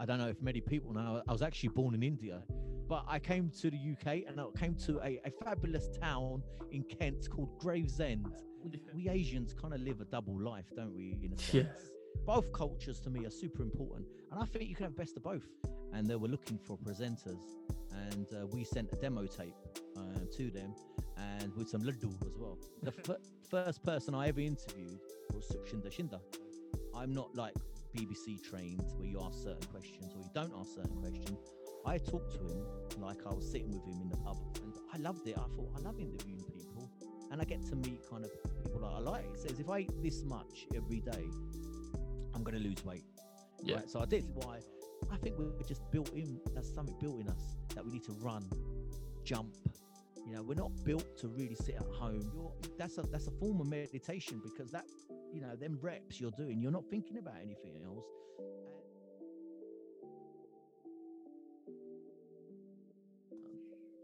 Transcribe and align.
I 0.00 0.06
don't 0.06 0.16
know 0.16 0.28
if 0.28 0.40
many 0.40 0.62
people 0.62 0.94
know, 0.94 1.22
I 1.28 1.30
was 1.30 1.42
actually 1.42 1.68
born 1.68 1.94
in 1.94 2.02
India, 2.02 2.42
but 2.88 3.04
I 3.06 3.18
came 3.18 3.50
to 3.60 3.70
the 3.70 3.76
UK 3.76 4.22
and 4.26 4.40
I 4.40 4.44
came 4.58 4.74
to 4.86 4.98
a, 5.00 5.20
a 5.26 5.30
fabulous 5.44 5.90
town 6.00 6.42
in 6.72 6.84
Kent 6.84 7.28
called 7.28 7.58
Gravesend. 7.58 8.26
We, 8.64 8.80
we 8.94 9.10
Asians 9.10 9.52
kind 9.52 9.74
of 9.74 9.80
live 9.82 10.00
a 10.00 10.06
double 10.06 10.40
life, 10.40 10.64
don't 10.74 10.94
we? 10.94 11.18
In 11.22 11.34
a 11.34 11.38
sense. 11.38 11.52
Yeah. 11.52 11.62
Both 12.24 12.50
cultures 12.50 12.98
to 13.00 13.10
me 13.10 13.26
are 13.26 13.30
super 13.30 13.62
important, 13.62 14.06
and 14.32 14.42
I 14.42 14.46
think 14.46 14.70
you 14.70 14.74
can 14.74 14.84
have 14.84 14.96
best 14.96 15.18
of 15.18 15.22
both. 15.22 15.46
And 15.92 16.06
they 16.06 16.16
were 16.16 16.28
looking 16.28 16.58
for 16.58 16.78
presenters, 16.78 17.42
and 18.08 18.26
uh, 18.32 18.46
we 18.46 18.64
sent 18.64 18.92
a 18.92 18.96
demo 18.96 19.26
tape 19.26 19.54
uh, 19.96 20.00
to 20.36 20.50
them, 20.50 20.74
and 21.16 21.54
with 21.56 21.68
some 21.68 21.82
laddu 21.82 22.10
as 22.26 22.38
well. 22.38 22.58
The 22.82 22.92
f- 23.08 23.16
first 23.50 23.82
person 23.84 24.14
I 24.14 24.28
ever 24.28 24.40
interviewed 24.40 24.98
was 25.32 25.46
Sukshinder 25.46 25.90
Shinda. 25.92 26.20
I'm 26.94 27.12
not 27.12 27.34
like 27.36 27.54
BBC 27.96 28.42
trained 28.42 28.84
where 28.96 29.08
you 29.08 29.20
ask 29.22 29.42
certain 29.42 29.66
questions 29.72 30.12
or 30.14 30.20
you 30.20 30.30
don't 30.34 30.52
ask 30.58 30.74
certain 30.74 30.96
questions. 30.96 31.38
I 31.86 31.98
talked 31.98 32.32
to 32.32 32.38
him 32.38 32.64
like 32.98 33.18
I 33.26 33.32
was 33.32 33.50
sitting 33.50 33.70
with 33.70 33.84
him 33.86 34.00
in 34.02 34.08
the 34.10 34.16
pub, 34.18 34.36
and 34.62 34.74
I 34.92 34.98
loved 34.98 35.26
it. 35.26 35.36
I 35.36 35.48
thought 35.56 35.70
I 35.76 35.80
love 35.80 35.98
interviewing 35.98 36.44
people, 36.52 36.90
and 37.30 37.40
I 37.40 37.44
get 37.44 37.64
to 37.68 37.76
meet 37.76 38.00
kind 38.08 38.24
of 38.24 38.30
people 38.64 38.80
that 38.80 38.86
I 38.86 38.98
like. 38.98 39.24
It 39.32 39.40
says 39.40 39.58
if 39.58 39.70
I 39.70 39.80
eat 39.80 40.02
this 40.02 40.22
much 40.24 40.66
every 40.74 41.00
day, 41.00 41.26
I'm 42.34 42.42
going 42.42 42.56
to 42.56 42.62
lose 42.62 42.84
weight. 42.84 43.04
Yeah. 43.62 43.76
Right? 43.76 43.90
So 43.90 44.00
I 44.00 44.06
did. 44.06 44.24
Why? 44.34 44.60
I 45.10 45.16
think 45.16 45.36
we're 45.38 45.50
just 45.66 45.90
built 45.90 46.10
in. 46.10 46.40
That's 46.54 46.72
something 46.72 46.94
built 47.00 47.20
in 47.20 47.28
us 47.28 47.56
that 47.74 47.84
we 47.84 47.92
need 47.92 48.04
to 48.04 48.12
run, 48.20 48.44
jump. 49.24 49.56
You 50.26 50.36
know, 50.36 50.42
we're 50.42 50.54
not 50.54 50.70
built 50.84 51.18
to 51.18 51.28
really 51.28 51.54
sit 51.54 51.76
at 51.76 51.86
home. 51.94 52.30
You're, 52.34 52.52
that's 52.78 52.98
a 52.98 53.02
that's 53.02 53.26
a 53.26 53.32
form 53.32 53.60
of 53.60 53.66
meditation 53.66 54.40
because 54.44 54.70
that, 54.70 54.84
you 55.32 55.40
know, 55.40 55.54
them 55.56 55.78
reps 55.80 56.20
you're 56.20 56.30
doing, 56.32 56.60
you're 56.60 56.72
not 56.72 56.88
thinking 56.90 57.18
about 57.18 57.34
anything 57.42 57.74
else. 57.84 58.04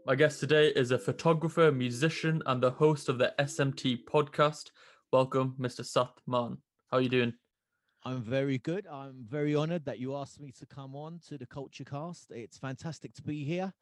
My 0.05 0.15
guest 0.15 0.39
today 0.39 0.69
is 0.69 0.91
a 0.91 0.97
photographer, 0.97 1.69
musician, 1.69 2.41
and 2.45 2.63
the 2.63 2.71
host 2.71 3.09
of 3.09 3.17
the 3.17 3.33
SMT 3.39 4.05
podcast. 4.05 4.71
Welcome, 5.11 5.55
Mr. 5.59 5.85
Sat 5.85 6.11
Mann. 6.25 6.57
How 6.89 6.97
are 6.97 7.01
you 7.01 7.09
doing? 7.09 7.33
I'm 8.05 8.21
very 8.21 8.57
good. 8.59 8.87
I'm 8.87 9.25
very 9.27 9.53
honored 9.53 9.83
that 9.83 9.99
you 9.99 10.15
asked 10.15 10.39
me 10.39 10.53
to 10.59 10.65
come 10.65 10.95
on 10.95 11.19
to 11.27 11.37
the 11.37 11.45
KultureKast. 11.45 12.31
It's 12.31 12.57
fantastic 12.57 13.13
to 13.15 13.21
be 13.21 13.43
here. 13.43 13.73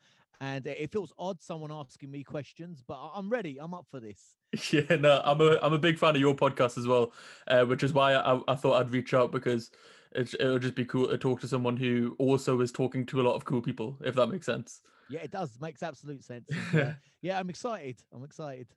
And 0.42 0.66
it 0.66 0.92
feels 0.92 1.14
odd 1.20 1.44
someone 1.44 1.72
asking 1.72 2.10
me 2.10 2.24
questions, 2.24 2.84
but 2.86 2.98
I'm 3.14 3.30
ready. 3.30 3.60
I'm 3.62 3.76
up 3.76 3.86
for 3.92 4.00
this. 4.00 4.36
Yeah, 4.72 4.96
no, 4.96 5.22
I'm 5.24 5.42
a 5.42 5.58
I'm 5.62 5.74
a 5.74 5.80
big 5.80 5.98
fan 5.98 6.16
of 6.16 6.22
your 6.22 6.36
podcast 6.36 6.78
as 6.78 6.88
well, 6.88 7.14
uh, 7.48 7.66
which 7.66 7.84
is 7.84 7.94
why 7.94 8.14
I, 8.14 8.40
I 8.48 8.56
thought 8.56 8.80
I'd 8.80 8.92
reach 8.92 9.14
out 9.14 9.32
because 9.32 9.72
it 10.12 10.34
it 10.40 10.46
would 10.46 10.62
just 10.62 10.76
be 10.76 10.86
cool 10.86 11.08
to 11.08 11.18
talk 11.18 11.42
to 11.42 11.48
someone 11.48 11.78
who 11.78 12.16
also 12.20 12.62
is 12.62 12.72
talking 12.72 13.06
to 13.08 13.22
a 13.22 13.24
lot 13.24 13.36
of 13.36 13.46
cool 13.46 13.62
people, 13.62 13.98
if 14.04 14.16
that 14.16 14.28
makes 14.28 14.46
sense. 14.46 14.82
Yeah, 15.08 15.22
it 15.22 15.32
does. 15.32 15.60
Makes 15.60 15.84
absolute 15.84 16.24
sense. 16.24 16.50
And, 16.50 16.76
uh, 16.76 16.94
yeah, 17.22 17.40
I'm 17.40 17.50
excited. 17.50 18.02
I'm 18.12 18.24
excited. 18.24 18.68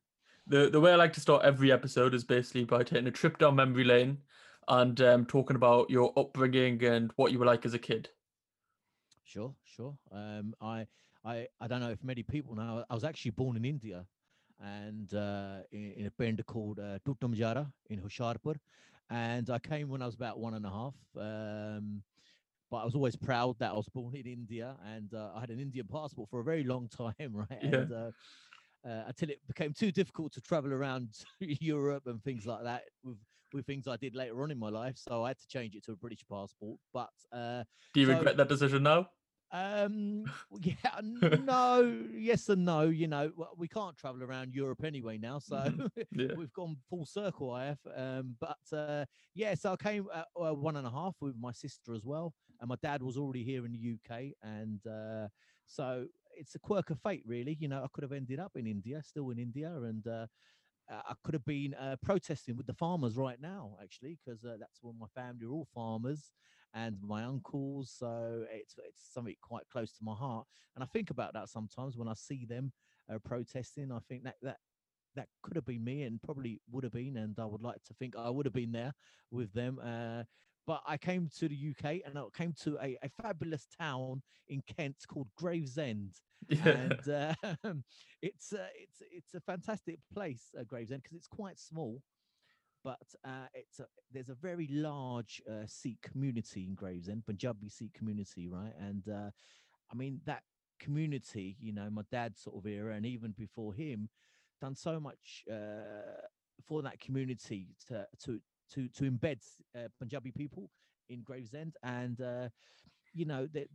The 0.46 0.68
the 0.70 0.80
way 0.80 0.92
I 0.92 0.96
like 0.96 1.12
to 1.14 1.20
start 1.20 1.44
every 1.44 1.70
episode 1.70 2.14
is 2.14 2.24
basically 2.24 2.64
by 2.64 2.82
taking 2.82 3.06
a 3.06 3.10
trip 3.12 3.38
down 3.38 3.56
memory 3.56 3.84
lane 3.84 4.18
and 4.66 5.00
um, 5.00 5.26
talking 5.26 5.56
about 5.56 5.90
your 5.90 6.12
upbringing 6.18 6.82
and 6.84 7.12
what 7.16 7.32
you 7.32 7.38
were 7.38 7.46
like 7.46 7.64
as 7.64 7.74
a 7.74 7.78
kid. 7.78 8.10
Sure, 9.24 9.54
sure. 9.64 9.96
Um, 10.10 10.54
I, 10.60 10.86
I, 11.24 11.48
I 11.60 11.66
don't 11.68 11.80
know 11.80 11.90
if 11.90 12.02
many 12.02 12.22
people 12.22 12.54
know. 12.54 12.84
I 12.88 12.94
was 12.94 13.04
actually 13.04 13.32
born 13.32 13.56
in 13.56 13.64
India, 13.64 14.06
and 14.60 15.12
uh, 15.14 15.58
in, 15.72 15.92
in 15.92 16.06
a 16.06 16.10
band 16.10 16.44
called 16.46 16.78
uh, 16.78 16.98
Tutamjara 17.06 17.70
in 17.90 18.00
Hoshiarpur, 18.00 18.56
and 19.10 19.48
I 19.50 19.58
came 19.58 19.88
when 19.88 20.02
I 20.02 20.06
was 20.06 20.14
about 20.14 20.38
one 20.38 20.54
and 20.54 20.66
a 20.66 20.70
half. 20.70 20.94
Um, 21.16 22.02
but 22.70 22.78
I 22.78 22.84
was 22.84 22.94
always 22.94 23.16
proud 23.16 23.58
that 23.60 23.70
I 23.70 23.74
was 23.74 23.88
born 23.88 24.14
in 24.14 24.26
India, 24.26 24.76
and 24.94 25.14
uh, 25.14 25.30
I 25.34 25.40
had 25.40 25.50
an 25.50 25.58
Indian 25.58 25.86
passport 25.86 26.28
for 26.28 26.40
a 26.40 26.44
very 26.44 26.64
long 26.64 26.86
time, 26.88 27.14
right? 27.32 27.58
Yeah. 27.62 27.76
And, 27.76 27.92
uh, 27.92 28.10
uh, 28.86 29.04
until 29.08 29.30
it 29.30 29.40
became 29.46 29.72
too 29.72 29.90
difficult 29.90 30.32
to 30.34 30.40
travel 30.40 30.72
around 30.72 31.08
Europe 31.40 32.06
and 32.06 32.22
things 32.22 32.46
like 32.46 32.62
that 32.64 32.84
with 33.02 33.18
with 33.54 33.64
things 33.64 33.88
I 33.88 33.96
did 33.96 34.14
later 34.14 34.42
on 34.42 34.50
in 34.50 34.58
my 34.58 34.68
life, 34.68 34.98
so 34.98 35.24
I 35.24 35.28
had 35.28 35.38
to 35.38 35.46
change 35.48 35.74
it 35.74 35.82
to 35.86 35.92
a 35.92 35.96
British 35.96 36.20
passport. 36.30 36.78
But 36.92 37.08
uh, 37.32 37.64
Do 37.94 38.00
you 38.00 38.06
So- 38.06 38.12
regret 38.12 38.36
that 38.36 38.48
decision 38.50 38.82
now? 38.82 39.08
Um, 39.50 40.24
yeah, 40.60 41.00
no, 41.02 42.06
yes 42.12 42.48
and 42.48 42.64
no. 42.64 42.82
You 42.82 43.08
know, 43.08 43.32
we 43.56 43.68
can't 43.68 43.96
travel 43.96 44.22
around 44.22 44.54
Europe 44.54 44.84
anyway 44.84 45.18
now, 45.18 45.38
so 45.38 45.70
Mhm. 45.70 45.88
Yeah. 46.12 46.36
we've 46.36 46.52
gone 46.52 46.76
full 46.88 47.06
circle. 47.06 47.50
I 47.52 47.66
have, 47.66 47.78
um, 47.96 48.36
but 48.40 48.76
uh, 48.76 49.04
yeah, 49.34 49.54
so 49.54 49.72
I 49.72 49.76
came 49.76 50.06
at 50.14 50.26
uh, 50.40 50.54
one 50.54 50.76
and 50.76 50.86
a 50.86 50.90
half 50.90 51.16
with 51.20 51.36
my 51.38 51.52
sister 51.52 51.94
as 51.94 52.04
well, 52.04 52.34
and 52.60 52.68
my 52.68 52.76
dad 52.82 53.02
was 53.02 53.16
already 53.16 53.44
here 53.44 53.64
in 53.64 53.72
the 53.72 53.78
UK, 53.78 54.34
and 54.42 54.84
uh, 54.86 55.28
so 55.66 56.06
it's 56.36 56.54
a 56.54 56.58
quirk 56.58 56.90
of 56.90 57.00
fate, 57.00 57.24
really. 57.26 57.56
You 57.58 57.68
know, 57.68 57.82
I 57.82 57.86
could 57.92 58.02
have 58.04 58.12
ended 58.12 58.38
up 58.40 58.52
in 58.56 58.66
India, 58.66 59.02
still 59.02 59.30
in 59.30 59.38
India, 59.38 59.72
and 59.74 60.06
uh, 60.06 60.26
uh, 60.90 61.02
I 61.08 61.14
could 61.22 61.34
have 61.34 61.44
been 61.44 61.74
uh, 61.74 61.96
protesting 62.02 62.56
with 62.56 62.66
the 62.66 62.74
farmers 62.74 63.16
right 63.16 63.40
now, 63.40 63.76
actually, 63.82 64.18
because 64.24 64.44
uh, 64.44 64.56
that's 64.58 64.82
where 64.82 64.94
my 64.98 65.06
family 65.14 65.46
are 65.46 65.52
all 65.52 65.68
farmers 65.74 66.32
and 66.74 66.96
my 67.02 67.24
uncles. 67.24 67.92
So 67.96 68.44
it's 68.50 68.74
it's 68.78 69.02
something 69.12 69.34
quite 69.42 69.64
close 69.70 69.92
to 69.92 70.04
my 70.04 70.14
heart, 70.14 70.46
and 70.74 70.82
I 70.82 70.86
think 70.86 71.10
about 71.10 71.34
that 71.34 71.48
sometimes 71.48 71.96
when 71.96 72.08
I 72.08 72.14
see 72.14 72.44
them 72.46 72.72
uh, 73.12 73.18
protesting. 73.24 73.92
I 73.92 73.98
think 74.08 74.24
that 74.24 74.36
that 74.42 74.58
that 75.16 75.28
could 75.42 75.56
have 75.56 75.64
been 75.66 75.84
me, 75.84 76.02
and 76.02 76.20
probably 76.22 76.60
would 76.70 76.84
have 76.84 76.92
been, 76.92 77.16
and 77.16 77.38
I 77.38 77.44
would 77.44 77.62
like 77.62 77.82
to 77.84 77.94
think 77.94 78.16
I 78.16 78.30
would 78.30 78.46
have 78.46 78.52
been 78.52 78.72
there 78.72 78.94
with 79.30 79.52
them. 79.52 79.78
Uh, 79.82 80.24
but 80.66 80.82
I 80.86 80.98
came 80.98 81.30
to 81.38 81.48
the 81.48 81.54
UK 81.54 82.02
and 82.04 82.18
I 82.18 82.24
came 82.36 82.52
to 82.64 82.76
a, 82.82 82.98
a 83.02 83.08
fabulous 83.22 83.66
town 83.80 84.20
in 84.48 84.62
Kent 84.76 84.96
called 85.08 85.28
Gravesend 85.34 86.12
Yeah. 86.50 86.90
and 86.90 87.08
uh, 87.08 87.34
it's 88.22 88.52
uh, 88.52 88.66
it's 88.74 89.02
it's 89.10 89.34
a 89.34 89.40
fantastic 89.40 89.98
place, 90.12 90.54
uh, 90.58 90.64
Gravesend, 90.64 91.02
because 91.02 91.16
it's 91.16 91.26
quite 91.26 91.58
small, 91.58 92.02
but 92.84 93.02
uh, 93.24 93.46
it's 93.54 93.80
a, 93.80 93.86
there's 94.12 94.28
a 94.28 94.34
very 94.34 94.68
large 94.70 95.42
uh, 95.48 95.66
Sikh 95.66 96.02
community 96.02 96.64
in 96.64 96.74
Gravesend, 96.74 97.26
Punjabi 97.26 97.68
Sikh 97.68 97.94
community, 97.94 98.48
right? 98.48 98.72
And 98.78 99.08
uh, 99.08 99.30
I 99.90 99.96
mean 99.96 100.20
that 100.26 100.42
community, 100.78 101.56
you 101.60 101.72
know, 101.72 101.88
my 101.90 102.02
dad's 102.10 102.40
sort 102.40 102.56
of 102.56 102.66
era, 102.66 102.94
and 102.94 103.04
even 103.04 103.32
before 103.32 103.74
him, 103.74 104.08
done 104.60 104.74
so 104.74 105.00
much 105.00 105.44
uh, 105.50 106.26
for 106.66 106.82
that 106.82 107.00
community 107.00 107.68
to 107.88 108.06
to 108.24 108.40
to 108.74 108.88
to 108.88 109.10
embed 109.10 109.38
uh, 109.76 109.88
Punjabi 109.98 110.32
people 110.32 110.70
in 111.08 111.22
Gravesend, 111.22 111.74
and 111.82 112.20
uh, 112.20 112.48
you 113.14 113.24
know, 113.24 113.46
the, 113.46 113.66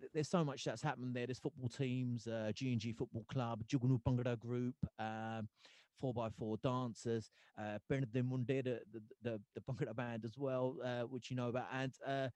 th- 0.00 0.10
there's 0.14 0.28
so 0.28 0.44
much 0.44 0.64
that's 0.64 0.82
happened 0.82 1.14
there. 1.14 1.26
There's 1.26 1.38
football 1.38 1.68
teams, 1.68 2.26
uh, 2.26 2.52
G&G 2.54 2.92
Football 2.92 3.24
Club, 3.28 3.62
Jugnu 3.66 4.00
Bhangra 4.02 4.38
Group, 4.38 4.74
um, 4.98 5.48
4x4 6.02 6.60
dancers, 6.62 7.30
uh, 7.58 7.78
Pind 7.88 8.10
De 8.12 8.22
Munde, 8.22 8.62
the, 8.64 8.80
the, 9.22 9.40
the, 9.54 9.60
Bhangra 9.60 9.94
band 9.94 10.24
as 10.24 10.36
well, 10.38 10.76
uh, 10.84 11.02
which 11.02 11.30
you 11.30 11.36
know 11.36 11.48
about, 11.48 11.66
and, 11.72 11.92
uh, 12.06 12.28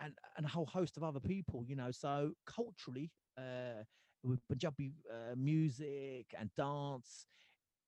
and, 0.00 0.12
and 0.36 0.46
a 0.46 0.48
whole 0.48 0.66
host 0.66 0.96
of 0.96 1.02
other 1.04 1.20
people, 1.20 1.64
you 1.66 1.76
know. 1.76 1.90
So 1.90 2.32
culturally, 2.46 3.10
uh, 3.38 3.84
with 4.22 4.40
Punjabi 4.48 4.92
uh, 5.10 5.34
music 5.36 6.26
and 6.38 6.50
dance, 6.56 7.26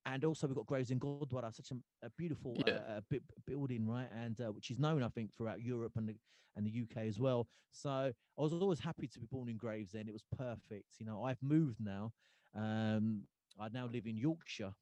and 0.05 0.23
also 0.23 0.47
we've 0.47 0.55
got 0.55 0.65
Gravesend 0.67 1.01
Gurdwara, 1.01 1.53
such 1.53 1.71
a, 1.71 2.05
a 2.05 2.09
beautiful 2.17 2.55
Yeah. 2.65 2.75
uh, 2.75 3.01
bi- 3.11 3.19
building, 3.45 3.85
right? 3.87 4.07
And 4.13 4.39
uh, 4.39 4.51
which 4.51 4.71
is 4.71 4.79
known, 4.79 5.03
I 5.03 5.09
think, 5.09 5.33
throughout 5.33 5.61
Europe 5.61 5.93
and 5.97 6.07
the, 6.07 6.15
and 6.55 6.65
the 6.65 6.83
UK 6.83 7.03
as 7.07 7.19
well. 7.19 7.47
So 7.71 7.89
I 7.89 8.41
was 8.41 8.53
always 8.53 8.79
happy 8.79 9.07
to 9.07 9.19
be 9.19 9.27
born 9.29 9.49
in 9.49 9.57
Gravesend. 9.57 10.07
It 10.07 10.13
was 10.13 10.23
perfect. 10.37 10.85
You 10.99 11.05
know, 11.05 11.23
I've 11.23 11.41
moved 11.41 11.79
now. 11.81 12.13
Um, 12.55 13.23
I 13.59 13.67
now 13.69 13.87
live 13.91 14.05
in 14.05 14.17
Yorkshire. 14.17 14.73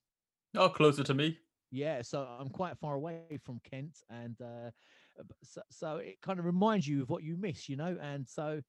Oh, 0.55 0.69
closer 0.69 1.03
to 1.03 1.13
me. 1.13 1.39
Yeah, 1.71 2.01
so 2.03 2.21
I'm 2.21 2.49
quite 2.49 2.77
far 2.77 2.95
away 2.95 3.39
from 3.43 3.59
Kent, 3.69 3.97
and 4.09 4.39
uh, 4.41 4.71
so, 5.43 5.61
so 5.69 5.97
it 5.97 6.21
kind 6.21 6.39
of 6.39 6.45
reminds 6.45 6.88
you 6.88 7.01
of 7.01 7.09
what 7.09 7.23
you 7.23 7.35
miss, 7.35 7.67
you 7.67 7.75
know. 7.75 7.97
And 8.01 8.27
so 8.27 8.61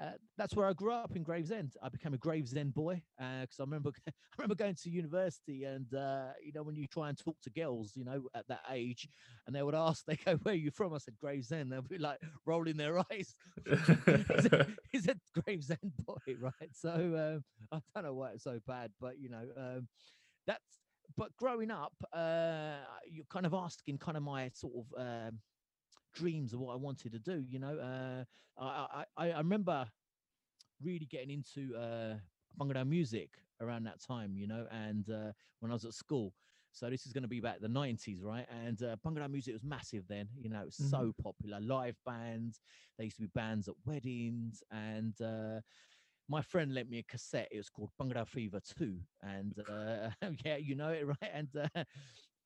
uh, 0.00 0.12
that's 0.36 0.56
where 0.56 0.66
I 0.66 0.72
grew 0.72 0.92
up 0.92 1.14
in 1.14 1.22
Gravesend. 1.22 1.74
I 1.82 1.90
became 1.90 2.14
a 2.14 2.18
Gravesend 2.18 2.74
boy 2.74 3.02
because 3.18 3.60
I 3.60 3.62
remember 3.62 3.90
I 4.08 4.12
remember 4.38 4.56
going 4.56 4.74
to 4.74 4.90
university, 4.90 5.64
and 5.64 5.92
uh, 5.94 6.30
you 6.42 6.52
know 6.52 6.62
when 6.64 6.74
you 6.76 6.88
try 6.88 7.08
and 7.10 7.18
talk 7.18 7.36
to 7.42 7.50
girls, 7.50 7.92
you 7.94 8.04
know 8.04 8.24
at 8.34 8.48
that 8.48 8.62
age, 8.70 9.08
and 9.46 9.54
they 9.54 9.62
would 9.62 9.74
ask, 9.74 10.04
they 10.06 10.16
go, 10.16 10.36
"Where 10.36 10.54
are 10.54 10.56
you 10.56 10.70
from?" 10.72 10.94
I 10.94 10.98
said 10.98 11.18
Gravesend. 11.20 11.70
They'll 11.70 11.82
be 11.82 11.98
like 11.98 12.18
rolling 12.46 12.76
their 12.78 12.98
eyes. 13.12 13.34
he's, 13.64 14.46
a, 14.46 14.66
he's 14.90 15.08
a 15.08 15.16
Gravesend 15.40 15.92
boy, 16.04 16.16
right? 16.40 16.70
So 16.74 17.42
um, 17.70 17.80
I 17.94 18.00
don't 18.00 18.04
know 18.04 18.14
why 18.14 18.32
it's 18.32 18.44
so 18.44 18.58
bad, 18.66 18.92
but 19.00 19.18
you 19.20 19.28
know 19.28 19.46
um, 19.56 19.88
that's. 20.46 20.79
But 21.20 21.36
growing 21.36 21.70
up, 21.70 21.92
uh, 22.14 22.78
you're 23.06 23.26
kind 23.26 23.44
of 23.44 23.52
asking 23.52 23.98
kind 23.98 24.16
of 24.16 24.22
my 24.22 24.48
sort 24.54 24.72
of 24.74 24.86
um, 25.28 25.40
dreams 26.14 26.54
of 26.54 26.60
what 26.60 26.72
I 26.72 26.76
wanted 26.76 27.12
to 27.12 27.18
do. 27.18 27.44
You 27.46 27.58
know, 27.58 27.78
uh, 27.78 28.24
I, 28.58 29.04
I 29.18 29.30
I 29.32 29.38
remember 29.38 29.86
really 30.82 31.04
getting 31.04 31.30
into 31.30 31.76
uh, 31.76 32.16
Bhangra 32.58 32.88
music 32.88 33.36
around 33.60 33.84
that 33.84 34.00
time. 34.00 34.34
You 34.34 34.46
know, 34.46 34.66
and 34.70 35.10
uh, 35.10 35.32
when 35.58 35.70
I 35.70 35.74
was 35.74 35.84
at 35.84 35.92
school. 35.92 36.32
So 36.72 36.88
this 36.88 37.04
is 37.04 37.12
going 37.12 37.22
to 37.24 37.28
be 37.28 37.38
about 37.38 37.60
the 37.60 37.68
90s, 37.68 38.22
right? 38.22 38.46
And 38.48 38.82
uh, 38.82 38.96
Bhangra 39.04 39.28
music 39.28 39.52
was 39.52 39.62
massive 39.64 40.06
then. 40.08 40.28
You 40.38 40.48
know, 40.48 40.62
it 40.62 40.66
was 40.66 40.76
Mhm. 40.80 40.90
so 40.90 41.12
popular. 41.22 41.60
Live 41.60 41.96
bands. 42.06 42.60
There 42.96 43.04
used 43.04 43.16
to 43.16 43.22
be 43.22 43.30
bands 43.34 43.68
at 43.68 43.74
weddings. 43.84 44.62
And 44.70 45.20
uh, 45.20 45.60
my 46.30 46.40
friend 46.40 46.72
lent 46.72 46.88
me 46.88 46.98
a 46.98 47.02
cassette. 47.02 47.48
It 47.50 47.56
was 47.56 47.68
called 47.68 47.90
Bhangra 48.00 48.26
Fever 48.26 48.60
2. 48.78 48.96
And 49.22 49.52
uh, 49.68 50.10
yeah, 50.44 50.56
you 50.56 50.76
know 50.76 50.90
it, 50.90 51.04
right? 51.20 51.30
And 51.34 51.48
uh, 51.56 51.84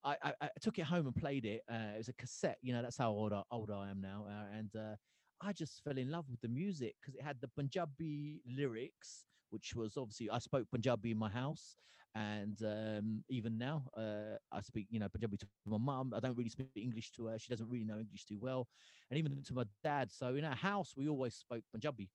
I, 0.03 0.17
I, 0.23 0.33
I 0.41 0.49
took 0.61 0.79
it 0.79 0.87
home 0.87 1.07
and 1.07 1.15
played 1.15 1.45
it. 1.45 1.61
Uh, 1.71 1.93
it 1.95 1.99
was 1.99 2.09
a 2.09 2.15
cassette. 2.15 2.57
You 2.63 2.73
know, 2.73 2.81
that's 2.81 2.97
how 2.97 3.11
old 3.11 3.35
I, 3.35 3.43
old 3.51 3.71
I 3.71 3.91
am 3.91 4.01
now. 4.01 4.25
Uh, 4.27 4.59
and 4.59 4.75
uh, 4.75 4.97
I 5.43 5.53
just 5.53 5.85
fell 5.85 5.99
in 5.99 6.11
love 6.11 6.25
with 6.31 6.41
the 6.41 6.49
music 6.49 6.95
because 7.01 7.15
it 7.15 7.23
had 7.23 7.37
the 7.43 7.49
Punjabi 7.49 8.41
lyrics, 8.47 9.27
which 9.51 9.75
was 9.77 9.99
obviously 9.99 10.31
I 10.31 10.39
spoke 10.39 10.67
Punjabi 10.71 11.11
in 11.11 11.19
my 11.19 11.29
house, 11.29 11.77
and 12.15 12.57
um, 12.65 13.23
even 13.29 13.59
now 13.59 13.85
uh, 13.99 14.39
I 14.51 14.63
speak, 14.63 14.87
you 14.91 14.99
know, 14.99 15.09
Punjabi 15.11 15.37
to 15.37 15.47
my 15.67 15.77
mum. 15.77 16.15
I 16.17 16.21
don't 16.21 16.37
really 16.37 16.49
speak 16.49 16.71
English 16.75 17.13
to 17.13 17.27
her; 17.27 17.39
she 17.39 17.51
doesn't 17.51 17.69
really 17.69 17.85
know 17.85 17.99
English 17.99 18.25
too 18.25 18.39
well, 18.41 18.67
and 19.11 19.19
even 19.19 19.43
to 19.43 19.55
my 19.55 19.65
dad. 19.83 20.11
So 20.11 20.35
in 20.37 20.45
our 20.45 20.57
house, 20.57 20.95
we 20.97 21.09
always 21.09 21.35
spoke 21.35 21.65
Punjabi, 21.71 22.09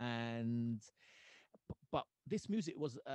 and 0.00 0.82
but 1.90 2.04
this 2.26 2.48
music 2.48 2.74
was 2.78 2.98
a, 3.06 3.12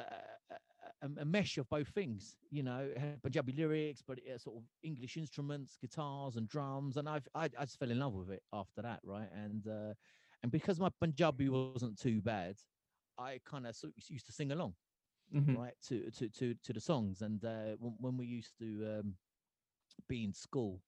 a, 1.01 1.09
a- 1.21 1.25
mesh 1.25 1.57
of 1.57 1.69
both 1.69 1.89
things, 1.89 2.37
you 2.49 2.63
know, 2.63 2.79
it 2.95 2.97
had 2.97 3.21
Punjabi 3.21 3.53
lyrics, 3.53 4.01
but 4.05 4.17
it 4.19 4.27
had 4.27 4.41
sort 4.41 4.57
of 4.57 4.63
English 4.83 5.17
instruments, 5.17 5.77
guitars 5.77 6.35
and 6.35 6.47
drums, 6.47 6.97
and 6.97 7.07
I've 7.09 7.27
I, 7.35 7.45
I 7.57 7.65
just 7.65 7.79
fell 7.79 7.91
in 7.91 7.99
love 7.99 8.13
with 8.13 8.31
it 8.31 8.43
after 8.53 8.81
that, 8.81 8.99
right? 9.03 9.29
And 9.31 9.67
uh, 9.67 9.93
and 10.43 10.51
because 10.51 10.79
my 10.79 10.89
Punjabi 10.99 11.49
wasn't 11.49 11.99
too 11.99 12.21
bad, 12.21 12.39
I 13.17 13.23
kind 13.27 13.67
of 13.67 13.75
used 14.07 14.13
to 14.13 14.17
sing 14.33 14.51
along, 14.51 14.75
Mhm. 15.31 15.55
right, 15.55 15.75
to 15.87 16.09
to 16.11 16.29
to 16.29 16.55
to 16.55 16.73
the 16.73 16.81
songs, 16.81 17.21
and 17.21 17.43
uh, 17.45 17.75
when, 17.79 17.95
when 17.99 18.17
we 18.17 18.27
used 18.27 18.57
to 18.59 18.99
um, 18.99 19.15
be 20.07 20.23
in 20.23 20.33
school. 20.33 20.81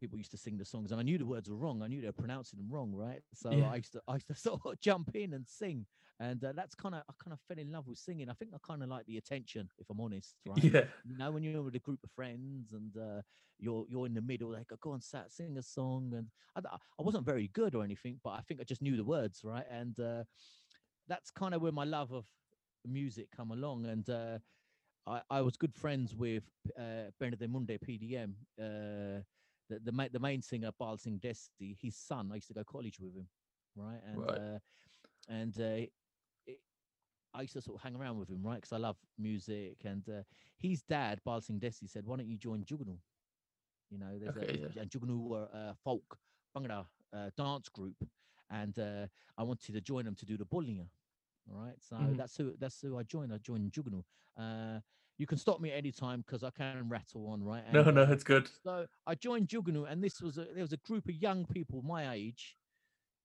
People 0.00 0.18
used 0.18 0.30
to 0.32 0.36
sing 0.36 0.58
the 0.58 0.64
songs, 0.64 0.90
and 0.92 1.00
I 1.00 1.02
knew 1.02 1.18
the 1.18 1.26
words 1.26 1.48
were 1.48 1.56
wrong. 1.56 1.82
I 1.82 1.86
knew 1.88 2.00
they 2.00 2.06
were 2.08 2.12
pronouncing 2.12 2.58
them 2.58 2.68
wrong, 2.70 2.94
right? 2.94 3.22
So 3.34 3.50
Yeah. 3.50 3.70
I 3.70 3.76
used 3.76 3.92
to, 3.92 4.02
I 4.08 4.14
used 4.14 4.28
to 4.28 4.34
sort 4.48 4.60
of 4.64 4.80
jump 4.80 5.14
in 5.14 5.34
and 5.34 5.46
sing, 5.46 5.86
and 6.20 6.42
uh, 6.44 6.52
that's 6.54 6.74
kind 6.74 6.94
of, 6.94 7.02
I 7.08 7.12
kind 7.22 7.32
of 7.32 7.40
fell 7.40 7.58
in 7.58 7.70
love 7.70 7.86
with 7.86 7.98
singing. 7.98 8.28
I 8.28 8.34
think 8.34 8.52
I 8.54 8.58
kind 8.62 8.82
of 8.82 8.88
like 8.88 9.06
the 9.06 9.16
attention, 9.18 9.68
if 9.78 9.88
I'm 9.90 10.00
honest, 10.00 10.36
right? 10.46 10.62
Yeah. 10.62 10.84
You 11.04 11.16
know, 11.16 11.30
when 11.30 11.42
you're 11.42 11.62
with 11.62 11.74
a 11.74 11.80
group 11.80 12.00
of 12.04 12.10
friends 12.10 12.72
and 12.72 12.96
uh, 12.96 13.22
you're 13.58 13.86
you're 13.88 14.06
in 14.06 14.14
the 14.14 14.22
middle, 14.22 14.50
they 14.50 14.64
go, 14.64 14.76
go 14.80 14.92
on, 14.92 15.00
sat, 15.00 15.32
sing 15.32 15.56
a 15.58 15.62
song, 15.62 16.12
and 16.14 16.28
I, 16.56 16.76
I 16.98 17.02
wasn't 17.02 17.24
very 17.24 17.48
good 17.48 17.74
or 17.74 17.84
anything, 17.84 18.20
but 18.22 18.30
I 18.30 18.40
think 18.42 18.60
I 18.60 18.64
just 18.64 18.82
knew 18.82 18.96
the 18.96 19.04
words, 19.04 19.42
right? 19.44 19.66
And 19.70 19.98
uh, 19.98 20.24
that's 21.06 21.30
kind 21.30 21.54
of 21.54 21.62
where 21.62 21.72
my 21.72 21.84
love 21.84 22.12
of 22.12 22.26
music 22.84 23.28
come 23.34 23.50
along, 23.50 23.86
and 23.86 24.08
uh, 24.10 24.38
I, 25.06 25.22
I 25.30 25.40
was 25.40 25.56
good 25.56 25.74
friends 25.74 26.14
with 26.14 26.44
uh, 26.78 27.10
Pind 27.18 27.38
De 27.38 27.48
Munde 27.48 27.78
PDM, 27.80 28.34
uh, 28.60 29.22
the 29.68 29.78
the, 29.80 29.92
ma- 29.92 30.08
the 30.12 30.20
main 30.20 30.42
singer 30.42 30.70
Bal 30.78 30.98
Singh 30.98 31.20
Desi, 31.20 31.76
his 31.80 31.96
son. 31.96 32.30
I 32.32 32.36
used 32.36 32.48
to 32.48 32.54
go 32.54 32.64
college 32.64 33.00
with 33.00 33.14
him, 33.14 33.28
right? 33.76 34.00
And 34.04 34.18
Right. 34.18 34.38
uh, 34.38 34.58
and 35.28 35.58
uh, 35.60 35.86
it, 36.46 36.60
I 37.34 37.42
used 37.42 37.54
to 37.54 37.60
sort 37.62 37.76
of 37.76 37.82
hang 37.82 37.96
around 37.96 38.18
with 38.18 38.28
him, 38.30 38.42
right? 38.42 38.56
Because 38.56 38.72
I 38.72 38.78
love 38.78 38.96
music. 39.18 39.84
And 39.84 40.08
uh, 40.08 40.22
his 40.58 40.82
dad, 40.82 41.20
Bal 41.24 41.40
Singh 41.40 41.60
Desi, 41.60 41.88
said, 41.88 42.06
"Why 42.06 42.16
don't 42.16 42.28
you 42.28 42.38
join 42.38 42.64
Jugnu?" 42.64 42.98
You 43.90 43.98
know, 43.98 44.18
there's 44.18 44.36
Okay, 44.36 44.62
a 44.72 44.80
and 44.80 44.90
Jugnu 44.90 45.20
were 45.28 45.48
a 45.52 45.74
folk 45.74 46.18
Bhangra 46.56 46.86
uh, 47.12 47.30
dance 47.36 47.68
group, 47.68 47.96
and 48.50 48.78
uh, 48.78 49.06
I 49.36 49.42
wanted 49.44 49.72
to 49.74 49.80
join 49.80 50.04
them 50.04 50.14
to 50.16 50.26
do 50.26 50.36
the 50.36 50.46
boliyan. 50.46 50.88
All 51.50 51.56
right, 51.56 51.80
so 51.80 51.96
Mhm. 52.00 52.16
that's 52.16 52.36
who 52.36 52.54
that's 52.58 52.80
who 52.80 52.98
I 52.98 53.02
joined. 53.04 53.32
I 53.32 53.38
joined 53.38 53.72
Jugnu. 53.72 54.04
You 55.18 55.26
can 55.26 55.38
stop 55.38 55.60
me 55.60 55.72
anytime 55.72 56.20
because 56.20 56.44
I 56.44 56.50
can 56.50 56.88
rattle 56.88 57.26
on, 57.28 57.42
right? 57.42 57.64
No, 57.72 57.82
And, 57.82 57.96
no, 57.96 58.02
uh, 58.02 58.12
it's 58.12 58.22
good. 58.24 58.48
so 58.62 58.86
I 59.06 59.14
joined 59.16 59.48
Jugnu, 59.48 59.90
and 59.90 60.02
this 60.02 60.20
was 60.20 60.38
a, 60.38 60.44
there 60.54 60.62
was 60.62 60.72
a 60.72 60.76
group 60.78 61.08
of 61.08 61.14
young 61.16 61.44
people 61.44 61.82
my 61.82 62.12
age 62.12 62.56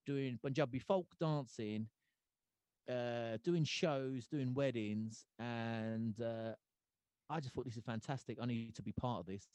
doing 0.06 0.40
Punjabi 0.42 0.80
folk 0.80 1.08
dancing, 1.20 1.88
uh, 2.90 3.38
doing 3.44 3.64
shows, 3.64 4.28
doing 4.28 4.54
weddings, 4.54 5.26
and 5.40 6.20
uh, 6.20 6.54
I 7.30 7.40
just 7.40 7.54
thought 7.54 7.66
this 7.66 7.78
is 7.78 7.84
fantastic. 7.84 8.38
I 8.42 8.46
need 8.46 8.76
to 8.76 8.82
be 8.82 8.92
part 8.94 9.22
of 9.22 9.26
this, 9.28 9.48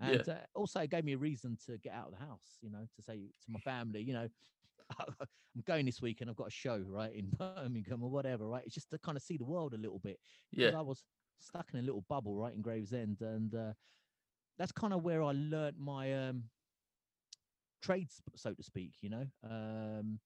Yeah. 0.00 0.08
and 0.10 0.28
uh, 0.28 0.34
also 0.54 0.80
it 0.80 0.90
gave 0.90 1.04
me 1.04 1.14
a 1.14 1.18
reason 1.18 1.58
to 1.66 1.76
get 1.78 1.92
out 1.92 2.06
of 2.06 2.12
the 2.18 2.24
house. 2.24 2.58
You 2.62 2.70
know, 2.70 2.86
to 2.96 3.02
say 3.02 3.16
to 3.44 3.50
my 3.50 3.60
family, 3.60 4.02
you 4.02 4.12
know. 4.14 4.28
I'm 5.56 5.62
going 5.66 5.86
this 5.86 6.00
week 6.02 6.20
and 6.20 6.28
I've 6.30 6.36
got 6.36 6.48
a 6.48 6.50
show 6.50 6.78
right 6.88 7.12
in 7.14 7.28
Birmingham 7.38 8.02
or 8.02 8.10
whatever, 8.10 8.46
right? 8.46 8.62
It's 8.64 8.74
just 8.74 8.90
to 8.90 8.98
kind 8.98 9.16
of 9.16 9.22
see 9.22 9.36
the 9.36 9.44
world 9.44 9.72
a 9.72 9.76
little 9.76 10.00
bit 10.00 10.18
Yeah. 10.52 10.76
I 10.76 10.80
was 10.80 11.04
stuck 11.42 11.72
in 11.72 11.80
a 11.80 11.82
little 11.82 12.02
bubble 12.08 12.36
right 12.36 12.54
in 12.54 12.62
Gravesend, 12.62 13.20
and 13.20 13.54
uh, 13.54 13.72
that's 14.58 14.72
kind 14.72 14.92
of 14.92 15.02
where 15.02 15.22
I 15.22 15.32
learnt 15.32 15.78
my 15.78 16.28
um, 16.28 16.44
trades, 17.82 18.22
so 18.36 18.54
to 18.54 18.62
speak. 18.62 18.94
You 19.02 19.10
know, 19.10 19.26
um, 19.48 20.20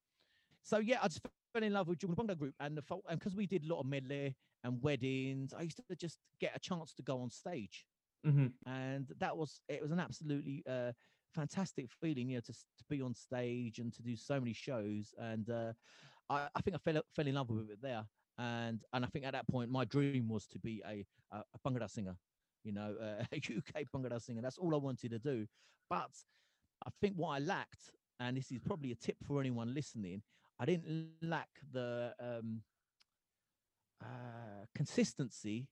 so 0.62 0.78
yeah, 0.78 0.98
I 1.02 1.08
just 1.08 1.20
fell 1.52 1.62
in 1.62 1.72
love 1.72 1.88
with 1.88 1.98
Jugnu 1.98 2.14
Bhangra 2.16 2.36
Group 2.38 2.54
and 2.60 2.76
the 2.76 2.82
and 3.08 3.18
because 3.18 3.34
we 3.36 3.46
did 3.46 3.64
a 3.64 3.68
lot 3.72 3.80
of 3.80 3.86
medley 3.86 4.36
and 4.64 4.82
weddings, 4.82 5.52
I 5.54 5.62
used 5.62 5.80
to 5.88 5.96
just 5.96 6.18
get 6.40 6.56
a 6.56 6.58
chance 6.60 6.94
to 6.94 7.02
go 7.02 7.20
on 7.20 7.30
stage, 7.30 7.86
hmm 8.24 8.46
and 8.66 9.08
that 9.18 9.36
was 9.36 9.60
it 9.68 9.82
was 9.82 9.90
an 9.92 10.00
absolutely 10.00 10.62
uh, 10.68 10.92
fantastic 11.34 11.90
feeling, 11.90 12.30
you 12.30 12.36
know, 12.36 12.40
to 12.40 12.52
to 12.52 12.84
be 12.88 13.02
on 13.02 13.14
stage 13.14 13.78
and 13.78 13.92
to 13.94 14.02
do 14.02 14.16
so 14.16 14.40
many 14.40 14.52
shows, 14.52 15.14
and 15.18 15.48
uh, 15.50 15.72
I, 16.30 16.48
I 16.54 16.60
think 16.62 16.74
I 16.74 16.78
fell 16.78 17.02
fell 17.14 17.26
in 17.26 17.34
love 17.34 17.50
with 17.50 17.70
it 17.70 17.80
there, 17.82 18.04
and 18.38 18.80
and 18.92 19.04
I 19.04 19.08
think 19.08 19.24
at 19.24 19.32
that 19.32 19.48
point 19.48 19.70
my 19.70 19.84
dream 19.84 20.28
was 20.28 20.46
to 20.48 20.58
be 20.58 20.82
a 20.86 21.04
a, 21.32 21.38
a 21.38 21.58
Bhangra 21.68 21.90
singer, 21.90 22.16
you 22.62 22.72
know, 22.72 22.94
uh, 23.00 23.24
a 23.32 23.36
UK 23.36 23.86
Bhangra 23.94 24.20
singer. 24.20 24.42
That's 24.42 24.58
all 24.58 24.74
I 24.74 24.78
wanted 24.78 25.10
to 25.10 25.18
do, 25.18 25.46
but 25.88 26.10
I 26.86 26.90
think 27.00 27.14
what 27.16 27.30
I 27.30 27.38
lacked, 27.38 27.92
and 28.20 28.36
this 28.36 28.50
is 28.50 28.60
probably 28.60 28.92
a 28.92 28.96
tip 28.96 29.16
for 29.26 29.40
anyone 29.40 29.74
listening, 29.74 30.22
I 30.58 30.66
didn't 30.66 31.10
lack 31.22 31.48
the 31.72 32.12
um, 32.20 32.62
uh, 34.02 34.66
consistency 34.74 35.66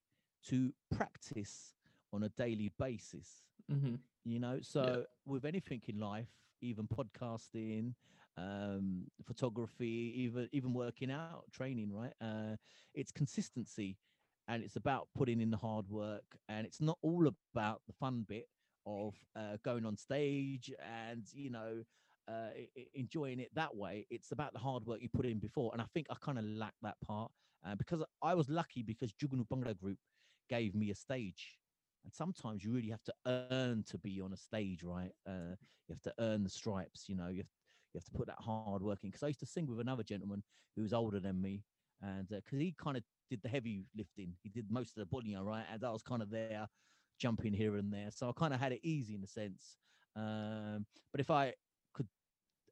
to 0.48 0.72
practice 0.94 1.74
on 2.12 2.24
a 2.24 2.28
daily 2.30 2.72
basis. 2.78 3.42
Hmm 3.70 3.96
you 4.24 4.38
know 4.38 4.58
so 4.62 5.04
with 5.26 5.44
anything 5.44 5.80
in 5.88 5.98
life 5.98 6.28
even 6.60 6.86
podcasting 6.86 7.94
um 8.36 9.04
photography 9.24 10.12
even 10.16 10.48
even 10.52 10.72
working 10.72 11.10
out 11.10 11.44
training 11.52 11.92
right? 11.92 12.14
Uh 12.20 12.56
it's 12.94 13.10
consistency 13.12 13.98
and 14.48 14.62
it's 14.62 14.76
about 14.76 15.08
putting 15.14 15.40
in 15.40 15.50
the 15.50 15.56
hard 15.56 15.88
work 15.88 16.24
and 16.48 16.66
it's 16.66 16.80
not 16.80 16.98
all 17.02 17.26
about 17.28 17.82
the 17.86 17.92
fun 17.92 18.24
bit 18.28 18.46
of 18.86 19.14
uh, 19.36 19.56
going 19.64 19.84
on 19.86 19.96
stage 19.96 20.72
and 20.80 21.24
you 21.34 21.50
know 21.50 21.82
uh, 22.28 22.48
enjoying 22.94 23.38
it 23.40 23.50
that 23.54 23.74
way. 23.76 24.06
It's 24.10 24.32
about 24.32 24.52
the 24.52 24.58
hard 24.58 24.84
work 24.86 25.00
you 25.00 25.08
put 25.08 25.26
in 25.26 25.38
before 25.38 25.70
and 25.72 25.80
i 25.82 25.84
think 25.94 26.06
i 26.10 26.14
kind 26.20 26.38
of 26.38 26.44
lack 26.44 26.74
that 26.82 26.96
part 27.06 27.30
uh, 27.66 27.74
because 27.74 28.02
i 28.22 28.34
was 28.34 28.48
lucky 28.48 28.82
because 28.82 29.12
Jugnu 29.12 29.46
Bhangra 29.48 29.76
group 29.78 29.98
gave 30.48 30.74
me 30.74 30.90
a 30.90 30.94
stage. 30.94 31.58
And 32.04 32.12
sometimes 32.12 32.64
you 32.64 32.72
really 32.72 32.90
have 32.90 33.04
to 33.04 33.14
earn 33.26 33.64
to 33.66 33.98
be 33.98 34.20
on 34.20 34.32
a 34.32 34.36
stage 34.36 34.82
right? 34.82 35.12
Uh, 35.26 35.54
you 35.86 35.90
have 35.90 36.02
to 36.02 36.14
earn 36.18 36.42
the 36.42 36.50
stripes 36.50 37.08
you 37.08 37.14
know 37.14 37.28
you 37.28 37.38
have, 37.38 37.46
you 37.94 37.98
have 37.98 38.04
to 38.04 38.12
put 38.12 38.26
that 38.26 38.38
hard 38.40 38.82
work 38.82 38.98
in 39.02 39.10
because 39.10 39.22
i 39.22 39.28
used 39.28 39.40
to 39.40 39.46
sing 39.46 39.66
with 39.66 39.80
another 39.80 40.02
gentleman 40.02 40.42
who 40.76 40.82
was 40.82 40.92
older 40.92 41.20
than 41.20 41.40
me 41.40 41.62
and 42.02 42.28
because 42.28 42.58
he 42.58 42.74
kind 42.82 42.96
of 42.96 43.02
did 43.30 43.40
the 43.42 43.48
heavy 43.48 43.86
lifting 43.96 44.32
he 44.42 44.48
did 44.48 44.66
most 44.70 44.96
of 44.96 45.08
the 45.08 45.16
boliyan 45.16 45.44
right 45.44 45.64
and 45.72 45.84
i 45.84 45.90
was 45.90 46.02
kind 46.02 46.22
of 46.22 46.30
there 46.30 46.68
jumping 47.18 47.52
here 47.52 47.76
and 47.76 47.92
there 47.92 48.08
so 48.10 48.28
i 48.28 48.32
kind 48.32 48.54
of 48.54 48.60
had 48.60 48.72
it 48.72 48.80
easy 48.82 49.14
in 49.14 49.22
a 49.22 49.26
sense 49.26 49.76
um, 50.16 50.84
but 51.12 51.20
if 51.20 51.30
i 51.30 51.52
could 51.94 52.06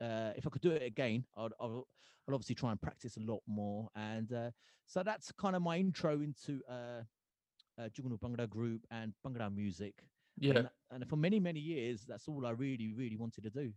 uh, 0.01 0.33
if 0.37 0.47
i 0.47 0.51
could 0.51 0.63
do 0.63 0.71
it 0.71 0.83
again 0.83 1.25
I'd, 1.37 1.53
I'll, 1.61 1.87
I'll 2.29 2.35
obviously 2.35 2.55
try 2.55 2.71
and 2.71 2.81
practice 2.81 3.17
a 3.17 3.21
lot 3.21 3.41
more 3.47 3.89
and 3.95 4.33
uh, 4.33 4.51
so 4.87 5.05
that's 5.05 5.31
kind 5.33 5.55
of 5.55 5.63
my 5.63 5.77
intro 5.77 6.21
into 6.21 6.61
uh, 6.69 7.03
uh, 7.81 7.89
Jugnu 7.89 8.19
Bhangra 8.19 8.49
group 8.49 8.83
and 8.91 9.13
Bhangra 9.25 9.55
music. 9.55 9.95
Yeah. 10.39 10.59
And, 10.59 10.69
and 10.91 11.09
for 11.09 11.17
many, 11.17 11.41
many 11.41 11.61
years, 11.61 12.05
that's 12.09 12.29
all 12.29 12.47
I 12.47 12.51
really, 12.51 12.93
really 12.97 13.17
wanted 13.17 13.45
to 13.45 13.51
do. 13.51 13.73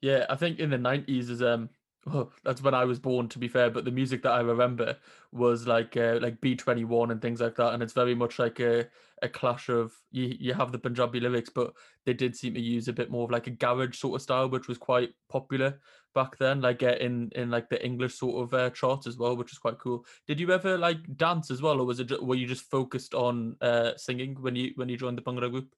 Yeah, 0.00 0.26
I 0.28 0.36
think 0.36 0.58
in 0.58 0.70
the 0.70 0.78
nineties 0.78 1.30
is 1.30 1.42
um 1.42 1.70
well, 2.06 2.32
that's 2.44 2.62
when 2.62 2.72
I 2.72 2.86
was 2.86 2.98
born 2.98 3.28
to 3.28 3.38
be 3.38 3.48
fair, 3.48 3.68
but 3.70 3.84
the 3.84 3.90
music 3.90 4.22
that 4.22 4.32
I 4.32 4.40
remember 4.40 4.96
was 5.32 5.66
like 5.66 5.96
uh, 5.98 6.18
like 6.22 6.40
B 6.40 6.56
twenty 6.56 6.84
one 6.84 7.10
and 7.10 7.20
things 7.20 7.40
like 7.42 7.56
that, 7.56 7.74
and 7.74 7.82
it's 7.82 7.92
very 7.92 8.14
much 8.14 8.38
like 8.38 8.58
a 8.60 8.88
a 9.22 9.28
clash 9.28 9.68
of 9.68 9.92
you 10.10 10.34
you 10.40 10.54
have 10.54 10.72
the 10.72 10.78
Punjabi 10.78 11.20
lyrics, 11.20 11.50
but 11.50 11.74
they 12.06 12.14
did 12.14 12.34
seem 12.34 12.54
to 12.54 12.60
use 12.60 12.88
a 12.88 12.92
bit 12.94 13.10
more 13.10 13.24
of 13.24 13.30
like 13.30 13.46
a 13.46 13.50
garage 13.50 13.98
sort 13.98 14.14
of 14.16 14.22
style, 14.22 14.48
which 14.48 14.66
was 14.66 14.78
quite 14.78 15.10
popular 15.28 15.78
back 16.14 16.38
then, 16.38 16.62
like 16.62 16.82
uh, 16.82 16.96
in 17.00 17.30
in 17.34 17.50
like 17.50 17.68
the 17.68 17.84
English 17.84 18.14
sort 18.14 18.42
of 18.44 18.54
uh, 18.54 18.70
charts 18.70 19.06
as 19.06 19.18
well, 19.18 19.36
which 19.36 19.50
was 19.50 19.58
quite 19.58 19.78
cool. 19.78 20.06
Did 20.26 20.40
you 20.40 20.50
ever 20.52 20.78
like 20.78 21.16
dance 21.18 21.50
as 21.50 21.60
well, 21.60 21.80
or 21.80 21.84
was 21.86 22.00
it 22.00 22.06
ju- 22.06 22.24
were 22.24 22.34
you 22.34 22.46
just 22.46 22.62
focused 22.70 23.12
on 23.14 23.56
uh 23.60 23.92
singing 23.98 24.40
when 24.40 24.56
you 24.56 24.72
when 24.76 24.88
you 24.88 24.96
joined 24.96 25.18
the 25.18 25.22
Bhangra 25.22 25.50
group? 25.50 25.74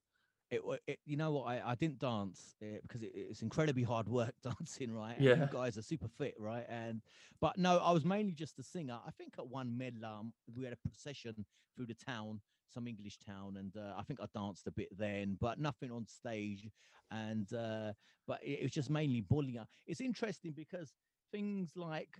It, 0.53 0.81
it 0.87 0.99
you 1.05 1.17
know 1.17 1.31
what 1.31 1.43
I, 1.47 1.71
I 1.71 1.75
didn't 1.75 1.99
dance 1.99 2.55
uh, 2.61 2.77
because 2.81 3.03
it, 3.03 3.11
it's 3.15 3.41
incredibly 3.41 3.83
hard 3.83 4.07
work 4.07 4.33
dancing 4.43 4.93
right 4.93 5.17
and 5.17 5.23
Yeah. 5.23 5.35
you 5.35 5.47
guys 5.51 5.77
are 5.77 5.81
super 5.81 6.07
fit 6.07 6.35
right 6.39 6.65
and 6.69 7.01
but 7.41 7.57
no 7.57 7.79
i 7.79 7.91
was 7.91 8.05
mainly 8.05 8.33
just 8.33 8.59
a 8.59 8.63
singer 8.63 8.99
i 9.05 9.11
think 9.11 9.35
at 9.37 9.47
one 9.47 9.75
medlam 9.77 10.31
we 10.55 10.63
had 10.63 10.73
a 10.73 10.87
procession 10.87 11.45
through 11.75 11.85
the 11.87 11.95
town 11.95 12.41
some 12.73 12.87
english 12.87 13.17
town 13.17 13.57
and 13.57 13.75
uh, 13.77 13.93
i 13.97 14.03
think 14.03 14.19
i 14.21 14.25
danced 14.33 14.67
a 14.67 14.71
bit 14.71 14.89
then 14.97 15.37
but 15.39 15.59
nothing 15.59 15.91
on 15.91 16.05
stage 16.07 16.69
and 17.11 17.53
uh 17.53 17.91
but 18.27 18.39
it, 18.43 18.59
it 18.59 18.63
was 18.63 18.71
just 18.71 18.89
mainly 18.89 19.21
boliyan 19.21 19.65
it's 19.85 20.01
interesting 20.01 20.51
because 20.55 20.93
things 21.31 21.71
like 21.75 22.19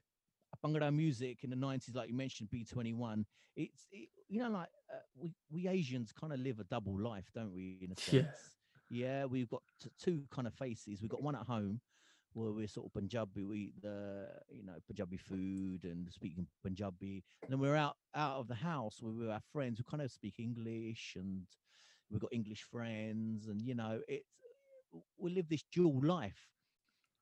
Bhangra 0.63 0.93
music 0.93 1.43
in 1.43 1.49
the 1.49 1.55
90s 1.55 1.95
like 1.95 2.09
you 2.09 2.15
mentioned 2.15 2.49
b21 2.53 3.25
it's 3.55 3.87
it, 3.91 4.09
you 4.29 4.41
know 4.41 4.49
like 4.49 4.69
uh, 4.91 4.97
we 5.15 5.33
we 5.51 5.67
asians 5.67 6.11
kind 6.11 6.33
of 6.33 6.39
live 6.39 6.59
a 6.59 6.63
double 6.65 6.99
life 6.99 7.25
don't 7.33 7.53
we 7.53 7.77
in 7.81 7.91
a 7.91 7.95
sense? 7.99 8.27
Yeah. 8.89 9.19
yeah 9.19 9.25
we've 9.25 9.49
got 9.49 9.61
t- 9.81 9.89
two 10.01 10.23
kind 10.31 10.47
of 10.47 10.53
faces. 10.53 11.01
We've 11.01 11.09
got 11.09 11.23
one 11.23 11.35
at 11.35 11.43
home 11.43 11.79
where 12.33 12.51
we're 12.51 12.67
sort 12.67 12.87
of 12.87 12.93
punjabi 12.93 13.43
we 13.43 13.57
eat 13.57 13.81
the 13.81 14.27
you 14.49 14.63
know 14.63 14.73
punjabi 14.87 15.17
food 15.17 15.83
and 15.83 16.11
speaking 16.11 16.47
punjabi. 16.63 17.23
And 17.43 17.51
then 17.51 17.59
we're 17.59 17.75
out 17.75 17.95
out 18.15 18.37
of 18.37 18.47
the 18.47 18.55
house 18.55 18.97
where 19.01 19.13
we're 19.13 19.31
our 19.31 19.41
friends 19.51 19.77
who 19.77 19.83
kind 19.83 20.01
of 20.01 20.11
speak 20.11 20.35
english 20.39 21.15
and 21.15 21.45
we've 22.09 22.21
got 22.21 22.33
english 22.33 22.63
friends 22.63 23.47
and 23.47 23.61
you 23.61 23.75
know 23.75 23.99
it's 24.07 24.27
we 25.17 25.33
live 25.33 25.49
this 25.49 25.63
dual 25.71 25.99
life 26.03 26.47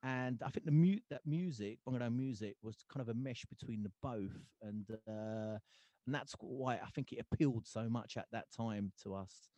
and 0.04 0.42
I 0.44 0.50
think 0.50 0.66
the 0.66 0.72
mute 0.72 1.04
that 1.10 1.22
music, 1.26 1.80
Bhangra 1.88 2.14
music, 2.14 2.56
was 2.62 2.84
kind 2.92 3.02
of 3.02 3.10
a 3.10 3.18
mesh 3.18 3.46
between 3.46 3.84
the 3.84 3.92
both, 4.02 4.38
and 4.62 4.86
uh, 5.08 5.58
and 6.06 6.16
that's 6.16 6.36
why 6.40 6.76
I 6.76 6.90
think 6.96 7.12
it 7.12 7.20
appealed 7.32 7.68
so 7.68 7.88
much 7.90 8.18
at 8.18 8.28
that 8.32 8.46
time 8.56 8.92
to 9.04 9.16
us. 9.16 9.50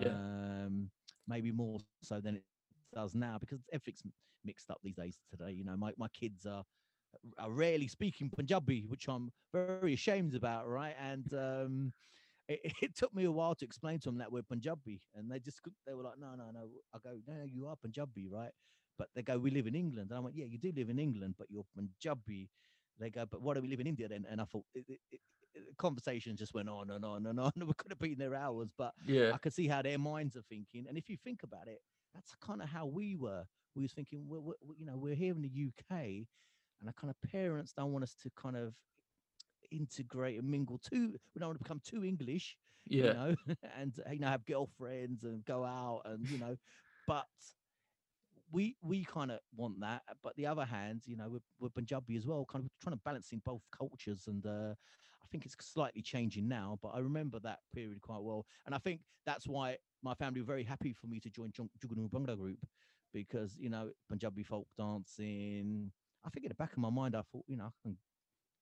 Yeah. 0.00 0.08
Um, 0.08 0.90
maybe 1.28 1.52
more 1.52 1.78
so 2.02 2.20
than 2.20 2.36
it 2.36 2.44
does 2.94 3.14
now 3.14 3.36
because 3.38 3.60
everything's 3.72 4.02
mixed 4.44 4.70
up 4.70 4.78
these 4.82 4.96
days. 4.96 5.18
Today, 5.30 5.52
you 5.52 5.64
know, 5.64 5.76
my 5.76 5.92
my 5.96 6.08
kids 6.08 6.46
are 6.46 6.64
are 7.38 7.50
rarely 7.50 7.88
speaking 7.88 8.30
Punjabi, 8.30 8.84
which 8.88 9.08
I'm 9.08 9.30
very 9.52 9.94
ashamed 9.94 10.34
about, 10.34 10.68
right? 10.68 10.94
And 11.00 11.32
um, 11.34 11.92
it, 12.48 12.60
it 12.82 12.96
took 12.96 13.14
me 13.14 13.24
a 13.24 13.32
while 13.32 13.54
to 13.54 13.64
explain 13.64 13.98
to 14.00 14.08
them 14.08 14.18
that 14.18 14.32
we're 14.32 14.42
Punjabi, 14.42 15.00
and 15.14 15.30
they 15.30 15.38
just 15.38 15.60
they 15.86 15.94
were 15.94 16.02
like, 16.02 16.18
no, 16.18 16.34
no, 16.36 16.50
no. 16.52 16.68
I 16.94 16.98
go, 17.02 17.16
no, 17.26 17.34
no, 17.34 17.44
you 17.44 17.66
are 17.66 17.76
Punjabi, 17.76 18.28
right? 18.28 18.52
But 18.98 19.08
they 19.14 19.22
go, 19.22 19.38
we 19.38 19.50
live 19.50 19.66
in 19.66 19.74
England, 19.74 20.10
and 20.10 20.18
I 20.18 20.20
went, 20.20 20.36
yeah, 20.36 20.44
you 20.44 20.58
do 20.58 20.72
live 20.74 20.90
in 20.90 20.98
England, 20.98 21.34
but 21.38 21.50
you're 21.50 21.64
Punjabi. 21.74 22.50
They 22.98 23.10
go, 23.10 23.24
but 23.26 23.40
why 23.42 23.54
do 23.54 23.62
we 23.62 23.68
live 23.68 23.80
in 23.80 23.86
India 23.86 24.08
then? 24.08 24.26
And 24.30 24.40
I 24.40 24.44
thought 24.44 24.64
it, 24.74 24.84
it, 24.88 25.00
it, 25.10 25.20
it- 25.54 25.76
conversation 25.78 26.34
just 26.36 26.54
went 26.54 26.68
on 26.68 26.90
and 26.90 27.04
on 27.04 27.26
and 27.26 27.38
on. 27.40 27.52
We 27.66 27.72
could 27.76 27.90
have 27.90 27.98
been 27.98 28.18
there 28.18 28.34
hours, 28.34 28.68
but 28.76 28.92
Yeah. 29.06 29.32
I 29.34 29.38
could 29.38 29.52
see 29.52 29.68
how 29.68 29.82
their 29.82 29.98
minds 29.98 30.36
are 30.36 30.42
thinking. 30.48 30.86
And 30.88 30.96
if 30.96 31.08
you 31.10 31.16
think 31.16 31.42
about 31.42 31.68
it, 31.68 31.80
that's 32.14 32.34
kind 32.40 32.62
of 32.62 32.68
how 32.68 32.86
we 32.86 33.16
were. 33.16 33.44
We 33.74 33.82
was 33.82 33.92
thinking, 33.92 34.26
we're, 34.28 34.40
we're, 34.40 34.54
you 34.78 34.86
know, 34.86 34.96
we're 34.96 35.14
here 35.14 35.34
in 35.34 35.42
the 35.42 35.48
UK, 35.68 36.26
and 36.80 36.86
our 36.88 36.92
kind 36.94 37.10
of 37.10 37.30
parents 37.30 37.72
don't 37.72 37.92
want 37.92 38.02
us 38.04 38.14
to 38.22 38.30
kind 38.36 38.56
of 38.56 38.74
integrate 39.70 40.38
and 40.38 40.48
mingle 40.50 40.78
too. 40.78 41.16
We 41.34 41.38
don't 41.38 41.48
want 41.48 41.58
to 41.58 41.64
become 41.64 41.80
too 41.84 42.04
English, 42.04 42.56
Yeah. 42.86 43.04
you 43.06 43.12
know, 43.14 43.34
and 43.78 43.92
you 44.10 44.18
know 44.18 44.28
have 44.28 44.44
girlfriends 44.44 45.24
and 45.24 45.44
go 45.44 45.64
out 45.64 46.02
and 46.04 46.28
you 46.28 46.38
know, 46.38 46.56
but 47.06 47.26
we 48.52 48.76
we 48.82 49.04
kind 49.04 49.32
of 49.32 49.40
want 49.56 49.80
that. 49.80 50.02
But 50.22 50.36
the 50.36 50.46
other 50.46 50.64
hand, 50.64 51.02
you 51.06 51.16
know, 51.16 51.28
we're, 51.30 51.40
we're 51.60 51.70
Punjabi 51.70 52.16
as 52.16 52.26
well, 52.26 52.44
kind 52.46 52.64
of 52.64 52.70
trying 52.82 52.96
to 52.96 53.02
balance 53.04 53.32
in 53.32 53.40
both 53.44 53.62
cultures, 53.76 54.26
and 54.28 54.46
uh, 54.46 54.74
I 55.22 55.26
think 55.30 55.46
it's 55.46 55.56
slightly 55.60 56.02
changing 56.02 56.48
now. 56.48 56.78
But 56.82 56.90
I 56.90 56.98
remember 57.00 57.40
that 57.40 57.60
period 57.74 58.00
quite 58.02 58.22
well, 58.22 58.46
and 58.66 58.74
I 58.74 58.78
think 58.78 59.02
that's 59.26 59.48
why 59.48 59.78
my 60.02 60.14
family 60.14 60.40
were 60.40 60.46
very 60.46 60.64
happy 60.64 60.92
for 60.92 61.06
me 61.06 61.20
to 61.20 61.30
join 61.30 61.52
Jugnu 61.52 62.10
Bhangra 62.10 62.36
group 62.36 62.58
because 63.12 63.56
you 63.58 63.70
know 63.70 63.90
Punjabi 64.08 64.42
folk 64.44 64.68
dancing. 64.78 65.92
I 66.24 66.30
think 66.30 66.44
in 66.44 66.50
the 66.50 66.54
back 66.54 66.72
of 66.72 66.78
my 66.78 66.90
mind, 66.90 67.16
I 67.16 67.22
thought, 67.22 67.44
you 67.48 67.56
know, 67.56 67.66
I 67.66 67.70
can 67.82 67.98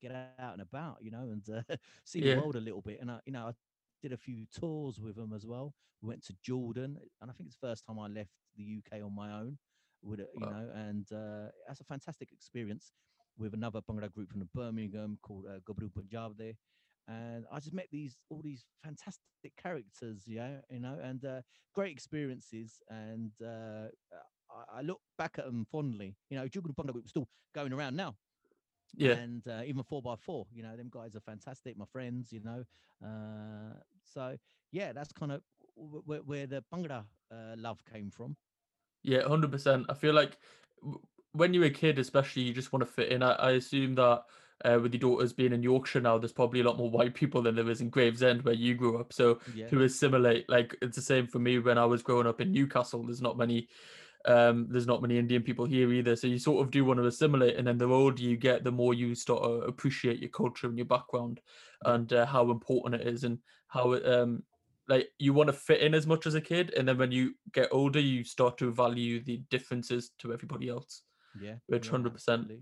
get 0.00 0.12
out 0.12 0.54
and 0.54 0.62
about, 0.62 0.98
you 1.02 1.10
know, 1.10 1.30
and 1.30 1.46
uh, 1.50 1.62
see 2.04 2.20
Yeah. 2.20 2.34
the 2.34 2.38
world 2.38 2.56
a 2.56 2.60
little 2.60 2.80
bit. 2.80 3.00
And 3.00 3.10
I, 3.10 3.20
you 3.26 3.32
know, 3.32 3.48
I 3.48 3.52
did 4.02 4.12
a 4.12 4.16
few 4.16 4.46
tours 4.46 4.98
with 5.00 5.16
them 5.16 5.32
as 5.34 5.46
well. 5.46 5.74
We 6.00 6.08
went 6.08 6.24
to 6.24 6.36
Jordan, 6.42 6.98
and 7.20 7.30
I 7.30 7.34
think 7.34 7.48
it's 7.48 7.56
the 7.60 7.66
first 7.66 7.84
time 7.86 7.98
I 7.98 8.06
left 8.06 8.30
the 8.56 8.62
UK 8.62 9.02
on 9.02 9.14
my 9.14 9.32
own. 9.32 9.58
With 10.02 10.20
a, 10.20 10.28
you 10.34 10.46
Wow. 10.46 10.50
know, 10.50 10.70
and 10.74 11.10
uh, 11.12 11.50
that's 11.66 11.80
a 11.80 11.84
fantastic 11.84 12.32
experience 12.32 12.92
with 13.36 13.54
another 13.54 13.80
Bhangra 13.82 14.10
group 14.12 14.30
from 14.30 14.48
Birmingham 14.54 15.18
called 15.22 15.46
uh, 15.46 15.60
Gabru 15.60 15.92
Punjab 15.92 16.36
there. 16.38 16.54
And 17.08 17.44
I 17.52 17.58
just 17.60 17.74
met 17.74 17.88
these 17.90 18.16
all 18.30 18.40
these 18.42 18.64
fantastic 18.82 19.54
characters, 19.56 20.24
yeah, 20.26 20.60
you 20.70 20.80
know, 20.80 20.98
and 21.02 21.24
uh, 21.24 21.42
great 21.74 21.92
experiences. 21.92 22.78
And 22.88 23.32
uh, 23.42 23.88
I, 24.50 24.78
I 24.78 24.80
look 24.82 25.00
back 25.18 25.38
at 25.38 25.44
them 25.44 25.66
fondly. 25.70 26.16
You 26.30 26.38
know, 26.38 26.46
Jugnu 26.46 26.74
Bhangra 26.74 26.92
group 26.92 27.04
is 27.04 27.10
still 27.10 27.28
going 27.54 27.72
around 27.72 27.96
now 27.96 28.16
Yeah. 28.96 29.16
and 29.16 29.46
uh, 29.48 29.62
even 29.66 29.82
four 29.82 30.02
by 30.02 30.16
four 30.16 30.46
you 30.52 30.62
know 30.62 30.76
them 30.76 30.88
guys 30.90 31.14
are 31.16 31.20
fantastic 31.20 31.76
my 31.76 31.84
friends 31.92 32.32
you 32.32 32.40
know 32.40 32.64
uh 33.04 33.78
so 34.04 34.36
yeah 34.72 34.92
that's 34.92 35.12
kind 35.12 35.32
of 35.32 35.42
where, 35.76 36.20
where 36.20 36.46
the 36.46 36.62
uh, 37.32 37.54
love 37.56 37.80
came 37.84 38.10
from 38.10 38.36
Yeah, 39.02 39.26
hundred 39.26 39.50
percent. 39.50 39.86
I 39.88 39.94
feel 39.94 40.14
like 40.14 40.38
when 41.32 41.54
you're 41.54 41.64
a 41.64 41.70
kid, 41.70 41.98
especially, 41.98 42.42
you 42.42 42.52
just 42.52 42.72
want 42.72 42.84
to 42.84 42.92
fit 42.92 43.10
in. 43.10 43.22
I, 43.22 43.32
I 43.32 43.50
assume 43.52 43.94
that 43.94 44.24
uh, 44.64 44.78
with 44.82 44.92
your 44.92 45.00
daughters 45.00 45.32
being 45.32 45.52
in 45.52 45.62
Yorkshire 45.62 46.00
now, 46.00 46.18
there's 46.18 46.32
probably 46.32 46.60
a 46.60 46.64
lot 46.64 46.76
more 46.76 46.90
white 46.90 47.14
people 47.14 47.42
than 47.42 47.54
there 47.54 47.70
is 47.70 47.80
in 47.80 47.88
Gravesend 47.88 48.42
where 48.42 48.54
you 48.54 48.74
grew 48.74 48.98
up. 48.98 49.12
So 49.12 49.40
yeah 49.54 49.68
to 49.68 49.82
assimilate, 49.82 50.48
like 50.50 50.76
it's 50.82 50.96
the 50.96 51.02
same 51.02 51.26
for 51.26 51.38
me 51.38 51.58
when 51.58 51.78
I 51.78 51.84
was 51.84 52.02
growing 52.02 52.26
up 52.26 52.40
in 52.40 52.52
Newcastle. 52.52 53.04
There's 53.04 53.22
not 53.22 53.38
many, 53.38 53.68
um, 54.26 54.66
there's 54.68 54.86
not 54.86 55.00
many 55.00 55.18
Indian 55.18 55.42
people 55.42 55.64
here 55.64 55.90
either. 55.92 56.14
So 56.14 56.26
you 56.26 56.38
sort 56.38 56.64
of 56.64 56.70
do 56.70 56.84
want 56.84 57.00
to 57.00 57.06
assimilate, 57.06 57.56
and 57.56 57.66
then 57.66 57.78
the 57.78 57.88
older 57.88 58.22
you 58.22 58.36
get, 58.36 58.64
the 58.64 58.72
more 58.72 58.92
you 58.92 59.14
start 59.14 59.42
to 59.42 59.48
appreciate 59.62 60.18
your 60.18 60.30
culture 60.30 60.66
and 60.66 60.76
your 60.76 60.86
background, 60.86 61.40
and 61.84 62.12
uh, 62.12 62.26
how 62.26 62.50
important 62.50 63.00
it 63.00 63.06
is, 63.06 63.24
and 63.24 63.38
how 63.68 63.92
it 63.92 64.04
um 64.06 64.42
like 64.90 65.08
you 65.18 65.32
want 65.32 65.46
to 65.46 65.52
fit 65.52 65.80
in 65.80 65.94
as 65.94 66.06
much 66.06 66.26
as 66.26 66.34
a 66.34 66.40
kid 66.40 66.74
and 66.76 66.86
then 66.86 66.98
when 66.98 67.12
you 67.12 67.32
get 67.52 67.68
older 67.70 68.00
you 68.00 68.24
start 68.24 68.58
to 68.58 68.72
value 68.72 69.22
the 69.22 69.40
differences 69.48 70.10
to 70.18 70.32
everybody 70.32 70.68
else 70.68 71.02
yeah 71.40 71.54
which 71.68 71.86
yeah, 71.86 71.92
100%. 71.92 72.12
absolutely. 72.14 72.60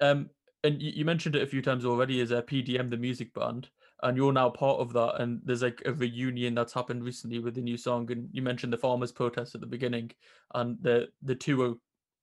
um 0.00 0.28
and 0.64 0.82
you, 0.82 0.90
you 0.96 1.04
mentioned 1.04 1.36
it 1.36 1.42
a 1.42 1.46
few 1.46 1.62
times 1.62 1.84
already 1.84 2.20
as 2.20 2.30
a 2.30 2.42
pdm 2.42 2.90
the 2.90 2.96
music 2.96 3.32
band 3.34 3.68
and 4.02 4.16
you're 4.16 4.32
now 4.32 4.48
part 4.48 4.80
of 4.80 4.92
that 4.92 5.20
and 5.20 5.40
there's 5.44 5.62
like 5.62 5.82
a 5.84 5.92
reunion 5.92 6.54
that's 6.54 6.72
happened 6.72 7.04
recently 7.04 7.38
with 7.38 7.54
the 7.54 7.60
new 7.60 7.76
song 7.76 8.10
and 8.10 8.28
you 8.32 8.42
mentioned 8.42 8.72
the 8.72 8.78
farmers 8.78 9.12
protest 9.12 9.54
at 9.54 9.60
the 9.60 9.66
beginning 9.66 10.10
and 10.54 10.78
the 10.82 11.06
the 11.22 11.34
two 11.34 11.62
are 11.62 11.74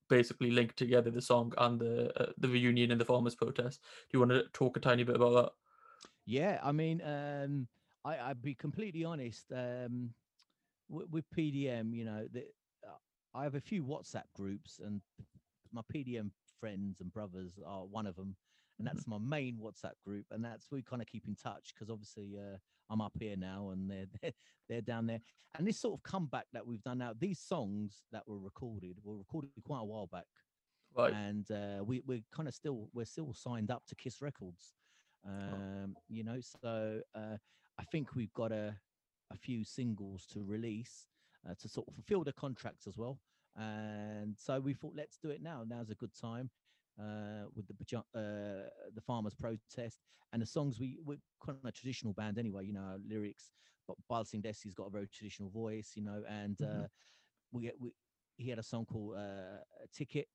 basically 0.10 0.52
linked 0.52 0.78
together 0.78 1.10
the 1.10 1.22
song 1.22 1.54
and 1.60 1.80
the 1.80 2.12
uh, 2.22 2.32
the 2.40 2.48
reunion 2.48 2.92
and 2.92 3.00
the 3.00 3.06
farmers 3.06 3.36
protest 3.36 3.82
do 4.10 4.18
you 4.18 4.20
want 4.20 4.32
to 4.32 4.44
talk 4.52 4.78
a 4.78 4.80
tiny 4.80 5.04
bit 5.04 5.16
about 5.16 5.34
that 5.34 5.52
yeah 6.26 6.60
i 6.64 6.72
mean 6.72 7.02
um 7.06 7.68
i 8.06 8.18
i'd 8.30 8.42
be 8.42 8.54
completely 8.54 9.04
honest 9.04 9.46
um 9.52 10.10
with, 10.90 11.10
with 11.10 11.30
pdm 11.32 11.94
you 11.94 12.06
know 12.06 12.28
the, 12.32 12.42
uh, 12.86 12.98
i 13.34 13.44
have 13.44 13.56
a 13.56 13.62
few 13.62 13.84
whatsapp 13.84 14.24
groups 14.36 14.80
and 14.84 15.02
my 15.72 15.82
pdm 15.94 16.30
friends 16.60 17.02
and 17.02 17.12
brothers 17.12 17.60
are 17.66 17.86
one 17.86 18.06
of 18.06 18.16
them 18.16 18.36
and 18.80 18.88
that's 18.88 19.08
my 19.08 19.18
main 19.18 19.58
WhatsApp 19.58 19.94
group, 20.04 20.26
and 20.32 20.44
that's 20.44 20.72
we 20.72 20.82
kind 20.82 21.02
of 21.02 21.08
keep 21.08 21.28
in 21.28 21.36
touch 21.36 21.74
because 21.74 21.90
obviously 21.90 22.36
uh, 22.38 22.58
I'm 22.90 23.02
up 23.02 23.14
here 23.20 23.36
now 23.38 23.70
and 23.70 23.90
they're, 23.90 24.06
they're 24.22 24.32
they're 24.70 24.82
down 24.82 25.08
there. 25.08 25.20
And 25.58 25.68
this 25.68 25.80
sort 25.80 25.94
of 26.00 26.04
comeback 26.04 26.48
that 26.54 26.66
we've 26.66 26.82
done 26.82 26.98
now, 26.98 27.14
these 27.18 27.40
songs 27.40 28.04
that 28.12 28.24
were 28.28 28.40
recorded 28.40 28.98
were 29.04 29.18
recorded 29.18 29.52
quite 29.64 29.82
a 29.82 29.86
while 29.86 30.08
back, 30.08 30.26
right 30.96 31.14
and 31.14 31.50
uh, 31.52 31.84
we 31.84 32.02
we're 32.06 32.24
kind 32.36 32.48
of 32.48 32.56
still 32.56 32.90
we're 32.94 33.06
still 33.06 33.34
signed 33.34 33.70
up 33.70 33.86
to 33.88 33.96
Kiss 33.96 34.22
Records, 34.22 34.74
um, 35.26 35.96
you 36.10 36.24
know. 36.24 36.40
So 36.62 37.02
uh, 37.16 37.38
I 37.78 37.84
think 37.84 38.16
we've 38.16 38.34
got 38.34 38.52
a 38.52 38.82
a 39.30 39.38
few 39.38 39.64
singles 39.64 40.28
to 40.28 40.44
release 40.44 41.08
uh, 41.48 41.56
to 41.56 41.68
sort 41.68 41.88
of 41.88 41.96
fulfill 41.96 42.24
the 42.24 42.34
contracts 42.34 42.86
as 42.88 42.98
well. 42.98 43.22
And 43.56 44.38
so 44.38 44.60
we 44.60 44.74
thought, 44.74 44.96
let's 44.96 45.18
do 45.18 45.30
it 45.32 45.42
now. 45.42 45.64
Now's 45.64 45.90
a 45.90 45.96
good 45.96 46.14
time 46.14 46.52
uh, 47.00 47.46
with 47.54 47.68
the 47.68 47.98
uh, 48.16 48.70
the 48.94 49.02
farmers' 49.02 49.36
protest 49.36 50.04
and 50.32 50.42
the 50.42 50.46
songs. 50.46 50.80
We 50.80 51.00
we're 51.02 51.20
kind 51.44 51.58
of 51.58 51.66
a 51.66 51.72
traditional 51.72 52.14
band 52.14 52.38
anyway. 52.38 52.66
You 52.66 52.74
know, 52.74 53.00
lyrics. 53.04 53.52
But 53.88 53.98
Bal 54.08 54.26
Singh 54.26 54.42
Desi's 54.42 54.74
got 54.76 54.88
a 54.88 54.92
very 54.92 55.08
traditional 55.08 55.50
voice, 55.50 55.94
you 55.96 56.04
know, 56.04 56.24
and 56.28 56.60
Mhm. 56.60 56.68
uh, 56.70 56.88
we 57.52 57.72
we 57.80 57.92
he 58.38 58.50
had 58.50 58.60
a 58.60 58.64
song 58.64 58.86
called 58.86 59.16
uh, 59.18 59.60
Ticket. 59.92 60.30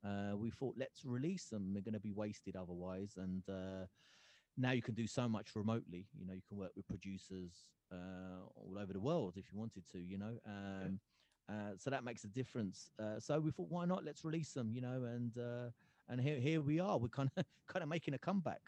Uh, 0.05 0.33
we 0.37 0.49
thought 0.51 0.75
let's 0.77 1.05
release 1.05 1.47
them. 1.49 1.73
They're 1.73 1.83
going 1.83 1.93
to 1.93 1.99
be 1.99 2.13
wasted 2.13 2.55
otherwise, 2.55 3.15
and 3.17 3.47
uh, 3.49 3.85
now 4.57 4.71
you 4.71 4.81
can 4.81 4.95
do 4.95 5.07
so 5.07 5.27
much 5.27 5.55
remotely. 5.55 6.07
You 6.17 6.25
know, 6.25 6.33
you 6.33 6.41
can 6.47 6.57
work 6.57 6.71
with 6.75 6.87
producers 6.87 7.69
uh, 7.91 8.45
all 8.55 8.77
over 8.79 8.93
the 8.93 8.99
world 8.99 9.33
if 9.37 9.51
you 9.51 9.57
wanted 9.57 9.87
to. 9.91 9.99
You 9.99 10.17
know, 10.17 10.37
um, 10.45 10.99
uh, 11.49 11.71
so 11.77 11.89
that 11.89 12.03
makes 12.03 12.23
a 12.23 12.27
difference. 12.27 12.91
Uh, 12.99 13.19
so 13.19 13.39
we 13.39 13.51
thought, 13.51 13.69
why 13.69 13.85
not? 13.85 14.03
Let's 14.05 14.23
release 14.23 14.53
them. 14.53 14.71
You 14.73 14.81
know, 14.81 15.03
and 15.03 15.37
uh, 15.37 15.69
and 16.09 16.19
here 16.21 16.39
here 16.39 16.61
we 16.61 16.79
are. 16.79 16.97
We're 16.97 17.09
kind 17.09 17.29
of 17.37 17.45
kind 17.67 17.83
of 17.83 17.89
making 17.89 18.13
a 18.13 18.19
comeback. 18.19 18.61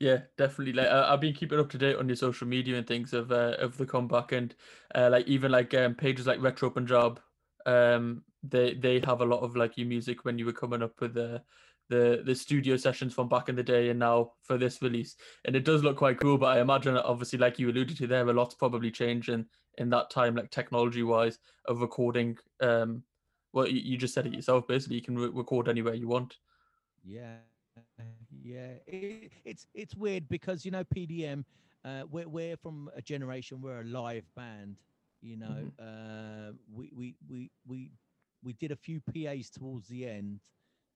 Yeah, 0.00 0.22
definitely. 0.36 0.72
Like 0.72 0.88
I, 0.88 1.12
I've 1.12 1.20
been 1.20 1.34
keeping 1.34 1.58
up 1.58 1.70
to 1.70 1.78
date 1.78 1.96
on 1.96 2.08
your 2.08 2.16
social 2.16 2.46
media 2.46 2.76
and 2.76 2.86
things 2.86 3.12
of 3.12 3.30
uh, 3.32 3.56
of 3.58 3.76
the 3.76 3.86
comeback, 3.86 4.32
and 4.32 4.54
uh, 4.94 5.08
like 5.10 5.26
even 5.26 5.52
like 5.52 5.72
um, 5.74 5.94
pages 5.94 6.26
like 6.26 6.42
Retro 6.42 6.70
Punjab, 6.70 7.20
um, 7.66 8.22
they 8.42 8.74
they 8.74 9.00
have 9.00 9.20
a 9.20 9.24
lot 9.24 9.40
of 9.40 9.56
like 9.56 9.78
your 9.78 9.86
music 9.86 10.24
when 10.24 10.38
you 10.38 10.46
were 10.46 10.52
coming 10.52 10.82
up 10.82 11.00
with 11.00 11.14
the 11.14 11.42
the 11.88 12.22
the 12.24 12.34
studio 12.34 12.76
sessions 12.76 13.12
from 13.12 13.28
back 13.28 13.48
in 13.48 13.56
the 13.56 13.62
day, 13.62 13.90
and 13.90 13.98
now 13.98 14.32
for 14.42 14.58
this 14.58 14.80
release, 14.82 15.16
and 15.44 15.54
it 15.54 15.64
does 15.64 15.82
look 15.82 15.96
quite 15.96 16.20
cool. 16.20 16.38
But 16.38 16.56
I 16.56 16.60
imagine, 16.60 16.96
obviously, 16.96 17.38
like 17.38 17.58
you 17.58 17.70
alluded 17.70 17.96
to 17.98 18.06
there, 18.06 18.26
a 18.28 18.32
lot's 18.32 18.54
probably 18.54 18.90
changed 18.90 19.28
in 19.28 19.46
in 19.78 19.90
that 19.90 20.10
time, 20.10 20.34
like 20.34 20.50
technology 20.50 21.02
wise, 21.02 21.38
of 21.66 21.80
recording. 21.80 22.38
Um, 22.60 23.02
well, 23.52 23.68
you, 23.68 23.80
you 23.80 23.96
just 23.96 24.14
said 24.14 24.26
it 24.26 24.34
yourself. 24.34 24.66
Basically, 24.66 24.96
you 24.96 25.02
can 25.02 25.16
re- 25.16 25.30
record 25.32 25.68
anywhere 25.68 25.94
you 25.94 26.08
want. 26.08 26.36
Yeah, 27.04 27.36
yeah. 28.42 28.72
It, 28.86 29.32
it's 29.44 29.66
it's 29.74 29.94
weird 29.94 30.28
because 30.28 30.64
you 30.64 30.70
know 30.70 30.84
PDM, 30.84 31.44
uh, 31.84 32.02
we're 32.10 32.28
we're 32.28 32.56
from 32.56 32.90
a 32.96 33.02
generation. 33.02 33.60
We're 33.60 33.82
a 33.82 33.84
live 33.84 34.24
band. 34.34 34.76
You 35.20 35.36
know, 35.36 35.70
uh, 35.78 36.52
we 36.72 36.90
we 36.94 37.14
we 37.28 37.50
we 37.66 37.90
we 38.42 38.52
did 38.54 38.72
a 38.72 38.76
few 38.76 39.00
PAs 39.00 39.50
towards 39.50 39.88
the 39.88 40.06
end, 40.06 40.40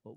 but 0.05 0.15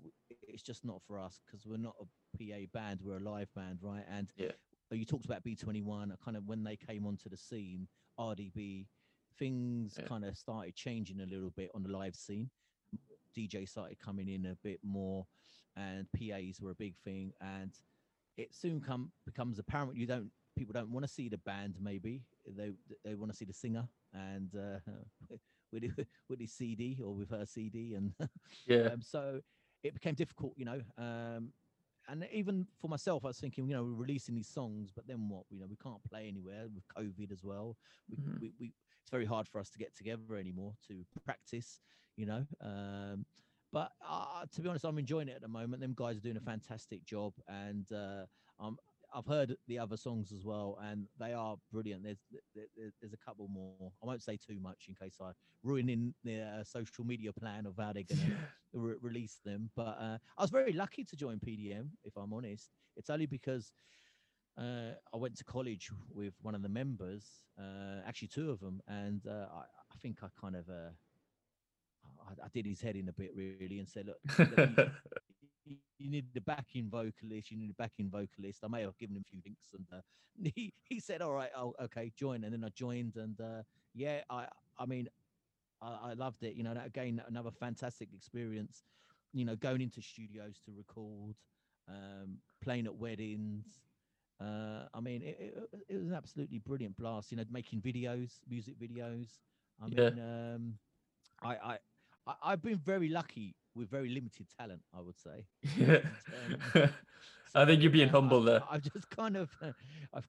it's 0.48 0.62
just 0.62 0.84
not 0.84 1.02
for 1.06 1.18
us 1.18 1.40
because 1.44 1.66
we're 1.66 1.76
not 1.76 1.96
a 2.00 2.36
PA 2.38 2.66
band. 2.72 3.00
We're 3.02 3.16
a 3.16 3.20
live 3.20 3.52
band, 3.54 3.78
right? 3.82 4.04
And 4.08 4.32
Yeah. 4.36 4.52
uh, 4.90 4.94
you 4.96 5.04
talked 5.04 5.24
about 5.24 5.42
B21. 5.44 6.16
Kind 6.24 6.36
of 6.36 6.46
when 6.46 6.62
they 6.64 6.76
came 6.76 7.06
onto 7.06 7.28
the 7.28 7.36
scene, 7.36 7.88
RDB, 8.18 8.86
things 9.38 9.96
Yeah. 9.98 10.06
kind 10.06 10.24
of 10.24 10.36
started 10.36 10.74
changing 10.74 11.20
a 11.20 11.26
little 11.26 11.50
bit 11.50 11.70
on 11.74 11.82
the 11.82 11.90
live 11.90 12.14
scene. 12.14 12.50
DJ 13.36 13.66
started 13.66 13.98
coming 13.98 14.28
in 14.28 14.46
a 14.46 14.56
bit 14.62 14.80
more, 14.82 15.26
and 15.76 16.06
PAs 16.12 16.60
were 16.60 16.70
a 16.70 16.74
big 16.74 16.96
thing. 16.98 17.32
And 17.40 17.72
it 18.36 18.54
soon 18.54 18.80
come 18.80 19.12
becomes 19.26 19.58
apparent 19.58 19.96
you 19.96 20.06
don't 20.06 20.30
people 20.56 20.72
don't 20.72 20.90
want 20.90 21.04
to 21.04 21.08
see 21.12 21.28
the 21.28 21.38
band. 21.38 21.76
Maybe 21.80 22.22
they 22.46 22.72
they 23.04 23.14
want 23.14 23.32
to 23.32 23.36
see 23.36 23.46
the 23.46 23.52
singer 23.54 23.88
and 24.12 24.54
uh, 24.54 24.78
with 25.72 26.06
with 26.28 26.40
his 26.40 26.52
CD 26.52 26.98
or 27.02 27.14
with 27.14 27.30
her 27.30 27.46
CD, 27.46 27.94
and 27.94 28.14
Yeah, 28.66 28.88
um, 28.88 29.00
so 29.00 29.40
it 29.82 29.94
became 29.94 30.14
difficult, 30.14 30.54
you 30.56 30.64
know. 30.64 30.82
Um, 30.96 31.52
and 32.08 32.28
even 32.32 32.66
for 32.78 32.88
myself, 32.88 33.24
I 33.24 33.28
was 33.28 33.38
thinking, 33.38 33.66
you 33.68 33.74
know, 33.74 33.82
we're 33.84 33.90
releasing 33.94 34.34
these 34.34 34.48
songs, 34.48 34.90
but 34.94 35.06
then 35.06 35.28
what? 35.28 35.44
You 35.50 35.60
know, 35.60 35.66
we 35.66 35.76
can't 35.76 36.02
play 36.04 36.28
anywhere 36.28 36.66
with 36.68 36.84
COVID 36.88 37.30
as 37.32 37.42
well. 37.44 37.76
We, 38.08 38.18
Mhm. 38.18 38.40
we, 38.40 38.52
we 38.58 38.74
it's 39.02 39.10
very 39.10 39.26
hard 39.26 39.48
for 39.48 39.60
us 39.60 39.70
to 39.70 39.78
get 39.78 39.94
together 39.94 40.36
anymore 40.36 40.74
to 40.88 41.04
practice, 41.24 41.80
you 42.16 42.16
know. 42.26 42.36
Um, 42.60 43.26
but 43.72 43.92
uh, 44.06 44.44
to 44.50 44.60
be 44.60 44.68
honest, 44.68 44.84
I'm 44.84 44.98
enjoying 44.98 45.28
it 45.28 45.34
at 45.36 45.40
the 45.42 45.48
moment. 45.48 45.80
Them 45.80 45.94
guys 45.96 46.16
are 46.16 46.20
doing 46.20 46.36
a 46.36 46.40
fantastic 46.40 47.04
job, 47.04 47.34
and 47.48 47.90
uh, 47.92 48.26
um, 48.58 48.78
I've 49.14 49.26
heard 49.26 49.54
the 49.68 49.78
other 49.78 49.96
songs 49.96 50.32
as 50.32 50.44
well, 50.44 50.78
and 50.82 51.06
they 51.18 51.32
are 51.34 51.56
brilliant. 51.70 52.02
There's 52.04 52.22
there, 52.54 52.66
there- 52.76 52.92
there's 53.00 53.12
a 53.12 53.16
couple 53.18 53.48
more. 53.48 53.92
I 54.02 54.06
won't 54.06 54.22
say 54.22 54.36
too 54.36 54.58
much 54.60 54.86
in 54.88 54.94
case 54.94 55.16
I 55.20 55.32
ruin 55.62 55.88
in 55.88 56.14
their 56.24 56.58
uh, 56.60 56.64
social 56.64 57.04
media 57.04 57.32
plan 57.32 57.66
of 57.66 57.76
how 57.78 57.92
they're 57.92 58.04
going 58.04 58.20
to 58.72 58.78
re- 58.80 58.96
release 59.00 59.38
them. 59.44 59.70
But 59.76 59.96
uh, 60.00 60.18
I 60.38 60.42
was 60.42 60.50
very 60.50 60.72
lucky 60.72 61.04
to 61.04 61.16
join 61.16 61.38
PDM, 61.38 61.90
if 62.04 62.16
I'm 62.16 62.32
honest. 62.32 62.70
It's 62.96 63.10
only 63.10 63.26
because 63.26 63.72
uh, 64.58 64.92
I 65.12 65.16
went 65.16 65.36
to 65.38 65.44
college 65.44 65.90
with 66.10 66.34
one 66.42 66.54
of 66.54 66.62
the 66.62 66.68
members, 66.68 67.26
uh, 67.58 68.00
actually 68.06 68.28
two 68.28 68.50
of 68.50 68.60
them, 68.60 68.80
and 68.86 69.26
uh, 69.26 69.46
I, 69.52 69.60
I 69.60 69.96
think 70.00 70.18
I 70.22 70.28
kind 70.40 70.56
of 70.56 70.68
uh, 70.68 70.90
I, 72.28 72.44
I 72.44 72.48
did 72.52 72.66
his 72.66 72.80
head 72.80 72.96
in 72.96 73.08
a 73.08 73.12
bit 73.12 73.30
really 73.34 73.78
and 73.78 73.88
said, 73.88 74.06
look, 74.06 74.18
you, 76.02 76.10
need 76.10 76.26
the 76.34 76.40
backing 76.40 76.88
vocalist, 76.90 77.50
you 77.50 77.56
need 77.58 77.70
a 77.70 77.74
backing 77.74 78.10
vocalist. 78.10 78.60
I 78.64 78.68
may 78.68 78.82
have 78.82 78.98
given 78.98 79.16
him 79.16 79.24
a 79.26 79.30
few 79.30 79.40
links, 79.44 79.68
and 79.74 79.86
uh, 79.92 80.02
he 80.54 80.72
he 80.84 81.00
said, 81.00 81.22
all 81.22 81.32
right, 81.32 81.50
oh 81.56 81.74
okay, 81.80 82.12
join, 82.16 82.44
and 82.44 82.52
then 82.52 82.64
I 82.64 82.68
joined, 82.70 83.16
and 83.16 83.40
uh, 83.40 83.62
yeah, 83.94 84.22
I 84.30 84.46
I 84.78 84.86
mean 84.86 85.08
I, 85.80 86.10
I 86.10 86.12
loved 86.14 86.42
it. 86.44 86.54
You 86.54 86.64
know, 86.64 86.74
that, 86.74 86.86
again, 86.86 87.22
another 87.26 87.50
fantastic 87.50 88.08
experience. 88.14 88.84
You 89.32 89.44
know, 89.44 89.56
going 89.56 89.80
into 89.80 90.00
studios 90.02 90.60
to 90.64 90.72
record, 90.76 91.36
um, 91.88 92.38
playing 92.62 92.86
at 92.86 92.94
weddings. 92.96 93.66
Uh, 94.40 94.86
I 94.94 95.00
mean, 95.00 95.22
it, 95.22 95.36
it, 95.38 95.68
it 95.88 95.96
was 95.98 96.08
an 96.08 96.14
absolutely 96.14 96.58
brilliant 96.58 96.96
blast. 96.96 97.30
You 97.30 97.38
know, 97.38 97.44
making 97.50 97.80
videos, 97.80 98.40
music 98.48 98.78
videos. 98.78 99.38
I 99.82 99.88
Yeah. 99.96 100.10
mean, 100.10 100.18
um, 100.18 100.78
I, 101.42 101.54
I, 101.56 101.78
I, 102.26 102.34
I've 102.42 102.62
been 102.62 102.78
very 102.78 103.08
lucky 103.08 103.56
with 103.74 103.90
very 103.90 104.08
limited 104.08 104.46
talent. 104.58 104.82
I 104.94 105.00
would 105.00 105.18
say. 105.18 105.46
yeah. 105.76 105.98
I 107.54 107.64
think 107.66 107.82
you're 107.82 107.92
being 107.92 108.08
uh, 108.08 108.12
humble 108.12 108.42
there. 108.42 108.62
I've 108.70 108.82
just 108.82 109.10
kind 109.10 109.36
of, 109.36 109.50
I've, 110.12 110.28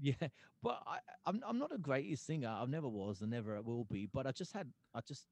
yeah, 0.00 0.14
but 0.62 0.82
I, 0.86 0.98
I'm, 1.26 1.40
I'm 1.46 1.58
not 1.58 1.72
a 1.74 1.78
greatest 1.78 2.26
singer. 2.26 2.48
I 2.48 2.64
never 2.66 2.88
was 2.88 3.20
and 3.20 3.30
never 3.30 3.60
will 3.62 3.84
be. 3.84 4.06
But 4.12 4.26
I 4.26 4.32
just 4.32 4.52
had, 4.52 4.70
I 4.94 5.00
just, 5.06 5.26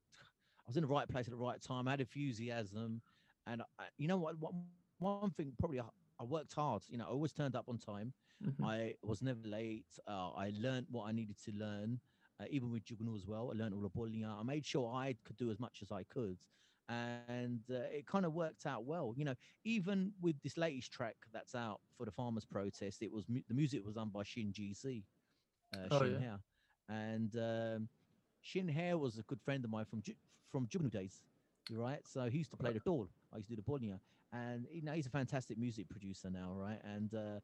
I 0.60 0.62
was 0.66 0.76
in 0.76 0.82
the 0.82 0.88
right 0.88 1.08
place 1.08 1.26
at 1.26 1.30
the 1.32 1.38
right 1.38 1.60
time. 1.60 1.88
I 1.88 1.92
had 1.92 2.00
enthusiasm, 2.00 3.00
and 3.46 3.62
I, 3.78 3.84
you 3.96 4.06
know 4.08 4.18
what? 4.18 4.38
One, 4.38 4.54
one 4.98 5.30
thing 5.30 5.52
probably 5.58 5.80
I, 5.80 5.84
I 6.20 6.24
worked 6.24 6.54
hard. 6.54 6.82
You 6.88 6.98
know, 6.98 7.04
I 7.04 7.08
always 7.08 7.32
turned 7.32 7.56
up 7.56 7.68
on 7.68 7.78
time. 7.78 8.12
Mhm. 8.44 8.64
I 8.64 8.94
was 9.02 9.22
never 9.22 9.40
late. 9.46 9.86
Uh, 10.06 10.30
I 10.30 10.52
learned 10.58 10.86
what 10.90 11.04
I 11.04 11.12
needed 11.12 11.36
to 11.44 11.52
learn, 11.52 12.00
uh, 12.40 12.44
even 12.50 12.70
with 12.70 12.84
Jugnu 12.84 13.16
as 13.16 13.26
well. 13.26 13.50
I 13.52 13.58
learned 13.58 13.74
all 13.74 13.80
the 13.80 13.88
bowling. 13.88 14.24
I 14.26 14.42
made 14.42 14.64
sure 14.66 14.92
I 14.94 15.16
could 15.24 15.36
do 15.36 15.50
as 15.50 15.58
much 15.58 15.78
as 15.82 15.90
I 15.90 16.02
could, 16.04 16.38
and 16.88 17.46
uh, 17.70 17.74
it 17.90 18.06
kind 18.06 18.06
of 18.08 18.16
worked 18.16 18.48
out 18.48 18.66
well. 18.66 18.98
You 19.02 19.24
know, 19.24 19.34
even 19.64 20.12
with 20.20 20.40
this 20.42 20.56
latest 20.56 20.92
track 20.92 21.16
that's 21.32 21.54
out 21.54 21.80
for 21.96 22.04
the 22.04 22.12
farmers' 22.12 22.44
protest, 22.44 23.02
it 23.02 23.12
was 23.12 23.28
mu- 23.28 23.42
the 23.48 23.54
music 23.54 23.84
was 23.84 23.94
done 23.94 24.10
by 24.10 24.22
Shin 24.24 24.52
GC, 24.52 25.04
uh, 25.74 25.88
Oh, 25.90 26.02
Shin 26.02 26.14
yeah. 26.14 26.22
Hair, 26.22 26.40
and 26.88 27.34
um, 27.36 27.88
Shin 28.40 28.68
Hair 28.68 28.98
was 28.98 29.18
a 29.18 29.22
good 29.22 29.40
friend 29.42 29.64
of 29.64 29.70
mine 29.70 29.84
from 29.86 30.02
Ju- 30.02 30.16
from 30.48 30.66
Jugnu 30.68 30.90
days. 30.90 31.24
Right. 31.70 32.06
So 32.06 32.28
he 32.28 32.38
used 32.38 32.50
to 32.50 32.56
play 32.56 32.72
the 32.72 32.80
dhol. 32.80 33.08
I 33.32 33.36
used 33.38 33.48
to 33.48 33.52
do 33.52 33.56
the 33.56 33.62
bowling, 33.62 33.98
and 34.32 34.66
you 34.70 34.82
know 34.82 34.92
he's 34.92 35.06
a 35.06 35.10
fantastic 35.10 35.58
music 35.58 35.88
producer 35.88 36.30
now, 36.30 36.54
right? 36.54 36.80
And 36.84 37.12
uh, 37.14 37.40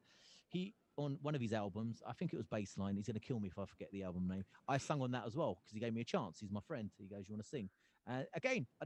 he 0.47 0.75
on 0.97 1.17
one 1.21 1.35
of 1.35 1.41
his 1.41 1.53
albums, 1.53 2.03
I 2.05 2.13
think 2.13 2.33
it 2.33 2.37
was 2.37 2.45
Baseline. 2.47 2.95
He's 2.97 3.07
gonna 3.07 3.19
kill 3.19 3.39
me 3.39 3.47
if 3.49 3.57
I 3.57 3.65
forget 3.65 3.89
the 3.91 4.03
album 4.03 4.27
name. 4.27 4.43
I 4.67 4.77
sung 4.77 5.01
on 5.01 5.11
that 5.11 5.25
as 5.25 5.35
well 5.35 5.55
because 5.55 5.73
he 5.73 5.79
gave 5.79 5.93
me 5.93 6.01
a 6.01 6.05
chance. 6.05 6.39
He's 6.39 6.51
my 6.51 6.61
friend. 6.61 6.91
He 6.97 7.07
goes, 7.07 7.27
"You 7.27 7.33
want 7.35 7.43
to 7.43 7.49
sing?" 7.49 7.69
Uh, 8.07 8.23
again, 8.33 8.67
I, 8.81 8.85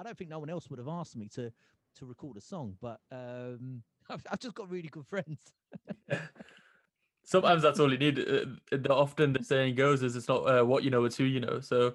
I 0.00 0.02
don't 0.02 0.16
think 0.16 0.30
no 0.30 0.38
one 0.38 0.48
else 0.48 0.70
would 0.70 0.78
have 0.78 0.88
asked 0.88 1.14
me 1.14 1.28
to 1.34 1.52
to 1.96 2.06
record 2.06 2.38
a 2.38 2.40
song, 2.40 2.74
but 2.80 3.00
um, 3.12 3.82
I've, 4.08 4.26
I've 4.30 4.40
just 4.40 4.54
got 4.54 4.70
really 4.70 4.88
good 4.88 5.06
friends. 5.06 5.52
Sometimes 7.24 7.62
that's 7.62 7.78
all 7.78 7.92
you 7.92 7.98
need. 7.98 8.18
Uh, 8.18 8.46
the, 8.72 8.92
often 8.92 9.34
the 9.34 9.44
saying 9.44 9.74
goes 9.74 10.02
is 10.02 10.16
it's 10.16 10.26
not 10.26 10.42
uh, 10.48 10.64
what 10.64 10.84
you 10.84 10.90
know, 10.90 11.04
it's 11.04 11.16
who 11.16 11.24
you 11.24 11.40
know. 11.40 11.60
So, 11.60 11.94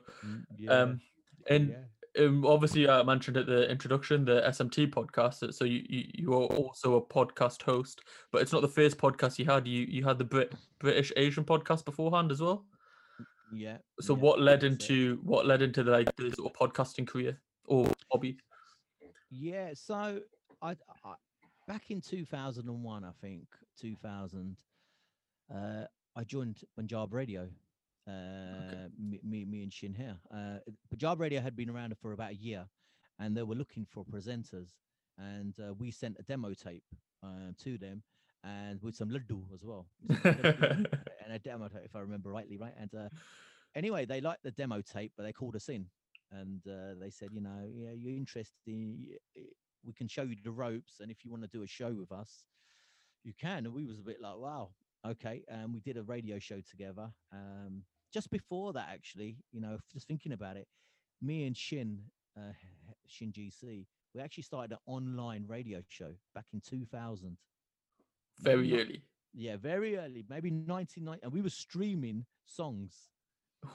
um, 0.70 1.02
and 1.50 1.76
um, 2.20 2.46
obviously 2.46 2.88
I 2.88 3.02
mentioned 3.02 3.38
at 3.38 3.48
the 3.48 3.70
introduction 3.70 4.24
the 4.24 4.42
SMT 4.48 4.92
podcast. 4.92 5.52
so- 5.54 5.66
you, 5.66 5.84
you 5.90 6.04
you 6.14 6.34
are 6.34 6.46
also 6.46 6.96
a 6.98 7.02
podcast 7.02 7.64
host, 7.64 8.02
but 8.32 8.42
it's 8.44 8.54
not 8.54 8.62
the 8.62 8.68
first 8.68 9.00
podcast 9.00 9.40
you 9.40 9.46
had. 9.46 9.68
You 9.68 9.82
you 9.90 10.06
had 10.06 10.20
the 10.20 10.26
Brit 10.26 10.54
British 10.80 11.12
Asian 11.18 11.44
podcast 11.44 11.86
beforehand 11.86 12.32
as 12.32 12.40
well. 12.40 12.66
yeah. 13.52 13.78
So 14.00 14.14
yeah, 14.16 14.22
what 14.22 14.40
led 14.40 14.64
it. 14.64 14.74
into 14.74 15.20
what 15.24 15.48
led 15.48 15.64
into 15.64 15.84
like 15.84 16.16
the 16.18 16.32
sort 16.32 16.54
of 16.54 16.72
podcasting 16.72 17.08
career 17.08 17.42
or 17.68 17.88
hobby? 18.12 18.38
Yeah, 19.30 19.72
so 19.74 20.22
I, 20.62 20.72
I 21.04 21.14
back 21.68 21.90
in 21.92 22.02
2001, 22.02 23.04
I 23.04 23.12
think 23.22 23.44
2000, 23.80 24.56
uh, 25.54 25.84
I 26.16 26.24
joined 26.24 26.62
Punjab 26.76 27.14
Radio. 27.14 27.50
Uh, 28.08 28.88
me, 29.00 29.20
me, 29.24 29.46
me 29.46 29.64
and 29.64 29.74
Shin 29.74 29.94
here. 29.94 30.18
Uh, 30.32 30.60
Punjab 30.90 31.20
Radio 31.20 31.42
had 31.42 31.56
been 31.56 31.70
around 31.70 31.96
for 32.02 32.14
about 32.14 32.32
a 32.32 32.36
year, 32.36 32.66
and 33.20 33.36
they 33.36 33.44
were 33.44 33.56
looking 33.56 33.86
for 33.86 34.06
presenters. 34.06 34.70
and 35.18 35.56
uh, 35.60 35.74
we 35.74 35.92
sent 35.92 36.18
a 36.20 36.24
demo 36.24 36.54
tape 36.54 36.84
uh, 37.24 37.52
to 37.64 37.78
them, 37.78 38.04
and 38.44 38.82
with 38.82 38.96
some 38.96 39.10
laddu 39.10 39.42
as 39.54 39.64
well, 39.64 39.88
with 40.08 40.22
some 40.22 40.34
laddu 40.36 40.86
and 41.24 41.34
a 41.34 41.40
demo 41.40 41.68
tape, 41.68 41.82
if 41.86 41.96
I 41.96 42.00
remember 42.00 42.30
rightly, 42.30 42.58
right? 42.58 42.74
And 42.80 42.94
uh, 42.94 43.10
anyway, 43.76 44.06
they 44.06 44.22
liked 44.22 44.44
the 44.44 44.52
demo 44.52 44.82
tape, 44.82 45.14
but 45.18 45.24
they 45.24 45.34
called 45.34 45.56
us 45.56 45.70
in, 45.70 45.88
and 46.32 46.62
uh, 46.68 46.96
they 47.00 47.10
said, 47.10 47.30
you 47.34 47.42
know, 47.42 47.68
yeah, 47.74 47.92
you're 47.92 48.16
interested, 48.16 48.52
y- 48.68 49.18
we 49.86 49.94
can 49.94 50.08
show 50.08 50.24
you 50.24 50.36
the 50.44 50.52
ropes, 50.52 51.00
and 51.00 51.12
if 51.12 51.24
you 51.24 51.32
want 51.32 51.44
to 51.44 51.50
do 51.50 51.64
a 51.64 51.68
show 51.68 51.92
with 51.94 52.12
us, 52.12 52.44
you 53.24 53.34
can. 53.40 53.66
And 53.66 53.74
we 53.74 53.86
was 53.86 54.00
a 54.00 54.04
bit 54.04 54.20
like, 54.22 54.38
wow, 54.38 54.70
okay. 55.08 55.44
And 55.48 55.74
we 55.74 55.80
did 55.80 55.98
a 55.98 56.04
radio 56.04 56.40
show 56.40 56.62
together. 56.68 57.10
Um, 57.32 57.84
just 58.14 58.30
before 58.32 58.74
that, 58.74 58.88
actually, 58.92 59.38
you 59.52 59.62
know, 59.62 59.78
just 59.94 60.08
thinking 60.08 60.32
about 60.32 60.58
it, 60.58 60.68
me 61.22 61.46
and 61.46 61.56
Shin, 61.56 62.00
uh, 62.38 62.54
Shin 63.08 63.32
GC, 63.32 63.86
we 64.14 64.22
actually 64.22 64.44
started 64.44 64.72
an 64.72 64.78
online 64.86 65.46
radio 65.48 65.82
show 65.88 66.14
back 66.34 66.46
in 66.54 66.62
2000. 66.62 67.38
Very 68.40 68.70
Not- 68.72 68.80
early. 68.82 69.02
Yeah, 69.38 69.58
very 69.58 69.98
early, 69.98 70.24
maybe 70.30 70.50
1990, 70.50 71.22
and 71.24 71.34
we 71.34 71.42
were 71.42 71.50
streaming 71.50 72.26
songs. 72.46 73.10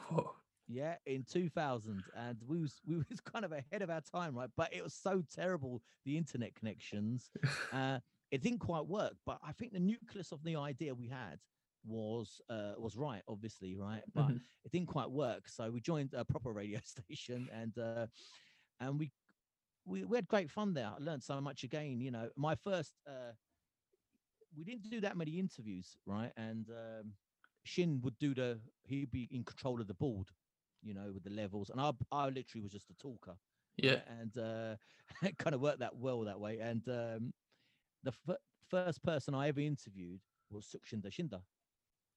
Whoa. 0.08 0.34
Yeah, 0.72 0.98
in 1.04 1.24
2000, 1.24 2.08
and 2.14 2.40
we 2.46 2.60
was 2.60 2.80
we 2.86 2.96
was 3.10 3.20
kind 3.20 3.44
of 3.44 3.52
ahead 3.52 3.82
of 3.82 3.90
our 3.90 4.00
time, 4.00 4.36
right? 4.36 4.50
But 4.56 4.72
it 4.72 4.84
was 4.84 4.94
so 4.94 5.22
terrible 5.22 5.82
the 6.04 6.16
internet 6.16 6.54
connections. 6.54 7.30
Uh, 7.72 8.00
it 8.30 8.42
didn't 8.42 8.60
quite 8.60 8.86
work, 8.86 9.14
but 9.26 9.38
I 9.42 9.52
think 9.52 9.72
the 9.72 9.80
nucleus 9.80 10.32
of 10.32 10.42
the 10.44 10.56
idea 10.56 10.94
we 10.94 11.08
had 11.08 11.40
was 11.84 12.40
uh, 12.48 12.74
was 12.78 12.96
right, 12.96 13.22
obviously, 13.28 13.76
right? 13.76 14.04
But 14.14 14.32
Mhm. 14.32 14.44
it 14.64 14.72
didn't 14.72 14.88
quite 14.88 15.10
work, 15.10 15.48
so 15.48 15.70
we 15.70 15.80
joined 15.80 16.14
a 16.14 16.24
proper 16.24 16.52
radio 16.52 16.80
station, 16.84 17.48
and 17.52 17.76
uh, 17.78 18.06
and 18.80 18.98
we, 18.98 19.12
we 19.84 20.04
we 20.04 20.16
had 20.16 20.28
great 20.28 20.50
fun 20.50 20.74
there. 20.74 20.88
I 20.88 20.98
learned 20.98 21.22
so 21.24 21.40
much 21.40 21.64
again. 21.64 22.00
You 22.00 22.10
know, 22.12 22.30
my 22.36 22.54
first 22.56 23.00
uh, 23.06 23.32
we 24.56 24.64
didn't 24.64 24.88
do 24.90 25.00
that 25.00 25.16
many 25.16 25.38
interviews, 25.38 25.96
right? 26.06 26.32
And 26.36 26.68
um, 26.70 27.14
Shin 27.64 28.00
would 28.02 28.18
do 28.18 28.34
the 28.34 28.60
he'd 28.84 29.10
be 29.10 29.28
in 29.30 29.44
control 29.44 29.80
of 29.80 29.86
the 29.86 29.94
board, 29.94 30.30
you 30.82 30.94
know, 30.94 31.10
with 31.12 31.24
the 31.24 31.30
levels, 31.30 31.70
and 31.70 31.80
I 31.80 31.92
I 32.12 32.28
literally 32.28 32.62
was 32.62 32.72
just 32.72 32.90
a 32.90 32.94
talker 32.94 33.36
Yeah. 33.76 34.00
and 34.06 34.36
uh, 34.38 34.76
it 35.22 35.38
kind 35.38 35.54
of 35.54 35.60
worked 35.60 35.80
that 35.80 35.96
well 35.96 36.20
that 36.22 36.40
way. 36.40 36.58
And 36.60 36.86
um, 36.88 37.32
the 38.02 38.12
f- 38.12 38.38
first 38.68 38.92
person 38.94 39.24
I 39.34 39.38
ever 39.38 39.52
interviewed 39.60 40.12
was 40.40 40.58
Sukshinder 40.58 41.00
Shinda. 41.10 41.42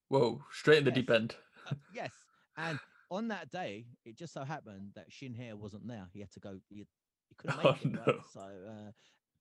Whoa. 0.09 0.43
Straight 0.51 0.79
in 0.79 0.85
the 0.85 0.91
Yes. 0.91 0.91
deep 0.91 1.09
end. 1.09 1.35
Uh, 1.65 1.71
yes, 1.89 2.25
and 2.57 2.79
on 3.09 3.27
that 3.29 3.49
day, 3.49 3.87
it 4.05 4.15
just 4.17 4.33
so 4.33 4.43
happened 4.43 4.91
that 4.95 5.11
Shin 5.11 5.33
Hair 5.33 5.55
wasn't 5.57 5.87
there. 5.87 6.07
He 6.13 6.19
had 6.21 6.31
to 6.31 6.39
go. 6.39 6.59
He, 6.69 6.85
he 7.29 7.35
couldn't 7.35 7.55
make 7.55 7.81
Oh, 7.81 7.81
it. 7.81 7.91
Right? 7.95 8.15
no. 8.17 8.19
So, 8.21 8.41
uh, 8.41 8.91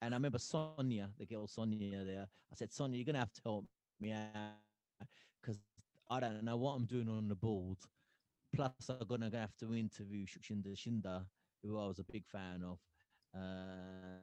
and 0.02 0.14
I 0.14 0.16
remember 0.16 0.38
Sonia, 0.38 1.10
the 1.18 1.26
girl 1.26 1.46
Sonia 1.46 2.04
there. 2.04 2.26
I 2.52 2.54
said, 2.56 2.72
Sonia, 2.72 2.98
you're 2.98 3.06
gonna 3.06 3.18
have 3.20 3.32
to 3.32 3.42
help 3.42 3.66
me 4.00 4.12
out 4.12 4.56
because 5.40 5.60
I 6.10 6.20
don't 6.20 6.42
know 6.44 6.56
what 6.56 6.72
I'm 6.74 6.86
doing 6.86 7.08
on 7.08 7.28
the 7.28 7.34
board. 7.36 7.78
Plus, 8.54 8.88
I'm 8.90 9.06
gonna 9.06 9.30
have 9.32 9.56
to 9.58 9.74
interview 9.74 10.26
Sukshinder 10.26 10.74
Shinda, 10.76 11.26
who 11.62 11.78
I 11.78 11.86
was 11.86 11.98
a 11.98 12.04
big 12.04 12.26
fan 12.26 12.62
of. 12.62 12.78
Uh, 13.34 14.20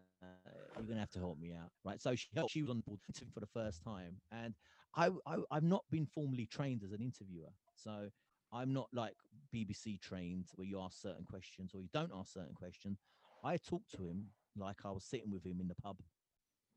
you're 0.77 0.87
gonna 0.87 0.99
have 0.99 1.09
to 1.11 1.19
help 1.19 1.39
me 1.39 1.53
out, 1.53 1.71
right? 1.83 2.01
So 2.01 2.15
she 2.15 2.27
helped. 2.35 2.51
She 2.51 2.61
was 2.61 2.69
on 2.69 2.77
the 2.77 2.83
board 2.83 2.99
for 3.33 3.39
the 3.39 3.47
first 3.47 3.83
time, 3.83 4.21
and 4.31 4.53
I, 4.95 5.09
I 5.25 5.37
I've 5.51 5.63
not 5.63 5.83
been 5.89 6.05
formally 6.05 6.45
trained 6.45 6.83
as 6.83 6.91
an 6.91 7.01
interviewer, 7.01 7.49
so 7.75 8.09
I'm 8.51 8.73
not 8.73 8.87
like 8.93 9.15
BBC 9.53 9.99
trained 9.99 10.49
where 10.55 10.67
you 10.67 10.79
ask 10.79 11.01
certain 11.01 11.25
questions 11.25 11.73
or 11.73 11.81
you 11.81 11.89
don't 11.93 12.11
ask 12.13 12.33
certain 12.33 12.53
questions. 12.55 12.99
I 13.43 13.57
talked 13.57 13.91
to 13.95 14.07
him 14.07 14.27
like 14.55 14.85
I 14.85 14.91
was 14.91 15.05
sitting 15.05 15.31
with 15.31 15.45
him 15.45 15.59
in 15.59 15.67
the 15.67 15.75
pub. 15.75 15.97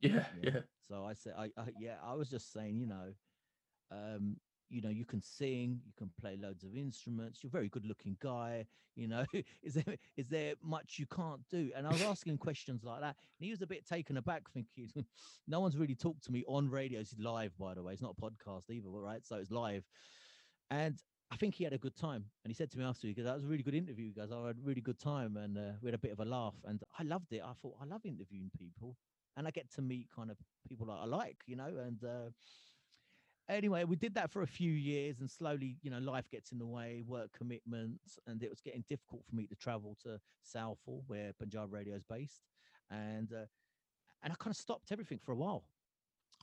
Yeah. 0.00 0.26
Yeah. 0.42 0.50
Yeah. 0.54 0.60
So 0.80 1.04
I 1.04 1.14
said, 1.14 1.34
I, 1.38 1.50
I 1.56 1.68
yeah, 1.78 1.96
I 2.02 2.14
was 2.14 2.28
just 2.30 2.52
saying, 2.52 2.78
you 2.78 2.86
know, 2.86 3.12
um, 3.90 4.36
you 4.72 4.80
know, 4.80 4.88
you 4.88 5.04
can 5.04 5.20
sing, 5.20 5.80
you 5.84 5.92
can 5.98 6.10
play 6.18 6.38
loads 6.40 6.64
of 6.64 6.74
instruments. 6.74 7.42
You're 7.42 7.50
a 7.50 7.52
very 7.52 7.68
good 7.68 7.84
looking 7.84 8.16
guy. 8.20 8.66
You 8.96 9.06
know, 9.06 9.24
is 9.62 9.74
there 9.74 9.96
is 10.16 10.28
there 10.28 10.54
much 10.62 10.98
you 10.98 11.06
can't 11.06 11.42
do? 11.50 11.70
And 11.76 11.86
I 11.86 11.92
was 11.92 12.02
asking 12.02 12.38
questions 12.38 12.82
like 12.82 13.00
that, 13.00 13.16
and 13.38 13.44
he 13.44 13.50
was 13.50 13.60
a 13.60 13.66
bit 13.66 13.86
taken 13.86 14.16
aback, 14.16 14.50
thinking, 14.54 15.04
no 15.46 15.60
one's 15.60 15.76
really 15.76 15.94
talked 15.94 16.24
to 16.24 16.32
me 16.32 16.42
on 16.48 16.70
radio. 16.70 17.00
It's 17.00 17.14
live, 17.18 17.56
by 17.58 17.74
the 17.74 17.82
way. 17.82 17.92
It's 17.92 18.02
not 18.02 18.16
a 18.18 18.20
podcast 18.20 18.70
either, 18.70 18.88
right? 18.88 19.24
So 19.24 19.36
it's 19.36 19.50
live, 19.50 19.84
and 20.70 20.98
I 21.30 21.36
think 21.36 21.54
he 21.54 21.64
had 21.64 21.74
a 21.74 21.78
good 21.78 21.96
time. 21.96 22.24
And 22.44 22.50
he 22.50 22.54
said 22.54 22.70
to 22.72 22.78
me 22.78 22.84
after, 22.84 23.06
because 23.06 23.24
that 23.24 23.34
was 23.34 23.44
a 23.44 23.48
really 23.48 23.62
good 23.62 23.74
interview, 23.74 24.12
guys. 24.12 24.30
I 24.32 24.46
had 24.46 24.56
a 24.56 24.64
really 24.64 24.80
good 24.80 24.98
time, 24.98 25.36
and 25.36 25.58
uh, 25.58 25.72
we 25.82 25.88
had 25.88 25.94
a 25.94 25.98
bit 25.98 26.12
of 26.12 26.20
a 26.20 26.24
laugh, 26.24 26.54
and 26.64 26.82
I 26.98 27.02
loved 27.02 27.32
it. 27.32 27.42
I 27.44 27.52
thought 27.60 27.76
I 27.80 27.84
love 27.84 28.06
interviewing 28.06 28.50
people 28.58 28.96
and 29.36 29.46
I 29.46 29.50
get 29.50 29.72
to 29.72 29.82
meet 29.82 30.08
kind 30.14 30.30
of 30.30 30.36
people 30.68 30.86
that 30.86 30.98
I 31.02 31.06
like, 31.06 31.38
you 31.46 31.56
know. 31.56 31.68
And 31.68 32.04
uh, 32.04 32.30
anyway, 33.52 33.84
we 33.84 33.96
did 33.96 34.14
that 34.14 34.30
for 34.30 34.42
a 34.42 34.46
few 34.46 34.72
years, 34.72 35.20
and 35.20 35.30
slowly, 35.30 35.76
you 35.82 35.90
know, 35.90 35.98
life 35.98 36.28
gets 36.30 36.52
in 36.52 36.58
the 36.58 36.66
way, 36.66 37.02
work 37.06 37.30
commitments, 37.36 38.18
and 38.26 38.42
it 38.42 38.50
was 38.50 38.60
getting 38.60 38.84
difficult 38.88 39.24
for 39.28 39.34
me 39.34 39.46
to 39.46 39.54
travel 39.56 39.96
to 40.02 40.18
Southall, 40.42 41.04
where 41.06 41.32
Punjab 41.38 41.72
Radio 41.72 41.94
is 41.94 42.02
based, 42.04 42.42
and 42.90 43.32
uh, 43.32 43.46
and 44.22 44.32
I 44.32 44.36
kind 44.36 44.52
of 44.52 44.56
stopped 44.56 44.92
everything 44.92 45.18
for 45.24 45.32
a 45.32 45.36
while. 45.36 45.64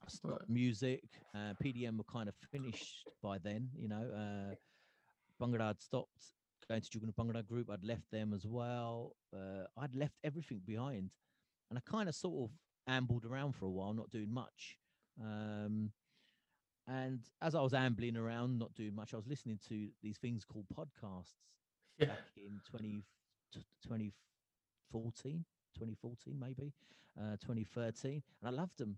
I 0.04 0.10
stopped 0.10 0.42
Right. 0.42 0.50
music. 0.50 1.04
Uh, 1.36 1.54
PDM 1.64 1.98
were 1.98 2.04
kind 2.06 2.30
of 2.30 2.36
finished 2.52 3.06
by 3.22 3.38
then, 3.38 3.70
you 3.78 3.88
know. 3.90 4.10
Uh, 4.14 4.56
Bhangra 5.42 5.68
had 5.68 5.82
stopped 5.82 6.34
going 6.68 6.82
to 6.82 6.90
Jugnu 7.00 7.14
Bhangra 7.16 7.46
group. 7.46 7.70
I'd 7.72 7.84
left 7.84 8.10
them 8.12 8.34
as 8.34 8.46
well. 8.46 9.16
Uh, 9.34 9.66
I'd 9.78 9.96
left 9.96 10.16
everything 10.24 10.62
behind, 10.66 11.10
and 11.70 11.78
I 11.80 11.82
kind 11.90 12.08
of 12.10 12.16
sort 12.16 12.50
of 12.50 12.56
ambled 12.88 13.26
around 13.26 13.54
for 13.56 13.66
a 13.66 13.70
while, 13.72 13.94
not 13.94 14.10
doing 14.10 14.32
much. 14.34 14.78
Um, 15.22 15.92
and 16.90 17.20
as 17.42 17.56
I 17.56 17.62
was 17.62 17.74
ambling 17.74 18.18
around, 18.18 18.58
not 18.60 18.74
doing 18.76 18.96
much, 18.96 19.14
I 19.14 19.18
was 19.18 19.28
listening 19.28 19.60
to 19.70 19.90
these 20.02 20.18
things 20.18 20.46
called 20.46 20.66
podcasts 20.76 21.36
Yeah. 22.00 22.08
back 22.08 22.20
in 22.38 22.62
20, 22.66 23.06
2014, 24.92 25.46
2014 25.74 26.40
maybe, 26.40 26.74
uh, 27.20 27.38
2013, 27.38 28.24
and 28.42 28.48
I 28.48 28.50
loved 28.52 28.78
them 28.78 28.98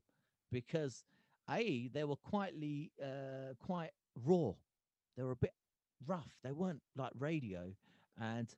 because 0.52 1.04
a 1.50 1.88
they 1.90 2.04
were 2.04 2.16
quietly 2.16 2.92
uh, 3.02 3.54
quite 3.60 3.92
raw. 4.16 4.54
They 5.18 5.24
were 5.24 5.32
a 5.32 5.36
bit 5.36 5.54
rough. 6.06 6.38
They 6.44 6.52
weren't 6.52 6.82
like 6.96 7.12
radio, 7.18 7.76
and 8.20 8.54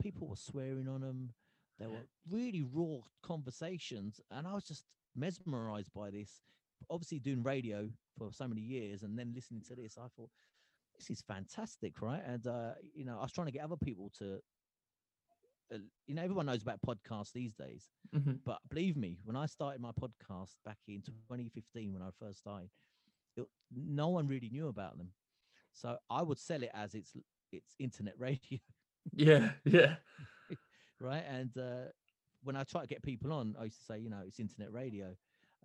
people 0.00 0.28
were 0.28 0.36
swearing 0.36 0.88
on 0.88 1.00
them. 1.00 1.34
They 1.78 1.86
were 1.86 2.06
really 2.30 2.62
raw 2.62 2.98
conversations, 3.22 4.20
and 4.30 4.46
I 4.46 4.54
was 4.54 4.64
just 4.64 4.84
mesmerized 5.16 5.92
by 5.92 6.10
this. 6.10 6.42
Obviously, 6.90 7.18
doing 7.18 7.42
radio 7.42 7.90
for 8.18 8.32
so 8.32 8.46
many 8.48 8.60
years, 8.60 9.02
and 9.02 9.18
then 9.18 9.32
listening 9.34 9.62
to 9.68 9.74
this, 9.74 9.98
I 9.98 10.08
thought 10.16 10.30
this 10.98 11.10
is 11.10 11.22
fantastic, 11.22 12.00
right? 12.02 12.22
And 12.24 12.46
uh, 12.46 12.74
you 12.94 13.04
know, 13.04 13.18
I 13.18 13.22
was 13.22 13.32
trying 13.32 13.46
to 13.48 13.52
get 13.52 13.64
other 13.64 13.76
people 13.76 14.10
to, 14.18 14.40
uh, 15.72 15.78
you 16.06 16.14
know, 16.14 16.22
everyone 16.22 16.46
knows 16.46 16.62
about 16.62 16.80
podcasts 16.82 17.32
these 17.32 17.54
days, 17.54 17.90
Mhm. 18.14 18.42
but 18.44 18.60
believe 18.68 18.96
me, 18.96 19.18
when 19.24 19.36
I 19.36 19.46
started 19.46 19.80
my 19.80 19.92
podcast 19.92 20.56
back 20.64 20.78
in 20.86 21.02
2015, 21.02 21.92
when 21.92 22.02
I 22.02 22.10
first 22.18 22.38
started, 22.40 22.70
it, 23.36 23.46
no 23.70 24.08
one 24.10 24.26
really 24.28 24.50
knew 24.50 24.68
about 24.68 24.98
them. 24.98 25.12
So 25.72 25.98
I 26.10 26.22
would 26.22 26.38
sell 26.38 26.62
it 26.62 26.70
as 26.74 26.94
it's 26.94 27.16
it's 27.52 27.76
internet 27.78 28.18
radio, 28.20 28.60
Yeah. 29.12 29.52
Yeah. 29.64 29.96
right? 31.00 31.24
And 31.26 31.56
uh, 31.56 31.86
when 32.42 32.56
I 32.56 32.64
try 32.64 32.82
to 32.82 32.86
get 32.86 33.02
people 33.02 33.32
on, 33.32 33.56
I 33.58 33.64
used 33.64 33.78
to 33.78 33.84
say, 33.84 33.98
you 33.98 34.10
know, 34.10 34.22
it's 34.26 34.40
internet 34.40 34.72
radio, 34.72 35.14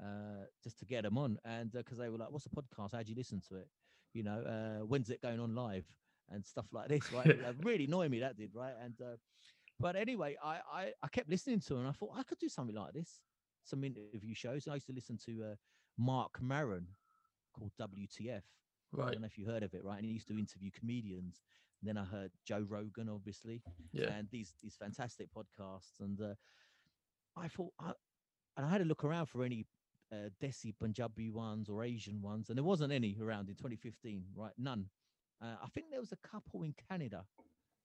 uh, 0.01 0.45
just 0.63 0.79
to 0.79 0.85
get 0.85 1.03
them 1.03 1.17
on, 1.17 1.37
and 1.45 1.71
because 1.71 1.97
they 1.97 2.09
were 2.09 2.17
like, 2.17 2.31
"What's 2.31 2.45
a 2.45 2.49
podcast? 2.49 2.93
How 2.93 3.03
do 3.03 3.09
you 3.09 3.15
listen 3.15 3.41
to 3.49 3.55
it? 3.57 3.67
You 4.13 4.23
know, 4.23 4.39
uh, 4.41 4.85
when's 4.85 5.09
it 5.09 5.21
going 5.21 5.39
on 5.39 5.55
live?" 5.55 5.85
and 6.31 6.45
stuff 6.45 6.67
like 6.71 6.89
this, 6.89 7.11
right? 7.11 7.27
Uh, 7.27 7.53
really 7.63 7.85
annoyed 7.85 8.11
me 8.11 8.19
that 8.19 8.37
did, 8.37 8.51
right? 8.53 8.73
And 8.83 8.93
uh, 9.01 9.15
but 9.79 9.95
anyway, 9.95 10.35
I, 10.43 10.59
I 10.71 10.91
I 11.01 11.07
kept 11.07 11.29
listening 11.29 11.59
to 11.61 11.75
it, 11.75 11.79
and 11.79 11.87
I 11.87 11.91
thought 11.91 12.11
I 12.15 12.23
could 12.23 12.37
do 12.39 12.49
something 12.49 12.75
like 12.75 12.93
this, 12.93 13.19
some 13.63 13.83
interview 13.83 14.35
shows. 14.35 14.67
I 14.67 14.75
used 14.75 14.87
to 14.87 14.93
listen 14.93 15.17
to 15.25 15.43
uh, 15.51 15.55
Marc 15.97 16.39
Maron 16.41 16.87
called 17.53 17.71
WTF. 17.81 18.41
Right. 18.91 19.07
I 19.07 19.11
don't 19.11 19.21
know 19.21 19.27
if 19.27 19.37
you 19.37 19.45
heard 19.47 19.63
of 19.63 19.73
it, 19.73 19.83
right? 19.83 19.97
And 19.97 20.05
he 20.05 20.11
used 20.11 20.27
to 20.29 20.37
interview 20.37 20.69
comedians. 20.71 21.41
And 21.81 21.87
then 21.87 21.97
I 21.97 22.05
heard 22.05 22.31
Joe 22.45 22.65
Rogan, 22.67 23.07
obviously, 23.09 23.61
Yeah. 23.93 24.11
and 24.11 24.27
these 24.31 24.53
these 24.61 24.75
fantastic 24.75 25.29
podcasts. 25.33 25.99
And 25.99 26.19
uh, 26.21 26.33
I 27.35 27.47
thought, 27.47 27.73
I, 27.79 27.93
and 28.57 28.65
I 28.65 28.69
had 28.69 28.79
to 28.79 28.85
look 28.85 29.03
around 29.03 29.27
for 29.27 29.43
any 29.43 29.65
uh, 30.11 30.29
Desi 30.41 30.73
Punjabi 30.77 31.29
ones 31.29 31.69
or 31.69 31.83
Asian 31.83 32.21
ones, 32.21 32.49
and 32.49 32.57
there 32.57 32.63
wasn't 32.63 32.91
any 32.91 33.17
around 33.21 33.49
in 33.49 33.55
2015, 33.55 34.23
right? 34.35 34.51
None. 34.57 34.85
Uh, 35.41 35.55
I 35.63 35.67
think 35.73 35.87
there 35.89 35.99
was 35.99 36.11
a 36.11 36.27
couple 36.27 36.63
in 36.63 36.73
Canada, 36.89 37.23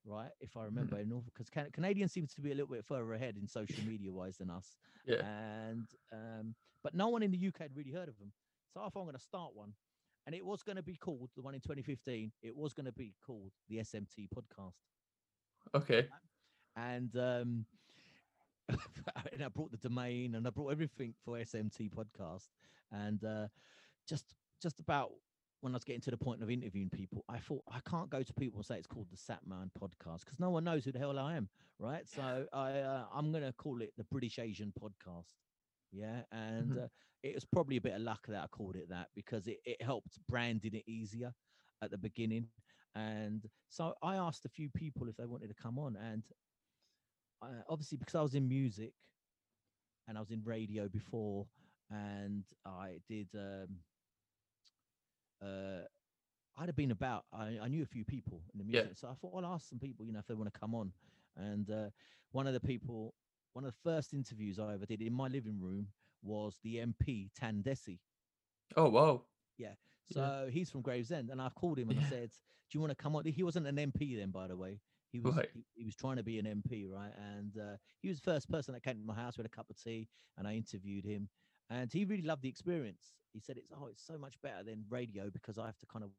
right? 0.05 0.31
If 0.41 0.57
I 0.57 0.65
remember, 0.65 0.97
because 1.27 1.49
Can- 1.51 1.71
Canadians 1.73 2.13
seems 2.13 2.35
to 2.35 2.41
be 2.41 2.51
a 2.51 2.55
little 2.55 2.75
bit 2.75 2.85
further 2.85 3.13
ahead 3.15 3.37
in 3.37 3.47
social 3.47 3.85
media 3.87 4.13
wise 4.13 4.37
than 4.39 4.51
us 4.51 4.77
Yeah. 5.07 5.23
and 5.25 5.87
um, 6.13 6.55
but 6.83 6.95
no 6.95 7.09
one 7.09 7.23
in 7.23 7.31
the 7.31 7.47
UK 7.49 7.59
had 7.61 7.77
really 7.77 7.93
heard 7.93 8.09
of 8.09 8.19
them. 8.19 8.33
So 8.73 8.81
I 8.81 8.89
thought 8.89 9.01
I'm 9.01 9.07
going 9.07 9.17
to 9.17 9.23
start 9.23 9.53
one, 9.55 9.73
and 10.27 10.35
it 10.35 10.45
was 10.45 10.63
going 10.63 10.77
to 10.77 10.83
be 10.83 10.97
called 10.97 11.31
the 11.37 11.43
one 11.43 11.55
in 11.55 11.61
2015. 11.61 12.33
It 12.43 12.57
was 12.57 12.73
going 12.73 12.87
to 12.87 12.93
be 12.93 13.15
called 13.25 13.53
the 13.69 13.77
SMT 13.77 14.29
podcast, 14.35 14.75
Okay. 15.75 16.09
and 16.77 17.15
um, 17.17 17.67
and 19.33 19.42
I 19.42 19.48
brought 19.48 19.70
the 19.72 19.79
domain 19.79 20.35
and 20.35 20.46
I 20.46 20.50
brought 20.50 20.70
everything 20.72 21.14
for 21.24 21.37
SMT 21.38 21.90
podcast. 21.90 22.48
And 22.90 23.22
uh, 23.24 23.48
just 24.09 24.35
just 24.62 24.81
about 24.81 25.12
when 25.61 25.74
I 25.74 25.77
was 25.77 25.85
getting 25.85 26.00
to 26.03 26.11
the 26.11 26.18
point 26.18 26.42
of 26.42 26.50
interviewing 26.50 26.90
people, 26.90 27.24
I 27.29 27.38
thought 27.38 27.62
I 27.70 27.81
can't 27.88 28.11
go 28.11 28.22
to 28.22 28.35
people 28.35 28.59
and 28.59 28.66
say 28.66 28.77
it's 28.79 28.87
called 28.87 29.09
the 29.11 29.16
Sat 29.16 29.46
Mann 29.46 29.70
podcast 29.79 30.20
because 30.24 30.38
no 30.38 30.50
one 30.50 30.64
knows 30.64 30.85
who 30.85 30.92
the 30.92 30.98
hell 30.98 31.18
I 31.18 31.37
am, 31.37 31.48
right? 31.79 32.07
So 32.09 32.46
I 32.53 32.81
uh, 32.81 33.07
I'm 33.12 33.33
gonna 33.33 33.53
call 33.53 33.81
it 33.83 33.92
the 33.96 34.05
British 34.05 34.38
Asian 34.38 34.72
podcast. 34.79 35.35
Yeah, 35.92 36.24
and 36.33 36.72
Mhm. 36.72 36.85
uh, 36.85 36.88
it 37.22 37.35
was 37.35 37.44
probably 37.44 37.77
a 37.77 37.81
bit 37.81 37.94
of 37.94 38.03
luck 38.03 38.27
that 38.27 38.42
I 38.42 38.46
called 38.48 38.77
it 38.77 38.88
that 38.90 39.09
because 39.14 39.46
it, 39.46 39.61
it 39.64 39.81
helped 39.81 40.18
branding 40.29 40.74
it 40.74 40.85
easier 40.88 41.33
at 41.83 41.90
the 41.90 41.98
beginning. 41.98 42.48
And 42.94 43.48
so 43.68 43.94
I 44.03 44.16
asked 44.16 44.44
a 44.44 44.48
few 44.48 44.70
people 44.70 45.09
if 45.09 45.16
they 45.16 45.27
wanted 45.27 45.48
to 45.48 45.55
come 45.55 45.79
on, 45.79 45.96
and 45.96 46.24
uh, 47.44 47.62
obviously 47.68 47.98
because 47.98 48.14
I 48.14 48.22
was 48.22 48.35
in 48.35 48.48
music 48.48 48.92
and 50.09 50.16
I 50.16 50.20
was 50.20 50.30
in 50.30 50.42
radio 50.44 50.88
before, 50.88 51.46
and 51.90 52.44
I 52.66 53.00
did. 53.09 53.28
Um, 53.35 53.68
uh, 55.42 55.85
I'd 56.57 56.68
have 56.68 56.76
been 56.76 56.90
about. 56.92 57.24
I, 57.33 57.59
I 57.62 57.68
knew 57.68 57.83
a 57.83 57.87
few 57.87 58.04
people 58.04 58.42
in 58.52 58.59
the 58.59 58.64
Yeah. 58.70 58.80
music, 58.80 58.96
so 58.96 59.09
I 59.09 59.14
thought 59.14 59.33
I'll 59.37 59.54
ask 59.54 59.68
some 59.68 59.78
people, 59.78 60.04
you 60.07 60.12
know, 60.12 60.18
if 60.20 60.26
they 60.26 60.35
want 60.35 60.52
to 60.52 60.59
come 60.59 60.74
on. 60.74 60.92
And 61.37 61.70
uh, 61.70 61.90
one 62.33 62.46
of 62.46 62.52
the 62.52 62.61
people, 62.61 63.14
one 63.54 63.64
of 63.64 63.72
the 63.72 63.90
first 63.90 64.12
interviews 64.14 64.59
I 64.59 64.74
ever 64.74 64.87
did 64.87 65.02
in 65.02 65.12
my 65.12 65.28
living 65.28 65.61
room 65.61 65.88
was 66.22 66.59
the 66.62 66.76
MP 66.76 67.30
Tan 67.35 67.62
Dhesi. 67.62 67.98
Oh 68.76 68.88
wow. 68.88 69.22
Yeah, 69.59 69.74
so 70.07 70.20
Yeah. 70.20 70.50
he's 70.50 70.70
from 70.70 70.83
Gravesend, 70.83 71.30
and 71.30 71.40
I 71.40 71.48
called 71.50 71.78
him 71.78 71.90
and 71.90 71.98
I 71.98 72.02
said, 72.09 72.30
"Do 72.70 72.76
you 72.76 72.80
want 72.80 72.90
to 72.90 72.96
come 72.96 73.16
on?" 73.16 73.24
He 73.24 73.42
wasn't 73.42 73.66
an 73.66 73.76
MP 73.76 74.16
then, 74.16 74.30
by 74.30 74.46
the 74.48 74.57
way. 74.57 74.80
He 75.14 75.20
was 75.20 75.37
Right. 75.37 75.48
he, 75.55 75.64
he 75.77 75.85
was 75.85 75.94
trying 75.94 76.16
to 76.16 76.24
be 76.24 76.40
an 76.40 76.46
MP, 76.46 76.90
right? 76.90 77.12
And 77.37 77.57
uh, 77.57 77.77
he 78.03 78.09
was 78.09 78.18
the 78.18 78.33
first 78.33 78.50
person 78.50 78.74
that 78.74 78.83
came 78.83 78.98
to 78.98 79.07
my 79.07 79.14
house 79.14 79.37
with 79.37 79.46
a 79.46 79.48
cup 79.48 79.70
of 79.70 79.81
tea, 79.81 80.09
and 80.37 80.46
I 80.46 80.55
interviewed 80.55 81.05
him, 81.05 81.29
and 81.70 81.92
he 81.92 82.05
really 82.05 82.24
loved 82.24 82.42
the 82.42 82.48
experience. 82.48 83.12
He 83.33 83.38
said, 83.38 83.57
"It's 83.57 83.70
oh, 83.72 83.87
it's 83.87 84.05
so 84.05 84.18
much 84.18 84.35
better 84.42 84.64
than 84.64 84.85
radio 84.90 85.31
because 85.31 85.57
I 85.57 85.66
have 85.66 85.79
to 85.79 85.87
kind 85.87 86.05
of 86.05 86.11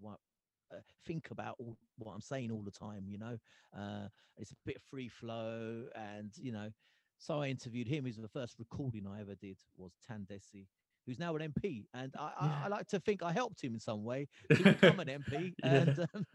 uh, 0.74 0.78
think 1.06 1.30
about 1.30 1.56
all, 1.60 1.78
what 1.98 2.14
I'm 2.14 2.22
saying 2.22 2.52
all 2.52 2.64
the 2.64 2.72
time. 2.72 3.04
You 3.10 3.18
know, 3.18 3.38
uh, 3.78 4.08
it's 4.38 4.52
a 4.52 4.56
bit 4.66 4.82
free 4.90 5.10
flow, 5.10 5.84
and 5.94 6.32
you 6.38 6.54
know." 6.54 6.70
So 7.18 7.42
I 7.42 7.48
interviewed 7.48 7.88
him. 7.88 8.06
He's 8.06 8.18
the 8.18 8.28
first 8.30 8.56
recording 8.60 9.06
I 9.08 9.22
ever 9.22 9.36
did 9.36 9.58
was 9.78 9.94
Tan 10.08 10.26
Dhesi, 10.30 10.68
who's 11.06 11.20
now 11.20 11.36
an 11.36 11.54
MP, 11.54 11.86
and 11.94 12.14
I, 12.18 12.32
I, 12.40 12.62
I 12.66 12.68
like 12.68 12.88
to 12.88 13.00
think 13.00 13.24
I 13.24 13.32
helped 13.32 13.62
him 13.64 13.74
in 13.74 13.80
some 13.80 14.04
way 14.04 14.28
to 14.54 14.64
become 14.64 15.00
an 15.00 15.08
MP. 15.08 15.54
Yeah. 15.64 15.70
And 15.70 16.00
um, 16.14 16.26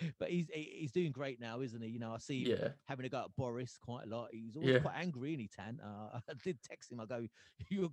but 0.18 0.30
he's 0.30 0.48
he's 0.52 0.92
doing 0.92 1.12
great 1.12 1.40
now, 1.40 1.60
isn't 1.60 1.82
he? 1.82 1.88
You 1.88 1.98
know, 1.98 2.12
I 2.14 2.18
see 2.18 2.44
him 2.44 2.58
Yeah. 2.60 2.68
having 2.86 3.04
to 3.04 3.08
go 3.08 3.20
at 3.20 3.36
Boris 3.36 3.78
quite 3.80 4.06
a 4.06 4.08
lot. 4.08 4.28
He's 4.32 4.56
always 4.56 4.72
Yeah. 4.74 4.78
quite 4.80 4.96
angry, 4.96 5.32
and 5.32 5.40
he 5.40 5.48
Tan. 5.48 5.80
Uh, 5.82 6.20
I 6.28 6.34
did 6.42 6.58
text 6.62 6.92
him. 6.92 7.00
I 7.00 7.06
go, 7.06 7.26
you 7.70 7.90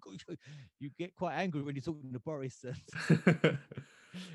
you 0.79 0.89
get 0.97 1.15
quite 1.15 1.35
angry 1.35 1.61
when 1.61 1.75
you're 1.75 1.81
talking 1.83 2.13
to 2.13 2.19
Boris. 2.19 2.63
And 2.63 3.57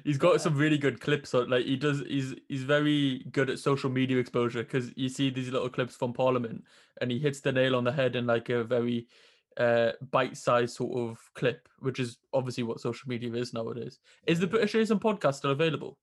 he's 0.04 0.16
uh, 0.16 0.18
got 0.18 0.40
some 0.40 0.56
really 0.56 0.78
good 0.78 1.00
clips 1.00 1.34
on 1.34 1.48
like 1.48 1.64
he 1.64 1.76
does 1.76 2.00
he's 2.00 2.34
he's 2.48 2.64
very 2.64 3.24
good 3.32 3.50
at 3.50 3.58
social 3.58 3.90
media 3.90 4.18
exposure 4.18 4.62
because 4.62 4.90
you 4.96 5.08
see 5.08 5.30
these 5.30 5.50
little 5.50 5.68
clips 5.68 5.96
from 5.96 6.12
parliament 6.12 6.64
and 7.00 7.10
he 7.10 7.18
hits 7.18 7.40
the 7.40 7.52
nail 7.52 7.76
on 7.76 7.84
the 7.84 7.92
head 7.92 8.16
in 8.16 8.26
like 8.26 8.48
a 8.48 8.64
very 8.64 9.06
uh 9.56 9.92
bite-sized 10.10 10.76
sort 10.76 10.96
of 10.98 11.18
clip 11.34 11.68
which 11.80 11.98
is 11.98 12.18
obviously 12.32 12.62
what 12.62 12.80
social 12.80 13.08
media 13.08 13.32
is 13.32 13.52
nowadays 13.52 13.98
is 14.26 14.38
the 14.38 14.46
british 14.46 14.74
Asian 14.74 14.98
podcast 14.98 15.36
still 15.36 15.50
available 15.50 15.98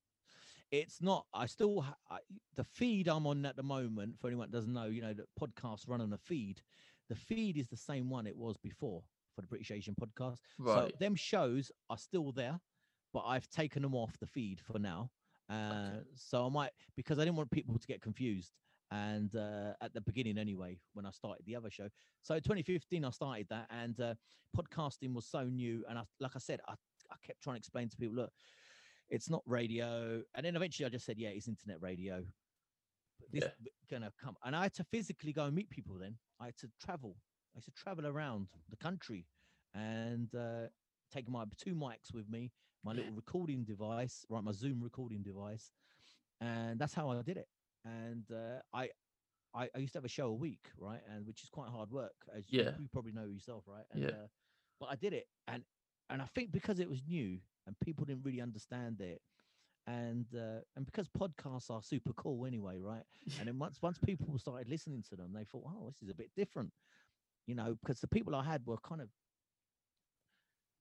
it's 0.71 1.01
not. 1.01 1.25
I 1.33 1.45
still 1.45 1.85
I, 2.09 2.19
the 2.55 2.63
feed 2.63 3.07
I'm 3.07 3.27
on 3.27 3.45
at 3.45 3.55
the 3.55 3.63
moment. 3.63 4.19
For 4.19 4.27
anyone 4.27 4.49
that 4.49 4.57
doesn't 4.57 4.73
know, 4.73 4.85
you 4.85 5.01
know, 5.01 5.13
the 5.13 5.25
podcasts 5.39 5.87
run 5.87 6.01
on 6.01 6.13
a 6.13 6.17
feed. 6.17 6.61
The 7.09 7.15
feed 7.15 7.57
is 7.57 7.67
the 7.69 7.77
same 7.77 8.09
one 8.09 8.27
it 8.27 8.35
was 8.35 8.57
before 8.57 9.01
for 9.35 9.41
the 9.41 9.47
British 9.47 9.71
Asian 9.71 9.95
podcast. 9.95 10.37
So 10.65 10.65
right 10.73 10.99
them 10.99 11.15
shows 11.15 11.71
are 11.89 11.97
still 11.97 12.31
there, 12.31 12.59
but 13.13 13.23
I've 13.25 13.49
taken 13.49 13.81
them 13.81 13.95
off 13.95 14.17
the 14.19 14.27
feed 14.27 14.59
for 14.59 14.79
now. 14.79 15.09
Uh, 15.49 16.01
so 16.15 16.45
I 16.45 16.49
might 16.49 16.71
because 16.95 17.19
I 17.19 17.23
didn't 17.23 17.37
want 17.37 17.51
people 17.51 17.77
to 17.77 17.87
get 17.87 18.01
confused. 18.01 18.51
And 18.91 19.35
uh, 19.35 19.73
at 19.81 19.93
the 19.93 20.01
beginning, 20.01 20.37
anyway, 20.37 20.79
when 20.93 21.05
I 21.05 21.11
started 21.11 21.45
the 21.45 21.55
other 21.55 21.69
show, 21.69 21.89
so 22.21 22.35
2015 22.35 23.03
I 23.03 23.09
started 23.09 23.47
that, 23.49 23.67
and 23.69 23.99
uh, 23.99 24.13
podcasting 24.57 25.13
was 25.13 25.25
so 25.25 25.43
new. 25.43 25.83
And 25.89 25.99
I, 25.99 26.03
like 26.19 26.31
I 26.35 26.39
said, 26.39 26.61
I, 26.67 26.73
I 27.11 27.15
kept 27.25 27.41
trying 27.41 27.55
to 27.55 27.59
explain 27.59 27.89
to 27.89 27.97
people, 27.97 28.15
look, 28.15 28.31
it's 29.09 29.29
not 29.29 29.41
radio. 29.45 30.23
And 30.35 30.45
then 30.45 30.55
eventually 30.55 30.85
I 30.85 30.89
just 30.89 31.05
said, 31.05 31.17
yeah, 31.17 31.29
it's 31.29 31.47
internet 31.47 31.81
radio. 31.81 32.23
But 33.19 33.31
this 33.31 33.43
Yeah. 33.45 33.69
gonna 33.89 34.11
come, 34.21 34.35
and 34.43 34.55
I 34.55 34.63
had 34.63 34.73
to 34.75 34.83
physically 34.83 35.33
go 35.33 35.45
and 35.45 35.55
meet 35.55 35.69
people. 35.69 35.97
Then 35.97 36.17
I 36.39 36.45
had 36.45 36.57
to 36.57 36.69
travel. 36.79 37.15
I 37.55 37.57
had 37.57 37.65
to 37.65 37.71
travel 37.71 38.05
around 38.05 38.49
the 38.69 38.77
country 38.77 39.25
and 39.73 40.33
uh, 40.35 40.67
take 41.11 41.27
my 41.29 41.45
two 41.57 41.73
mics 41.75 42.13
with 42.13 42.29
me, 42.29 42.51
my 42.83 42.91
little 42.93 43.11
recording 43.15 43.63
device, 43.63 44.25
right, 44.29 44.43
my 44.43 44.51
Zoom 44.51 44.81
recording 44.83 45.23
device, 45.23 45.71
and 46.41 46.79
that's 46.79 46.93
how 46.93 47.09
I 47.09 47.21
did 47.23 47.37
it. 47.37 47.47
And 47.85 48.29
uh, 48.31 48.61
I, 48.73 48.89
I, 49.53 49.69
I 49.73 49.77
used 49.79 49.93
to 49.93 49.97
have 49.99 50.05
a 50.05 50.09
show 50.09 50.27
a 50.27 50.33
week, 50.33 50.69
right, 50.77 51.01
and 51.09 51.25
which 51.25 51.43
is 51.43 51.49
quite 51.49 51.69
hard 51.69 51.89
work, 51.91 52.15
as 52.35 52.51
you, 52.51 52.59
you 52.77 52.87
probably 52.89 53.13
know 53.13 53.25
yourself, 53.25 53.63
right? 53.67 53.85
And, 53.91 54.03
Yeah. 54.03 54.09
Uh, 54.09 54.27
but 54.79 54.89
I 54.91 54.95
did 54.95 55.13
it, 55.13 55.27
and 55.47 55.63
and 56.09 56.21
I 56.21 56.25
think 56.35 56.51
because 56.51 56.79
it 56.79 56.87
was 56.89 57.01
new 57.07 57.39
and 57.67 57.79
people 57.81 58.05
didn't 58.05 58.23
really 58.23 58.41
understand 58.41 59.01
it, 59.01 59.21
and 59.85 60.25
uh, 60.35 60.61
and 60.75 60.85
because 60.85 61.09
podcasts 61.09 61.69
are 61.69 61.83
super 61.83 62.13
cool 62.13 62.45
anyway, 62.47 62.79
right? 62.79 63.03
And 63.39 63.47
then 63.47 63.59
once 63.59 63.81
once 63.81 63.99
people 63.99 64.37
started 64.39 64.69
listening 64.69 65.03
to 65.09 65.15
them, 65.15 65.33
they 65.33 65.43
thought, 65.45 65.65
oh, 65.67 65.89
this 65.91 66.01
is 66.01 66.09
a 66.09 66.15
bit 66.15 66.31
different, 66.35 66.73
you 67.45 67.55
know, 67.55 67.75
because 67.75 67.99
the 68.01 68.07
people 68.07 68.35
I 68.35 68.43
had 68.43 68.65
were 68.65 68.77
kind 68.77 69.01
of, 69.01 69.09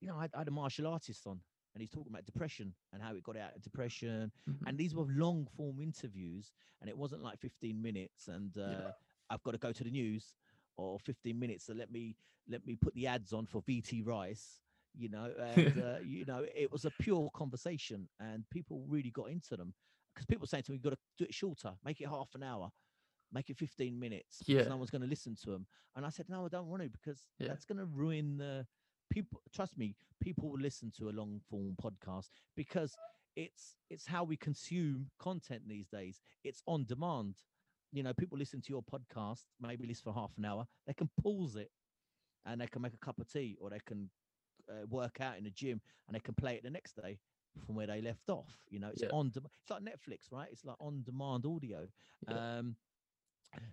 you 0.01 0.07
know, 0.07 0.17
I, 0.17 0.21
had- 0.23 0.33
I 0.35 0.39
had 0.39 0.47
a 0.47 0.51
martial 0.51 0.87
artist 0.87 1.27
on, 1.27 1.43
and 1.73 1.81
he's 1.81 1.91
talking 1.91 2.11
about 2.11 2.25
depression 2.25 2.73
and 2.93 3.01
how 3.01 3.13
it 3.15 3.23
got 3.23 3.37
out 3.37 3.55
of 3.55 3.61
depression, 3.61 4.31
Mhm. 4.47 4.67
and 4.67 4.77
these 4.77 4.95
were 4.95 5.05
long 5.09 5.45
form 5.45 5.81
interviews, 5.81 6.53
and 6.81 6.89
it 6.89 6.97
wasn't 6.97 7.21
like 7.21 7.39
15 7.39 7.81
minutes, 7.81 8.27
and 8.27 8.57
uh, 8.57 8.71
Yeah. 8.71 8.91
I've 9.29 9.43
got 9.43 9.51
to 9.51 9.57
go 9.57 9.73
to 9.73 9.83
the 9.83 9.91
news 9.91 10.35
or 10.77 10.99
15 10.99 11.37
minutes, 11.37 11.65
so 11.65 11.73
let 11.73 11.91
me 11.91 12.15
let 12.47 12.65
me 12.65 12.75
put 12.77 12.93
the 12.93 13.07
ads 13.07 13.33
on 13.33 13.45
for 13.45 13.61
VT 13.61 14.01
Rice. 14.05 14.61
You 14.97 15.09
know, 15.09 15.31
and 15.39 15.77
uh, 15.83 15.99
you 16.03 16.25
know, 16.25 16.45
it 16.55 16.71
was 16.71 16.85
a 16.85 16.91
pure 16.99 17.29
conversation, 17.35 18.07
and 18.19 18.43
people 18.49 18.83
really 18.87 19.11
got 19.11 19.29
into 19.29 19.55
them 19.55 19.73
because 20.13 20.25
people 20.25 20.41
were 20.41 20.47
saying 20.47 20.63
to 20.63 20.71
me, 20.71 20.75
"You've 20.77 20.83
got 20.83 20.91
to 20.91 20.97
do 21.17 21.25
it 21.25 21.33
shorter, 21.33 21.73
make 21.85 22.01
it 22.01 22.07
half 22.09 22.29
an 22.33 22.43
hour, 22.43 22.71
make 23.31 23.49
it 23.49 23.57
15 23.57 23.99
minutes, 23.99 24.39
because 24.39 24.65
Yeah. 24.65 24.69
no 24.69 24.77
one's 24.77 24.89
going 24.89 25.03
to 25.03 25.07
listen 25.07 25.35
to 25.43 25.51
them." 25.51 25.67
And 25.95 26.05
I 26.05 26.09
said, 26.09 26.29
"No, 26.29 26.45
I 26.45 26.49
don't 26.49 26.67
want 26.67 26.81
to 26.83 26.89
because 26.89 27.27
Yeah. 27.39 27.49
that's 27.49 27.65
going 27.65 27.77
to 27.77 27.85
ruin 27.85 28.37
the 28.37 28.65
people. 29.11 29.41
Trust 29.53 29.77
me, 29.77 29.95
people 30.19 30.49
will 30.49 30.59
listen 30.59 30.91
to 30.97 31.09
a 31.09 31.11
long 31.11 31.39
form 31.49 31.75
podcast 31.81 32.29
because 32.55 32.95
it's 33.35 33.75
it's 33.89 34.07
how 34.07 34.23
we 34.23 34.35
consume 34.35 35.11
content 35.19 35.67
these 35.67 35.87
days. 35.87 36.21
It's 36.43 36.63
on 36.65 36.85
demand. 36.85 37.35
You 37.91 38.01
know, 38.03 38.13
people 38.13 38.37
listen 38.37 38.61
to 38.61 38.69
your 38.69 38.83
podcast, 38.83 39.45
maybe 39.61 39.85
listen 39.85 40.03
for 40.03 40.13
half 40.13 40.31
an 40.37 40.45
hour. 40.45 40.67
They 40.87 40.93
can 40.93 41.09
pause 41.21 41.55
it, 41.55 41.71
and 42.45 42.59
they 42.59 42.67
can 42.67 42.81
make 42.81 42.93
a 42.95 42.97
cup 43.05 43.19
of 43.19 43.31
tea, 43.31 43.57
or 43.61 43.69
they 43.69 43.79
can 43.85 44.09
uh, 44.69 44.85
work 44.89 45.21
out 45.21 45.37
in 45.37 45.43
the 45.43 45.49
gym, 45.51 45.81
and 46.07 46.15
they 46.15 46.19
can 46.19 46.33
play 46.33 46.55
it 46.55 46.63
the 46.63 46.69
next 46.69 46.95
day 46.95 47.19
from 47.65 47.75
where 47.75 47.87
they 47.87 48.01
left 48.01 48.29
off. 48.29 48.57
You 48.69 48.79
know, 48.79 48.89
it's 48.89 49.01
Yeah. 49.01 49.09
on. 49.11 49.29
Dem- 49.29 49.47
it's 49.61 49.69
like 49.69 49.81
Netflix, 49.81 50.31
right? 50.31 50.47
It's 50.51 50.63
like 50.65 50.75
on 50.79 51.03
demand 51.03 51.45
audio. 51.45 51.87
Yeah. 52.27 52.57
Um, 52.59 52.75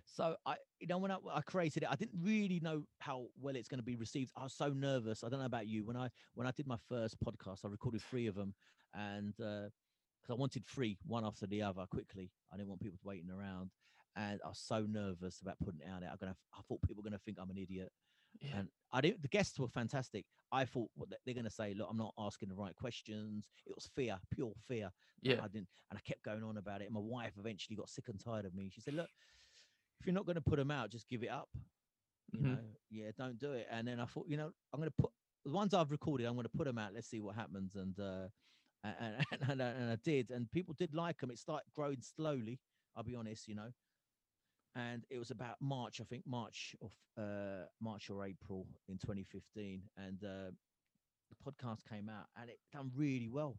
so 0.05 0.35
I, 0.45 0.55
you 0.79 0.87
know, 0.87 0.97
when 0.97 1.11
I, 1.11 1.17
I 1.31 1.41
created 1.41 1.83
it, 1.83 1.89
I 1.91 1.95
didn't 1.95 2.19
really 2.21 2.59
know 2.61 2.83
how 2.99 3.27
well 3.39 3.55
it's 3.55 3.67
going 3.67 3.79
to 3.79 3.83
be 3.83 3.95
received. 3.95 4.31
I 4.35 4.43
was 4.43 4.53
so 4.53 4.69
nervous. 4.69 5.23
I 5.23 5.29
don't 5.29 5.39
know 5.39 5.45
about 5.45 5.67
you. 5.67 5.83
When 5.83 5.97
I 5.97 6.09
when 6.33 6.47
I 6.47 6.51
did 6.51 6.65
my 6.67 6.77
first 6.89 7.17
podcast, 7.19 7.65
I 7.65 7.67
recorded 7.67 8.01
three 8.01 8.27
of 8.27 8.35
them, 8.35 8.53
and 8.93 9.35
because 9.35 10.29
I 10.29 10.33
wanted 10.33 10.65
three, 10.65 10.97
one 11.05 11.25
after 11.25 11.45
the 11.45 11.61
other, 11.61 11.85
quickly. 11.85 12.31
I 12.51 12.57
didn't 12.57 12.69
want 12.69 12.81
people 12.81 12.99
waiting 13.03 13.29
around, 13.29 13.71
and 14.15 14.39
I 14.43 14.47
was 14.47 14.57
so 14.59 14.85
nervous 14.89 15.41
about 15.41 15.59
putting 15.59 15.81
it 15.81 15.87
out 15.93 15.99
there. 16.01 16.09
I'm 16.09 16.17
gonna, 16.19 16.35
I 16.57 16.61
thought 16.67 16.81
people 16.81 17.03
were 17.03 17.09
gonna 17.09 17.19
think 17.19 17.37
I'm 17.39 17.51
an 17.51 17.57
idiot, 17.57 17.91
Yeah. 18.41 18.59
and 18.59 18.69
I 18.91 19.01
didn't. 19.01 19.21
The 19.21 19.27
guests 19.27 19.59
were 19.59 19.67
fantastic. 19.67 20.25
I 20.51 20.65
thought 20.65 20.89
what 20.95 21.09
they- 21.09 21.17
they're 21.25 21.33
gonna 21.35 21.49
say, 21.49 21.73
look, 21.73 21.87
I'm 21.89 21.97
not 21.97 22.13
asking 22.17 22.49
the 22.49 22.55
right 22.55 22.75
questions. 22.75 23.49
It 23.65 23.73
was 23.75 23.87
fear, 23.95 24.19
pure 24.31 24.53
fear. 24.67 24.91
yeah 25.21 25.43
I 25.43 25.47
didn't, 25.47 25.69
and 25.89 25.97
I 25.97 26.01
kept 26.01 26.23
going 26.23 26.43
on 26.43 26.57
about 26.57 26.81
it. 26.81 26.85
And 26.85 26.93
my 26.93 26.99
wife 26.99 27.37
eventually 27.37 27.75
got 27.75 27.89
sick 27.89 28.07
and 28.09 28.19
tired 28.19 28.45
of 28.45 28.53
me. 28.53 28.69
She 28.69 28.81
said, 28.81 28.93
"Look, 28.93 29.09
if 29.99 30.05
you're 30.05 30.13
not 30.13 30.25
going 30.25 30.35
to 30.35 30.41
put 30.41 30.57
them 30.57 30.71
out, 30.71 30.91
just 30.91 31.07
give 31.09 31.23
it 31.23 31.29
up. 31.29 31.49
You 32.31 32.39
Mhm. 32.39 32.43
know, 32.43 32.75
yeah, 32.89 33.11
don't 33.17 33.37
do 33.39 33.53
it." 33.53 33.67
And 33.69 33.87
then 33.87 33.99
I 33.99 34.05
thought, 34.05 34.27
you 34.29 34.37
know, 34.37 34.53
I'm 34.71 34.79
going 34.79 34.89
to 34.89 34.95
put 35.01 35.11
the 35.43 35.51
ones 35.51 35.73
I've 35.73 35.91
recorded. 35.91 36.25
I'm 36.27 36.33
going 36.35 36.43
to 36.43 36.49
put 36.57 36.65
them 36.65 36.77
out. 36.77 36.93
Let's 36.93 37.07
see 37.07 37.21
what 37.21 37.35
happens. 37.35 37.75
And 37.75 37.99
uh, 37.99 38.29
and, 38.83 39.25
and, 39.31 39.41
and, 39.49 39.63
I- 39.63 39.65
and 39.71 39.91
I 39.91 39.95
did, 40.03 40.29
and 40.31 40.49
people 40.51 40.73
did 40.75 40.93
like 40.93 41.19
them. 41.19 41.31
It 41.31 41.39
started 41.39 41.71
growing 41.73 42.01
slowly. 42.01 42.59
I'll 42.95 43.03
be 43.03 43.15
honest, 43.15 43.47
you 43.47 43.55
know. 43.55 43.71
And 44.75 45.05
it 45.09 45.17
was 45.17 45.31
about 45.31 45.55
March, 45.61 46.01
I 46.01 46.03
think 46.03 46.23
March 46.27 46.75
of 46.81 46.93
uh, 47.17 47.65
March 47.79 48.09
or 48.09 48.25
April 48.25 48.67
in 48.89 48.97
2015, 48.97 49.83
and 49.97 50.23
uh, 50.23 50.51
the 51.29 51.35
podcast 51.45 51.87
came 51.89 52.09
out, 52.09 52.25
and 52.39 52.49
it 52.49 52.59
done 52.73 52.91
really 52.95 53.29
well 53.29 53.57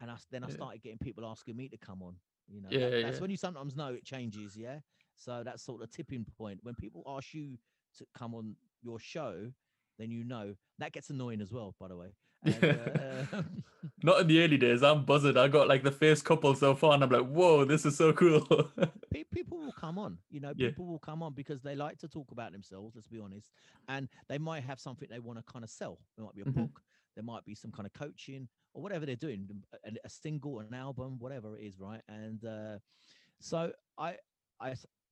and 0.00 0.10
I, 0.10 0.16
then 0.30 0.44
I 0.44 0.48
Yeah. 0.48 0.54
started 0.54 0.82
getting 0.82 0.98
people 0.98 1.24
asking 1.26 1.56
me 1.56 1.68
to 1.68 1.78
come 1.78 2.02
on. 2.02 2.16
You 2.48 2.60
know, 2.62 2.70
Yeah, 2.70 2.88
that- 2.90 3.02
that's 3.02 3.16
yeah. 3.16 3.20
when 3.20 3.30
you 3.30 3.36
sometimes 3.36 3.76
know 3.76 3.92
it 3.94 4.04
changes. 4.04 4.56
Yeah, 4.56 4.80
so 5.16 5.42
that's 5.44 5.62
sort 5.62 5.82
of 5.82 5.90
tipping 5.90 6.24
point 6.24 6.60
when 6.62 6.74
people 6.74 7.02
ask 7.06 7.34
you 7.34 7.58
to 7.96 8.06
come 8.14 8.34
on 8.34 8.56
your 8.80 8.98
show, 8.98 9.52
then 9.98 10.10
you 10.10 10.24
know 10.24 10.56
that 10.78 10.92
gets 10.92 11.10
annoying 11.10 11.40
as 11.40 11.52
well. 11.52 11.74
By 11.78 11.88
the 11.88 11.96
way, 11.96 12.14
and, 12.44 12.64
uh, 12.64 13.42
Not 14.02 14.20
in 14.22 14.26
the 14.28 14.42
early 14.42 14.56
days. 14.58 14.82
I'm 14.82 15.04
buzzing. 15.04 15.36
I 15.36 15.48
got 15.48 15.68
like 15.68 15.82
the 15.82 15.90
first 15.92 16.24
couple 16.24 16.54
so 16.54 16.74
far, 16.74 16.94
and 16.94 17.02
I'm 17.04 17.10
like, 17.10 17.26
whoa, 17.26 17.64
this 17.64 17.84
is 17.84 17.96
so 17.96 18.12
cool. 18.12 18.46
people 19.32 19.58
will 19.58 19.72
come 19.72 19.98
on 19.98 20.18
you 20.30 20.40
know 20.40 20.52
Yeah. 20.56 20.68
people 20.68 20.86
will 20.86 20.98
come 20.98 21.22
on 21.22 21.34
because 21.34 21.62
they 21.62 21.74
like 21.74 21.98
to 21.98 22.08
talk 22.08 22.30
about 22.30 22.52
themselves 22.52 22.94
let's 22.94 23.06
be 23.08 23.18
honest 23.18 23.50
and 23.88 24.08
they 24.28 24.38
might 24.38 24.62
have 24.62 24.80
something 24.80 25.06
they 25.10 25.18
want 25.18 25.38
to 25.38 25.52
kind 25.52 25.64
of 25.64 25.70
sell 25.70 25.98
there 26.16 26.24
might 26.24 26.34
be 26.34 26.42
a 26.42 26.44
Mhm. 26.46 26.54
book 26.54 26.82
there 27.14 27.24
might 27.24 27.44
be 27.44 27.54
some 27.54 27.70
kind 27.70 27.86
of 27.86 27.92
coaching 27.92 28.48
or 28.74 28.82
whatever 28.82 29.04
they're 29.06 29.16
doing 29.16 29.48
a, 29.84 29.92
a 30.04 30.08
single 30.08 30.60
an 30.60 30.72
album 30.72 31.18
whatever 31.18 31.56
it 31.56 31.64
is 31.64 31.78
right 31.78 32.02
and 32.08 32.44
uh 32.44 32.78
so 33.40 33.72
I 33.98 34.16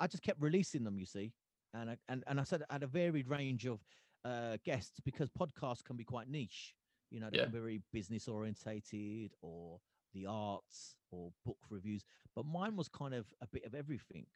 just 0.08 0.22
kept 0.22 0.40
releasing 0.40 0.84
them 0.84 0.98
you 0.98 1.06
see 1.06 1.32
and 1.74 1.90
I, 1.90 1.96
and 2.08 2.24
and 2.26 2.40
i 2.40 2.44
said 2.44 2.62
i 2.70 2.74
had 2.74 2.82
a 2.82 2.86
varied 2.86 3.28
range 3.28 3.66
of 3.66 3.84
uh 4.24 4.56
guests 4.64 5.00
because 5.04 5.30
podcasts 5.30 5.84
can 5.84 5.96
be 5.96 6.04
quite 6.04 6.28
niche 6.28 6.74
you 7.10 7.20
know 7.20 7.30
they 7.30 7.36
Yeah. 7.36 7.44
can 7.44 7.52
be 7.52 7.58
very 7.58 7.82
business 7.92 8.28
orientated 8.28 9.32
or 9.42 9.80
the 10.12 10.26
arts 10.26 10.96
or 11.10 11.32
book 11.44 11.58
reviews 11.70 12.04
but 12.34 12.46
mine 12.46 12.76
was 12.76 12.88
kind 12.88 13.14
of 13.14 13.26
a 13.42 13.46
bit 13.46 13.64
of 13.64 13.74
everything 13.74 14.26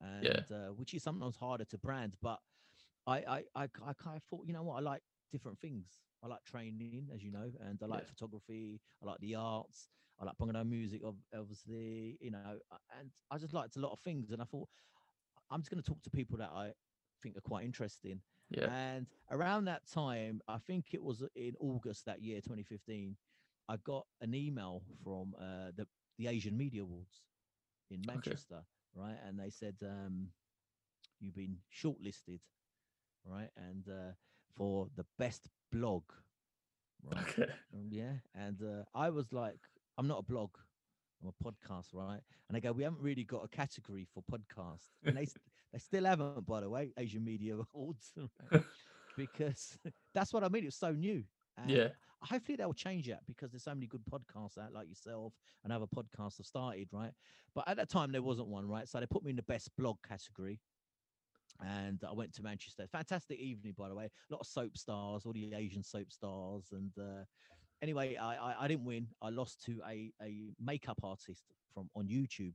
and 0.00 0.24
Yeah. 0.24 0.40
uh, 0.50 0.68
which 0.72 0.94
is 0.94 1.02
sometimes 1.02 1.36
harder 1.36 1.64
to 1.64 1.78
brand 1.78 2.16
but 2.22 2.38
I, 3.06 3.18
I 3.18 3.44
i 3.54 3.62
i 3.84 3.92
kind 3.94 4.16
of 4.16 4.22
thought 4.24 4.46
you 4.46 4.52
know 4.52 4.62
what 4.62 4.76
i 4.76 4.80
like 4.80 5.02
different 5.30 5.58
things 5.58 6.02
i 6.22 6.26
like 6.26 6.44
training 6.44 7.08
as 7.14 7.22
you 7.22 7.30
know 7.30 7.50
and 7.60 7.80
i 7.82 7.86
like 7.86 8.00
Yeah. 8.00 8.08
photography 8.08 8.80
i 9.02 9.06
like 9.06 9.18
the 9.20 9.34
arts 9.34 9.88
i 10.20 10.24
like 10.24 10.36
Bhangra 10.38 10.66
music 10.66 11.02
ob- 11.04 11.22
obviously 11.36 12.16
you 12.20 12.30
know 12.30 12.58
and 12.98 13.10
i 13.30 13.38
just 13.38 13.52
liked 13.52 13.76
a 13.76 13.80
lot 13.80 13.92
of 13.92 14.00
things 14.00 14.30
and 14.30 14.40
i 14.40 14.44
thought 14.44 14.68
i'm 15.50 15.60
just 15.60 15.70
going 15.70 15.82
to 15.82 15.88
talk 15.88 16.02
to 16.02 16.10
people 16.10 16.38
that 16.38 16.50
i 16.50 16.72
think 17.22 17.36
are 17.36 17.40
quite 17.42 17.64
interesting 17.64 18.20
yeah. 18.50 18.72
and 18.72 19.06
around 19.30 19.64
that 19.66 19.82
time, 19.90 20.40
I 20.48 20.58
think 20.58 20.86
it 20.92 21.02
was 21.02 21.22
in 21.34 21.54
August 21.60 22.06
that 22.06 22.22
year, 22.22 22.36
2015, 22.36 23.16
I 23.68 23.76
got 23.78 24.06
an 24.20 24.34
email 24.34 24.82
from 25.02 25.34
uh, 25.38 25.72
the 25.76 25.86
the 26.18 26.28
Asian 26.28 26.56
Media 26.56 26.82
Awards 26.82 27.22
in 27.90 28.02
Manchester, 28.06 28.62
right? 28.94 29.16
And 29.26 29.38
they 29.38 29.50
said 29.50 29.76
um, 29.82 30.28
you've 31.20 31.34
been 31.34 31.58
shortlisted, 31.72 32.40
right? 33.24 33.50
And 33.56 33.86
uh, 33.88 34.12
for 34.56 34.88
the 34.96 35.04
best 35.18 35.48
blog, 35.70 36.04
right? 37.02 37.22
Okay. 37.28 37.52
Um, 37.74 37.88
yeah. 37.90 38.12
And 38.34 38.62
uh, 38.62 38.84
I 38.94 39.10
was 39.10 39.32
like, 39.32 39.58
I'm 39.98 40.06
not 40.08 40.20
a 40.20 40.22
blog, 40.22 40.50
I'm 41.22 41.28
a 41.28 41.44
podcast, 41.44 41.86
right? 41.92 42.20
And 42.48 42.56
they 42.56 42.60
go, 42.60 42.72
we 42.72 42.84
haven't 42.84 43.02
really 43.02 43.24
got 43.24 43.44
a 43.44 43.48
category 43.48 44.06
for 44.12 44.22
podcast. 44.22 44.84
And 45.04 45.16
they, 45.16 45.26
they 45.72 45.78
still 45.78 46.04
haven't, 46.04 46.34
by 46.34 46.48
the 46.48 46.58
way, 46.58 46.82
Asian 46.84 47.12
Media 47.12 47.46
Awards, 47.74 48.02
because 49.16 49.78
that's 50.14 50.32
what 50.32 50.42
I 50.44 50.48
mean. 50.48 50.64
It's 50.66 50.76
so 50.76 50.92
new. 50.92 51.24
And 51.56 51.84
Yeah. 51.84 51.94
Hopefully 52.22 52.56
they'll 52.56 52.72
change 52.72 53.06
that 53.08 53.24
because 53.26 53.50
there's 53.52 53.64
so 53.64 53.74
many 53.74 53.86
good 53.86 54.02
podcasts 54.10 54.56
out 54.58 54.72
like 54.72 54.88
yourself 54.88 55.34
and 55.62 55.72
other 55.72 55.86
podcasts 55.86 56.38
have 56.38 56.46
started, 56.46 56.88
right? 56.92 57.12
But 57.54 57.68
at 57.68 57.76
that 57.76 57.90
time 57.90 58.10
there 58.10 58.22
wasn't 58.22 58.48
one, 58.48 58.66
right? 58.66 58.88
So 58.88 58.98
they 59.00 59.06
put 59.06 59.22
me 59.22 59.30
in 59.30 59.36
the 59.36 59.42
best 59.42 59.70
blog 59.76 59.98
category. 60.02 60.60
And 61.62 62.02
I 62.06 62.12
went 62.12 62.32
to 62.34 62.42
Manchester. 62.42 62.86
Fantastic 62.86 63.38
evening, 63.38 63.74
by 63.76 63.88
the 63.88 63.94
way. 63.94 64.06
A 64.06 64.32
lot 64.32 64.40
of 64.40 64.46
soap 64.46 64.76
stars, 64.76 65.24
all 65.26 65.32
the 65.32 65.52
Asian 65.54 65.82
soap 65.82 66.12
stars, 66.12 66.68
and 66.72 66.92
uh, 66.98 67.24
anyway, 67.82 68.16
I, 68.16 68.36
I 68.36 68.64
I 68.64 68.68
didn't 68.68 68.84
win. 68.84 69.08
I 69.22 69.30
lost 69.30 69.62
to 69.64 69.80
a 69.86 70.12
a 70.22 70.50
makeup 70.60 71.00
artist 71.02 71.44
from 71.72 71.88
on 71.94 72.08
YouTube, 72.08 72.54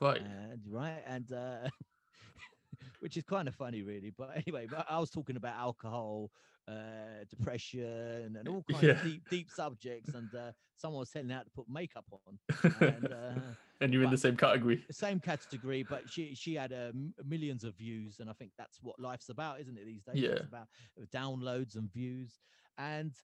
Right. 0.00 0.22
and 0.22 0.62
right, 0.68 1.02
and 1.06 1.30
uh, 1.32 1.68
which 3.00 3.16
is 3.16 3.24
kind 3.24 3.48
of 3.48 3.54
funny, 3.54 3.82
really. 3.82 4.10
But 4.10 4.36
anyway, 4.36 4.66
but 4.66 4.86
I 4.88 4.98
was 4.98 5.10
talking 5.10 5.36
about 5.36 5.56
alcohol, 5.56 6.30
uh, 6.66 7.24
depression, 7.28 8.36
and 8.36 8.48
all 8.48 8.62
kinds 8.70 8.84
Yeah. 8.84 8.92
of 8.92 9.02
deep 9.02 9.28
deep 9.28 9.50
subjects, 9.50 10.14
and 10.14 10.34
uh, 10.34 10.52
someone 10.76 11.00
was 11.00 11.10
telling 11.10 11.28
me 11.28 11.34
how 11.34 11.42
to 11.42 11.50
put 11.50 11.68
makeup 11.68 12.06
on, 12.10 12.38
and. 12.80 13.12
Uh, 13.12 13.54
and 13.80 13.94
you're 13.94 14.02
in 14.02 14.10
the 14.10 14.18
same 14.18 14.36
category. 14.36 14.84
same 14.90 15.20
category, 15.20 15.84
but 15.84 16.10
she 16.10 16.34
she 16.34 16.54
had 16.54 16.72
uh, 16.72 16.90
millions 17.24 17.62
of 17.62 17.76
views, 17.76 18.18
and 18.18 18.28
I 18.28 18.32
think 18.32 18.52
that's 18.58 18.78
what 18.82 18.98
life's 18.98 19.28
about, 19.28 19.60
isn't 19.60 19.78
it? 19.78 19.84
These 19.84 20.02
days, 20.02 20.16
Yeah. 20.16 20.30
it's 20.30 20.46
about 20.46 20.66
downloads 21.14 21.76
and 21.76 21.88
views, 21.92 22.40
and 22.76 23.14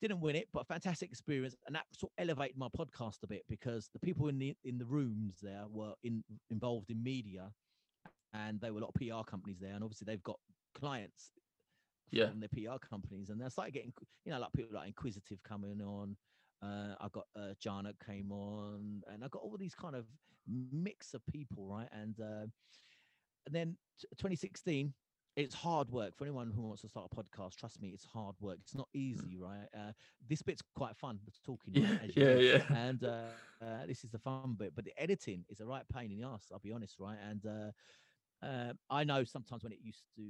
didn't 0.00 0.20
win 0.20 0.36
it, 0.36 0.48
but 0.52 0.60
a 0.60 0.64
fantastic 0.66 1.10
experience, 1.10 1.56
and 1.66 1.74
that 1.74 1.86
sort 1.92 2.12
of 2.16 2.22
elevated 2.22 2.56
my 2.56 2.68
podcast 2.68 3.24
a 3.24 3.26
bit 3.26 3.42
because 3.48 3.88
the 3.92 3.98
people 3.98 4.28
in 4.28 4.38
the 4.38 4.54
in 4.64 4.78
the 4.78 4.86
rooms 4.86 5.38
there 5.42 5.64
were 5.68 5.94
in 6.04 6.22
involved 6.50 6.90
in 6.90 7.02
media, 7.02 7.50
and 8.34 8.60
there 8.60 8.72
were 8.74 8.80
a 8.80 8.82
lot 8.82 8.90
of 8.94 9.00
PR 9.00 9.24
companies 9.24 9.60
there, 9.60 9.74
and 9.74 9.84
obviously 9.84 10.06
they've 10.06 10.22
got 10.24 10.40
clients 10.74 11.32
Yeah. 12.10 12.30
from 12.30 12.40
their 12.40 12.48
PR 12.50 12.78
companies, 12.78 13.30
and 13.30 13.40
they 13.40 13.48
started 13.48 13.72
getting 13.72 13.92
you 14.24 14.32
know 14.32 14.40
like 14.40 14.52
people 14.52 14.74
like 14.74 14.88
Inquisitive 14.88 15.42
coming 15.42 15.80
on. 15.82 16.16
Uh, 16.62 16.94
I 17.00 17.08
got 17.12 17.26
uh, 17.36 17.54
Jana 17.60 17.94
came 18.04 18.32
on, 18.32 19.02
and 19.08 19.24
I 19.24 19.28
got 19.28 19.42
all 19.42 19.56
these 19.58 19.74
kind 19.74 19.96
of 19.96 20.06
mix 20.46 21.14
of 21.14 21.24
people, 21.26 21.66
right? 21.68 21.88
And 21.92 22.18
uh, 22.20 22.46
and 23.46 23.54
then 23.54 23.76
t- 24.00 24.08
2016, 24.16 24.94
it's 25.36 25.54
hard 25.54 25.90
work 25.90 26.16
for 26.16 26.24
anyone 26.24 26.50
who 26.50 26.62
wants 26.62 26.82
to 26.82 26.88
start 26.88 27.10
a 27.12 27.16
podcast. 27.16 27.56
Trust 27.56 27.80
me, 27.80 27.88
it's 27.90 28.04
hard 28.04 28.36
work. 28.40 28.58
It's 28.60 28.74
not 28.74 28.88
easy, 28.94 29.36
right? 29.38 29.66
Uh, 29.76 29.92
this 30.26 30.42
bit's 30.42 30.62
quite 30.74 30.96
fun, 30.96 31.20
the 31.24 31.32
talking, 31.44 31.74
Yeah. 31.74 31.98
as 32.00 32.14
you 32.16 32.22
Yeah. 32.22 32.34
know 32.34 32.40
Yeah. 32.40 32.62
and 32.70 33.02
uh, 33.04 33.32
uh, 33.60 33.86
this 33.86 34.04
is 34.04 34.10
the 34.10 34.18
fun 34.18 34.54
bit. 34.54 34.74
But 34.74 34.84
the 34.84 34.94
editing 34.96 35.44
is 35.48 35.60
a 35.60 35.66
right 35.66 35.84
pain 35.92 36.12
in 36.12 36.18
the 36.20 36.26
ass. 36.26 36.46
I'll 36.52 36.58
be 36.60 36.72
honest, 36.72 36.98
right? 37.00 37.18
And 37.20 37.44
uh, 38.44 38.72
I 38.90 39.04
know 39.04 39.24
sometimes 39.24 39.62
when 39.62 39.72
it 39.72 39.78
used 39.82 40.04
to, 40.16 40.22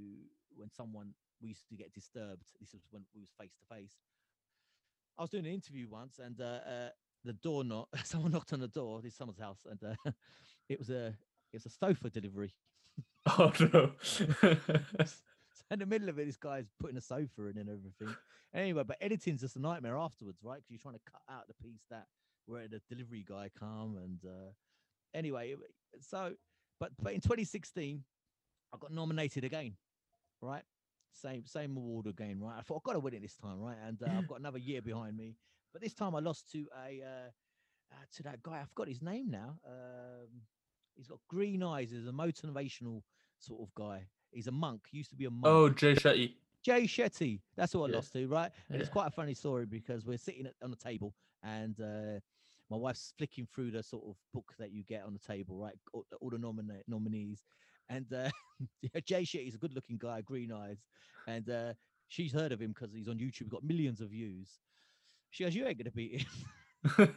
when 0.57 0.71
someone 0.71 1.15
we 1.41 1.49
used 1.49 1.69
to 1.69 1.77
get 1.77 1.93
disturbed. 1.93 2.45
This 2.61 2.73
was 2.73 2.83
when 2.91 3.03
we 3.15 3.21
was 3.21 3.31
face 3.39 3.53
to 3.61 3.75
face. 3.75 3.93
I 5.19 5.23
was 5.23 5.31
doing 5.31 5.47
an 5.47 5.53
interview 5.53 5.89
once, 5.89 6.19
and 6.19 6.41
uh, 6.41 6.61
uh, 6.69 6.89
the 7.25 7.35
door 7.35 7.65
knock. 7.65 7.89
Someone 8.05 8.33
knocked 8.33 8.53
on 8.53 8.61
the 8.61 8.69
door. 8.69 9.01
This 9.03 9.15
someone's 9.15 9.39
house, 9.39 9.61
and 9.71 9.79
uh, 9.83 10.11
it 10.69 10.79
was 10.79 10.91
a 10.91 11.09
it 11.53 11.55
was 11.55 11.67
a 11.67 11.71
sofa 11.71 12.11
delivery. 12.11 12.53
Oh 13.27 13.51
no. 13.59 13.93
So 15.55 15.65
in 15.71 15.79
the 15.79 15.87
middle 15.87 16.11
of 16.11 16.19
it, 16.19 16.27
this 16.27 16.37
guy's 16.37 16.67
putting 16.79 16.99
a 16.99 17.01
sofa 17.01 17.47
in 17.47 17.57
and 17.57 17.71
everything. 17.71 18.15
Anyway, 18.55 18.83
but 18.87 18.99
editing's 19.01 19.41
just 19.41 19.57
a 19.57 19.61
nightmare 19.61 19.97
afterwards, 19.97 20.41
right? 20.43 20.57
Because 20.57 20.71
you're 20.71 20.79
trying 20.79 20.95
to 20.95 21.11
cut 21.11 21.23
out 21.31 21.49
the 21.49 21.55
piece 21.55 21.85
that 21.91 22.07
where 22.47 22.69
the 22.69 22.83
delivery 22.89 23.25
guy 23.27 23.49
come 23.59 23.97
and 23.97 24.19
uh, 24.27 24.51
anyway, 25.15 25.55
so 26.01 26.35
but 26.85 26.93
but 27.03 27.13
in 27.15 27.21
2016, 27.21 28.05
I 28.73 28.77
got 28.79 28.93
nominated 28.93 29.45
again, 29.45 29.75
right? 30.43 30.63
Same 31.13 31.47
same 31.47 31.77
award 31.77 32.07
again, 32.07 32.41
right? 32.41 32.57
I 32.59 32.63
thought 32.63 32.77
I've 32.77 32.83
got 32.83 32.93
to 32.95 33.01
win 33.01 33.15
it 33.15 33.23
this 33.23 33.37
time, 33.37 33.61
right? 33.61 33.77
And 33.87 34.03
uh, 34.03 34.11
I've 34.19 34.27
got 34.27 34.41
another 34.41 34.59
year 34.59 34.83
behind 34.83 35.17
me, 35.17 35.37
but 35.73 35.81
this 35.81 35.95
time 35.95 36.15
I 36.15 36.19
lost 36.19 36.51
to 36.53 36.67
a 36.87 37.01
uh, 37.03 37.31
uh, 37.93 38.05
to 38.17 38.23
that 38.25 38.43
guy. 38.43 38.61
I 38.61 38.65
forgot 38.65 38.89
his 38.89 39.01
name 39.01 39.31
now. 39.31 39.57
Um, 39.67 40.29
he's 40.95 41.07
got 41.07 41.21
green 41.29 41.63
eyes. 41.63 41.91
He's 41.91 42.07
a 42.07 42.13
motivational 42.13 43.03
sort 43.39 43.63
of 43.63 43.75
guy. 43.75 44.07
He's 44.31 44.49
a 44.49 44.53
monk. 44.53 44.83
He 44.91 44.99
used 44.99 45.11
to 45.11 45.17
be 45.17 45.27
a 45.27 45.31
monk. 45.31 45.45
oh, 45.47 45.69
Jay 45.71 45.95
Shetty. 45.95 46.33
Jay 46.63 46.83
Shetty. 46.83 47.41
That's 47.57 47.73
who 47.73 47.85
I 47.85 47.89
Yeah. 47.89 47.97
lost 47.97 48.13
to, 48.15 48.27
right? 48.27 48.51
And 48.69 48.81
it's 48.81 48.91
quite 48.91 49.07
a 49.07 49.11
funny 49.11 49.35
story 49.35 49.65
because 49.67 50.05
we're 50.05 50.19
sitting 50.19 50.47
at, 50.47 50.55
on 50.63 50.71
the 50.71 50.77
table 50.77 51.15
and 51.43 51.79
uh, 51.81 52.19
my 52.71 52.77
wife's 52.77 53.13
flicking 53.19 53.47
through 53.55 53.71
the 53.73 53.83
sort 53.83 54.05
of 54.09 54.17
book 54.33 54.53
that 54.59 54.73
you 54.73 54.83
get 54.85 55.05
on 55.05 55.13
the 55.13 55.19
table, 55.19 55.57
right? 55.59 55.75
All, 55.93 56.05
all 56.21 56.31
the 56.31 56.39
nomina- 56.39 56.83
nominees. 56.89 57.45
And 57.91 58.07
uh, 58.13 58.31
Jay 59.05 59.23
Shetty's 59.23 59.55
a 59.55 59.59
good 59.59 59.75
looking 59.75 59.99
guy, 59.99 60.23
green 60.23 60.51
eyes. 60.53 60.79
And 61.29 61.49
uh, 61.51 61.73
she's 62.09 62.33
heard 62.33 62.53
of 62.53 62.61
him 62.61 62.73
because 62.73 62.95
he's 62.95 63.09
on 63.09 63.19
YouTube, 63.19 63.49
got 63.49 63.63
millions 63.65 64.01
of 64.01 64.09
views. 64.11 64.49
She 65.31 65.45
goes, 65.45 65.55
You 65.55 65.67
ain't 65.67 65.79
going 65.79 65.85
to 65.85 65.91
beat 65.91 66.23
him. 66.23 67.15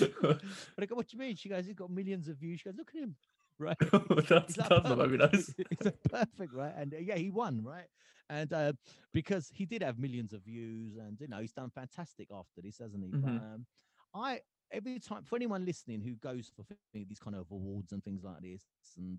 But 0.00 0.40
I 0.82 0.86
go, 0.86 0.94
What 0.96 1.08
do 1.08 1.16
you 1.16 1.20
mean? 1.20 1.36
She 1.36 1.48
goes, 1.48 1.66
He's 1.66 1.74
got 1.74 1.90
millions 1.90 2.28
of 2.28 2.36
views. 2.36 2.60
She 2.60 2.68
goes, 2.68 2.76
Look 2.78 2.90
at 2.94 3.02
him. 3.02 3.16
Right. 3.60 3.76
that's 3.80 4.56
like 4.56 4.68
that's 4.68 4.68
not 4.68 4.98
very 4.98 5.18
perfect. 5.18 5.32
nice. 5.32 5.54
He's 5.68 5.84
like 5.84 6.02
perfect, 6.08 6.54
right? 6.54 6.72
And 6.76 6.94
uh, 6.94 6.98
yeah, 7.00 7.16
he 7.16 7.28
won, 7.30 7.64
right? 7.64 7.88
And 8.30 8.52
uh, 8.52 8.72
because 9.12 9.50
he 9.52 9.66
did 9.66 9.82
have 9.82 9.98
millions 9.98 10.32
of 10.32 10.42
views, 10.44 10.94
and 10.96 11.18
you 11.20 11.26
know, 11.26 11.38
he's 11.40 11.50
done 11.54 11.68
fantastic 11.74 12.28
after 12.32 12.60
this, 12.62 12.78
hasn't 12.78 13.02
he? 13.02 13.10
But 13.10 13.30
Mhm. 13.32 13.54
um, 13.54 13.66
I 14.14 14.40
every 14.70 14.98
time 14.98 15.24
for 15.24 15.36
anyone 15.36 15.64
listening 15.64 16.02
who 16.02 16.14
goes 16.14 16.50
for 16.54 16.64
these 16.92 17.18
kind 17.18 17.36
of 17.36 17.50
awards 17.50 17.92
and 17.92 18.02
things 18.04 18.22
like 18.24 18.40
this 18.42 18.64
and 18.96 19.18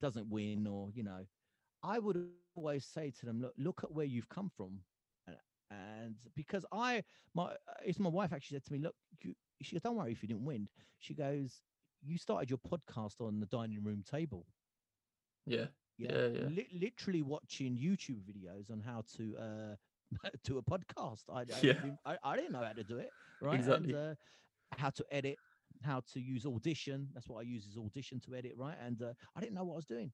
doesn't 0.00 0.28
win, 0.30 0.66
or 0.66 0.90
you 0.94 1.02
know, 1.02 1.26
I 1.82 1.98
would 1.98 2.16
always 2.16 2.84
say 2.84 3.10
to 3.10 3.26
them, 3.26 3.40
look, 3.40 3.54
look 3.58 3.84
at 3.84 3.92
where 3.92 4.06
you've 4.06 4.28
come 4.28 4.48
from. 4.48 4.80
And- 5.26 5.36
And 5.70 6.16
because 6.34 6.64
I, 6.70 7.02
my, 7.34 7.56
it's 7.84 7.98
my 7.98 8.10
wife 8.10 8.32
actually 8.32 8.56
said 8.56 8.64
to 8.64 8.72
me, 8.72 8.78
look, 8.78 8.94
you, 9.22 9.34
she 9.62 9.74
goes, 9.74 9.82
don't 9.82 9.96
worry 9.96 10.12
if 10.12 10.22
you 10.22 10.28
didn't 10.28 10.44
win. 10.44 10.68
She 10.98 11.14
goes, 11.14 11.62
you 12.02 12.18
started 12.18 12.50
your 12.50 12.58
podcast 12.58 13.20
on 13.20 13.40
the 13.40 13.46
dining 13.46 13.82
room 13.82 14.02
table. 14.02 14.46
Yeah. 15.46 15.66
Yeah, 15.98 16.28
yeah. 16.28 16.48
Li- 16.48 16.68
literally 16.72 17.22
watching 17.22 17.76
YouTube 17.76 18.22
videos 18.22 18.70
on 18.70 18.80
how 18.80 19.04
to 19.16 19.36
uh 19.36 19.76
do 20.44 20.58
a 20.58 20.62
podcast. 20.62 21.24
I, 21.32 21.40
I, 21.40 21.44
Yeah. 21.62 21.72
didn't, 21.82 21.98
I, 22.04 22.18
I 22.22 22.36
didn't 22.36 22.52
know 22.52 22.62
how 22.64 22.72
to 22.72 22.84
do 22.84 22.98
it, 22.98 23.12
right? 23.40 23.60
Exactly. 23.60 23.92
And, 23.92 23.94
uh, 23.94 24.14
how 24.76 24.90
to 24.90 25.04
edit, 25.10 25.38
how 25.82 26.00
to 26.12 26.20
use 26.20 26.46
Audition. 26.46 27.08
That's 27.14 27.28
what 27.28 27.40
I 27.40 27.42
use 27.42 27.66
is 27.66 27.76
Audition 27.76 28.20
to 28.20 28.34
edit, 28.34 28.52
right? 28.56 28.76
And 28.80 29.02
uh, 29.02 29.14
I 29.36 29.40
didn't 29.40 29.54
know 29.54 29.64
what 29.64 29.74
I 29.74 29.76
was 29.76 29.86
doing, 29.86 30.12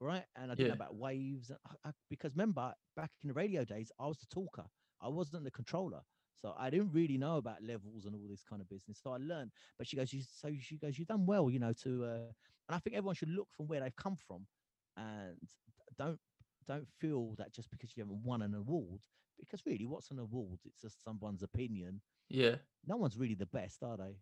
right? 0.00 0.24
And 0.36 0.50
I 0.50 0.54
didn't 0.54 0.68
Yeah. 0.68 0.68
know 0.68 0.74
about 0.74 0.96
waves 0.96 1.50
I, 1.84 1.90
because 2.10 2.34
remember 2.34 2.74
back 2.96 3.10
in 3.22 3.28
the 3.28 3.34
radio 3.34 3.64
days, 3.64 3.90
I 3.98 4.06
was 4.06 4.18
the 4.18 4.26
talker. 4.26 4.66
I 5.00 5.08
wasn't 5.08 5.44
the 5.44 5.50
controller. 5.50 6.02
So 6.36 6.54
I 6.58 6.70
didn't 6.70 6.92
really 6.92 7.16
know 7.18 7.36
about 7.36 7.62
levels 7.62 8.04
and 8.06 8.14
all 8.14 8.26
this 8.28 8.42
kind 8.42 8.60
of 8.60 8.68
business. 8.68 9.00
So 9.02 9.12
I 9.12 9.18
learned. 9.18 9.52
But 9.78 9.86
she 9.86 9.96
goes, 9.96 10.12
you, 10.12 10.22
so 10.22 10.50
she 10.60 10.78
goes, 10.78 10.98
you've 10.98 11.08
done 11.08 11.26
well, 11.26 11.50
you 11.50 11.58
know, 11.58 11.72
to, 11.84 12.04
uh, 12.04 12.16
and 12.68 12.76
I 12.76 12.78
think 12.78 12.96
everyone 12.96 13.14
should 13.14 13.30
look 13.30 13.48
from 13.52 13.66
where 13.66 13.80
they've 13.80 13.96
come 13.96 14.16
from 14.16 14.46
and 14.96 15.38
don't, 15.96 16.20
don't 16.66 16.88
feel 17.00 17.34
that 17.38 17.52
just 17.54 17.70
because 17.70 17.96
you 17.96 18.02
haven't 18.02 18.22
won 18.24 18.42
an 18.42 18.54
award, 18.54 19.00
because 19.38 19.62
really 19.66 19.86
what's 19.86 20.10
an 20.10 20.18
award? 20.18 20.58
It's 20.64 20.80
just 20.80 21.02
someone's 21.04 21.42
opinion. 21.42 22.00
Yeah. 22.28 22.56
No 22.86 22.96
one's 22.96 23.16
really 23.16 23.34
the 23.34 23.46
best, 23.46 23.82
are 23.82 23.96
they? 23.96 24.16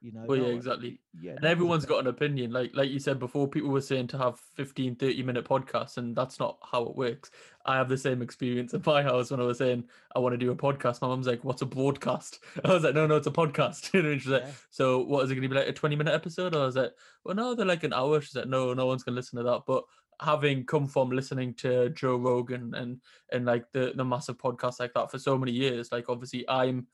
You 0.00 0.12
know, 0.12 0.26
Well, 0.28 0.36
yeah, 0.36 0.42
no 0.44 0.48
one- 0.50 0.56
exactly. 0.58 1.00
Yeah. 1.20 1.36
and 1.42 1.58
no 1.58 1.64
one's 1.64 1.82
the 1.82 1.88
got 1.88 1.98
an 1.98 2.06
opinion 2.06 2.52
like 2.52 2.70
like 2.72 2.88
you 2.88 3.00
said 3.00 3.18
before 3.18 3.48
people 3.48 3.70
were 3.70 3.80
saying 3.80 4.06
to 4.08 4.18
have 4.18 4.38
15 4.54 4.94
30 4.94 5.22
minute 5.24 5.44
podcasts 5.44 5.96
and 5.96 6.14
that's 6.14 6.38
not 6.38 6.56
how 6.62 6.84
it 6.84 6.94
works 6.94 7.32
i 7.66 7.74
have 7.76 7.88
the 7.88 7.96
same 7.98 8.22
experience 8.22 8.72
at 8.74 8.86
my 8.86 9.02
house 9.02 9.32
when 9.32 9.40
i 9.40 9.42
was 9.42 9.58
saying 9.58 9.82
i 10.14 10.20
want 10.20 10.34
to 10.34 10.36
do 10.38 10.52
a 10.52 10.54
podcast 10.54 11.02
my 11.02 11.08
mum's 11.08 11.26
like 11.26 11.42
what's 11.42 11.62
a 11.62 11.66
broadcast 11.66 12.38
i 12.64 12.72
was 12.72 12.84
like 12.84 12.94
no 12.94 13.08
no 13.08 13.16
it's 13.16 13.26
a 13.26 13.30
podcast 13.32 13.92
you 13.92 14.00
know 14.02 14.16
she's 14.16 14.28
like 14.28 14.44
Yeah. 14.44 14.52
so 14.70 15.00
what 15.02 15.24
is 15.24 15.32
it 15.32 15.34
going 15.34 15.42
to 15.42 15.48
be 15.48 15.56
like 15.58 15.66
a 15.66 15.72
20 15.72 15.96
minute 15.96 16.14
episode 16.14 16.54
or 16.54 16.68
is 16.68 16.76
it 16.76 16.94
well 17.24 17.34
no 17.34 17.56
they're 17.56 17.66
like 17.66 17.82
an 17.82 17.92
hour 17.92 18.20
she's 18.20 18.36
like 18.36 18.46
no 18.46 18.72
no 18.74 18.86
one's 18.86 19.02
going 19.02 19.14
to 19.16 19.18
listen 19.18 19.38
to 19.38 19.42
that 19.42 19.62
but 19.66 19.82
having 20.20 20.64
come 20.64 20.86
from 20.86 21.10
listening 21.10 21.54
to 21.54 21.90
joe 21.90 22.16
rogan 22.16 22.74
and 22.74 23.00
and 23.32 23.44
like 23.46 23.64
the 23.72 23.92
the 23.94 24.04
massive 24.04 24.36
podcasts 24.36 24.80
like 24.80 24.92
that 24.94 25.10
for 25.10 25.18
so 25.18 25.38
many 25.38 25.52
years 25.52 25.92
like 25.92 26.08
obviously 26.08 26.48
i'm 26.48 26.86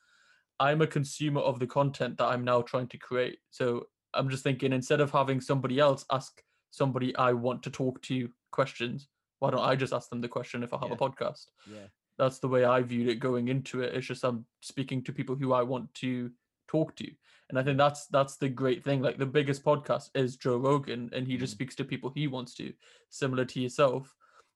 I'm 0.60 0.82
a 0.82 0.86
consumer 0.86 1.40
of 1.40 1.58
the 1.58 1.66
content 1.66 2.16
that 2.18 2.26
I'm 2.26 2.44
now 2.44 2.62
trying 2.62 2.86
to 2.86 2.96
create. 2.96 3.38
So 3.50 3.88
I'm 4.14 4.28
just 4.28 4.44
thinking 4.44 4.72
instead 4.72 5.00
of 5.00 5.10
having 5.10 5.40
somebody 5.40 5.80
else 5.80 6.04
ask 6.12 6.40
somebody 6.70 7.14
I 7.16 7.32
want 7.32 7.64
to 7.64 7.70
talk 7.70 8.00
to 8.02 8.28
questions, 8.52 9.08
why 9.40 9.50
don't 9.50 9.64
I 9.64 9.74
just 9.74 9.92
ask 9.92 10.08
them 10.10 10.20
the 10.20 10.28
question 10.28 10.62
if 10.62 10.72
I 10.72 10.78
have 10.78 10.90
Yeah. 10.90 10.94
a 10.94 10.96
podcast? 10.96 11.46
Yeah. 11.68 11.86
That's 12.18 12.38
the 12.38 12.46
way 12.46 12.64
I 12.64 12.82
viewed 12.82 13.08
it 13.08 13.16
going 13.16 13.48
into 13.48 13.82
it. 13.82 13.96
It's 13.96 14.06
just 14.06 14.24
I'm 14.24 14.46
speaking 14.60 15.02
to 15.02 15.12
people 15.12 15.34
who 15.34 15.52
I 15.52 15.62
want 15.62 15.92
to 15.94 16.30
talk 16.68 16.96
to. 16.96 17.04
you. 17.04 17.14
And 17.50 17.58
I 17.58 17.62
think 17.62 17.76
that's 17.78 18.06
that's 18.06 18.36
the 18.36 18.48
great 18.48 18.82
thing. 18.82 19.02
Like 19.02 19.18
the 19.18 19.26
biggest 19.26 19.62
podcast 19.64 20.10
is 20.14 20.36
Joe 20.36 20.56
Rogan 20.56 21.10
and 21.12 21.26
he 21.26 21.36
just 21.36 21.52
Mm. 21.52 21.56
speaks 21.56 21.74
to 21.76 21.84
people 21.84 22.10
he 22.10 22.26
wants 22.26 22.54
to. 22.54 22.72
Similar 23.10 23.44
to 23.46 23.60
yourself. 23.60 24.14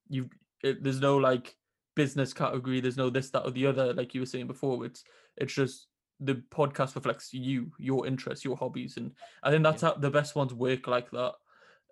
You've 0.09 0.30
there's 0.62 1.00
no 1.00 1.16
like 1.18 1.54
business 1.94 2.32
category, 2.32 2.80
there's 2.80 2.96
no 2.96 3.11
this, 3.11 3.30
that, 3.30 3.44
or 3.44 3.50
the 3.50 3.66
other, 3.66 3.92
like 3.92 4.14
you 4.14 4.20
were 4.20 4.26
saying 4.26 4.46
before. 4.46 4.84
It's 4.86 5.04
it's 5.36 5.52
just 5.54 5.86
the 6.20 6.36
podcast 6.50 6.94
reflects 6.96 7.32
you, 7.32 7.70
your 7.78 8.06
interests, 8.06 8.44
your 8.44 8.56
hobbies, 8.56 8.96
and 8.96 9.12
I 9.42 9.50
think 9.50 9.62
that's 9.62 9.82
how 9.82 9.94
the 9.94 10.11
best 10.11 10.34
ones 10.34 10.52
work 10.52 10.88
like 10.88 11.11
that, 11.12 11.34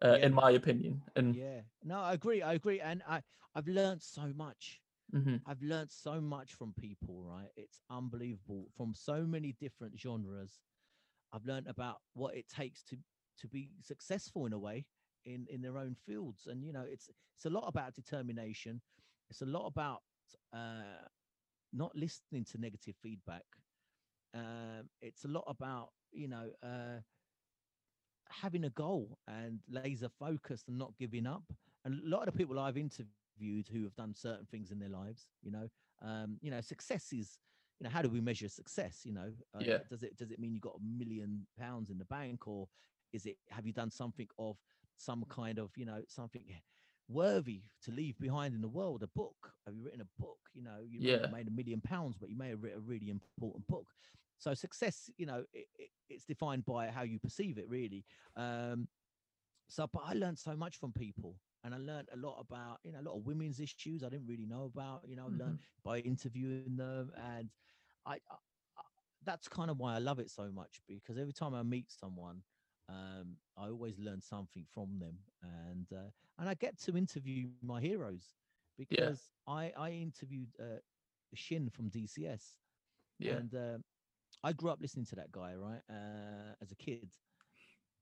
uh, 0.03 0.17
Yeah. 0.19 0.27
in 0.27 0.35
my 0.35 0.51
opinion. 0.53 1.03
And 1.15 1.37
Yeah. 1.37 1.61
No, 1.85 2.01
I 2.01 2.15
agree. 2.15 2.43
I 2.43 2.55
agree. 2.55 2.81
And 2.81 3.03
I, 3.07 3.23
I've 3.55 3.69
learned 3.69 4.03
so 4.03 4.33
much. 4.35 4.81
Mhm, 5.15 5.43
I've 5.47 5.63
learned 5.63 5.91
so 5.93 6.21
much 6.21 6.55
from 6.55 6.75
people, 6.75 7.23
right? 7.25 7.51
It's 7.57 7.81
unbelievable 7.91 8.69
from 8.77 8.95
so 8.95 9.25
many 9.27 9.53
different 9.53 9.99
genres. 9.99 10.61
I've 11.33 11.47
learned 11.47 11.69
about 11.69 11.99
what 12.15 12.37
it 12.37 12.49
takes 12.49 12.83
to 12.85 12.99
to 13.39 13.49
be 13.49 13.71
successful 13.83 14.47
in 14.47 14.53
a 14.53 14.59
way 14.59 14.87
in 15.25 15.47
in 15.51 15.63
their 15.63 15.79
own 15.79 15.95
fields. 15.95 16.47
And 16.47 16.65
you 16.65 16.73
know, 16.73 16.85
it's 16.89 17.11
it's 17.37 17.47
a 17.47 17.51
lot 17.51 17.67
about 17.69 17.95
determination. 17.95 18.83
It's 19.31 19.43
a 19.43 19.47
lot 19.47 19.67
about 19.67 20.03
uh 20.53 21.07
not 21.73 21.95
listening 21.97 22.45
to 22.47 22.59
negative 22.59 22.97
feedback. 23.03 23.45
Um, 24.35 24.91
it's 25.01 25.25
a 25.25 25.29
lot 25.29 25.45
about, 25.49 25.91
you 26.13 26.29
know, 26.29 26.53
uh 26.63 27.01
having 28.29 28.65
a 28.65 28.71
goal 28.71 29.19
and 29.27 29.61
laser 29.69 30.09
focused 30.09 30.69
and 30.69 30.79
not 30.79 30.97
giving 30.99 31.27
up. 31.27 31.45
And 31.85 32.01
a 32.03 32.09
lot 32.09 32.27
of 32.27 32.35
the 32.35 32.39
people 32.39 32.59
I've 32.59 32.77
interviewed 32.77 33.13
who 33.39 33.85
have 33.85 33.95
done 33.97 34.15
certain 34.15 34.47
things 34.47 34.71
in 34.71 34.79
their 34.79 34.89
lives, 34.89 35.27
you 35.43 35.51
know, 35.51 35.69
um, 36.03 36.39
you 36.41 36.51
know, 36.51 36.61
success 36.61 37.13
is, 37.13 37.39
you 37.79 37.85
know, 37.85 37.91
how 37.91 38.03
do 38.03 38.09
we 38.09 38.21
measure 38.21 38.49
success? 38.49 39.05
You 39.05 39.13
know, 39.13 39.33
uh, 39.55 39.65
Yeah. 39.65 39.79
does 39.89 40.03
it 40.03 40.17
does 40.17 40.31
it 40.31 40.39
mean 40.39 40.55
you 40.55 40.61
got 40.61 40.77
a 40.77 40.83
million 40.83 41.47
pounds 41.59 41.91
in 41.91 41.99
the 41.99 42.05
bank, 42.05 42.47
or 42.49 42.69
is 43.13 43.27
it 43.27 43.37
have 43.51 43.67
you 43.67 43.73
done 43.73 43.91
something 43.91 44.29
of 44.39 44.57
some 44.97 45.25
kind 45.29 45.59
of, 45.59 45.71
you 45.77 45.85
know, 45.85 46.03
something 46.09 46.43
worthy 47.09 47.63
to 47.83 47.93
leave 47.93 48.19
behind 48.19 48.55
in 48.55 48.61
the 48.61 48.69
world? 48.69 49.03
A 49.03 49.09
book? 49.09 49.53
Have 49.67 49.75
you 49.75 49.83
written 49.85 50.01
a 50.01 50.23
book? 50.23 50.39
You 50.55 50.63
know, 50.63 50.79
you 50.87 51.01
may 51.01 51.13
Yeah. 51.13 51.21
have 51.21 51.31
made 51.31 51.49
a 51.49 51.51
million 51.51 51.81
pounds, 51.81 52.17
but 52.19 52.31
you 52.31 52.37
may 52.37 52.49
have 52.51 52.63
written 52.63 52.79
a 52.79 52.83
really 52.83 53.11
important 53.11 53.67
book. 53.67 53.87
So 54.39 54.55
success, 54.55 55.11
you 55.17 55.27
know, 55.27 55.45
it, 55.53 55.67
it, 55.79 55.91
it's 56.09 56.25
defined 56.25 56.65
by 56.65 56.89
how 56.89 57.03
you 57.03 57.19
perceive 57.19 57.59
it, 57.59 57.69
really. 57.69 58.05
Um, 58.37 58.89
so, 59.69 59.87
but 59.93 60.03
I 60.05 60.13
learned 60.13 60.39
so 60.39 60.57
much 60.57 60.77
from 60.79 60.93
people, 60.93 61.41
and 61.67 61.75
I 61.75 61.79
learned 61.79 62.11
a 62.15 62.19
lot 62.19 62.41
about, 62.41 62.81
you 62.85 62.93
know, 62.93 63.01
a 63.01 63.09
lot 63.09 63.19
of 63.19 63.27
women's 63.27 63.61
issues 63.61 64.05
I 64.05 64.11
didn't 64.11 64.29
really 64.29 64.47
know 64.47 64.65
about. 64.65 65.03
You 65.09 65.17
know, 65.17 65.27
learned 65.29 65.57
mhm. 65.57 65.59
by 65.85 65.99
interviewing 66.01 66.65
them, 66.65 67.01
and 67.07 67.51
I, 68.07 68.15
I, 68.15 68.17
I 68.77 68.83
that's 69.25 69.49
kind 69.49 69.71
of 69.71 69.79
why 69.79 69.95
I 69.95 69.99
love 69.99 70.19
it 70.19 70.31
so 70.31 70.51
much 70.51 70.81
because 70.89 71.19
every 71.19 71.33
time 71.33 71.55
I 71.55 71.63
meet 71.63 71.91
someone, 71.91 72.43
um, 72.89 73.37
I 73.57 73.69
always 73.69 73.99
learn 73.99 74.21
something 74.23 74.65
from 74.73 74.99
them, 74.99 75.19
and 75.43 75.87
uh, 75.93 76.11
and 76.39 76.49
I 76.49 76.55
get 76.55 76.79
to 76.81 76.97
interview 76.97 77.43
my 77.45 77.65
heroes 77.65 78.17
because 78.61 79.13
I 79.47 79.57
I 79.59 79.73
interviewed 79.75 80.39
uh, 80.59 80.79
Shin 81.35 81.69
from 81.69 81.89
DCS, 81.89 82.57
yeah, 83.19 83.41
and 83.41 83.55
uh, 83.55 83.79
I 84.43 84.53
grew 84.53 84.71
up 84.71 84.81
listening 84.81 85.07
to 85.07 85.17
that 85.17 85.33
guy, 85.33 85.55
right? 85.55 85.83
Uh, 85.91 86.55
as 86.61 86.73
a 86.73 86.77
kid, 86.77 87.11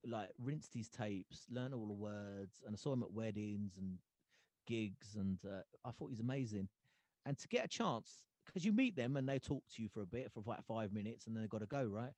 like 0.07 0.31
rinse 0.39 0.69
these 0.69 0.89
tapes, 0.89 1.47
learn 1.51 1.73
all 1.73 1.87
the 1.87 1.93
words, 1.93 2.63
and 2.65 2.75
I 2.75 2.77
saw 2.77 2.93
him 2.93 3.03
at 3.03 3.13
weddings 3.13 3.77
and 3.77 3.99
gigs, 4.67 5.17
and 5.17 5.39
uh, 5.45 5.63
I 5.85 5.91
thought 5.91 6.11
he's 6.11 6.21
amazing. 6.21 6.69
And 7.27 7.39
to 7.39 7.49
get 7.49 7.65
a 7.65 7.69
chance, 7.69 8.25
because 8.47 8.65
you 8.65 8.73
meet 8.73 8.97
them 8.97 9.17
and 9.17 9.29
they 9.29 9.39
talk 9.39 9.63
to 9.75 9.83
you 9.83 9.89
for 9.89 10.03
a 10.03 10.07
bit, 10.07 10.31
for 10.33 10.43
like 10.47 10.65
five 10.65 10.93
minutes, 10.93 11.27
and 11.27 11.35
then 11.35 11.43
they've 11.43 11.51
got 11.51 11.61
to 11.61 11.67
go, 11.67 11.85
right? 11.85 12.13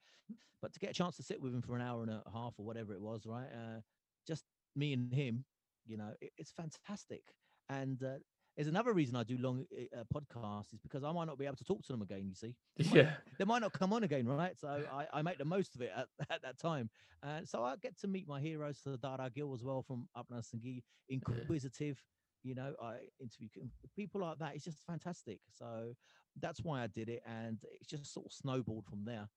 But 0.61 0.72
to 0.72 0.80
get 0.80 0.91
a 0.91 0.95
chance 0.95 1.16
to 1.16 1.22
sit 1.22 1.41
with 1.41 1.55
him 1.55 1.62
for 1.62 1.76
an 1.76 1.82
hour 1.82 2.03
and 2.03 2.11
a 2.11 2.22
half 2.32 2.55
or 2.59 2.66
whatever 2.66 2.93
it 2.93 3.01
was, 3.01 3.26
right? 3.26 3.49
Uh, 3.53 3.80
just 4.26 4.45
me 4.74 4.93
and 4.93 5.12
him, 5.12 5.45
you 5.87 5.97
know, 5.97 6.12
it, 6.20 6.32
it's 6.37 6.51
fantastic. 6.51 7.22
And 7.68 8.03
uh, 8.03 8.18
there's 8.57 8.68
another 8.68 8.92
reason 8.92 9.16
I 9.16 9.22
do 9.22 9.36
long 9.38 9.66
uh, 9.94 10.04
podcasts 10.14 10.72
is 10.72 10.80
because 10.80 11.04
I 11.04 11.12
might 11.12 11.26
not 11.26 11.38
be 11.38 11.44
able 11.44 11.57
to 11.57 11.64
talk 11.64 11.82
to 11.84 11.92
them 11.92 12.02
again. 12.02 12.24
You 12.26 12.34
see, 12.34 12.54
They 12.76 12.84
might- 12.88 12.96
yeah, 12.96 13.12
they 13.38 13.44
might 13.44 13.61
not 13.61 13.72
come 13.72 13.92
on 13.92 14.02
again, 14.02 14.26
right? 14.26 14.59
So 14.59 14.68
I, 14.92 15.07
I 15.12 15.22
make 15.22 15.38
the 15.38 15.44
most 15.44 15.74
of 15.74 15.82
it 15.82 15.90
at, 15.96 16.07
at 16.30 16.42
that 16.42 16.59
time. 16.59 16.88
And 17.22 17.46
so 17.48 17.62
I 17.64 17.76
get 17.76 17.98
to 18.00 18.09
meet 18.09 18.26
my 18.28 18.40
heroes, 18.40 18.80
the 18.84 18.96
Dada 18.96 19.30
Gill 19.34 19.52
as 19.54 19.62
well 19.62 19.82
from 19.82 20.09
Apna 20.16 20.42
Sangeet, 20.42 20.82
inquisitive. 21.09 22.02
You 22.42 22.54
know, 22.54 22.74
I 22.80 22.96
interview 23.20 23.48
people 23.96 24.20
like 24.20 24.38
that. 24.38 24.54
It's 24.54 24.64
just 24.64 24.78
fantastic. 24.86 25.40
So 25.59 25.94
that's 26.40 26.61
why 26.62 26.82
I 26.82 26.86
did 26.86 27.09
it, 27.09 27.22
and 27.26 27.59
it's 27.80 27.88
just 27.88 28.12
sort 28.12 28.26
of 28.26 28.32
snowballed 28.32 28.84
from 28.86 29.04
there. 29.04 29.28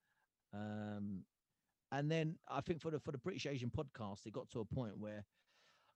Um, 0.54 1.24
and 1.92 2.12
then 2.12 2.36
I 2.50 2.62
think 2.62 2.82
for 2.82 2.92
the 2.92 3.00
for 3.00 3.12
the 3.12 3.18
British 3.18 3.48
Asian 3.48 3.72
podcast, 3.72 4.26
it 4.28 4.34
got 4.34 4.50
to 4.52 4.60
a 4.60 4.66
point 4.66 4.98
where 4.98 5.26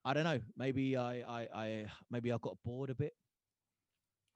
I 0.05 0.13
don't 0.13 0.23
know. 0.23 0.39
Maybe 0.57 0.97
I 0.97 1.21
I, 1.21 1.47
I 1.53 1.85
maybe 2.11 2.31
I 2.31 2.37
got 2.41 2.57
bored 2.63 2.89
a 2.89 2.95
bit. 2.95 3.13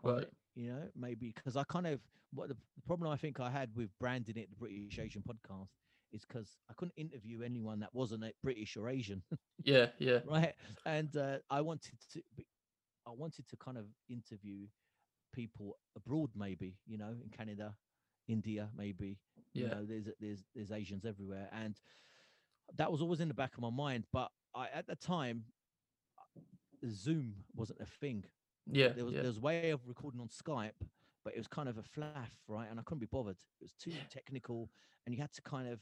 Right. 0.04 0.24
it, 0.24 0.34
You 0.56 0.70
know, 0.72 0.84
maybe 0.96 1.34
because 1.36 1.58
I 1.58 1.64
kind 1.64 1.88
of 1.88 2.00
what 2.34 2.50
the, 2.50 2.56
the 2.76 2.82
problem 2.86 3.12
I 3.12 3.18
think 3.18 3.40
I 3.40 3.50
had 3.50 3.70
with 3.76 3.90
branding 4.00 4.38
it 4.38 4.50
the 4.50 4.56
British 4.56 5.00
Asian 5.00 5.24
podcast 5.24 5.70
is 6.12 6.24
because 6.26 6.58
I 6.70 6.74
couldn't 6.74 6.94
interview 6.96 7.42
anyone 7.42 7.80
that 7.82 7.94
wasn't 7.94 8.24
a 8.24 8.32
British 8.44 8.78
or 8.78 8.90
Asian, 8.90 9.24
yeah, 9.64 9.88
yeah, 10.00 10.20
right? 10.26 10.54
And 10.86 11.16
uh, 11.18 11.38
I 11.50 11.62
wanted 11.62 11.94
to, 12.14 12.22
be, 12.36 12.46
I 13.06 13.12
wanted 13.12 13.48
to 13.50 13.58
kind 13.58 13.78
of 13.78 13.86
interview 14.10 14.68
people 15.34 15.78
abroad, 15.96 16.30
maybe 16.36 16.76
you 16.86 16.98
know, 16.98 17.14
in 17.22 17.30
Canada, 17.30 17.76
India, 18.28 18.70
maybe. 18.76 19.18
You 19.54 19.68
know, 19.70 19.86
there's 19.86 20.08
there's 20.20 20.44
there's 20.56 20.72
Asians 20.72 21.04
everywhere, 21.04 21.50
and 21.52 21.76
that 22.78 22.92
was 22.92 23.02
always 23.02 23.22
in 23.22 23.28
the 23.28 23.34
back 23.34 23.56
of 23.56 23.62
my 23.62 23.72
mind. 23.72 24.06
But 24.14 24.30
I 24.54 24.68
at 24.74 24.86
the 24.86 24.96
time, 24.96 25.46
Zoom 26.90 27.44
wasn't 27.56 27.80
a 27.82 27.86
thing 27.86 28.26
yeah, 28.70 28.90
there 28.90 29.06
was 29.06 29.14
yeah, 29.14 29.22
there 29.22 29.28
was 29.30 29.38
a 29.38 29.42
way 29.42 29.70
of 29.70 29.88
recording 29.88 30.20
on 30.20 30.28
Skype, 30.28 30.74
but 31.24 31.34
it 31.34 31.38
was 31.38 31.48
kind 31.48 31.70
of 31.70 31.78
a 31.78 31.84
flaff, 31.84 32.32
right? 32.48 32.68
And 32.70 32.80
I 32.80 32.84
couldn't 32.84 33.00
be 33.00 33.06
bothered. 33.06 33.38
It 33.62 33.64
was 33.64 33.74
too 33.74 33.94
technical, 34.10 34.70
and 35.06 35.16
you 35.16 35.22
had 35.22 35.32
to 35.34 35.42
kind 35.42 35.70
of 35.70 35.80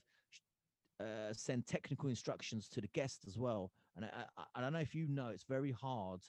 uh, 1.00 1.34
send 1.34 1.66
technical 1.66 2.10
instructions 2.10 2.68
to 2.70 2.82
the 2.82 2.88
guest 2.88 3.26
as 3.28 3.38
well. 3.38 3.72
And 3.96 4.06
I, 4.06 4.26
I, 4.38 4.44
I 4.56 4.62
don't 4.62 4.74
know 4.74 4.80
if 4.80 4.96
you 4.96 5.08
know, 5.08 5.30
it's 5.30 5.44
very 5.44 5.72
hard. 5.72 6.22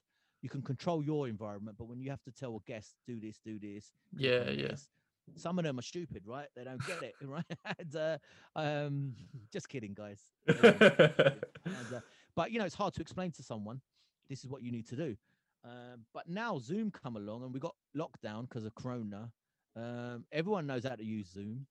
You 0.42 0.48
can 0.48 0.62
control 0.62 1.02
your 1.02 1.28
environment, 1.28 1.76
but 1.78 1.86
when 1.88 2.00
you 2.00 2.10
have 2.10 2.22
to 2.22 2.32
tell 2.32 2.56
a 2.56 2.60
guest, 2.70 2.96
do 3.06 3.20
this, 3.20 3.38
do 3.44 3.58
this, 3.58 3.92
Yeah, 4.16 4.50
on 4.50 4.50
yeah. 4.50 4.68
this," 4.70 4.88
Some 5.36 5.58
of 5.58 5.64
them 5.64 5.78
are 5.78 5.82
stupid, 5.82 6.26
right? 6.26 6.48
They 6.54 6.64
don't 6.64 6.84
get 6.84 7.02
it, 7.02 7.16
right? 7.22 7.44
and, 7.78 7.96
uh, 7.96 8.18
um, 8.54 9.14
just 9.52 9.68
kidding, 9.68 9.94
guys. 9.94 10.22
And, 11.74 11.92
uh, 11.92 12.00
but 12.34 12.50
you 12.52 12.58
know, 12.58 12.64
it's 12.64 12.74
hard 12.74 12.94
to 12.94 13.00
explain 13.02 13.32
to 13.32 13.42
someone. 13.42 13.80
This 14.28 14.44
is 14.44 14.50
what 14.50 14.62
you 14.62 14.70
need 14.72 14.86
to 14.88 14.96
do. 14.96 15.16
Um, 15.64 16.04
but 16.14 16.28
now 16.28 16.58
Zoom 16.58 16.90
come 16.90 17.16
along, 17.16 17.42
and 17.42 17.52
we 17.52 17.60
got 17.60 17.74
lockdown 17.96 18.42
because 18.42 18.64
of 18.64 18.74
Corona. 18.74 19.32
Um, 19.74 20.24
everyone 20.32 20.66
knows 20.66 20.84
how 20.84 20.94
to 20.94 21.04
use 21.04 21.28
Zoom, 21.30 21.66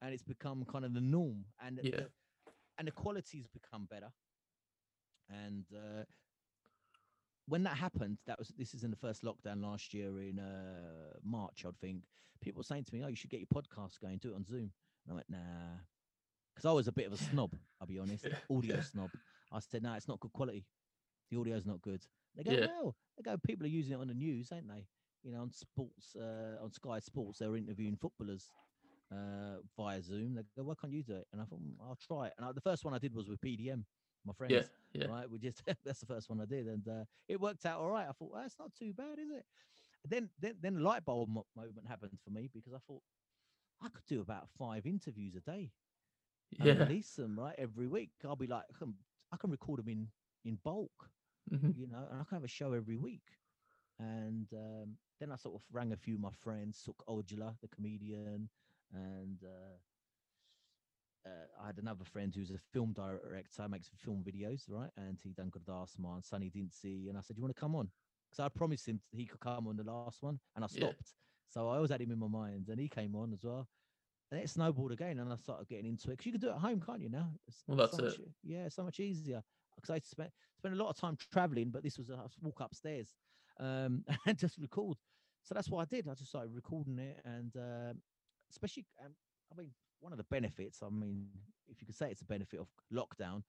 and 0.00 0.12
it's 0.14 0.22
become 0.22 0.64
kind 0.64 0.84
of 0.84 0.94
the 0.94 1.00
norm. 1.00 1.44
And 1.60 1.80
Yeah. 1.82 1.90
the, 1.90 2.10
and 2.78 2.88
the 2.88 2.92
quality's 2.92 3.46
become 3.48 3.86
better. 3.90 4.12
And 5.28 5.64
uh, 5.74 6.04
when 7.46 7.62
that 7.64 7.76
happened, 7.76 8.18
that 8.26 8.38
was 8.38 8.48
this 8.56 8.74
is 8.74 8.84
in 8.84 8.90
the 8.90 8.96
first 8.96 9.22
lockdown 9.22 9.62
last 9.62 9.92
year 9.92 10.20
in 10.20 10.38
uh, 10.38 11.16
March, 11.22 11.64
I'd 11.66 11.78
think. 11.78 12.04
People 12.40 12.60
were 12.60 12.64
saying 12.64 12.84
to 12.84 12.94
me, 12.94 13.02
"Oh, 13.04 13.08
you 13.08 13.16
should 13.16 13.30
get 13.30 13.40
your 13.40 13.48
podcast 13.48 14.00
going, 14.00 14.18
do 14.18 14.32
it 14.32 14.36
on 14.36 14.44
Zoom." 14.44 14.72
And 15.04 15.10
I 15.10 15.14
went, 15.14 15.28
"Nah," 15.28 15.78
because 16.54 16.64
I 16.64 16.72
was 16.72 16.88
a 16.88 16.92
bit 16.92 17.06
of 17.06 17.12
a 17.12 17.18
snob. 17.18 17.54
I'll 17.80 17.86
be 17.86 17.98
honest, 17.98 18.26
audio 18.50 18.80
snob. 18.80 19.10
I 19.52 19.60
said, 19.60 19.82
"No, 19.82 19.90
nah, 19.90 19.96
it's 19.96 20.08
not 20.08 20.20
good 20.20 20.32
quality. 20.32 20.64
The 21.30 21.36
audio's 21.38 21.66
not 21.66 21.80
good." 21.82 22.06
They 22.34 22.44
go, 22.44 22.56
Yeah. 22.56 22.66
"Well," 22.66 22.96
they 23.16 23.22
go, 23.22 23.38
"People 23.38 23.66
are 23.66 23.70
using 23.70 23.94
it 23.94 24.00
on 24.00 24.08
the 24.08 24.14
news, 24.14 24.52
ain't 24.52 24.68
they? 24.68 24.88
You 25.22 25.32
know, 25.32 25.42
on 25.42 25.50
sports, 25.52 26.16
uh, 26.16 26.58
on 26.60 26.72
Sky 26.72 26.98
Sports, 27.00 27.38
they're 27.38 27.56
interviewing 27.56 27.96
footballers." 27.96 28.52
Uh, 29.10 29.58
via 29.76 30.00
Zoom, 30.00 30.34
they 30.34 30.44
go, 30.56 30.62
"Why 30.62 30.74
can't 30.80 30.92
you 30.92 31.02
do 31.02 31.16
it?" 31.16 31.28
And 31.32 31.42
I 31.42 31.44
thought, 31.44 31.60
"Mm, 31.60 31.76
"I'll 31.80 31.96
try 31.96 32.28
it." 32.28 32.34
And 32.38 32.46
I, 32.46 32.52
the 32.52 32.60
first 32.60 32.84
one 32.84 32.94
I 32.94 32.98
did 32.98 33.12
was 33.12 33.28
with 33.28 33.40
PDM, 33.40 33.84
my 34.24 34.32
friends 34.32 34.62
Yeah, 34.62 34.68
yeah. 34.92 35.08
right? 35.08 35.28
We 35.28 35.38
just 35.40 35.62
that's 35.84 36.00
the 36.00 36.06
first 36.06 36.28
one 36.30 36.40
I 36.40 36.44
did, 36.44 36.68
and 36.68 36.86
uh, 36.86 37.04
it 37.26 37.40
worked 37.40 37.66
out 37.66 37.80
all 37.80 37.90
right. 37.90 38.08
I 38.08 38.12
thought 38.12 38.30
well, 38.32 38.42
that's 38.42 38.58
not 38.58 38.72
too 38.72 38.94
bad, 38.94 39.18
is 39.18 39.30
it? 39.30 39.46
Then 40.04 40.30
then 40.38 40.58
then 40.60 40.74
the 40.74 40.80
light 40.82 41.04
bulb 41.04 41.30
moment 41.56 41.88
happened 41.88 42.20
for 42.22 42.30
me 42.30 42.48
because 42.52 42.72
I 42.74 42.78
thought 42.78 43.02
I 43.80 43.88
could 43.90 44.06
do 44.06 44.20
about 44.20 44.50
five 44.50 44.86
interviews 44.86 45.34
a 45.36 45.40
day 45.40 45.72
and 46.60 46.76
Yeah. 46.76 46.76
release 46.76 47.14
them 47.16 47.38
right 47.38 47.54
every 47.58 47.86
week. 47.88 48.12
I'll 48.24 48.36
be 48.36 48.46
like, 48.46 48.64
I 48.74 48.78
can, 48.78 48.96
I 49.32 49.36
can 49.36 49.50
record 49.50 49.80
them 49.80 49.88
in 49.88 50.12
in 50.44 50.56
bulk, 50.56 51.10
mhm, 51.50 51.72
you 51.74 51.86
know, 51.86 52.06
and 52.10 52.20
I 52.20 52.24
can 52.24 52.36
have 52.36 52.44
a 52.44 52.48
show 52.48 52.72
every 52.72 52.96
week. 52.96 53.38
And 53.98 54.52
um, 54.52 54.98
then 55.20 55.32
I 55.32 55.36
sort 55.36 55.56
of 55.56 55.66
rang 55.72 55.92
a 55.92 55.96
few 55.96 56.14
of 56.16 56.20
my 56.20 56.30
friends, 56.32 56.84
Sukh 56.86 57.04
Ojla, 57.08 57.60
the 57.60 57.68
comedian, 57.68 58.42
and 58.84 59.34
uh, 59.34 59.70
uh, 61.26 61.46
I 61.62 61.66
had 61.66 61.78
another 61.78 62.04
friend 62.04 62.34
who's 62.34 62.50
a 62.50 62.58
film 62.58 62.92
director, 62.92 63.68
makes 63.68 63.88
film 63.96 64.24
videos, 64.24 64.64
right? 64.68 64.90
And 64.96 65.18
he 65.22 65.32
done 65.32 65.50
Gurdas 65.50 65.98
Maan 65.98 66.16
and 66.16 66.24
Sunny 66.24 66.50
Dincy. 66.50 67.08
And 67.08 67.18
I 67.18 67.20
said, 67.20 67.36
You 67.36 67.42
want 67.42 67.54
to 67.54 67.60
come 67.60 67.74
on? 67.76 67.90
Because 68.30 68.40
I 68.44 68.48
promised 68.48 68.88
him 68.88 69.00
he 69.10 69.26
could 69.26 69.40
come 69.40 69.66
on 69.68 69.76
the 69.76 69.84
last 69.84 70.12
one, 70.12 70.30
and 70.54 70.64
I 70.64 70.68
Yeah. 70.68 70.68
stopped. 70.68 71.14
So 71.48 71.60
I 71.62 71.76
always 71.76 71.90
had 71.90 72.00
him 72.00 72.06
in 72.12 72.18
my 72.18 72.28
mind, 72.28 72.68
and 72.68 72.80
he 72.80 72.88
came 72.88 73.14
on 73.14 73.32
as 73.32 73.44
well. 73.44 73.68
And 74.30 74.40
it 74.40 74.48
snowballed 74.50 74.92
again, 74.92 75.18
and 75.18 75.32
I 75.32 75.36
started 75.36 75.68
getting 75.68 75.86
into 75.86 76.08
it 76.08 76.12
because 76.12 76.26
you 76.26 76.32
can 76.32 76.40
do 76.40 76.48
it 76.48 76.54
at 76.54 76.58
home, 76.60 76.80
can't 76.80 77.00
you? 77.02 77.08
Now, 77.10 77.32
it's 77.46 77.64
Well, 77.66 77.76
so 77.84 77.98
that's 77.98 77.98
much 77.98 78.18
it. 78.18 78.34
Yeah, 78.42 78.68
so 78.68 78.84
much 78.84 79.00
easier. 79.00 79.42
Because 79.80 79.94
I 79.96 79.98
spent 80.00 80.32
spent 80.58 80.74
a 80.74 80.78
lot 80.78 80.90
of 80.90 80.96
time 80.96 81.16
traveling, 81.16 81.70
but 81.70 81.82
this 81.82 81.98
was 81.98 82.10
a 82.10 82.28
walk 82.40 82.60
upstairs 82.60 83.14
um, 83.58 84.04
and 84.26 84.38
just 84.38 84.58
record. 84.58 84.98
So 85.44 85.54
that's 85.54 85.70
what 85.70 85.80
I 85.82 85.84
did. 85.86 86.08
I 86.08 86.14
just 86.14 86.30
started 86.30 86.52
recording 86.54 86.98
it, 86.98 87.20
and 87.24 87.56
um 87.56 88.02
especially, 88.50 88.86
um, 89.04 89.14
I 89.52 89.56
mean, 89.56 89.72
one 90.00 90.12
of 90.12 90.18
the 90.18 90.24
benefits. 90.24 90.82
I 90.82 90.88
mean, 90.90 91.30
if 91.68 91.80
you 91.80 91.86
could 91.86 91.94
say 91.94 92.10
it's 92.10 92.22
a 92.22 92.26
benefit 92.26 92.60
of 92.60 92.68
lockdown, 92.92 93.42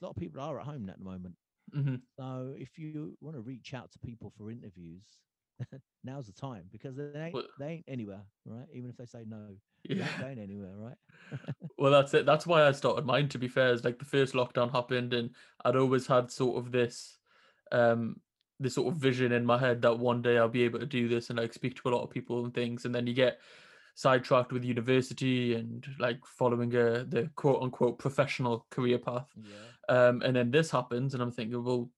a 0.00 0.04
lot 0.04 0.10
of 0.10 0.16
people 0.16 0.40
are 0.40 0.60
at 0.60 0.66
home 0.66 0.88
at 0.90 0.98
the 0.98 1.04
moment. 1.04 1.36
mhm. 1.74 2.02
So 2.18 2.54
if 2.58 2.78
you 2.78 3.16
want 3.20 3.36
to 3.36 3.40
reach 3.42 3.74
out 3.74 3.90
to 3.92 3.98
people 3.98 4.30
for 4.30 4.50
interviews, 4.50 5.18
now's 6.04 6.26
the 6.26 6.32
time 6.32 6.68
because 6.70 6.96
they 6.96 7.12
ain't 7.14 7.34
Well- 7.34 7.48
they 7.58 7.68
ain't 7.68 7.84
anywhere, 7.88 8.26
right? 8.44 8.68
Even 8.72 8.90
if 8.90 8.96
they 8.96 9.06
say 9.06 9.24
no, 9.26 9.56
Yeah. 9.84 10.06
ain't 10.06 10.20
going 10.20 10.38
anywhere, 10.38 10.74
right? 10.76 10.96
Well, 11.78 11.90
that's 11.90 12.14
it. 12.14 12.26
That's 12.26 12.46
why 12.46 12.66
I 12.66 12.72
started 12.72 13.04
mine. 13.06 13.28
To 13.30 13.38
be 13.38 13.48
fair, 13.48 13.72
is 13.72 13.84
like 13.84 13.98
the 13.98 14.04
first 14.04 14.34
lockdown 14.34 14.70
happened, 14.70 15.14
and 15.14 15.34
I'd 15.64 15.76
always 15.76 16.06
had 16.06 16.30
sort 16.30 16.58
of 16.58 16.70
this, 16.70 17.18
um, 17.72 18.20
this 18.60 18.74
sort 18.74 18.92
of 18.94 19.00
vision 19.00 19.32
in 19.32 19.44
my 19.44 19.58
head 19.58 19.82
that 19.82 19.98
one 19.98 20.22
day 20.22 20.38
I'll 20.38 20.48
be 20.48 20.62
able 20.62 20.78
to 20.80 20.86
do 20.86 21.08
this 21.08 21.30
and 21.30 21.38
like 21.38 21.52
speak 21.52 21.74
to 21.76 21.88
a 21.88 21.90
lot 21.94 22.02
of 22.04 22.10
people 22.10 22.44
and 22.44 22.54
things. 22.54 22.84
And 22.84 22.94
then 22.94 23.06
you 23.06 23.14
get 23.14 23.40
sidetracked 23.94 24.52
with 24.52 24.64
university 24.64 25.54
and 25.54 25.86
like 25.98 26.24
following 26.24 26.74
a 26.76 27.04
the 27.04 27.30
quote 27.34 27.62
unquote 27.62 27.98
professional 27.98 28.66
career 28.70 28.98
path. 28.98 29.26
Yeah. 29.36 29.54
Um, 29.88 30.22
and 30.22 30.36
then 30.36 30.50
this 30.50 30.70
happens, 30.70 31.14
and 31.14 31.22
I'm 31.22 31.32
thinking, 31.32 31.64
well, 31.64 31.90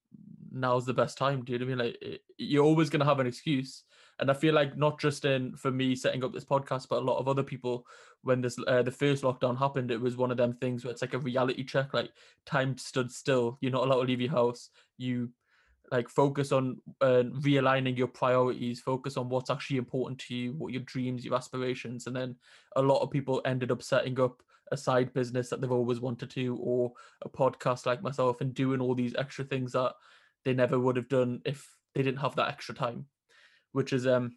now's 0.51 0.87
the 0.87 0.95
best 0.95 1.19
time. 1.19 1.45
Do 1.45 1.53
you 1.53 1.59
know 1.59 1.67
what 1.67 1.73
I 1.73 1.77
mean? 1.77 1.87
Like, 1.87 1.99
it- 2.03 2.21
you're 2.39 2.65
always 2.65 2.89
going 2.89 3.01
to 3.01 3.07
have 3.07 3.21
an 3.21 3.27
excuse, 3.27 3.85
and 4.21 4.31
I 4.31 4.35
feel 4.35 4.55
like 4.55 4.77
not 4.77 5.01
just 5.01 5.25
in 5.25 5.57
for 5.57 5.71
me 5.71 5.97
setting 5.97 6.25
up 6.25 6.33
this 6.33 6.45
podcast, 6.45 6.89
but 6.89 7.03
a 7.03 7.05
lot 7.05 7.19
of 7.19 7.29
other 7.29 7.43
people. 7.43 7.87
When 8.23 8.41
this 8.41 8.57
uh, 8.67 8.83
the 8.83 8.91
first 8.91 9.23
lockdown 9.23 9.59
happened, 9.59 9.91
it 9.91 10.01
was 10.01 10.17
one 10.17 10.31
of 10.31 10.37
them 10.37 10.55
things 10.55 10.85
where 10.85 10.93
it's 10.93 11.03
like 11.03 11.15
a 11.15 11.19
reality 11.19 11.65
check. 11.65 11.93
Like 11.93 12.11
time 12.47 12.79
stood 12.79 13.11
still. 13.11 13.59
You're 13.61 13.73
not 13.73 13.85
allowed 13.85 14.03
to 14.03 14.09
leave 14.09 14.21
your 14.21 14.31
house. 14.31 14.71
You 14.97 15.31
like 15.93 16.09
focus 16.09 16.53
on 16.53 16.81
uh, 17.01 17.25
realigning 17.41 17.97
your 17.97 18.07
priorities 18.07 18.81
focus 18.81 19.17
on 19.17 19.29
what's 19.29 19.51
actually 19.51 19.77
important 19.77 20.19
to 20.19 20.35
you 20.35 20.53
what 20.55 20.73
your 20.73 20.83
dreams 20.83 21.25
your 21.25 21.35
aspirations 21.35 22.07
and 22.07 22.17
then 22.17 22.35
a 22.77 22.83
lot 22.83 23.03
of 23.03 23.11
people 23.11 23.43
ended 23.45 23.71
up 23.71 23.83
setting 23.83 24.19
up 24.19 24.43
a 24.73 24.77
side 24.77 25.13
business 25.13 25.51
that 25.51 25.61
they've 25.61 25.71
always 25.71 26.01
wanted 26.01 26.31
to 26.31 26.57
or 26.61 26.91
a 27.23 27.29
podcast 27.29 27.85
like 27.85 28.03
myself 28.03 28.41
and 28.41 28.55
doing 28.55 28.81
all 28.81 28.95
these 28.95 29.15
extra 29.17 29.45
things 29.45 29.73
that 29.73 29.93
they 30.45 30.55
never 30.55 30.79
would 30.81 30.97
have 30.97 31.09
done 31.09 31.41
if 31.45 31.77
they 31.95 32.03
didn't 32.03 32.21
have 32.21 32.35
that 32.35 32.49
extra 32.49 32.75
time 32.75 33.05
which 33.75 33.93
is 33.93 34.07
um 34.07 34.31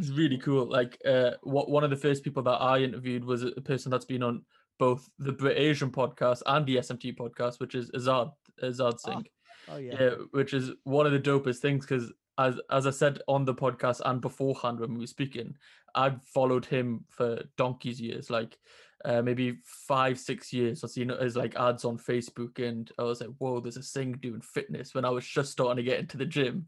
is 0.00 0.10
really 0.12 0.38
cool 0.38 0.68
like 0.68 0.98
uh 1.06 1.30
what 1.42 1.70
one 1.70 1.84
of 1.84 1.90
the 1.90 1.96
first 1.96 2.22
people 2.24 2.42
that 2.42 2.60
i 2.60 2.78
interviewed 2.78 3.24
was 3.24 3.42
a 3.44 3.60
person 3.60 3.90
that's 3.90 4.04
been 4.04 4.22
on 4.22 4.42
both 4.78 5.08
the 5.18 5.32
brit 5.32 5.56
asian 5.56 5.90
podcast 5.90 6.42
and 6.46 6.66
the 6.66 6.76
smt 6.76 7.16
podcast 7.16 7.60
which 7.60 7.74
is 7.74 7.90
azad 7.92 8.30
azad 8.62 8.94
Ah, 8.94 9.10
singh 9.10 9.24
Oh 9.66 9.78
yeah. 9.78 9.96
yeah, 9.98 10.10
which 10.32 10.52
is 10.52 10.72
one 10.84 11.06
of 11.06 11.12
the 11.12 11.18
dopest 11.30 11.60
things 11.60 11.86
because 11.86 12.12
as 12.36 12.60
as 12.70 12.86
I 12.86 12.90
said 12.90 13.20
on 13.28 13.46
the 13.46 13.54
podcast 13.54 14.02
and 14.04 14.20
beforehand 14.20 14.78
when 14.78 14.92
we 14.92 15.00
were 15.00 15.06
speaking, 15.06 15.54
I've 15.94 16.22
followed 16.24 16.66
him 16.66 17.06
for 17.08 17.42
donkey's 17.56 17.98
years, 17.98 18.28
like 18.28 18.58
uh, 19.06 19.22
maybe 19.22 19.60
five, 19.64 20.18
six 20.18 20.52
years. 20.52 20.84
I've 20.84 20.90
seen 20.90 21.08
his 21.08 21.34
like 21.36 21.54
ads 21.56 21.86
on 21.86 21.96
Facebook, 21.96 22.58
and 22.58 22.90
I 22.98 23.04
was 23.04 23.20
like, 23.22 23.30
"Whoa, 23.38 23.60
there's 23.60 23.78
a 23.78 23.82
Singh 23.82 24.18
doing 24.20 24.42
fitness." 24.42 24.94
When 24.94 25.06
I 25.06 25.10
was 25.10 25.26
just 25.26 25.52
starting 25.52 25.82
to 25.82 25.90
get 25.90 26.00
into 26.00 26.18
the 26.18 26.26
gym, 26.26 26.66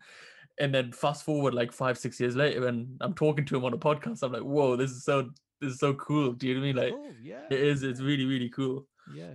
and 0.59 0.75
then 0.75 0.93
fast 0.93 1.25
forward 1.25 1.55
like 1.55 1.73
five, 1.73 1.99
six 1.99 2.19
years 2.21 2.35
later, 2.37 2.67
and 2.69 2.97
I'm 3.01 3.15
talking 3.15 3.45
to 3.47 3.57
him 3.57 3.65
on 3.65 3.73
a 3.75 3.79
podcast. 3.79 4.23
I'm 4.23 4.33
like, 4.33 4.43
"Whoa, 4.43 4.77
this 4.77 4.91
is 4.91 5.05
so 5.05 5.31
this 5.61 5.73
is 5.75 5.79
so 5.79 5.95
cool." 5.95 6.33
Do 6.33 6.47
you 6.49 6.55
know 6.55 6.61
what 6.61 6.65
I 6.65 6.73
mean? 6.73 6.77
Like, 6.77 6.93
cool. 6.93 7.13
Yeah. 7.23 7.43
it 7.51 7.61
is. 7.61 7.83
It's 7.83 8.01
really 8.01 8.25
really 8.25 8.49
cool 8.51 8.87
Yeah. 9.15 9.35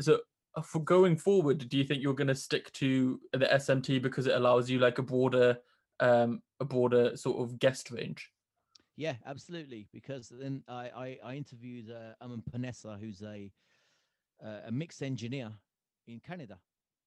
so 0.00 0.20
uh, 0.54 0.62
for 0.62 0.80
going 0.84 1.16
forward 1.16 1.66
do 1.68 1.76
you 1.78 1.84
think 1.84 2.02
you're 2.02 2.14
going 2.14 2.28
to 2.28 2.34
stick 2.34 2.70
to 2.74 3.18
the 3.32 3.46
smt 3.46 4.02
because 4.02 4.26
it 4.26 4.34
allows 4.34 4.68
you 4.68 4.78
like 4.78 4.98
a 4.98 5.02
broader 5.02 5.56
um 6.00 6.42
a 6.60 6.64
broader 6.64 7.16
sort 7.16 7.40
of 7.42 7.58
guest 7.58 7.90
range 7.90 8.30
Yeah, 8.96 9.16
absolutely. 9.26 9.88
Because 9.92 10.28
then 10.42 10.62
I 10.68 10.84
I, 11.04 11.08
I 11.30 11.34
interviewed 11.36 11.90
uh, 11.90 12.12
Aman 12.24 12.42
Panessa, 12.52 13.00
who's 13.00 13.22
a 13.22 13.50
uh, 14.44 14.60
a 14.68 14.70
mixed 14.72 15.02
engineer 15.02 15.50
in 16.06 16.20
Canada, 16.20 16.58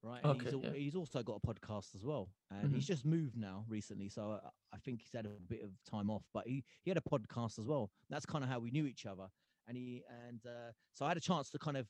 right? 0.05 0.21
And 0.23 0.41
he's, 0.41 0.53
Okay, 0.53 0.67
al- 0.67 0.73
yeah. 0.73 0.79
he's 0.79 0.95
also 0.95 1.23
got 1.23 1.41
a 1.43 1.47
podcast 1.47 1.95
as 1.95 2.05
well, 2.05 2.29
and 2.51 2.73
he's 2.73 2.87
just 2.87 3.05
moved 3.05 3.35
now 3.37 3.65
recently, 3.67 4.09
so 4.09 4.39
I, 4.43 4.49
I 4.75 4.77
think 4.79 5.01
he's 5.01 5.13
had 5.13 5.25
a 5.25 5.29
bit 5.49 5.63
of 5.63 5.71
time 5.89 6.09
off. 6.09 6.23
But 6.33 6.47
he 6.47 6.63
he 6.83 6.91
had 6.91 6.97
a 6.97 7.01
podcast 7.01 7.59
as 7.59 7.65
well. 7.67 7.91
That's 8.09 8.25
kind 8.25 8.43
of 8.43 8.49
how 8.49 8.59
we 8.59 8.71
knew 8.71 8.85
each 8.85 9.05
other, 9.05 9.27
and 9.67 9.77
he 9.77 10.03
and 10.27 10.39
uh, 10.45 10.71
so 10.93 11.05
I 11.05 11.09
had 11.09 11.17
a 11.17 11.21
chance 11.21 11.49
to 11.51 11.59
kind 11.59 11.77
of 11.77 11.87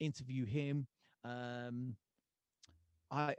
interview 0.00 0.44
him. 0.44 0.86
Um, 1.24 1.96
I 3.10 3.34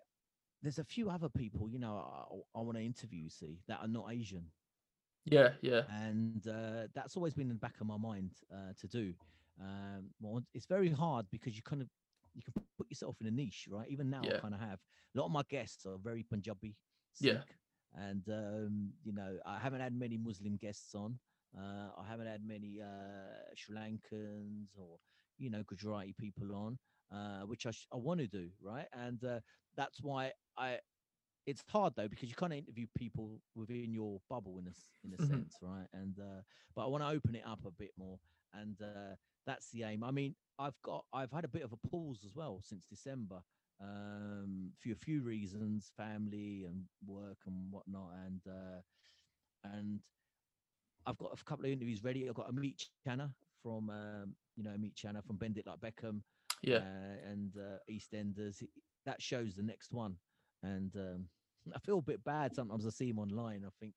there's 0.61 0.79
a 0.79 0.83
few 0.83 1.09
other 1.09 1.29
people, 1.29 1.69
you 1.69 1.77
know, 1.79 1.95
I, 1.95 2.59
I 2.59 2.61
want 2.63 2.77
to 2.77 2.83
interview. 2.83 3.29
See 3.29 3.59
that 3.67 3.79
are 3.81 3.87
not 3.87 4.11
Asian 4.11 4.51
yeah 5.27 5.49
yeah 5.63 5.81
and 5.89 6.47
uh, 6.47 6.85
that's 6.93 7.15
always 7.17 7.33
been 7.33 7.47
in 7.49 7.55
the 7.55 7.59
back 7.59 7.81
of 7.81 7.87
my 7.87 7.97
mind 7.97 8.31
uh, 8.53 8.73
to 8.79 8.87
do. 8.87 9.13
Um, 9.59 10.11
well, 10.21 10.43
it's 10.53 10.67
very 10.67 10.89
hard 10.89 11.25
because 11.31 11.55
you 11.55 11.63
kind 11.63 11.81
of 11.81 11.87
you 12.35 12.43
can 12.43 12.53
yourself 12.95 13.21
in 13.21 13.27
a 13.27 13.31
niche, 13.31 13.67
right? 13.71 13.89
Even 13.89 14.09
now, 14.09 14.33
Yeah. 14.33 14.39
I 14.39 14.41
kind 14.41 14.55
of 14.55 14.61
have 14.61 14.79
a 15.15 15.19
lot 15.19 15.25
of 15.27 15.31
my 15.31 15.43
guests 15.49 15.85
are 15.85 15.97
very 15.99 16.23
Punjabi, 16.23 16.77
Yeah. 17.19 17.43
And 17.93 18.27
um, 18.29 18.93
you 19.03 19.13
know 19.13 19.39
I 19.45 19.59
haven't 19.59 19.81
had 19.81 19.93
many 19.93 20.17
Muslim 20.17 20.57
guests 20.57 20.95
on. 20.95 21.19
Uh, 21.57 21.91
I 21.97 22.05
haven't 22.07 22.27
had 22.27 22.43
many 22.45 22.81
uh, 22.81 23.53
Sri 23.55 23.75
Lankans 23.75 24.77
or 24.77 24.99
you 25.37 25.49
know 25.49 25.63
Gujarati 25.63 26.13
people 26.13 26.53
on, 26.55 26.79
uh, 27.11 27.45
which 27.45 27.65
I, 27.65 27.71
sh- 27.71 27.87
I 27.93 27.97
want 27.97 28.19
to 28.21 28.27
do, 28.27 28.51
right? 28.61 28.87
And 28.93 29.23
uh, 29.23 29.41
that's 29.75 30.01
why 30.03 30.33
I 30.57 30.79
it's 31.45 31.63
hard 31.69 31.93
though 31.95 32.07
because 32.07 32.29
you 32.29 32.35
can't 32.35 32.53
interview 32.53 32.87
people 32.95 33.41
within 33.55 33.93
your 33.93 34.19
bubble 34.29 34.59
in 34.59 34.67
a 34.67 34.73
in 35.05 35.13
a 35.13 35.19
Mhm. 35.19 35.45
sense, 35.45 35.57
right? 35.61 35.87
And 35.93 36.19
uh, 36.19 36.41
but 36.75 36.85
I 36.85 36.87
want 36.87 37.03
to 37.03 37.09
open 37.09 37.35
it 37.35 37.45
up 37.45 37.65
a 37.65 37.71
bit 37.71 37.91
more, 37.97 38.19
and 38.53 38.81
uh, 38.81 39.15
that's 39.45 39.69
the 39.71 39.83
aim. 39.83 40.03
I 40.03 40.11
mean, 40.11 40.35
I've 40.59 40.79
got 40.81 41.05
I've 41.13 41.31
had 41.31 41.45
a 41.45 41.49
bit 41.49 41.63
of 41.63 41.73
a 41.73 41.87
pause 41.87 42.23
as 42.25 42.35
well 42.35 42.61
since 42.63 42.85
December, 42.85 43.41
um, 43.81 44.71
for 44.79 44.91
a 44.91 44.95
few 44.95 45.21
reasons, 45.21 45.91
family 45.97 46.65
and 46.65 46.85
work 47.05 47.37
and 47.45 47.71
whatnot, 47.71 48.11
and 48.25 48.41
uh, 48.47 48.81
and 49.63 49.99
I've 51.05 51.17
got 51.17 51.37
a 51.39 51.43
couple 51.43 51.65
of 51.65 51.71
interviews 51.71 52.03
ready. 52.03 52.27
I've 52.27 52.35
got 52.35 52.49
a 52.49 52.53
meet 52.53 52.87
Channa 53.05 53.31
from 53.61 53.89
um, 53.89 54.35
you 54.55 54.63
know 54.63 54.75
meet 54.77 54.95
Chana 54.95 55.23
from 55.25 55.37
Bend 55.37 55.57
It 55.57 55.67
Like 55.67 55.79
Beckham, 55.79 56.21
yeah 56.61 56.77
uh, 56.77 57.29
and 57.29 57.53
uh, 57.57 57.77
EastEnders. 57.91 58.63
That 59.05 59.21
shows 59.21 59.55
the 59.55 59.63
next 59.63 59.93
one, 59.93 60.15
and 60.63 60.95
um, 60.95 61.25
I 61.73 61.79
feel 61.79 61.99
a 61.99 62.01
bit 62.01 62.23
bad 62.23 62.53
sometimes. 62.53 62.85
I 62.85 62.89
see 62.89 63.09
him 63.09 63.19
online. 63.19 63.63
I 63.65 63.69
think 63.79 63.93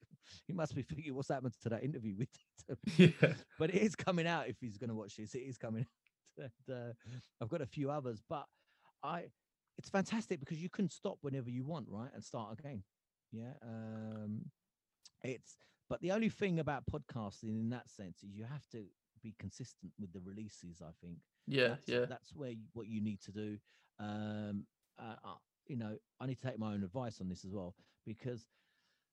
he 0.47 0.53
must 0.53 0.75
be 0.75 0.83
thinking, 0.83 1.15
"What's 1.15 1.29
happened 1.29 1.55
to 1.63 1.69
that 1.69 1.85
interview 1.85 2.15
with?" 2.17 2.29
Tito?" 2.67 3.13
yeah 3.23 3.35
but 3.59 3.71
it 3.71 3.83
is 3.83 3.95
coming 3.95 4.27
out 4.27 4.49
if 4.49 4.57
he's 4.61 4.79
going 4.79 4.89
to 4.89 4.95
watch 4.95 5.17
this. 5.17 5.35
It 5.35 5.41
is 5.41 5.59
coming 5.59 5.83
out. 5.83 5.87
And, 6.41 6.77
uh, 6.77 6.93
I've 7.43 7.49
got 7.49 7.63
a 7.63 7.67
few 7.67 7.91
others, 7.91 8.23
but 8.29 8.45
I. 9.03 9.25
It's 9.77 9.91
fantastic 9.91 10.41
because 10.41 10.63
you 10.63 10.69
can 10.69 10.89
stop 10.89 11.19
whenever 11.21 11.51
you 11.51 11.65
want, 11.65 11.87
right, 11.89 12.11
and 12.15 12.23
start 12.23 12.59
again. 12.59 12.83
Yeah. 13.33 13.55
Um, 13.63 14.43
it's 15.23 15.57
but 15.89 16.01
the 16.01 16.13
only 16.13 16.29
thing 16.29 16.61
about 16.61 16.85
podcasting 16.87 17.61
in 17.61 17.71
that 17.71 17.89
sense 17.89 18.23
is 18.23 18.37
you 18.37 18.45
have 18.45 18.67
to 18.73 18.85
be 19.23 19.35
consistent 19.39 19.93
with 19.99 20.13
the 20.13 20.21
releases. 20.21 20.81
I 20.81 20.91
think. 21.03 21.19
Yeah, 21.47 21.69
that's, 21.69 21.89
yeah, 21.89 22.05
That's 22.09 22.35
where 22.35 22.51
you, 22.51 22.67
what 22.75 22.89
you 22.89 23.01
need 23.01 23.21
to 23.23 23.33
do. 23.33 23.59
Um, 23.99 24.65
uh, 24.99 25.15
uh, 25.25 25.35
you 25.69 25.77
know, 25.77 25.97
I 26.21 26.27
need 26.27 26.37
to 26.39 26.47
take 26.49 26.59
my 26.59 26.73
own 26.73 26.83
advice 26.83 27.21
on 27.21 27.29
this 27.29 27.45
as 27.45 27.53
well 27.53 27.75
because 28.05 28.47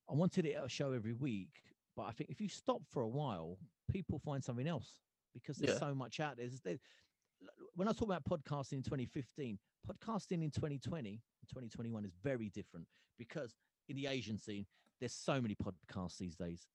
I 0.09 0.13
wanted 0.13 0.45
it 0.45 0.57
a 0.61 0.67
show 0.69 0.93
every 0.93 1.13
week, 1.13 1.61
but 1.95 2.03
I 2.03 2.11
think 2.11 2.29
if 2.29 2.39
you 2.41 2.47
stop 2.49 2.81
for 2.87 3.03
a 3.03 3.07
while, 3.07 3.57
people 3.91 4.19
find 4.19 4.43
something 4.43 4.67
else 4.67 5.01
because 5.33 5.57
there's 5.57 5.73
Yeah. 5.73 5.79
so 5.79 5.93
much 5.93 6.19
out 6.19 6.37
there. 6.37 6.47
There. 6.63 6.77
When 7.75 7.87
I 7.87 7.91
talk 7.91 8.03
about 8.09 8.23
podcasting 8.23 8.73
in 8.73 8.83
2015, 8.83 9.59
podcasting 9.87 10.43
in 10.43 10.51
2020 10.51 11.21
2021 11.47 12.03
is 12.05 12.15
very 12.23 12.49
different 12.49 12.87
because 13.19 13.55
in 13.87 13.95
the 13.95 14.07
Asian 14.07 14.37
scene, 14.37 14.65
there's 14.99 15.13
so 15.13 15.39
many 15.39 15.55
podcasts 15.55 16.17
these 16.17 16.35
days, 16.35 16.67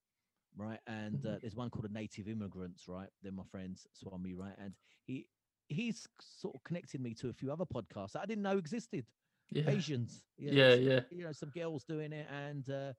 right? 0.55 0.79
And 0.87 1.25
uh, 1.25 1.29
Mhm. 1.29 1.41
there's 1.41 1.55
one 1.55 1.69
called 1.69 1.85
a 1.85 1.91
Native 1.91 2.29
Immigrants, 2.29 2.87
right? 2.87 3.09
They're 3.21 3.33
my 3.33 3.43
friends, 3.43 3.85
Swami, 3.91 4.33
right? 4.33 4.55
And 4.57 4.75
he 5.03 5.27
he's 5.67 6.07
sort 6.21 6.55
of 6.55 6.63
connected 6.63 7.01
me 7.01 7.13
to 7.15 7.29
a 7.29 7.33
few 7.33 7.51
other 7.51 7.65
podcasts 7.65 8.11
that 8.13 8.21
I 8.21 8.25
didn't 8.25 8.43
know 8.43 8.57
existed. 8.57 9.05
Yeah, 9.51 9.69
Asians, 9.69 10.23
you 10.37 10.51
know, 10.51 10.57
yeah, 10.57 10.67
s- 10.67 10.79
yeah. 10.81 10.99
you 11.09 11.23
know, 11.23 11.31
some 11.31 11.49
girls 11.49 11.83
doing 11.83 12.13
it, 12.13 12.27
and 12.31 12.69
uh, 12.69 12.93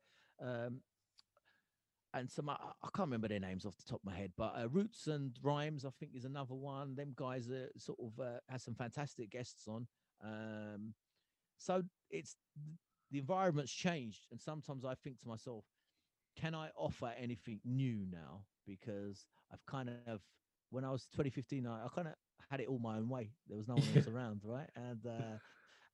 um, 0.45 0.81
and 2.15 2.31
some 2.31 2.49
I, 2.51 2.55
I 2.55 2.89
can't 2.95 3.09
remember 3.09 3.29
their 3.29 3.41
names 3.41 3.65
off 3.65 3.77
the 3.77 3.85
top 3.89 4.01
of 4.01 4.05
my 4.05 4.17
head, 4.17 4.33
but 4.37 4.55
uh, 4.61 4.69
Roots 4.69 5.07
and 5.07 5.33
Rhymes, 5.43 5.85
I 5.85 5.91
think, 5.99 6.13
is 6.15 6.25
another 6.25 6.55
one. 6.55 6.95
Them 6.95 7.13
guys 7.17 7.49
are 7.51 7.69
sort 7.79 7.99
of 8.01 8.21
uh, 8.21 8.39
has 8.49 8.63
some 8.63 8.75
fantastic 8.75 9.31
guests 9.31 9.67
on. 9.67 9.87
Um, 10.23 10.95
so 11.59 11.83
it's 12.11 12.37
the 13.11 13.19
environment's 13.19 13.73
changed, 13.73 14.27
and 14.31 14.41
sometimes 14.41 14.85
I 14.85 14.95
think 14.95 15.21
to 15.21 15.29
myself, 15.29 15.65
can 16.37 16.55
I 16.55 16.71
offer 16.77 17.13
anything 17.19 17.61
new 17.65 18.07
now? 18.11 18.45
Because 18.67 19.27
I've 19.53 19.65
kind 19.67 19.91
of 20.07 20.21
when 20.71 20.85
I 20.85 20.91
was 20.91 21.07
2015, 21.13 21.67
I, 21.67 21.85
I 21.85 21.89
kind 21.95 22.09
of 22.09 22.15
had 22.51 22.61
it 22.61 22.69
all 22.69 22.79
my 22.79 22.97
own 22.97 23.09
way. 23.09 23.31
There 23.49 23.57
was 23.59 23.69
no 23.69 23.75
one 23.77 23.89
else 23.97 24.09
around, 24.15 24.41
right? 24.45 24.69
And 24.77 25.05
uh, 25.07 25.39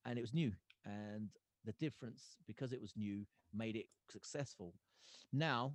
and 0.08 0.18
it 0.18 0.22
was 0.22 0.34
new, 0.34 0.52
and 0.84 1.30
the 1.64 1.72
difference 1.74 2.38
because 2.46 2.72
it 2.72 2.80
was 2.80 2.94
new 2.96 3.26
made 3.54 3.76
it 3.76 3.86
successful. 4.10 4.74
Now 5.32 5.74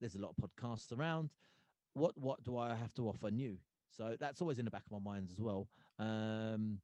there's 0.00 0.14
a 0.16 0.20
lot 0.20 0.34
of 0.36 0.36
podcasts 0.44 0.96
around. 0.96 1.30
What 1.94 2.16
what 2.18 2.42
do 2.44 2.56
I 2.58 2.74
have 2.74 2.94
to 2.94 3.08
offer 3.08 3.30
new? 3.30 3.58
So 3.90 4.16
that's 4.20 4.40
always 4.42 4.58
in 4.58 4.64
the 4.66 4.70
back 4.70 4.84
of 4.86 4.92
my 5.02 5.12
mind 5.12 5.30
as 5.32 5.40
well. 5.40 5.68
Um, 5.98 6.80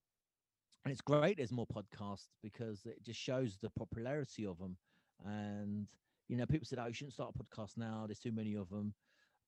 and 0.84 0.92
it's 0.92 1.00
great. 1.02 1.36
There's 1.36 1.52
more 1.52 1.66
podcasts 1.66 2.28
because 2.42 2.86
it 2.86 3.02
just 3.02 3.20
shows 3.20 3.58
the 3.60 3.70
popularity 3.70 4.46
of 4.46 4.58
them. 4.58 4.76
And 5.24 5.86
you 6.28 6.36
know, 6.36 6.46
people 6.46 6.66
said, 6.66 6.78
"Oh, 6.78 6.86
you 6.86 6.94
shouldn't 6.94 7.14
start 7.14 7.34
a 7.34 7.44
podcast 7.44 7.76
now. 7.76 8.06
There's 8.06 8.20
too 8.20 8.32
many 8.32 8.54
of 8.56 8.68
them." 8.70 8.94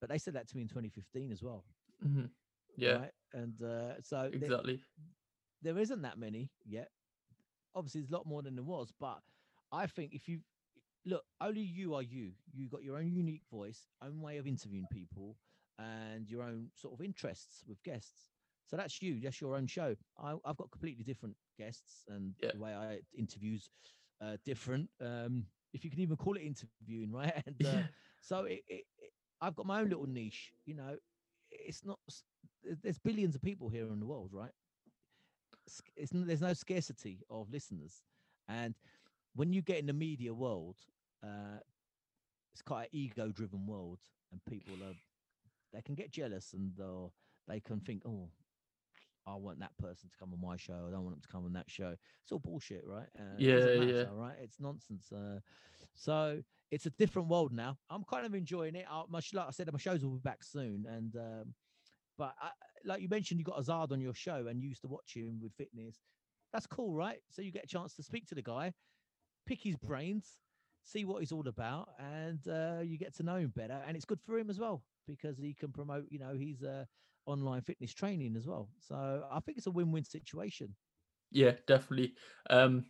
But 0.01 0.11
they 0.11 0.19
said 0.19 0.35
that 0.35 0.49
to 0.49 0.57
me 0.57 0.63
in 0.63 0.69
2015 0.69 1.33
as 1.33 1.43
well. 1.43 1.65
hmm 2.03 2.27
Yeah, 2.77 2.99
Right? 2.99 3.13
And 3.33 3.63
uh, 3.63 4.01
so 4.03 4.31
there- 4.33 4.49
exactly. 4.49 4.81
there 5.63 5.79
isn't 5.79 6.03
that 6.03 6.19
many 6.19 6.51
yet. 6.65 6.91
Obviously, 7.77 8.01
there's 8.01 8.11
a 8.11 8.15
lot 8.17 8.27
more 8.27 8.43
than 8.43 8.57
there 8.57 8.65
was, 8.65 8.93
but 8.99 9.23
I 9.73 9.87
think 9.87 10.15
if 10.15 10.29
you 10.29 10.41
look, 11.05 11.25
only 11.41 11.63
you 11.63 11.95
are 11.95 12.03
you. 12.03 12.33
You 12.53 12.69
got 12.69 12.83
your 12.83 12.97
own 12.99 13.13
unique 13.13 13.45
voice, 13.51 13.89
own 14.03 14.21
way 14.21 14.39
of 14.39 14.47
interviewing 14.47 14.89
people, 14.91 15.39
and 15.79 16.29
your 16.29 16.43
own 16.43 16.71
sort 16.75 16.95
of 16.95 17.05
interests 17.05 17.65
with 17.67 17.83
guests. 17.85 18.33
So 18.67 18.77
that's 18.77 19.01
you. 19.03 19.21
That's 19.21 19.41
your 19.41 19.57
own 19.57 19.67
show. 19.67 19.97
I, 20.19 20.35
I've 20.45 20.57
got 20.57 20.71
completely 20.71 21.05
different 21.05 21.37
guests, 21.59 22.05
and 22.09 22.35
Yeah. 22.43 22.53
the 22.53 22.59
way 22.59 22.75
I 22.75 23.01
interviews 23.17 23.71
uh, 24.21 24.39
different. 24.45 24.91
Um, 25.01 25.47
if 25.73 25.85
you 25.85 25.91
can 25.91 26.01
even 26.01 26.17
call 26.17 26.37
it 26.37 26.43
interviewing, 26.43 27.13
right? 27.13 27.43
And 27.47 27.65
uh, 27.65 27.83
Yeah, 27.83 27.83
so 28.21 28.45
it, 28.45 28.63
it, 28.69 28.85
it, 28.99 29.13
I've 29.41 29.55
got 29.57 29.67
my 29.67 29.81
own 29.81 29.89
little 29.89 30.07
niche. 30.07 30.53
You 30.65 30.75
know, 30.75 30.97
it's 31.51 31.85
not. 31.85 31.99
There's 32.83 32.99
billions 32.99 33.35
of 33.37 33.43
people 33.43 33.69
here 33.69 33.87
in 33.93 34.01
the 34.01 34.07
world, 34.07 34.31
right? 34.33 34.53
It's, 35.97 36.11
there's 36.13 36.41
no 36.41 36.53
scarcity 36.53 37.21
of 37.29 37.51
listeners, 37.51 38.03
and 38.49 38.75
when 39.35 39.53
you 39.53 39.63
get 39.63 39.79
in 39.79 39.87
the 39.87 39.93
media 39.93 40.33
world, 40.33 40.77
uh, 41.23 41.59
it's 42.53 42.63
quite 42.63 42.85
an 42.85 42.89
ego-driven 42.93 43.67
world, 43.67 43.99
and 44.33 44.41
people 44.45 44.75
are 44.83 44.95
they 45.73 45.83
can 45.83 45.95
get 45.95 46.11
jealous 46.11 46.55
and 46.55 46.79
uh, 46.81 47.09
they 47.49 47.61
can 47.61 47.81
think, 47.81 48.03
oh. 48.07 48.29
I 49.29 49.35
want 49.35 49.59
that 49.59 49.77
person 49.79 50.09
to 50.09 50.17
come 50.17 50.33
on 50.33 50.41
my 50.41 50.57
show. 50.57 50.85
I 50.87 50.93
don't 50.93 51.03
want 51.03 51.17
them 51.17 51.21
to 51.21 51.27
come 51.27 51.45
on 51.47 51.53
that 51.55 51.69
show. 51.69 51.97
It's 52.23 52.31
all 52.31 52.39
bullshit, 52.39 52.85
right? 52.87 53.09
Uh, 53.19 53.35
Yeah, 53.39 53.73
yeah. 53.83 54.05
Right? 54.13 54.37
It's 54.41 54.61
nonsense. 54.61 55.11
Uh, 55.11 55.41
so 55.95 56.41
it's 56.71 56.87
a 56.87 56.91
different 56.91 57.27
world 57.27 57.53
now. 57.53 57.77
I'm 57.91 58.05
kind 58.05 58.25
of 58.25 58.37
enjoying 58.37 58.77
it. 58.77 58.87
I, 58.89 59.03
my, 59.09 59.21
like 59.33 59.49
I 59.49 59.51
said, 59.51 59.69
my 59.73 59.81
shows 59.81 60.05
will 60.05 60.13
be 60.13 60.21
back 60.21 60.45
soon. 60.45 60.87
And 60.89 61.17
um, 61.17 61.55
but 62.19 62.35
I, 62.41 62.51
like 62.85 63.03
you 63.03 63.09
mentioned, 63.09 63.41
you 63.41 63.45
got 63.45 63.59
Azad 63.59 63.93
on 63.93 64.01
your 64.01 64.15
show 64.15 64.47
and 64.49 64.61
you 64.61 64.69
used 64.69 64.83
to 64.83 64.89
watch 64.89 65.15
him 65.15 65.41
with 65.43 65.53
fitness. 65.55 65.97
That's 66.53 66.67
cool, 66.67 66.95
right? 66.95 67.19
So 67.31 67.43
you 67.43 67.53
get 67.53 67.65
a 67.65 67.69
chance 67.69 67.95
to 67.97 68.03
speak 68.03 68.27
to 68.29 68.35
the 68.35 68.43
guy, 68.43 68.73
pick 69.47 69.61
his 69.63 69.77
brains, 69.77 70.39
see 70.85 71.05
what 71.05 71.21
he's 71.21 71.33
all 71.33 71.47
about, 71.49 71.89
and 71.99 72.41
uh, 72.49 72.81
you 72.83 72.99
get 72.99 73.15
to 73.17 73.23
know 73.23 73.37
him 73.37 73.53
better. 73.55 73.83
And 73.87 73.97
it's 73.97 74.05
good 74.07 74.21
for 74.25 74.39
him 74.39 74.51
as 74.51 74.59
well 74.59 74.83
because 75.07 75.39
he 75.39 75.55
can 75.55 75.73
promote, 75.73 76.07
you 76.11 76.19
know, 76.19 76.35
his 76.37 76.63
uh, 76.63 76.85
online 77.27 77.63
fitness 77.63 77.93
training 77.93 78.37
as 78.37 78.47
well. 78.47 78.69
So 78.81 79.25
I 79.31 79.41
think 79.41 79.59
it's 79.59 79.67
a 79.67 79.73
win-win 79.73 80.05
situation. 80.05 80.75
yeah, 81.31 81.53
definitely. 81.67 82.15
Um, 82.51 82.87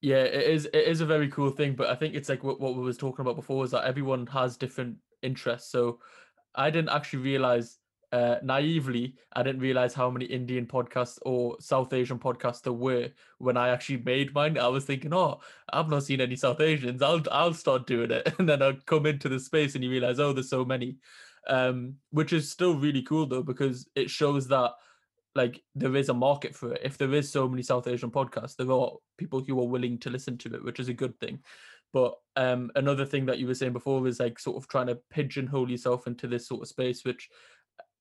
yeah, 0.00 0.22
it 0.22 0.50
is. 0.50 0.66
It 0.66 0.86
is 0.86 1.00
a 1.00 1.06
very 1.06 1.28
cool 1.28 1.50
thing, 1.50 1.74
but 1.74 1.88
I 1.88 1.94
think 1.96 2.14
it's 2.14 2.28
like 2.28 2.44
what 2.44 2.60
what 2.60 2.76
we 2.76 2.82
was 2.82 2.96
talking 2.96 3.22
about 3.22 3.36
before 3.36 3.64
is 3.64 3.72
that 3.72 3.84
everyone 3.84 4.26
has 4.28 4.56
different 4.56 4.96
interests. 5.22 5.70
So 5.72 6.00
I 6.54 6.70
didn't 6.70 6.90
actually 6.90 7.20
realize 7.20 7.78
uh, 8.12 8.36
naively, 8.42 9.14
I 9.34 9.42
didn't 9.42 9.60
realize 9.60 9.92
how 9.92 10.10
many 10.10 10.24
Indian 10.24 10.66
podcasts 10.66 11.18
or 11.22 11.56
South 11.60 11.92
Asian 11.92 12.18
podcasts 12.18 12.62
there 12.62 12.72
were 12.72 13.10
when 13.38 13.56
I 13.56 13.68
actually 13.68 13.98
made 13.98 14.34
mine. 14.34 14.56
I 14.58 14.68
was 14.68 14.84
thinking, 14.84 15.12
oh, 15.12 15.40
I've 15.72 15.90
not 15.90 16.04
seen 16.04 16.20
any 16.20 16.36
South 16.36 16.60
Asians. 16.60 17.02
I'll 17.02 17.22
I'll 17.30 17.54
start 17.54 17.86
doing 17.86 18.10
it, 18.10 18.34
and 18.38 18.48
then 18.48 18.62
I'll 18.62 18.76
come 18.86 19.06
into 19.06 19.28
the 19.28 19.38
space 19.38 19.74
and 19.74 19.84
you 19.84 19.90
realize, 19.90 20.20
oh, 20.20 20.32
there's 20.32 20.50
so 20.50 20.64
many, 20.64 20.96
um, 21.48 21.96
which 22.10 22.32
is 22.32 22.50
still 22.50 22.76
really 22.76 23.02
cool 23.02 23.26
though 23.26 23.42
because 23.42 23.88
it 23.94 24.10
shows 24.10 24.48
that 24.48 24.72
like 25.34 25.62
there 25.74 25.94
is 25.94 26.08
a 26.08 26.14
market 26.14 26.54
for 26.54 26.72
it. 26.72 26.80
If 26.82 26.96
there 26.96 27.12
is 27.12 27.30
so 27.30 27.48
many 27.48 27.62
South 27.62 27.86
Asian 27.86 28.10
podcasts, 28.10 28.56
there 28.56 28.72
are 28.72 28.92
people 29.18 29.40
who 29.40 29.60
are 29.60 29.68
willing 29.68 29.98
to 30.00 30.10
listen 30.10 30.38
to 30.38 30.54
it, 30.54 30.64
which 30.64 30.80
is 30.80 30.88
a 30.88 30.94
good 30.94 31.18
thing. 31.20 31.40
But 31.92 32.14
um, 32.36 32.70
another 32.74 33.06
thing 33.06 33.26
that 33.26 33.38
you 33.38 33.46
were 33.46 33.54
saying 33.54 33.72
before 33.72 34.06
is 34.06 34.20
like 34.20 34.38
sort 34.38 34.56
of 34.56 34.68
trying 34.68 34.88
to 34.88 34.98
pigeonhole 35.10 35.70
yourself 35.70 36.06
into 36.06 36.26
this 36.26 36.46
sort 36.46 36.62
of 36.62 36.68
space, 36.68 37.04
which 37.04 37.28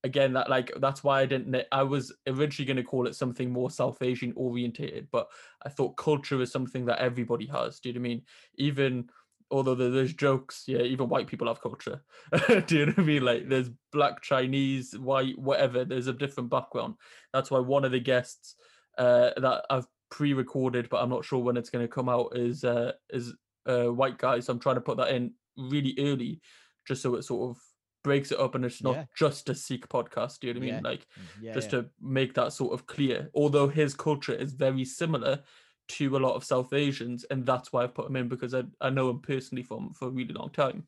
again 0.03 0.33
that 0.33 0.49
like 0.49 0.71
that's 0.79 1.03
why 1.03 1.21
I 1.21 1.25
didn't 1.25 1.55
I 1.71 1.83
was 1.83 2.13
originally 2.27 2.67
going 2.67 2.77
to 2.77 2.83
call 2.83 3.07
it 3.07 3.15
something 3.15 3.51
more 3.51 3.71
South 3.71 4.01
Asian 4.01 4.33
orientated, 4.35 5.07
but 5.11 5.27
I 5.65 5.69
thought 5.69 5.97
culture 5.97 6.41
is 6.41 6.51
something 6.51 6.85
that 6.85 6.99
everybody 6.99 7.47
has. 7.47 7.79
Do 7.79 7.89
you 7.89 7.95
know 7.95 8.01
what 8.01 8.05
I 8.05 8.09
mean? 8.09 8.21
Even 8.55 9.09
although 9.49 9.75
there's 9.75 10.13
jokes, 10.13 10.63
yeah, 10.67 10.81
even 10.81 11.09
white 11.09 11.27
people 11.27 11.47
have 11.47 11.61
culture. 11.61 12.01
do 12.47 12.77
you 12.77 12.85
know 12.87 12.91
what 12.93 12.99
I 12.99 13.05
mean? 13.05 13.23
Like 13.23 13.49
there's 13.49 13.69
black, 13.91 14.21
Chinese, 14.21 14.97
white, 14.97 15.37
whatever. 15.37 15.85
There's 15.85 16.07
a 16.07 16.13
different 16.13 16.49
background. 16.49 16.95
That's 17.33 17.49
why 17.49 17.59
one 17.59 17.85
of 17.85 17.91
the 17.91 17.99
guests 17.99 18.55
uh, 18.97 19.31
that 19.37 19.63
I've 19.69 19.87
pre-recorded, 20.09 20.89
but 20.89 21.01
I'm 21.01 21.09
not 21.09 21.25
sure 21.25 21.39
when 21.39 21.57
it's 21.57 21.69
going 21.69 21.85
to 21.85 21.93
come 21.93 22.09
out, 22.09 22.35
is 22.35 22.63
uh, 22.63 22.93
is 23.09 23.33
a 23.65 23.91
white 23.91 24.17
guy. 24.17 24.39
So 24.39 24.53
I'm 24.53 24.59
trying 24.59 24.75
to 24.75 24.81
put 24.81 24.97
that 24.97 25.09
in 25.09 25.33
really 25.57 25.95
early, 25.99 26.41
just 26.87 27.01
so 27.01 27.15
it 27.15 27.23
sort 27.23 27.51
of 27.51 27.61
breaks 28.07 28.31
it 28.31 28.39
up 28.39 28.55
and 28.55 28.65
it's 28.65 28.81
not 28.83 28.95
Yeah. 28.95 29.05
just 29.15 29.49
a 29.49 29.55
Sikh 29.55 29.87
podcast. 29.89 30.39
Do 30.39 30.47
you 30.47 30.53
know 30.53 30.59
what 30.59 30.65
I 30.65 30.67
Yeah. 30.67 30.75
mean? 30.75 30.83
Like 30.83 31.07
Mm, 31.19 31.27
Yeah, 31.41 31.53
just 31.53 31.71
yeah. 31.71 31.81
to 31.81 31.89
make 32.01 32.33
that 32.33 32.53
sort 32.53 32.73
of 32.73 32.85
clear. 32.87 33.29
Although 33.33 33.67
his 33.69 33.93
culture 33.93 34.33
is 34.33 34.53
very 34.53 34.85
similar 34.85 35.43
to 35.89 36.17
a 36.17 36.23
lot 36.25 36.35
of 36.35 36.43
South 36.43 36.73
Asians, 36.73 37.23
and 37.31 37.45
that's 37.45 37.71
why 37.71 37.83
I've 37.83 37.93
put 37.95 38.07
him 38.09 38.15
in 38.15 38.27
because 38.27 38.53
I, 38.53 38.63
I 38.81 38.89
know 38.89 39.09
him 39.09 39.21
personally 39.21 39.63
from 39.63 39.93
for 39.93 40.07
a 40.07 40.11
really 40.11 40.33
long 40.33 40.51
time, 40.51 40.87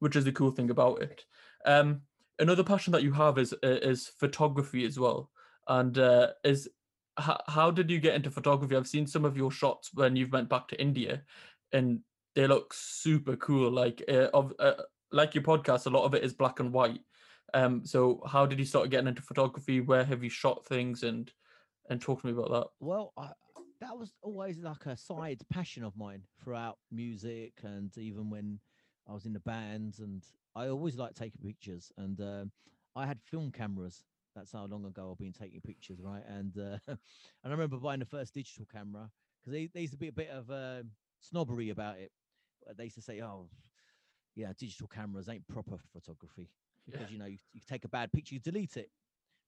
which 0.00 0.16
is 0.16 0.24
the 0.24 0.32
cool 0.32 0.50
thing 0.50 0.70
about 0.70 1.02
it. 1.02 1.24
Um, 1.64 2.02
another 2.38 2.64
passion 2.64 2.92
that 2.92 3.02
you 3.04 3.12
have 3.12 3.38
is 3.38 3.54
is 3.62 4.08
photography 4.08 4.84
as 4.84 4.98
well, 4.98 5.30
and 5.68 5.96
uh, 5.98 6.28
is 6.44 6.68
how, 7.18 7.38
how 7.46 7.70
did 7.70 7.90
you 7.90 8.00
get 8.00 8.14
into 8.14 8.30
photography? 8.30 8.76
I've 8.76 8.88
seen 8.88 9.06
some 9.06 9.24
of 9.24 9.36
your 9.36 9.50
shots 9.50 9.90
when 9.94 10.16
you've 10.16 10.32
went 10.32 10.48
back 10.48 10.66
to 10.68 10.80
India, 10.80 11.22
and 11.72 12.00
they 12.34 12.46
look 12.46 12.74
super 12.74 13.36
cool. 13.36 13.70
Like 13.70 14.02
uh, 14.08 14.28
of 14.34 14.52
uh, 14.58 14.82
like 15.12 15.34
your 15.34 15.44
podcast, 15.44 15.86
a 15.86 15.90
lot 15.90 16.04
of 16.04 16.14
it 16.14 16.24
is 16.24 16.32
black 16.32 16.60
and 16.60 16.72
white. 16.72 17.00
Um, 17.54 17.84
so 17.84 18.22
how 18.26 18.46
did 18.46 18.58
you 18.58 18.64
start 18.64 18.90
getting 18.90 19.08
into 19.08 19.22
photography? 19.22 19.80
Where 19.80 20.04
have 20.04 20.24
you 20.24 20.30
shot 20.30 20.66
things 20.66 21.02
and 21.02 21.30
and 21.90 22.00
talk 22.00 22.20
to 22.20 22.26
me 22.26 22.32
about 22.32 22.50
that? 22.50 22.66
Well, 22.80 23.12
I, 23.16 23.30
that 23.80 23.98
was 23.98 24.14
always 24.22 24.58
like 24.58 24.86
a 24.86 24.96
side 24.96 25.42
passion 25.50 25.84
of 25.84 25.96
mine 25.96 26.22
throughout 26.42 26.78
music 26.90 27.54
and 27.64 27.96
even 27.98 28.30
when 28.30 28.60
I 29.08 29.12
was 29.12 29.26
in 29.26 29.32
the 29.32 29.40
bands. 29.40 29.98
And 29.98 30.22
I 30.54 30.68
always 30.68 30.96
liked 30.96 31.16
taking 31.16 31.40
pictures. 31.42 31.90
And 31.98 32.20
um, 32.20 32.52
I 32.94 33.06
had 33.06 33.18
film 33.24 33.50
cameras. 33.50 34.04
That's 34.34 34.52
how 34.52 34.64
long 34.66 34.84
ago 34.86 35.10
I've 35.10 35.18
been 35.18 35.32
taking 35.32 35.60
pictures, 35.60 35.98
right? 36.00 36.22
And 36.26 36.56
uh, 36.56 36.78
and 36.88 36.98
I 37.44 37.50
remember 37.50 37.76
buying 37.76 38.00
the 38.00 38.06
first 38.06 38.32
digital 38.32 38.66
camera 38.72 39.10
because 39.40 39.68
they, 39.74 39.80
used 39.80 39.92
to 39.92 39.98
be 39.98 40.08
a 40.08 40.12
bit 40.12 40.30
of 40.30 40.50
um 40.50 40.90
snobbery 41.20 41.70
about 41.70 41.98
it. 41.98 42.12
Uh, 42.68 42.72
They 42.78 42.84
used 42.84 42.96
to 42.96 43.02
say, 43.02 43.20
"Oh, 43.20 43.50
yeah, 44.34 44.52
digital 44.56 44.88
cameras 44.88 45.28
ain't 45.28 45.46
proper 45.48 45.78
photography 45.92 46.50
because 46.86 47.02
Yeah. 47.02 47.08
you 47.10 47.18
know 47.18 47.26
you, 47.26 47.38
you 47.52 47.60
take 47.66 47.84
a 47.84 47.88
bad 47.88 48.12
picture, 48.12 48.34
you 48.34 48.40
delete 48.40 48.76
it, 48.76 48.90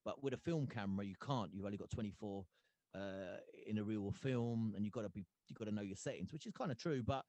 but 0.05 0.23
with 0.23 0.35
a 0.35 0.39
film 0.39 0.67
camera 0.67 1.05
you 1.05 1.17
can't. 1.17 1.53
You've 1.55 1.65
only 1.65 1.79
got 1.79 1.91
24 1.91 2.47
uh, 2.95 3.37
in 3.67 3.79
a 3.79 3.85
real 3.85 4.11
film, 4.13 4.75
and 4.77 4.85
you've 4.85 4.93
got 4.95 5.03
to 5.03 5.09
be 5.09 5.27
you've 5.49 5.59
got 5.59 5.65
to 5.67 5.73
know 5.73 5.83
your 5.83 5.97
settings, 5.97 6.33
which 6.33 6.47
is 6.47 6.53
kind 6.53 6.71
of 6.71 6.79
true. 6.79 7.03
But 7.03 7.25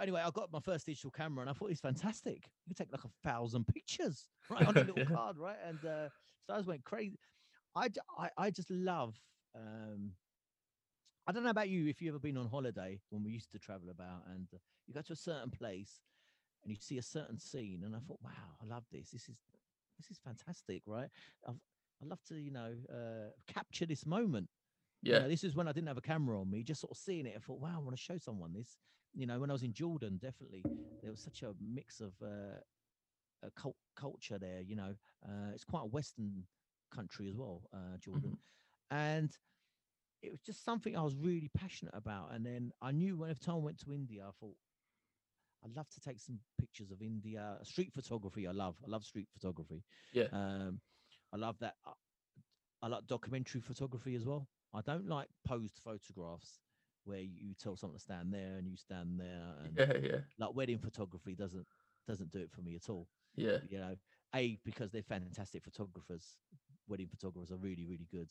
anyway, 0.00 0.22
I 0.22 0.30
got 0.30 0.52
my 0.52 0.60
first 0.60 0.86
digital 0.86 1.10
camera, 1.10 1.42
and 1.42 1.50
I 1.50 1.52
thought 1.52 1.66
it 1.66 1.72
was 1.72 1.80
fantastic. 1.80 2.50
You 2.66 2.74
take 2.74 2.92
like 2.92 3.04
a 3.04 3.10
thousand 3.22 3.66
pictures 3.66 4.30
right 4.48 4.64
on 4.66 4.78
a 4.78 4.82
little 4.84 5.02
Yeah. 5.10 5.16
card, 5.16 5.38
right? 5.38 5.58
And 5.62 5.84
uh, 5.84 6.10
so 6.44 6.54
I 6.54 6.58
just 6.58 6.68
went 6.68 6.84
crazy. 6.84 7.18
I, 7.74 7.88
I, 8.18 8.30
I 8.36 8.50
just 8.50 8.70
love. 8.70 9.20
Um, 9.54 10.16
I 11.26 11.32
don't 11.32 11.44
know 11.44 11.50
about 11.50 11.68
you 11.68 11.86
if 11.86 12.00
you've 12.00 12.14
ever 12.14 12.18
been 12.20 12.36
on 12.36 12.48
holiday 12.48 13.02
when 13.10 13.22
we 13.22 13.30
used 13.32 13.50
to 13.52 13.58
travel 13.58 13.90
about, 13.90 14.26
and 14.26 14.48
uh, 14.54 14.58
you 14.86 14.94
go 14.94 15.02
to 15.02 15.12
a 15.12 15.16
certain 15.16 15.50
place 15.50 16.02
and 16.64 16.70
you 16.70 16.76
see 16.80 16.98
a 16.98 17.02
certain 17.02 17.38
scene, 17.38 17.82
and 17.84 17.94
I 17.94 17.98
thought, 18.00 18.18
wow, 18.22 18.56
I 18.62 18.64
love 18.66 18.84
this. 18.92 19.10
This 19.10 19.28
is 19.28 19.36
this 19.98 20.10
is 20.10 20.18
fantastic, 20.24 20.82
right? 20.86 21.08
I've, 21.46 21.56
I 22.02 22.06
love 22.06 22.22
to, 22.28 22.34
you 22.36 22.50
know, 22.50 22.74
uh, 22.90 23.30
capture 23.46 23.86
this 23.86 24.06
moment. 24.06 24.48
You 25.02 25.12
Yeah. 25.12 25.18
know, 25.18 25.28
this 25.28 25.44
is 25.44 25.54
when 25.54 25.68
I 25.68 25.72
didn't 25.72 25.88
have 25.88 25.98
a 25.98 26.02
camera 26.02 26.40
on 26.40 26.50
me, 26.50 26.62
just 26.62 26.80
sort 26.80 26.90
of 26.92 26.96
seeing 26.96 27.26
it. 27.26 27.34
I 27.36 27.40
thought, 27.40 27.60
wow, 27.60 27.74
I 27.76 27.78
want 27.78 27.96
to 27.96 28.02
show 28.02 28.18
someone 28.18 28.52
this. 28.52 28.76
You 29.14 29.26
know, 29.26 29.40
when 29.40 29.50
I 29.50 29.54
was 29.54 29.62
in 29.62 29.72
Jordan, 29.72 30.18
definitely 30.20 30.62
there 31.02 31.10
was 31.10 31.20
such 31.20 31.42
a 31.42 31.52
mix 31.60 32.00
of 32.00 32.12
uh, 32.22 32.60
a 33.42 33.50
cult- 33.56 33.76
culture 33.96 34.38
there. 34.38 34.60
You 34.60 34.76
know, 34.76 34.94
uh, 35.26 35.50
it's 35.54 35.64
quite 35.64 35.82
a 35.82 35.86
Western 35.86 36.44
country 36.94 37.28
as 37.28 37.36
well, 37.36 37.62
uh, 37.72 37.96
Jordan, 37.98 38.36
and 38.90 39.30
it 40.22 40.30
was 40.30 40.40
just 40.40 40.64
something 40.64 40.96
I 40.96 41.02
was 41.02 41.16
really 41.16 41.50
passionate 41.56 41.94
about. 41.94 42.32
And 42.32 42.44
then 42.44 42.72
I 42.82 42.92
knew 42.92 43.16
when 43.16 43.34
time 43.36 43.54
I 43.56 43.58
went 43.58 43.78
to 43.84 43.94
India, 43.94 44.22
I 44.26 44.30
thought 44.38 44.56
I'd 45.64 45.76
love 45.76 45.88
to 45.90 46.00
take 46.00 46.20
some 46.20 46.38
pictures 46.58 46.90
of 46.90 47.02
India. 47.02 47.58
Street 47.62 47.92
photography, 47.92 48.46
I 48.46 48.52
love. 48.52 48.76
I 48.84 48.90
love 48.90 49.04
street 49.04 49.28
photography. 49.32 49.82
Yeah. 50.12 50.28
Um, 50.32 50.80
I 51.32 51.36
love 51.36 51.56
that. 51.60 51.74
I, 51.86 51.92
I 52.82 52.88
like 52.88 53.06
documentary 53.06 53.60
photography 53.60 54.14
as 54.14 54.24
well. 54.24 54.48
I 54.72 54.80
don't 54.80 55.06
like 55.08 55.28
posed 55.46 55.80
photographs 55.84 56.60
where 57.04 57.20
you 57.20 57.54
tell 57.58 57.76
someone 57.76 57.98
to 57.98 58.02
stand 58.02 58.32
there 58.32 58.56
and 58.56 58.66
you 58.68 58.76
stand 58.76 59.18
there. 59.18 59.54
And 59.64 59.76
Yeah. 59.76 59.92
Yeah. 60.02 60.18
like 60.38 60.54
wedding 60.54 60.78
photography 60.78 61.34
doesn't 61.34 61.66
doesn't 62.06 62.30
do 62.30 62.38
it 62.38 62.50
for 62.50 62.62
me 62.62 62.74
at 62.76 62.88
all. 62.88 63.08
Yeah. 63.36 63.58
You 63.68 63.78
know, 63.78 63.94
a 64.34 64.58
because 64.64 64.90
they're 64.90 65.02
fantastic 65.02 65.62
photographers. 65.64 66.36
Wedding 66.88 67.08
photographers 67.08 67.52
are 67.52 67.56
really 67.58 67.84
really 67.84 68.08
good, 68.10 68.28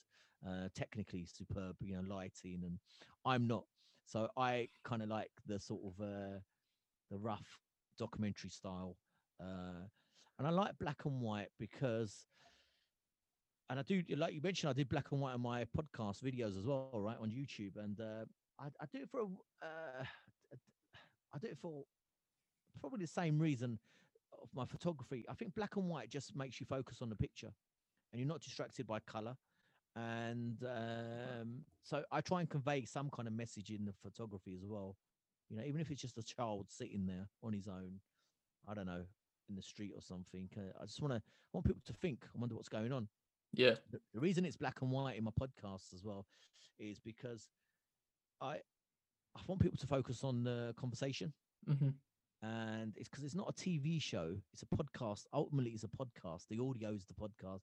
uh, 0.47 0.69
technically 0.73 1.25
superb. 1.25 1.75
You 1.79 1.97
know, 1.97 2.15
lighting 2.15 2.63
and 2.65 2.79
I'm 3.25 3.47
not. 3.47 3.65
So 4.05 4.29
I 4.35 4.69
kind 4.83 5.03
of 5.03 5.09
like 5.09 5.29
the 5.45 5.59
sort 5.59 5.81
of 5.85 6.01
uh, 6.03 6.39
the 7.11 7.17
rough 7.17 7.59
documentary 7.97 8.49
style, 8.49 8.97
uh, 9.41 9.85
and 10.37 10.47
I 10.47 10.51
like 10.51 10.77
black 10.79 11.05
and 11.05 11.21
white 11.21 11.49
because. 11.59 12.25
And 13.71 13.77
I 13.77 13.83
do, 13.83 14.01
like 14.17 14.33
you 14.33 14.41
mentioned, 14.41 14.71
I 14.71 14.73
did 14.73 14.89
black 14.89 15.11
and 15.11 15.21
white 15.21 15.33
on 15.35 15.41
my 15.41 15.63
podcast 15.77 16.23
videos 16.23 16.57
as 16.57 16.65
well, 16.65 16.89
right 16.91 17.17
on 17.21 17.29
YouTube, 17.29 17.77
and 17.77 18.01
uh, 18.01 18.25
I, 18.59 18.65
I 18.81 18.85
do 18.91 19.03
it 19.03 19.09
for 19.11 19.19
a, 19.19 19.25
uh, 19.63 20.03
I 21.35 21.37
do 21.37 21.49
it 21.49 21.57
for 21.61 21.83
probably 22.79 23.01
the 23.01 23.11
same 23.11 23.37
reason 23.37 23.77
of 24.41 24.49
my 24.55 24.65
photography. 24.65 25.23
I 25.29 25.35
think 25.35 25.53
black 25.53 25.75
and 25.75 25.87
white 25.87 26.09
just 26.09 26.35
makes 26.35 26.59
you 26.59 26.65
focus 26.65 26.97
on 27.03 27.09
the 27.09 27.15
picture, 27.15 27.51
and 28.11 28.19
you're 28.19 28.27
not 28.27 28.41
distracted 28.41 28.87
by 28.87 29.01
color. 29.01 29.35
And 29.95 30.57
um, 30.63 31.59
so 31.83 32.03
I 32.11 32.21
try 32.21 32.39
and 32.39 32.49
convey 32.49 32.85
some 32.85 33.11
kind 33.11 33.27
of 33.27 33.35
message 33.35 33.69
in 33.69 33.85
the 33.85 33.93
photography 34.01 34.55
as 34.55 34.65
well. 34.65 34.95
You 35.49 35.57
know, 35.57 35.63
even 35.63 35.81
if 35.81 35.91
it's 35.91 36.01
just 36.01 36.17
a 36.17 36.23
child 36.23 36.67
sitting 36.69 37.05
there 37.05 37.27
on 37.43 37.53
his 37.53 37.67
own, 37.67 37.99
I 38.67 38.73
don't 38.73 38.85
know, 38.85 39.03
in 39.49 39.55
the 39.55 39.61
street 39.61 39.93
or 39.95 40.01
something. 40.01 40.49
Uh, 40.57 40.77
I 40.81 40.85
just 40.85 41.01
want 41.01 41.13
to 41.13 41.21
want 41.53 41.65
people 41.65 41.81
to 41.85 41.93
think. 41.93 42.25
I 42.35 42.39
wonder 42.39 42.55
what's 42.55 42.69
going 42.69 42.91
on 42.93 43.07
Yeah. 43.53 43.77
the, 43.91 43.99
the 44.13 44.19
reason 44.19 44.45
it's 44.45 44.57
black 44.57 44.81
and 44.81 44.91
white 44.91 45.17
in 45.17 45.23
my 45.23 45.31
podcasts 45.31 45.93
as 45.93 46.03
well 46.03 46.25
is 46.79 46.99
because 46.99 47.49
I 48.41 48.59
I 49.35 49.41
want 49.47 49.61
people 49.61 49.77
to 49.77 49.87
focus 49.87 50.23
on 50.23 50.43
the 50.43 50.73
conversation 50.77 51.33
hmm 51.67 51.89
and 52.41 52.93
it's 52.97 53.09
because 53.09 53.23
it's 53.23 53.35
not 53.35 53.49
a 53.49 53.53
TV 53.53 53.99
show 53.99 54.35
it's 54.53 54.63
a 54.63 54.65
podcast 54.65 55.25
ultimately 55.33 55.71
it's 55.71 55.83
a 55.83 55.87
podcast 55.87 56.47
the 56.49 56.59
audio 56.59 56.91
is 56.91 57.05
the 57.05 57.13
podcast 57.13 57.61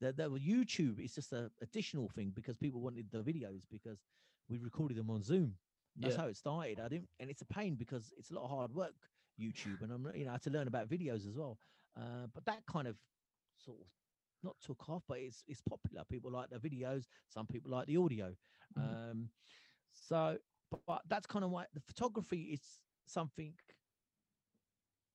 the, 0.00 0.12
the 0.12 0.28
YouTube 0.28 1.02
is 1.02 1.14
just 1.14 1.32
a 1.32 1.50
additional 1.62 2.08
thing 2.08 2.32
because 2.34 2.56
people 2.56 2.80
wanted 2.80 3.06
the 3.10 3.18
videos 3.22 3.62
because 3.70 4.04
we 4.48 4.58
recorded 4.58 4.96
them 4.96 5.10
on 5.10 5.22
Zoom 5.22 5.54
that's 5.96 6.14
Yeah. 6.14 6.22
how 6.22 6.28
it 6.28 6.36
started 6.36 6.80
I 6.80 6.88
didn't 6.88 7.10
and 7.18 7.30
it's 7.30 7.42
a 7.42 7.46
pain 7.46 7.76
because 7.76 8.12
it's 8.16 8.30
a 8.30 8.34
lot 8.34 8.44
of 8.44 8.50
hard 8.50 8.72
work 8.72 9.10
YouTube 9.40 9.82
and 9.82 9.92
I'm 9.92 10.06
you 10.14 10.24
know 10.24 10.30
I 10.30 10.34
had 10.34 10.42
to 10.42 10.50
learn 10.50 10.68
about 10.68 10.88
videos 10.88 11.26
as 11.26 11.36
well 11.36 11.58
uh, 11.96 12.26
but 12.28 12.44
that 12.46 12.66
kind 12.66 12.86
of 12.88 12.98
sort 13.56 13.80
of 13.82 13.92
not 14.42 14.60
took 14.60 14.88
off, 14.88 15.04
but 15.08 15.18
it's 15.18 15.42
it's 15.46 15.60
popular. 15.60 16.04
People 16.04 16.30
like 16.30 16.50
the 16.50 16.58
videos. 16.60 17.08
Some 17.28 17.46
people 17.46 17.70
like 17.70 17.86
the 17.86 17.96
audio. 17.96 18.36
Mhm. 18.76 19.02
Um, 19.10 19.32
so, 19.92 20.38
but, 20.70 20.84
but 20.86 21.02
that's 21.08 21.26
kind 21.26 21.44
of 21.44 21.50
why 21.50 21.66
the 21.72 21.80
photography 21.80 22.52
is 22.52 22.80
something. 23.06 23.58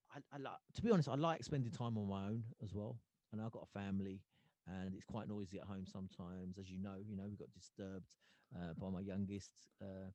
I, 0.09 0.21
I 0.31 0.37
like 0.37 0.59
to 0.73 0.81
be 0.81 0.91
honest. 0.91 1.09
I 1.09 1.15
like 1.15 1.43
spending 1.43 1.71
time 1.71 1.97
on 1.97 2.07
my 2.07 2.27
own 2.27 2.43
as 2.61 2.73
well, 2.73 3.01
and 3.31 3.41
I've 3.41 3.51
got 3.51 3.63
a 3.63 3.67
family, 3.67 4.25
and 4.67 4.93
it's 4.93 5.05
quite 5.05 5.27
noisy 5.27 5.59
at 5.59 5.65
home 5.65 5.85
sometimes, 5.85 6.57
as 6.57 6.69
you 6.69 6.79
know. 6.79 6.97
You 6.97 7.15
know, 7.15 7.29
we 7.29 7.37
got 7.37 7.51
disturbed 7.53 8.15
uh, 8.55 8.73
by 8.73 8.89
my 8.89 9.01
youngest. 9.01 9.69
Uh, 9.81 10.11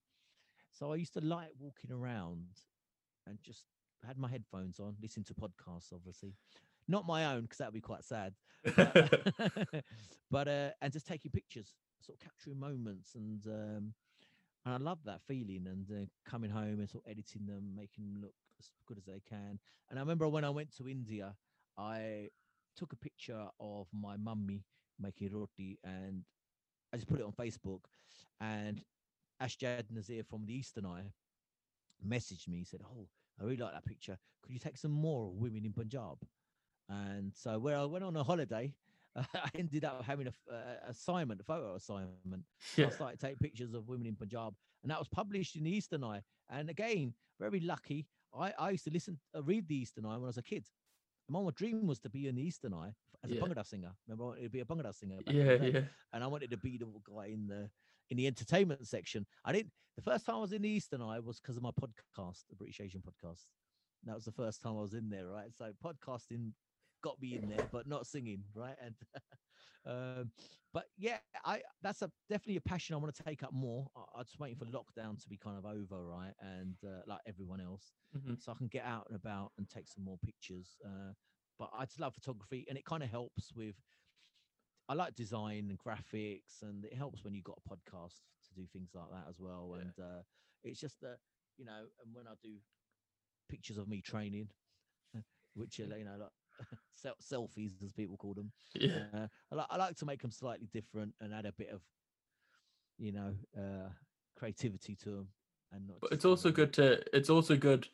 so 0.79 0.93
I 0.93 0.97
used 0.97 1.15
to 1.15 1.21
like 1.21 1.51
walking 1.59 1.91
around 1.91 2.47
and 3.27 3.39
just 3.43 3.65
had 4.07 4.17
my 4.17 4.29
headphones 4.29 4.79
on, 4.79 4.95
listening 5.03 5.25
to 5.25 5.35
podcasts, 5.35 5.93
obviously. 5.93 6.35
Not 6.87 7.07
my 7.07 7.35
own, 7.35 7.43
because 7.43 7.59
that 7.59 7.67
would 7.67 7.75
be 7.75 7.81
quite 7.81 8.05
sad. 8.05 8.35
But, 8.77 9.35
but 10.31 10.49
uh, 10.49 10.71
and 10.81 10.93
just 10.93 11.07
taking 11.07 11.33
pictures, 11.33 11.75
sort 12.01 12.19
of 12.19 12.25
capturing 12.25 12.61
moments, 12.61 13.17
and 13.17 13.45
um, 13.47 13.95
and 14.65 14.75
I 14.75 14.77
love 14.77 14.99
that 15.05 15.21
feeling. 15.27 15.67
And 15.67 15.91
uh, 15.91 16.07
coming 16.31 16.51
home 16.51 16.79
and 16.79 16.89
sort 16.89 17.05
of 17.05 17.11
editing 17.11 17.47
them, 17.47 17.75
making 17.77 18.05
them 18.05 18.23
look 18.23 18.35
as 18.61 18.71
good 18.87 18.99
as 18.99 19.05
they 19.05 19.21
can. 19.29 19.59
And 19.91 19.99
I 19.99 20.03
remember 20.03 20.29
when 20.29 20.45
I 20.45 20.51
went 20.51 20.75
to 20.77 20.89
India, 20.89 21.35
I 21.77 22.29
took 22.77 22.93
a 22.93 22.97
picture 22.97 23.47
of 23.61 23.89
my 23.93 24.17
mummy 24.17 24.65
making 25.01 25.31
roti, 25.33 25.79
and 25.83 26.23
I 26.93 26.97
just 26.97 27.09
put 27.09 27.21
it 27.21 27.27
on 27.27 27.33
Facebook. 27.33 27.81
And 28.41 28.81
Asjad 29.41 29.91
Nazir 29.91 30.23
from 30.25 30.47
the 30.47 30.55
Eastern 30.55 30.87
Eye 30.87 31.13
messaged 32.07 32.49
me. 32.49 32.59
He 32.59 32.65
said, 32.65 32.83
"Oh, 32.85 33.09
I 33.41 33.45
really 33.45 33.57
like 33.57 33.73
that 33.73 33.85
picture. 33.87 34.19
Could 34.43 34.53
you 34.53 34.59
take 34.59 34.77
some 34.77 34.91
more 34.93 35.27
of 35.29 35.35
women 35.35 35.65
in 35.65 35.73
Punjab?" 35.73 36.19
And 36.89 37.35
so 37.35 37.59
where 37.59 37.77
I 37.77 37.85
went 37.85 38.05
on 38.05 38.17
a 38.17 38.25
holiday, 38.25 38.75
I 39.17 39.51
ended 39.55 39.85
up 39.85 40.05
having 40.05 40.29
a 40.29 40.35
a 40.53 40.89
assignment, 40.91 41.41
a 41.41 41.45
photo 41.45 41.75
assignment. 41.75 42.45
Yeah. 42.77 42.87
I 42.87 42.91
started 42.91 43.21
to 43.21 43.27
take 43.27 43.39
pictures 43.39 43.75
of 43.75 43.89
women 43.89 44.07
in 44.07 44.17
Punjab, 44.17 44.55
and 44.83 44.91
that 44.91 44.99
was 44.99 45.09
published 45.09 45.57
in 45.57 45.65
the 45.65 45.71
Eastern 45.71 46.05
Eye. 46.05 46.23
And 46.49 46.71
again, 46.71 47.15
very 47.39 47.61
lucky. 47.61 48.07
I, 48.35 48.53
I 48.59 48.71
used 48.71 48.85
to 48.85 48.91
listen, 48.91 49.19
uh, 49.35 49.43
read 49.43 49.69
the 49.69 49.77
Eastern 49.77 50.05
Eye 50.07 50.15
when 50.17 50.25
I 50.25 50.27
was 50.27 50.39
a 50.39 50.43
kid. 50.43 50.67
And 51.29 51.35
my 51.35 51.51
dream 51.55 51.87
was 51.87 51.99
to 52.01 52.11
be 52.11 52.27
in 52.29 52.37
the 52.37 52.43
Eastern 52.43 52.75
Eye 52.75 52.95
as 53.25 53.31
Yeah. 53.31 53.41
a 53.41 53.43
Bhangra 53.43 53.65
singer. 53.67 53.93
Remember, 54.07 54.25
I 54.25 54.27
wanted 54.29 54.43
to 54.45 54.51
be 54.51 54.61
a 54.61 54.65
Bhangra 54.65 54.95
singer. 54.95 55.19
Yeah. 55.27 55.53
Yeah. 55.63 55.81
and 56.13 56.25
I 56.25 56.27
wanted 56.27 56.51
to 56.51 56.57
be 56.57 56.79
the 56.79 56.87
guy 57.05 57.27
in 57.27 57.47
the 57.47 57.71
in 58.11 58.17
the 58.17 58.27
entertainment 58.27 58.87
section. 58.87 59.27
I 59.45 59.53
didn't. 59.53 59.73
The 59.97 60.03
first 60.03 60.27
time 60.27 60.37
I 60.37 60.41
was 60.41 60.53
in 60.53 60.63
the 60.63 60.69
Eastern 60.69 61.03
Eye 61.03 61.19
was 61.21 61.41
because 61.41 61.57
of 61.57 61.63
my 61.63 61.71
podcast, 61.73 62.45
the 62.49 62.57
British 62.57 62.81
Asian 62.81 63.03
podcast. 63.03 63.47
That 64.05 64.15
was 64.15 64.25
the 64.25 64.33
first 64.33 64.63
time 64.63 64.77
I 64.77 64.81
was 64.83 64.95
in 64.95 65.11
there, 65.11 65.27
right? 65.27 65.53
So 65.53 65.73
podcasting 65.85 66.53
got 67.03 67.21
me 67.21 67.37
in 67.37 67.49
there, 67.49 67.67
but 67.67 67.87
not 67.87 68.07
singing, 68.07 68.45
right? 68.55 68.77
And 68.81 68.97
um, 69.87 70.33
but 70.73 70.87
yeah, 70.97 71.19
I 71.45 71.63
that's 71.83 72.03
a 72.03 72.13
definitely 72.29 72.57
a 72.57 72.61
passion 72.61 72.95
I 72.95 72.99
want 72.99 73.15
to 73.15 73.23
take 73.23 73.43
up 73.43 73.53
more. 73.53 73.89
I, 73.97 74.05
I'm 74.19 74.25
just 74.25 74.39
waiting 74.39 74.57
for 74.59 74.67
lockdown 74.67 75.21
to 75.23 75.29
be 75.29 75.37
kind 75.37 75.59
of 75.59 75.65
over, 75.67 76.05
right? 76.05 76.35
And 76.41 76.77
uh, 76.85 77.03
like 77.07 77.21
everyone 77.27 77.61
else, 77.61 77.93
hmm 78.13 78.39
so 78.39 78.53
I 78.53 78.55
can 78.57 78.69
get 78.69 78.85
out 78.85 79.07
and 79.09 79.17
about 79.17 79.53
and 79.59 79.69
take 79.69 79.89
some 79.89 80.05
more 80.05 80.19
pictures. 80.19 80.77
Uh, 80.85 81.13
but 81.59 81.71
I 81.77 81.87
just 81.87 82.01
love 82.01 82.15
photography, 82.15 82.67
and 82.69 82.79
it 82.79 82.85
kind 82.85 83.03
of 83.03 83.11
helps 83.11 83.53
with. 83.55 83.77
I 84.89 84.95
like 84.95 85.15
design 85.15 85.69
and 85.71 85.79
graphics, 85.79 86.63
and 86.63 86.85
it 86.85 86.95
helps 86.95 87.25
when 87.25 87.35
you've 87.35 87.45
got 87.45 87.59
a 87.65 87.69
podcast 87.69 88.21
to 88.49 88.55
do 88.55 88.67
things 88.73 88.91
like 88.95 89.11
that 89.11 89.27
as 89.29 89.39
well. 89.39 89.75
Yeah. 89.75 89.83
And 89.83 89.93
uh, 90.01 90.23
it's 90.65 90.81
just 90.81 91.01
that 91.03 91.19
you 91.59 91.65
know, 91.65 91.85
and 92.05 92.15
when 92.15 92.27
I 92.27 92.33
do 92.43 92.55
pictures 93.49 93.79
of 93.79 93.89
me 93.89 94.01
training, 94.01 94.49
which 95.55 95.81
are 95.81 95.97
you 95.99 96.05
know 96.05 96.17
like 96.19 96.31
selfies 97.23 97.83
as 97.85 97.93
people 97.93 98.17
call 98.17 98.35
them, 98.35 98.53
Yeah. 98.75 99.01
uh, 99.15 99.27
I, 99.53 99.55
like 99.55 99.67
I 99.71 99.77
like 99.77 99.97
to 99.97 100.07
make 100.07 100.23
them 100.23 100.31
slightly 100.31 100.69
different 100.73 101.15
and 101.21 101.35
add 101.35 101.47
a 101.47 101.53
bit 101.53 101.69
of, 101.69 101.83
you 102.99 103.13
know, 103.13 103.35
uh, 103.57 103.91
creativity 104.39 104.97
to 104.97 105.11
them. 105.11 105.29
And 105.73 105.87
not 105.87 105.97
But 106.01 106.13
it's 106.13 106.25
also 106.25 106.49
know, 106.49 106.55
good 106.55 106.73
to 106.75 107.17
it's 107.17 107.31
also 107.31 107.57
good 107.57 107.89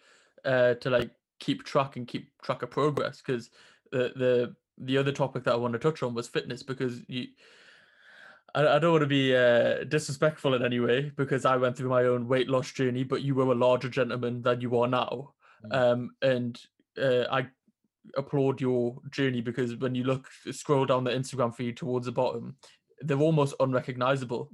uh, 0.45 0.75
to 0.75 0.91
like 0.91 1.11
keep 1.41 1.65
track 1.65 1.97
and 1.97 2.07
keep 2.07 2.41
track 2.43 2.63
of 2.63 2.71
progress 2.71 3.21
because 3.21 3.51
the 3.91 4.13
the 4.15 4.57
the 4.79 4.99
other 4.99 5.13
topic 5.13 5.45
that 5.45 5.53
I 5.53 5.57
want 5.57 5.73
to 5.75 5.79
touch 5.79 6.03
on 6.03 6.15
was 6.15 6.29
fitness 6.29 6.63
because 6.63 7.01
you 7.09 7.29
I, 8.55 8.77
I 8.77 8.79
don't 8.79 8.93
want 8.93 9.03
to 9.03 9.09
be 9.09 9.35
uh, 9.35 9.85
disrespectful 9.85 10.55
in 10.55 10.65
any 10.65 10.81
way 10.81 11.13
because 11.17 11.45
I 11.45 11.57
went 11.57 11.77
through 11.77 11.91
my 11.91 12.05
own 12.05 12.29
weight 12.29 12.49
loss 12.49 12.71
journey, 12.73 13.05
but 13.05 13.23
you 13.23 13.35
were 13.35 13.45
a 13.53 13.55
larger 13.55 13.89
gentleman 13.89 14.43
than 14.43 14.61
you 14.61 14.79
are 14.79 14.89
now. 14.89 15.35
Mm. 15.67 15.75
Um, 15.75 16.11
and 16.23 16.61
uh, 17.01 17.25
I 17.31 17.49
applaud 18.17 18.61
your 18.61 18.97
journey 19.11 19.41
because 19.41 19.77
when 19.77 19.95
you 19.95 20.05
look, 20.05 20.29
scroll 20.51 20.85
down 20.87 21.05
the 21.05 21.11
Instagram 21.11 21.55
feed 21.55 21.77
towards 21.77 22.07
the 22.07 22.13
bottom, 22.13 22.57
they're 23.01 23.19
almost 23.19 23.55
unrecognizable. 23.61 24.51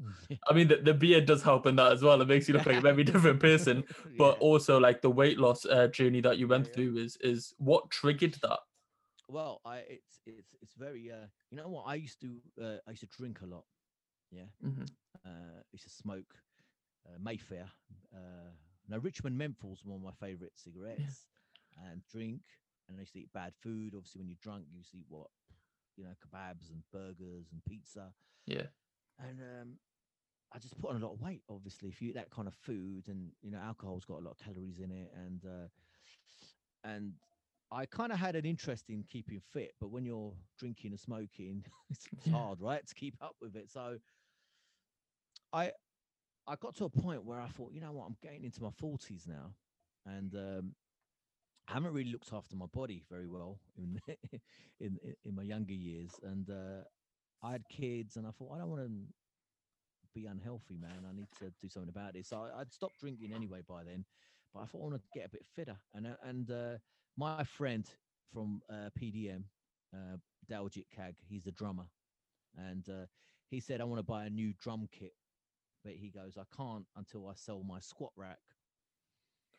I 0.48 0.54
mean, 0.54 0.68
the, 0.68 0.76
the 0.76 0.94
beard 0.94 1.26
does 1.26 1.42
help 1.42 1.66
in 1.66 1.76
that 1.76 1.92
as 1.92 2.02
well. 2.02 2.20
It 2.20 2.28
makes 2.28 2.48
you 2.48 2.54
look 2.54 2.66
like 2.66 2.78
a 2.78 2.80
very 2.80 3.04
different 3.04 3.38
person, 3.38 3.84
but 4.18 4.36
Yeah. 4.36 4.40
also 4.40 4.78
like 4.78 5.02
the 5.02 5.10
weight 5.10 5.38
loss 5.38 5.66
uh, 5.66 5.88
journey 5.88 6.20
that 6.22 6.38
you 6.38 6.48
went 6.48 6.68
Yeah. 6.68 6.72
through 6.72 6.96
is 6.98 7.16
is 7.20 7.54
what 7.58 7.90
triggered 7.90 8.36
that. 8.42 8.60
Well, 9.31 9.61
I 9.64 9.78
it's 9.78 10.20
it's 10.26 10.55
it's 10.62 10.74
very 10.74 11.11
uh 11.11 11.26
you 11.51 11.57
know 11.57 11.68
what 11.68 11.85
I 11.87 11.95
used 11.97 12.20
to 12.20 12.41
uh, 12.62 12.78
I 12.87 12.91
used 12.91 13.03
to 13.03 13.07
drink 13.18 13.41
a 13.43 13.47
lot. 13.47 13.64
Yeah. 14.31 14.49
Mhm. 14.64 14.89
Uh 15.24 15.59
I 15.61 15.70
used 15.72 15.85
to 15.85 15.91
smoke 15.91 16.35
uh, 17.07 17.18
Mayfair. 17.18 17.68
Uh 18.14 18.51
now 18.89 18.99
Richmond 18.99 19.39
Menthol's 19.41 19.85
one 19.85 19.97
of 19.99 20.03
my 20.03 20.26
favorite 20.26 20.53
cigarettes 20.57 21.26
and 21.87 22.03
drink 22.12 22.43
and 22.89 22.97
I 22.97 23.01
used 23.01 23.12
to 23.14 23.20
eat 23.20 23.33
bad 23.33 23.55
food. 23.62 23.95
Obviously 23.95 24.20
when 24.20 24.28
you're 24.28 24.39
drunk 24.43 24.64
you 24.70 24.78
used 24.78 24.91
to 24.93 24.99
eat 24.99 25.07
what 25.09 25.28
you 25.97 26.05
know, 26.05 26.14
kebabs 26.22 26.70
and 26.70 26.83
burgers 26.93 27.47
and 27.53 27.62
pizza. 27.68 28.14
Yeah, 28.47 28.68
and 29.18 29.39
um, 29.41 29.78
I 30.53 30.59
just 30.59 30.78
put 30.81 30.91
on 30.91 30.97
a 31.03 31.05
lot 31.05 31.12
of 31.12 31.20
weight. 31.20 31.43
Obviously, 31.49 31.89
if 31.91 32.01
you 32.01 32.09
eat 32.09 32.14
that 32.14 32.31
kind 32.31 32.49
of 32.49 32.55
food, 32.55 33.09
and 33.09 33.33
you 33.43 33.51
know, 33.51 33.59
alcohol's 33.59 34.07
got 34.07 34.18
a 34.20 34.24
lot 34.24 34.31
of 34.31 34.39
calories 34.39 34.78
in 34.78 34.91
it, 34.91 35.12
and 35.14 35.45
uh, 35.45 35.68
and 36.85 37.12
I 37.72 37.86
kind 37.86 38.12
of 38.12 38.18
had 38.18 38.36
an 38.36 38.44
interest 38.44 38.90
in 38.90 39.04
keeping 39.04 39.40
fit, 39.52 39.72
but 39.80 39.90
when 39.90 40.04
you're 40.04 40.32
drinking 40.58 40.90
and 40.92 41.00
smoking, 41.00 41.64
it's, 41.90 42.08
Yeah. 42.24 42.32
hard, 42.32 42.60
right, 42.60 42.86
to 42.86 42.94
keep 42.94 43.14
up 43.22 43.36
with 43.40 43.56
it. 43.56 43.70
So 43.70 43.98
I 45.52 45.72
I 46.46 46.56
got 46.56 46.74
to 46.76 46.84
a 46.84 46.90
point 46.90 47.24
where 47.24 47.40
I 47.40 47.48
thought, 47.48 47.72
you 47.72 47.80
know 47.80 47.92
what, 47.92 48.06
I'm 48.06 48.16
getting 48.22 48.44
into 48.44 48.62
my 48.62 48.70
forties 48.70 49.26
now, 49.26 49.54
and 50.06 50.34
um, 50.34 50.74
I 51.68 51.74
haven't 51.74 51.92
really 51.92 52.10
looked 52.10 52.32
after 52.32 52.56
my 52.56 52.66
body 52.66 53.04
very 53.10 53.26
well 53.28 53.60
in 53.76 54.00
in 54.80 54.98
in, 55.24 55.34
my 55.34 55.42
younger 55.42 55.74
years, 55.74 56.18
and 56.22 56.48
uh, 56.50 56.82
I 57.42 57.52
had 57.52 57.68
kids, 57.68 58.16
and 58.16 58.26
I 58.26 58.30
thought 58.30 58.52
I 58.54 58.58
don't 58.58 58.70
want 58.70 58.82
to 58.86 58.90
be 60.14 60.26
unhealthy, 60.26 60.76
man. 60.76 61.06
I 61.08 61.14
need 61.14 61.28
to 61.38 61.52
do 61.60 61.68
something 61.68 61.88
about 61.88 62.16
it. 62.16 62.26
So 62.26 62.38
I, 62.38 62.60
I'd 62.60 62.72
stopped 62.72 63.00
drinking 63.00 63.32
anyway 63.32 63.60
by 63.66 63.84
then, 63.84 64.04
but 64.52 64.60
I 64.60 64.66
thought 64.66 64.78
I 64.80 64.84
want 64.88 64.94
to 64.96 65.02
get 65.18 65.26
a 65.26 65.30
bit 65.30 65.46
fitter. 65.54 65.76
And 65.94 66.06
uh, 66.06 66.16
and 66.22 66.50
uh, 66.50 66.78
my 67.16 67.44
friend 67.44 67.88
from 68.32 68.62
uh, 68.70 68.90
PDM, 68.94 69.44
uh, 69.94 70.16
Daljit 70.48 70.88
Kag, 70.90 71.16
he's 71.20 71.44
the 71.44 71.52
drummer, 71.52 71.86
and 72.56 72.88
uh, 72.88 73.06
he 73.48 73.61
said 73.61 73.80
I 73.80 73.84
want 73.84 73.98
to 73.98 74.04
buy 74.04 74.26
a 74.26 74.30
new 74.30 74.54
drum 74.54 74.88
kit, 74.90 75.14
but 75.84 75.94
he 75.94 76.11
goes 76.11 76.36
I 76.38 76.44
can't 76.54 76.86
until 76.96 77.28
I 77.28 77.34
sell 77.34 77.62
my 77.64 77.80
squat 77.80 78.12
rack. 78.16 78.40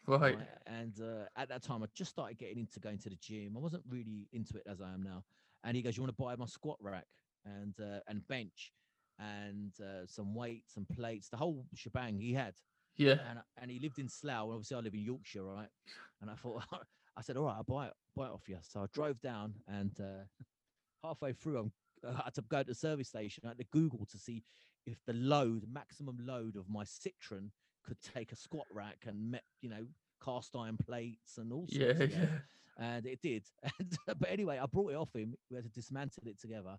right. 0.07 0.37
right? 0.37 0.47
And 0.65 0.99
uh, 1.01 1.25
at 1.35 1.49
that 1.49 1.63
time, 1.63 1.83
I 1.83 1.87
just 1.93 2.11
started 2.11 2.37
getting 2.37 2.59
into 2.59 2.79
going 2.79 2.99
to 2.99 3.09
the 3.09 3.15
gym. 3.15 3.55
I 3.57 3.59
wasn't 3.59 3.83
really 3.87 4.29
into 4.31 4.57
it 4.57 4.63
as 4.67 4.81
I 4.81 4.93
am 4.93 5.03
now. 5.03 5.23
And 5.63 5.75
he 5.75 5.83
goes, 5.83 5.97
"You 5.97 6.03
want 6.03 6.15
to 6.15 6.23
buy 6.23 6.35
my 6.35 6.45
squat 6.45 6.77
rack 6.81 7.07
and 7.45 7.79
uh, 7.79 7.99
and 8.07 8.27
bench 8.27 8.73
and 9.19 9.73
uh, 9.79 10.05
some 10.05 10.33
weights 10.33 10.77
and 10.77 10.87
plates, 10.87 11.29
the 11.29 11.37
whole 11.37 11.67
shebang 11.75 12.19
he 12.19 12.33
had." 12.33 12.55
Yeah, 12.95 13.19
And 13.19 13.39
and 13.57 13.71
he 13.71 13.79
lived 13.79 13.99
in 13.99 14.09
Slough. 14.09 14.45
And 14.45 14.53
obviously, 14.53 14.77
I 14.77 14.79
live 14.81 14.93
in 14.95 15.01
Yorkshire, 15.01 15.43
right? 15.43 15.69
And 16.21 16.29
I 16.29 16.35
thought, 16.35 16.65
I 17.17 17.21
said, 17.21 17.37
"All 17.37 17.45
right, 17.45 17.55
I'll 17.57 17.63
buy 17.63 17.87
it, 17.87 17.93
buy 18.15 18.27
it 18.27 18.31
off 18.31 18.47
you." 18.47 18.57
So 18.61 18.81
I 18.81 18.85
drove 18.93 19.21
down, 19.21 19.55
and 19.67 19.91
uh, 19.99 20.25
halfway 21.03 21.33
through, 21.33 21.59
I'm, 21.59 21.71
I 22.17 22.23
had 22.25 22.33
to 22.35 22.41
go 22.41 22.59
to 22.59 22.67
the 22.67 22.75
service 22.75 23.09
station. 23.09 23.43
I 23.45 23.49
had 23.49 23.57
to 23.59 23.65
Google 23.71 24.05
to 24.11 24.17
see 24.17 24.43
if 24.85 24.97
the 25.05 25.13
load, 25.13 25.65
maximum 25.71 26.17
load 26.25 26.55
of 26.55 26.69
my 26.69 26.83
Citroen 26.83 27.49
could 27.83 27.97
take 28.01 28.31
a 28.31 28.35
squat 28.35 28.65
rack 28.73 29.05
and 29.07 29.31
met, 29.31 29.43
you 29.61 29.69
know, 29.69 29.85
cast 30.23 30.55
iron 30.55 30.77
plates 30.77 31.37
and 31.37 31.51
all 31.51 31.67
sorts. 31.67 31.75
yeah, 31.75 32.03
of 32.03 32.11
yeah. 32.11 32.25
And 32.77 33.05
it 33.05 33.21
did. 33.21 33.43
And, 33.79 33.97
but 34.19 34.29
anyway, 34.29 34.59
I 34.61 34.65
brought 34.65 34.91
it 34.91 34.95
off 34.95 35.13
him. 35.13 35.35
We 35.49 35.55
had 35.55 35.65
to 35.65 35.71
dismantle 35.71 36.23
it 36.25 36.39
together. 36.39 36.77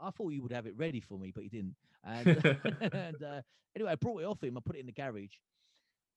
I 0.00 0.10
thought 0.10 0.28
he 0.28 0.40
would 0.40 0.52
have 0.52 0.66
it 0.66 0.76
ready 0.76 1.00
for 1.00 1.18
me, 1.18 1.32
but 1.34 1.42
he 1.42 1.48
didn't. 1.48 1.76
And, 2.04 2.58
and 2.92 3.22
uh, 3.22 3.40
anyway, 3.74 3.92
I 3.92 3.94
brought 3.96 4.22
it 4.22 4.26
off 4.26 4.42
him. 4.42 4.56
I 4.56 4.60
put 4.64 4.76
it 4.76 4.80
in 4.80 4.86
the 4.86 4.92
garage. 4.92 5.36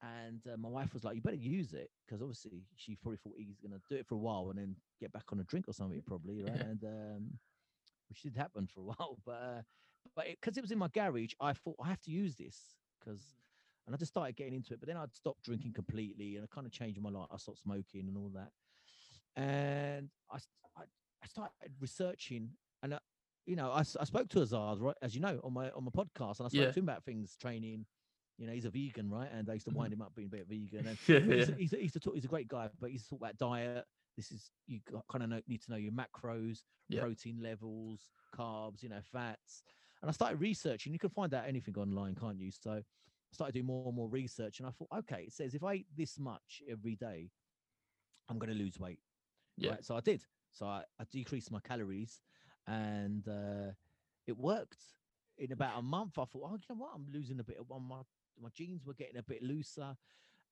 And 0.02 0.42
uh, 0.52 0.56
my 0.58 0.70
wife 0.70 0.94
was 0.94 1.04
like, 1.04 1.16
"You 1.16 1.22
better 1.22 1.36
use 1.36 1.74
it," 1.74 1.90
because 2.06 2.22
obviously 2.22 2.64
she 2.76 2.96
probably 2.96 3.18
thought 3.18 3.34
he's 3.38 3.60
gonna 3.60 3.82
do 3.90 3.96
it 3.96 4.08
for 4.08 4.16
a 4.16 4.20
while 4.20 4.50
and 4.50 4.58
then 4.58 4.76
get 5.00 5.12
back 5.12 5.26
on 5.32 5.40
a 5.40 5.44
drink 5.44 5.68
or 5.68 5.74
something, 5.74 6.02
probably, 6.06 6.42
right? 6.42 6.62
And 6.62 6.84
um, 6.86 7.40
which 8.10 8.22
did 8.22 8.36
happen 8.38 8.68
for 8.68 8.80
a 8.80 8.84
while, 8.96 9.18
but 9.26 9.32
uh, 9.32 9.62
but 10.16 10.26
because 10.28 10.58
it, 10.58 10.62
was 10.62 10.72
in 10.72 10.78
my 10.78 10.88
garage, 10.88 11.34
I 11.42 11.54
thought 11.54 11.76
I 11.84 11.88
have 11.90 12.02
to 12.04 12.12
use 12.12 12.36
this 12.36 12.76
because, 13.00 13.22
and 13.86 13.94
I 13.94 13.98
just 13.98 14.12
started 14.14 14.36
getting 14.38 14.54
into 14.54 14.74
it. 14.74 14.80
But 14.80 14.88
then 14.88 14.98
I'd 14.98 15.14
stopped 15.14 15.44
drinking 15.44 15.74
completely, 15.74 16.36
and 16.38 16.46
I 16.46 16.48
kind 16.54 16.66
of 16.66 16.72
changed 16.72 17.02
my 17.02 17.10
life. 17.10 17.28
I 17.32 17.38
stopped 17.38 17.60
smoking 17.60 18.08
and 18.08 18.18
all 18.18 18.32
that, 18.36 18.52
and 19.36 20.10
I 20.32 20.38
I 21.22 21.28
started 21.28 21.52
researching, 21.80 22.52
and 22.84 22.94
uh, 22.94 23.00
you 23.46 23.56
know, 23.56 23.72
I, 23.72 23.80
I 23.80 24.06
spoke 24.06 24.30
to 24.30 24.40
Azad, 24.40 24.82
right, 24.82 24.96
as 25.02 25.14
you 25.16 25.22
know, 25.22 25.40
on 25.44 25.54
my 25.54 25.70
on 25.72 25.84
my 25.84 25.92
podcast, 25.92 26.40
and 26.40 26.46
I 26.46 26.50
spoke 26.50 26.68
Yeah. 26.68 26.72
to 26.72 26.80
him 26.80 26.86
about 26.86 27.04
things, 27.04 27.36
training. 27.36 27.86
You 28.40 28.48
know, 28.48 28.54
he's 28.54 28.66
a 28.66 28.70
vegan, 28.70 29.10
right? 29.10 29.30
And 29.34 29.50
I 29.50 29.54
used 29.54 29.68
to 29.68 29.74
wind 29.74 29.92
him 29.92 30.02
up 30.02 30.16
being 30.16 30.28
a 30.28 30.32
bit 30.32 30.48
vegan. 30.48 30.88
And 30.88 30.98
Yeah, 31.08 31.20
he's, 31.20 31.50
yeah. 31.50 31.56
he's, 31.58 31.72
he's, 31.72 31.96
a 31.96 32.00
talk, 32.00 32.16
he's 32.16 32.26
a 32.26 32.30
great 32.30 32.48
guy, 32.48 32.70
but 32.80 32.90
he's 32.90 33.06
talk 33.06 33.20
about 33.20 33.38
diet. 33.38 33.86
This 34.16 34.32
is 34.32 34.50
you 34.66 34.80
kind 35.12 35.24
of 35.24 35.30
know, 35.30 35.42
need 35.48 35.62
to 35.64 35.72
know 35.72 35.78
your 35.78 35.92
macros, 35.92 36.60
Yeah. 36.88 37.02
protein 37.02 37.40
levels, 37.44 38.10
carbs, 38.36 38.82
you 38.82 38.90
know, 38.90 39.02
fats. 39.12 39.64
And 40.02 40.10
I 40.10 40.14
started 40.14 40.40
researching. 40.40 40.94
You 40.94 41.00
can 41.00 41.10
find 41.10 41.34
out 41.34 41.46
anything 41.48 41.76
online, 41.78 42.16
can't 42.16 42.40
you? 42.40 42.52
So 42.52 42.72
I 42.72 42.84
started 43.34 43.54
doing 43.54 43.66
more 43.66 43.86
and 43.88 43.96
more 43.96 44.08
research, 44.10 44.60
and 44.60 44.68
I 44.68 44.72
thought, 44.72 44.88
okay, 45.00 45.24
it 45.28 45.34
says 45.34 45.54
if 45.54 45.64
I 45.64 45.74
eat 45.76 45.88
this 45.96 46.18
much 46.18 46.62
every 46.70 46.96
day, 46.96 47.30
I'm 48.30 48.40
going 48.40 48.52
to 48.52 48.58
lose 48.58 48.80
weight. 48.80 49.00
Yeah. 49.58 49.72
Right? 49.72 49.86
So 49.86 49.96
I 49.98 50.00
did. 50.00 50.24
So 50.52 50.66
I, 50.66 50.84
I 51.00 51.04
decreased 51.12 51.52
my 51.52 51.60
calories, 51.60 52.22
and 52.68 53.28
uh, 53.28 53.72
it 54.28 54.38
worked. 54.38 54.80
In 55.38 55.54
about 55.54 55.80
a 55.80 55.82
month, 55.82 56.18
I 56.18 56.26
thought, 56.26 56.50
oh, 56.52 56.54
you 56.54 56.60
know 56.70 56.76
what? 56.82 56.92
I'm 56.94 57.06
losing 57.14 57.40
a 57.40 57.44
bit 57.44 57.58
of 57.60 57.70
my 57.70 58.02
my 58.42 58.50
jeans 58.54 58.86
were 58.86 58.94
getting 58.94 59.18
a 59.18 59.24
bit 59.24 59.44
looser, 59.44 59.96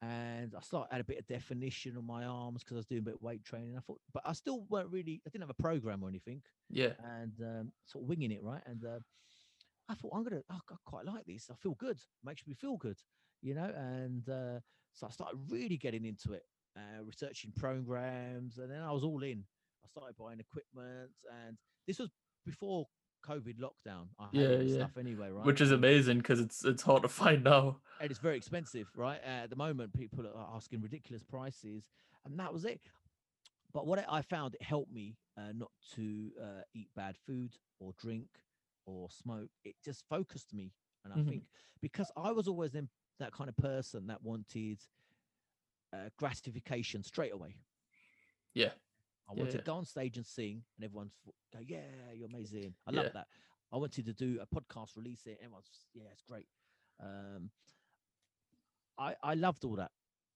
and 0.02 0.54
I 0.56 0.62
started 0.62 0.92
had 0.92 1.02
a 1.02 1.06
bit 1.06 1.20
of 1.20 1.28
definition 1.28 1.98
on 1.98 2.06
my 2.06 2.26
arms 2.26 2.64
because 2.64 2.76
I 2.76 2.80
was 2.80 2.86
doing 2.86 3.00
a 3.00 3.06
bit 3.06 3.16
of 3.16 3.22
weight 3.22 3.44
training. 3.44 3.76
I 3.78 3.82
thought, 3.82 4.00
but 4.14 4.24
I 4.26 4.34
still 4.34 4.66
weren't 4.70 4.92
really. 4.92 5.22
I 5.26 5.30
didn't 5.30 5.44
have 5.44 5.56
a 5.58 5.62
program 5.62 6.04
or 6.04 6.10
anything, 6.10 6.42
Yeah, 6.70 6.94
and 7.04 7.34
um, 7.42 7.72
sort 7.86 8.04
of 8.04 8.10
winging 8.10 8.32
it, 8.32 8.44
right? 8.44 8.62
And 8.66 8.84
uh, 8.86 9.00
I 9.90 9.96
thought 9.96 10.12
I'm 10.14 10.24
gonna. 10.24 10.44
Oh, 10.50 10.60
I 10.70 10.76
quite 10.86 11.06
like 11.06 11.26
this. 11.26 11.50
I 11.52 11.56
feel 11.56 11.76
good. 11.76 12.00
Makes 12.24 12.46
me 12.48 12.54
feel 12.54 12.78
good, 12.78 12.98
you 13.42 13.56
know. 13.56 13.72
And 13.76 14.28
uh, 14.30 14.60
so 14.94 15.08
I 15.08 15.12
started 15.12 15.40
really 15.50 15.78
getting 15.78 16.06
into 16.06 16.34
it, 16.34 16.44
uh, 16.76 17.04
researching 17.04 17.52
programs, 17.56 18.58
and 18.58 18.72
then 18.72 18.82
I 18.82 18.92
was 18.92 19.04
all 19.04 19.24
in. 19.24 19.44
I 19.84 19.88
started 19.88 20.16
buying 20.18 20.40
equipment, 20.40 21.12
and 21.46 21.58
this 21.88 22.00
was 22.00 22.10
before 22.46 22.88
COVID 23.26 23.60
lockdown. 23.60 24.08
I 24.20 24.26
had 24.26 24.34
Yeah, 24.34 24.56
yeah. 24.62 24.76
stuff 24.76 24.98
anyway, 24.98 25.30
right? 25.32 25.46
which 25.46 25.62
is 25.62 25.72
amazing 25.72 26.18
because 26.20 26.40
it's 26.40 26.64
it's 26.66 26.84
hard 26.84 27.04
to 27.04 27.10
find 27.24 27.44
now. 27.44 27.78
and 28.00 28.10
it's 28.12 28.20
very 28.20 28.38
expensive, 28.38 28.88
right? 28.96 29.20
Uh, 29.24 29.44
at 29.44 29.50
the 29.50 29.56
moment, 29.56 29.94
people 29.94 30.26
are 30.28 30.50
asking 30.56 30.82
ridiculous 30.82 31.24
prices, 31.24 31.84
and 32.26 32.40
that 32.40 32.54
was 32.54 32.66
it. 32.66 32.82
But 33.74 33.86
what 33.86 34.04
I 34.10 34.22
found 34.22 34.56
it 34.56 34.62
helped 34.64 34.92
me 34.92 35.18
uh, 35.38 35.52
not 35.54 35.72
to 35.96 36.32
uh, 36.42 36.62
eat 36.74 36.90
bad 36.96 37.16
food 37.26 37.56
or 37.80 37.94
drink 38.00 38.28
or 38.86 39.10
smoke. 39.10 39.50
It 39.66 39.76
just 39.84 40.04
focused 40.10 40.54
me, 40.54 40.74
and 41.04 41.14
I 41.14 41.18
Mhm. 41.18 41.30
think 41.30 41.44
because 41.82 42.12
I 42.16 42.32
was 42.32 42.48
always 42.48 42.76
in 42.76 42.90
that 43.20 43.34
kind 43.34 43.50
of 43.50 43.58
person 43.58 44.08
that 44.08 44.24
wanted 44.24 44.80
uh, 45.94 46.10
gratification 46.18 47.04
straight 47.04 47.34
away. 47.34 47.56
Yeah, 48.54 48.72
I 49.30 49.34
wanted 49.34 49.52
Yeah. 49.54 49.58
to 49.60 49.64
go 49.64 49.76
on 49.76 49.86
stage 49.86 50.18
and 50.18 50.26
sing, 50.26 50.64
and 50.78 50.86
everyone's 50.86 51.18
go, 51.54 51.60
"Yeah, 51.60 52.12
you're 52.14 52.28
amazing." 52.28 52.76
I 52.86 52.92
Yeah. 52.92 52.98
love 53.04 53.12
that. 53.14 53.28
I 53.72 53.78
wanted 53.78 54.06
to 54.06 54.14
do 54.14 54.40
a 54.42 54.48
podcast, 54.48 54.96
release 54.96 55.26
it. 55.28 55.40
Everyone's, 55.42 55.88
"Yeah, 55.94 56.10
it's 56.12 56.24
great." 56.24 56.48
Um, 57.00 57.52
I 58.98 59.16
I 59.24 59.34
loved 59.36 59.64
all 59.66 59.76
that. 59.78 59.92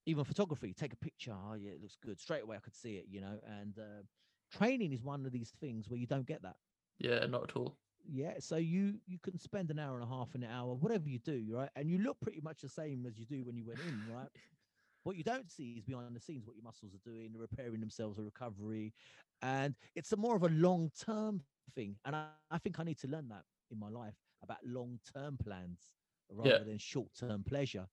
Even 0.05 0.23
photography, 0.23 0.73
take 0.73 0.93
a 0.93 0.97
picture. 0.97 1.33
Oh 1.33 1.53
yeah, 1.53 1.71
it 1.71 1.81
looks 1.81 1.97
good. 1.97 2.19
Straight 2.19 2.43
away, 2.43 2.57
I 2.57 2.59
could 2.59 2.75
see 2.75 2.97
it. 2.97 3.05
You 3.07 3.21
know, 3.21 3.39
and 3.45 3.77
uh, 3.77 4.03
training 4.51 4.91
is 4.93 5.03
one 5.03 5.25
of 5.25 5.31
these 5.31 5.51
things 5.51 5.89
where 5.89 5.99
you 5.99 6.07
don't 6.07 6.25
get 6.25 6.41
that. 6.43 6.57
yeah, 6.97 7.25
not 7.25 7.49
at 7.49 7.55
all. 7.55 7.77
Yeah, 8.03 8.35
so 8.39 8.57
you 8.57 8.99
you 9.05 9.19
can 9.19 9.37
spend 9.37 9.69
an 9.69 9.79
hour 9.79 9.95
and 9.95 10.03
a 10.03 10.07
half, 10.07 10.33
an 10.35 10.43
hour, 10.43 10.73
whatever 10.75 11.07
you 11.07 11.19
do, 11.19 11.45
right? 11.51 11.69
And 11.75 11.89
you 11.89 11.99
look 11.99 12.19
pretty 12.19 12.41
much 12.41 12.61
the 12.61 12.69
same 12.69 13.05
as 13.05 13.19
you 13.19 13.25
do 13.25 13.43
when 13.45 13.55
you 13.55 13.65
went 13.65 13.79
in, 13.81 14.05
right? 14.05 14.29
What 15.03 15.15
you 15.15 15.23
don't 15.23 15.49
see 15.49 15.73
is 15.77 15.83
behind 15.83 16.15
the 16.15 16.19
scenes 16.19 16.45
what 16.45 16.55
your 16.55 16.63
muscles 16.63 16.93
are 16.93 17.09
doing, 17.09 17.33
repairing 17.35 17.79
themselves, 17.79 18.19
a 18.19 18.23
recovery, 18.23 18.93
and 19.41 19.75
it's 19.95 20.11
a 20.11 20.17
more 20.17 20.35
of 20.35 20.43
a 20.43 20.49
long 20.49 20.91
term 20.99 21.41
thing. 21.75 21.97
And 22.05 22.15
I, 22.15 22.29
I 22.51 22.57
think 22.59 22.79
I 22.79 22.83
need 22.83 22.99
to 22.99 23.07
learn 23.07 23.29
that 23.29 23.43
in 23.71 23.79
my 23.79 23.89
life 23.89 24.15
about 24.43 24.59
long 24.65 24.99
term 25.13 25.37
plans 25.37 25.95
rather 26.29 26.63
than 26.63 26.77
short 26.77 27.09
term 27.19 27.43
pleasure, 27.43 27.87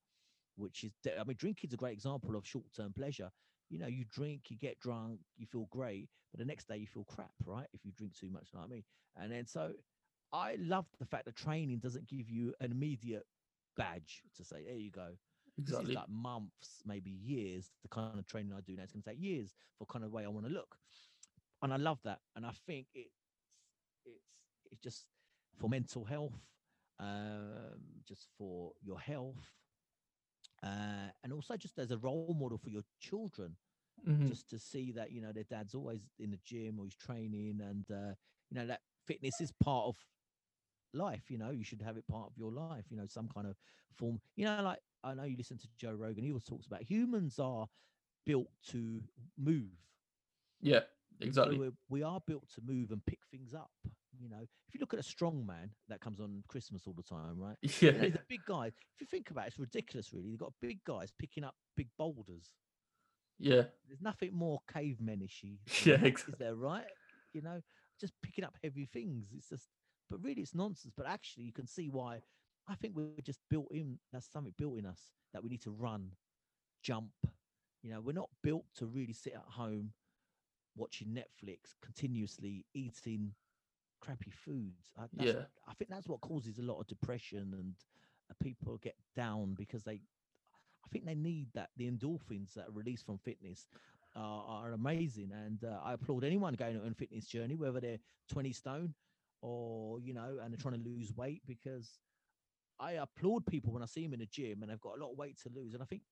which 0.56 0.84
is 0.84 0.92
I 1.18 1.24
mean, 1.24 1.36
drinking's 1.38 1.72
a 1.74 1.78
great 1.78 1.92
example 1.94 2.36
of 2.36 2.46
short 2.46 2.66
term 2.74 2.92
pleasure. 2.92 3.30
You 3.70 3.78
know, 3.78 3.86
you 3.86 4.04
drink, 4.10 4.50
you 4.50 4.56
get 4.58 4.78
drunk, 4.78 5.20
you 5.36 5.46
feel 5.46 5.66
great, 5.70 6.08
but 6.32 6.38
the 6.38 6.44
next 6.46 6.68
day 6.68 6.78
you 6.78 6.86
feel 6.86 7.04
crap, 7.04 7.32
right? 7.44 7.66
If 7.72 7.84
you 7.84 7.92
drink 7.92 8.14
too 8.14 8.30
much, 8.30 8.48
like 8.52 8.54
know 8.54 8.60
what 8.60 8.66
I 8.66 8.74
mean? 8.74 8.84
And 9.16 9.32
then 9.32 9.46
so 9.46 9.74
I 10.32 10.56
love 10.58 10.86
the 10.98 11.06
fact 11.06 11.24
that 11.26 11.36
training 11.36 11.78
doesn't 11.78 12.06
give 12.08 12.28
you 12.30 12.54
an 12.60 12.70
immediate 12.70 13.26
badge 13.76 14.22
to 14.36 14.44
say, 14.44 14.64
there 14.64 14.74
you 14.76 14.90
go. 14.90 15.16
This 15.66 15.80
is 15.80 15.92
like 15.92 16.08
months, 16.08 16.82
maybe 16.86 17.10
years. 17.10 17.72
The 17.82 17.88
kind 17.88 18.18
of 18.18 18.26
training 18.26 18.52
I 18.52 18.60
do 18.60 18.76
now, 18.76 18.84
it's 18.84 18.92
going 18.92 19.02
to 19.02 19.10
take 19.10 19.20
years 19.22 19.54
for 19.78 19.86
kind 19.86 20.04
of 20.04 20.12
way 20.12 20.24
I 20.24 20.28
want 20.28 20.46
to 20.46 20.52
look, 20.52 20.78
and 21.62 21.72
I 21.72 21.76
love 21.76 22.02
that. 22.04 22.20
And 22.36 22.46
I 22.46 22.52
think 22.52 22.88
it's 22.94 23.44
it's 24.04 24.66
it's 24.70 24.80
just 24.80 25.06
for 25.56 25.68
mental 25.68 26.04
health, 26.04 26.46
um, 26.98 28.02
just 28.04 28.28
for 28.36 28.72
your 28.82 29.00
health, 29.00 29.52
uh, 30.62 31.10
and 31.22 31.32
also 31.32 31.56
just 31.56 31.78
as 31.78 31.90
a 31.90 31.98
role 31.98 32.34
model 32.38 32.58
for 32.58 32.70
your 32.70 32.82
children 32.98 33.56
Mhm. 34.04 34.28
just 34.28 34.48
to 34.50 34.58
see 34.58 34.92
that 34.92 35.12
you 35.12 35.20
know 35.20 35.32
their 35.32 35.44
dad's 35.44 35.74
always 35.74 36.02
in 36.18 36.30
the 36.30 36.38
gym 36.44 36.78
or 36.78 36.84
he's 36.84 36.96
training 36.96 37.60
and 37.60 37.90
uh, 37.90 38.14
you 38.50 38.54
know 38.56 38.66
that 38.66 38.82
fitness 39.06 39.40
is 39.40 39.52
part 39.52 39.86
of 39.86 39.96
life 40.94 41.30
you 41.30 41.38
know 41.38 41.50
you 41.50 41.64
should 41.64 41.82
have 41.82 41.96
it 41.96 42.06
part 42.08 42.30
of 42.30 42.36
your 42.38 42.52
life 42.52 42.86
you 42.90 42.96
know 42.96 43.06
some 43.06 43.28
kind 43.28 43.46
of 43.46 43.56
form 43.96 44.20
you 44.36 44.44
know 44.46 44.62
like 44.62 44.80
i 45.04 45.14
know 45.14 45.24
you 45.24 45.36
listen 45.36 45.58
to 45.58 45.68
joe 45.78 45.92
rogan 45.92 46.24
he 46.24 46.30
always 46.30 46.44
talks 46.44 46.66
about 46.66 46.82
humans 46.82 47.38
are 47.38 47.66
built 48.26 48.48
to 48.68 49.00
move. 49.38 49.70
Yeah, 50.60 50.80
exactly. 51.20 51.56
we're, 51.56 51.72
we 51.88 52.02
are 52.02 52.20
built 52.26 52.46
to 52.56 52.60
move 52.66 52.90
and 52.90 53.04
pick 53.06 53.20
things 53.30 53.54
up 53.54 53.70
you 54.20 54.28
know. 54.28 54.40
If 54.40 54.74
you 54.74 54.80
look 54.80 54.92
at 54.92 55.00
a 55.00 55.04
strong 55.04 55.46
man 55.46 55.70
that 55.88 56.00
comes 56.00 56.20
on 56.20 56.42
christmas 56.48 56.82
all 56.86 56.92
the 56.94 57.02
time 57.02 57.38
right? 57.38 57.56
You 57.80 57.92
know, 57.92 58.02
Yeah, 58.02 58.08
the 58.10 58.20
big 58.28 58.40
guy. 58.46 58.66
If 58.66 59.00
you 59.00 59.06
think 59.06 59.30
about 59.30 59.44
it 59.46 59.48
it's 59.48 59.58
ridiculous 59.58 60.12
really. 60.12 60.30
They've 60.30 60.38
got 60.38 60.52
big 60.60 60.84
guys 60.84 61.10
picking 61.18 61.44
up 61.44 61.54
big 61.76 61.88
boulders. 61.96 62.52
Yeah, 63.38 63.62
there's 63.86 64.02
nothing 64.02 64.34
more 64.34 64.60
caveman-ishy 64.72 65.58
Yeah, 65.86 65.94
exactly. 66.02 66.32
is 66.34 66.38
there 66.38 66.54
right? 66.54 66.84
You 67.32 67.42
know 67.42 67.60
just 68.00 68.12
picking 68.22 68.44
up 68.44 68.54
heavy 68.62 68.86
things. 68.86 69.28
It's 69.34 69.48
just 69.48 69.68
but 70.10 70.22
really 70.22 70.42
it's 70.42 70.54
nonsense. 70.54 70.92
But 70.96 71.06
actually 71.06 71.44
you 71.44 71.52
can 71.52 71.66
see 71.66 71.88
why 71.88 72.20
i 72.68 72.74
think 72.74 72.94
we're 72.94 73.10
just 73.22 73.40
built 73.50 73.68
in 73.72 73.98
that's 74.12 74.30
something 74.30 74.52
built 74.56 74.78
in 74.78 74.86
us 74.86 75.12
that 75.32 75.42
we 75.42 75.48
need 75.48 75.62
to 75.62 75.70
run 75.70 76.10
jump 76.82 77.10
you 77.82 77.90
know 77.90 78.00
we're 78.00 78.12
not 78.12 78.30
built 78.42 78.64
to 78.76 78.86
really 78.86 79.12
sit 79.12 79.34
at 79.34 79.44
home 79.48 79.92
watching 80.76 81.08
netflix 81.08 81.74
continuously 81.82 82.64
eating 82.74 83.32
crappy 84.00 84.30
foods 84.30 84.90
I, 84.96 85.04
that's, 85.12 85.32
Yeah. 85.34 85.44
i 85.66 85.74
think 85.74 85.90
that's 85.90 86.08
what 86.08 86.20
causes 86.20 86.58
a 86.58 86.62
lot 86.62 86.78
of 86.80 86.86
depression 86.86 87.54
and 87.58 87.74
uh, 88.30 88.34
people 88.42 88.78
get 88.78 88.96
down 89.16 89.54
because 89.54 89.82
they 89.82 90.00
I 90.84 90.88
think 90.90 91.04
they 91.04 91.14
need 91.14 91.48
that 91.54 91.68
the 91.76 91.90
endorphins 91.90 92.54
that 92.54 92.68
are 92.68 92.72
released 92.72 93.04
from 93.04 93.18
fitness 93.18 93.66
are, 94.16 94.44
are 94.48 94.72
amazing, 94.72 95.32
and 95.32 95.62
uh, 95.62 95.80
I 95.84 95.92
applaud 95.92 96.24
anyone 96.24 96.54
going 96.54 96.80
on 96.80 96.88
a 96.90 96.94
fitness 96.94 97.26
journey, 97.26 97.56
whether 97.56 97.78
they're 97.78 97.98
20 98.30 98.52
stone 98.52 98.94
or 99.42 100.00
you 100.00 100.14
know, 100.14 100.38
and 100.42 100.50
they're 100.50 100.58
trying 100.58 100.82
to 100.82 100.88
lose 100.88 101.12
weight. 101.14 101.42
Because 101.46 101.98
I 102.80 102.92
applaud 102.92 103.46
people 103.46 103.72
when 103.72 103.82
I 103.82 103.86
see 103.86 104.04
them 104.04 104.14
in 104.14 104.20
the 104.20 104.26
gym 104.26 104.62
and 104.62 104.70
they've 104.70 104.80
got 104.80 104.98
a 104.98 105.02
lot 105.02 105.12
of 105.12 105.18
weight 105.18 105.38
to 105.42 105.48
lose, 105.50 105.74
and 105.74 105.82
I 105.82 105.86
think. 105.86 106.02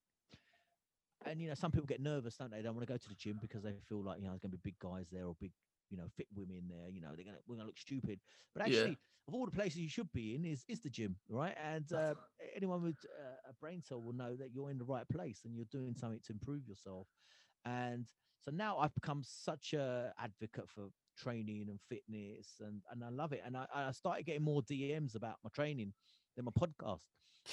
And 1.25 1.41
you 1.41 1.47
know, 1.49 1.55
some 1.55 1.71
people 1.71 1.87
get 1.87 2.01
nervous, 2.01 2.37
don't 2.37 2.51
they? 2.51 2.57
They 2.57 2.63
don't 2.63 2.75
want 2.75 2.87
to 2.87 2.93
go 2.93 2.97
to 2.97 3.09
the 3.09 3.15
gym 3.15 3.37
because 3.41 3.63
they 3.63 3.73
feel 3.87 4.03
like 4.03 4.19
you 4.19 4.25
know 4.25 4.31
there's 4.31 4.41
going 4.41 4.51
to 4.51 4.57
be 4.57 4.61
big 4.71 4.79
guys 4.79 5.07
there 5.11 5.25
or 5.25 5.35
big, 5.39 5.51
you 5.89 5.97
know, 5.97 6.07
fit 6.15 6.27
women 6.33 6.67
there. 6.69 6.89
You 6.89 7.01
know, 7.01 7.11
they're 7.15 7.25
gonna 7.25 7.39
we're 7.47 7.55
gonna 7.57 7.67
look 7.67 7.79
stupid. 7.79 8.19
But 8.53 8.63
Yeah. 8.63 8.67
actually, 8.77 8.99
of 9.27 9.33
all 9.33 9.45
the 9.45 9.51
places 9.51 9.79
you 9.79 9.89
should 9.89 10.11
be 10.13 10.35
in 10.35 10.45
is 10.45 10.63
is 10.67 10.81
the 10.81 10.89
gym, 10.89 11.17
right? 11.29 11.55
And 11.61 11.91
uh, 11.91 12.15
anyone 12.55 12.83
with 12.83 12.97
uh, 13.19 13.49
a 13.49 13.53
brain 13.53 13.81
cell 13.81 14.01
will 14.01 14.13
know 14.13 14.35
that 14.35 14.51
you're 14.53 14.69
in 14.69 14.77
the 14.77 14.85
right 14.85 15.07
place 15.09 15.41
and 15.45 15.55
you're 15.55 15.65
doing 15.71 15.95
something 15.95 16.21
to 16.25 16.33
improve 16.33 16.67
yourself. 16.67 17.07
And 17.65 18.07
so 18.39 18.51
now 18.51 18.77
I've 18.77 18.93
become 18.93 19.23
such 19.23 19.73
a 19.73 20.13
advocate 20.19 20.69
for 20.69 20.89
training 21.17 21.67
and 21.69 21.79
fitness, 21.89 22.55
and 22.59 22.81
and 22.91 23.03
I 23.03 23.09
love 23.09 23.33
it. 23.33 23.41
And 23.45 23.57
I, 23.57 23.67
I 23.73 23.91
started 23.91 24.25
getting 24.25 24.43
more 24.43 24.61
DMs 24.61 25.15
about 25.15 25.37
my 25.43 25.49
training 25.53 25.93
than 26.37 26.45
my 26.45 26.51
podcast, 26.51 27.01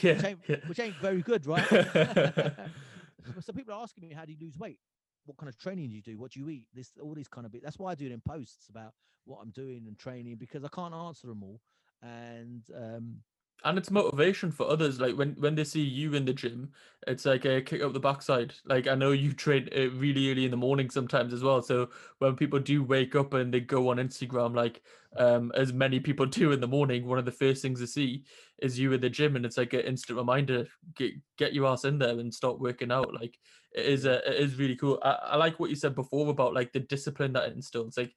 yeah, 0.01 0.15
which 0.15 0.25
ain't, 0.25 0.39
yeah. 0.47 0.57
which 0.67 0.81
ain't 0.81 0.97
very 0.97 1.23
good, 1.23 1.45
right? 1.47 1.67
so 3.41 3.53
people 3.53 3.75
are 3.75 3.83
asking 3.83 4.09
me, 4.09 4.15
how 4.15 4.25
do 4.25 4.33
you 4.33 4.39
lose 4.41 4.57
weight? 4.57 4.79
What 5.27 5.39
kind 5.39 5.49
of 5.49 5.59
training 5.59 5.89
do 5.89 5.97
you 5.97 6.03
do? 6.03 6.19
What 6.19 6.33
do 6.33 6.41
you 6.41 6.49
eat? 6.51 6.67
This 6.75 6.93
all 7.03 7.15
these 7.15 7.29
kind 7.29 7.47
of 7.47 7.53
bit. 7.53 7.63
That's 7.65 7.79
why 7.79 7.93
I 7.93 7.95
do 7.95 8.07
it 8.07 8.13
in 8.13 8.21
posts 8.21 8.69
about 8.69 8.93
what 9.25 9.39
I'm 9.43 9.51
doing 9.51 9.85
and 9.89 9.99
training 9.99 10.37
because 10.37 10.65
I 10.65 10.69
can't 10.69 10.95
answer 10.95 11.27
them 11.27 11.43
all. 11.43 11.61
And 12.03 12.63
um, 12.77 13.17
and 13.65 13.79
it's 13.79 13.91
motivation 13.91 14.51
for 14.51 14.69
others 14.69 15.01
like 15.01 15.17
when 15.17 15.35
when 15.39 15.55
they 15.55 15.65
see 15.65 15.81
you 15.81 16.15
in 16.15 16.25
the 16.25 16.33
gym 16.33 16.71
it's 17.07 17.25
like 17.27 17.45
a 17.45 17.61
kick 17.61 17.83
up 17.83 17.93
the 17.93 18.01
backside. 18.01 18.55
Like 18.65 18.87
i 18.87 18.95
know 18.95 19.13
you 19.13 19.33
train 19.45 19.69
uh, 19.77 19.91
really 19.91 20.31
early 20.31 20.45
in 20.45 20.51
the 20.51 20.57
morning 20.57 20.91
sometimes 20.91 21.33
as 21.33 21.43
well 21.43 21.63
so 21.63 21.89
when 22.19 22.37
people 22.37 22.59
do 22.59 22.83
wake 22.83 23.15
up 23.15 23.35
and 23.35 23.53
they 23.53 23.61
go 23.61 23.91
on 23.91 23.97
instagram 23.99 24.55
like 24.55 24.83
um 25.17 25.53
as 25.55 25.73
many 25.73 26.01
people 26.01 26.27
do 26.41 26.53
in 26.53 26.61
the 26.61 26.67
morning 26.67 27.07
one 27.07 27.19
of 27.19 27.25
the 27.25 27.33
first 27.33 27.63
things 27.63 27.81
they 27.81 27.87
see 27.87 28.25
is 28.65 28.79
you 28.79 28.93
in 28.93 29.01
the 29.01 29.11
gym 29.11 29.37
and 29.37 29.45
it's 29.45 29.59
like 29.59 29.73
an 29.73 29.81
instant 29.81 30.19
reminder 30.19 30.67
get 30.97 31.13
get 31.37 31.53
your 31.53 31.67
ass 31.67 31.85
in 31.85 31.99
there 31.99 32.19
and 32.19 32.33
start 32.33 32.61
working 32.61 32.93
out. 32.93 33.13
Like 33.13 33.39
it 33.73 33.85
is 33.87 34.05
a, 34.05 34.27
it 34.29 34.41
is 34.41 34.57
really 34.57 34.77
cool. 34.77 34.99
I, 35.03 35.19
I 35.33 35.37
like 35.37 35.59
what 35.59 35.71
you 35.71 35.77
said 35.77 35.95
before 35.95 36.31
about 36.31 36.55
like 36.55 36.73
the 36.73 36.81
discipline 36.81 37.33
that 37.35 37.49
it 37.49 37.55
instills. 37.55 37.97
Like 37.97 38.15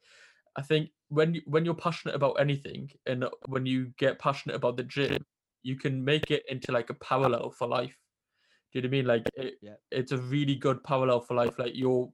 I 0.57 0.61
think 0.63 0.89
when 1.09 1.35
you, 1.35 1.41
when 1.45 1.63
you're 1.65 1.75
passionate 1.75 2.15
about 2.15 2.33
anything 2.39 2.89
and 3.05 3.25
when 3.47 3.65
you 3.65 3.93
get 3.97 4.19
passionate 4.19 4.55
about 4.55 4.75
the 4.75 4.83
gym, 4.83 5.23
you 5.63 5.75
can 5.75 6.03
make 6.03 6.31
it 6.31 6.43
into 6.49 6.71
like 6.71 6.89
a 6.89 6.95
parallel 6.95 7.51
for 7.51 7.67
life. 7.67 7.95
Do 8.73 8.79
you 8.79 8.81
know 8.81 8.87
what 8.87 8.89
I 8.89 8.97
mean? 8.97 9.05
Like 9.05 9.29
it, 9.35 9.59
Yeah. 9.61 9.75
it's 9.91 10.11
a 10.11 10.17
really 10.17 10.55
good 10.55 10.83
parallel 10.83 11.21
for 11.21 11.35
life. 11.35 11.57
Like 11.59 11.73
you're 11.75 12.11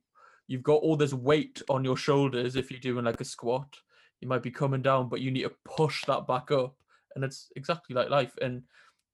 you've 0.47 0.63
got 0.63 0.81
all 0.81 0.97
this 0.97 1.13
weight 1.13 1.61
on 1.69 1.85
your 1.85 1.95
shoulders 1.97 2.55
if 2.55 2.69
you're 2.69 2.79
doing 2.79 3.05
like 3.05 3.21
a 3.21 3.25
squat. 3.25 3.77
You 4.19 4.27
might 4.27 4.43
be 4.43 4.51
coming 4.51 4.81
down, 4.81 5.09
but 5.09 5.21
you 5.21 5.31
need 5.31 5.43
to 5.43 5.53
push 5.65 6.03
that 6.05 6.27
back 6.27 6.51
up. 6.51 6.75
And 7.15 7.23
it's 7.23 7.49
exactly 7.55 7.95
like 7.95 8.09
life. 8.09 8.35
And 8.41 8.63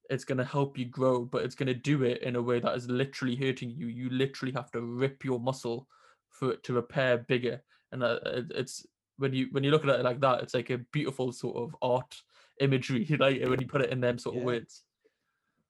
it's 0.09 0.23
gonna 0.25 0.43
help 0.43 0.77
you 0.77 0.85
grow, 0.85 1.23
but 1.23 1.43
it's 1.43 1.55
gonna 1.55 1.73
do 1.73 2.03
it 2.03 2.23
in 2.23 2.35
a 2.35 2.41
way 2.41 2.59
that 2.59 2.75
is 2.75 2.89
literally 2.89 3.35
hurting 3.35 3.69
you. 3.69 3.87
You 3.87 4.09
literally 4.09 4.53
have 4.53 4.71
to 4.71 4.81
rip 4.81 5.23
your 5.23 5.39
muscle 5.39 5.87
for 6.29 6.51
it 6.51 6.63
to 6.63 6.73
repair 6.73 7.19
bigger. 7.19 7.61
And 7.91 8.03
uh, 8.03 8.19
it- 8.25 8.51
it's 8.55 8.85
when 9.19 9.33
you 9.33 9.47
when 9.51 9.63
you 9.63 9.71
look 9.71 9.83
at 9.83 9.99
it 9.99 10.03
like 10.03 10.19
that, 10.21 10.41
it's 10.41 10.53
like 10.53 10.69
a 10.69 10.79
beautiful 10.91 11.31
sort 11.31 11.57
of 11.57 11.75
art 11.81 12.15
imagery, 12.59 13.05
like 13.19 13.41
when 13.41 13.61
you 13.61 13.67
put 13.67 13.81
it 13.81 13.91
in 13.91 14.01
them 14.01 14.17
sort 14.17 14.37
of 14.37 14.43
words. 14.43 14.83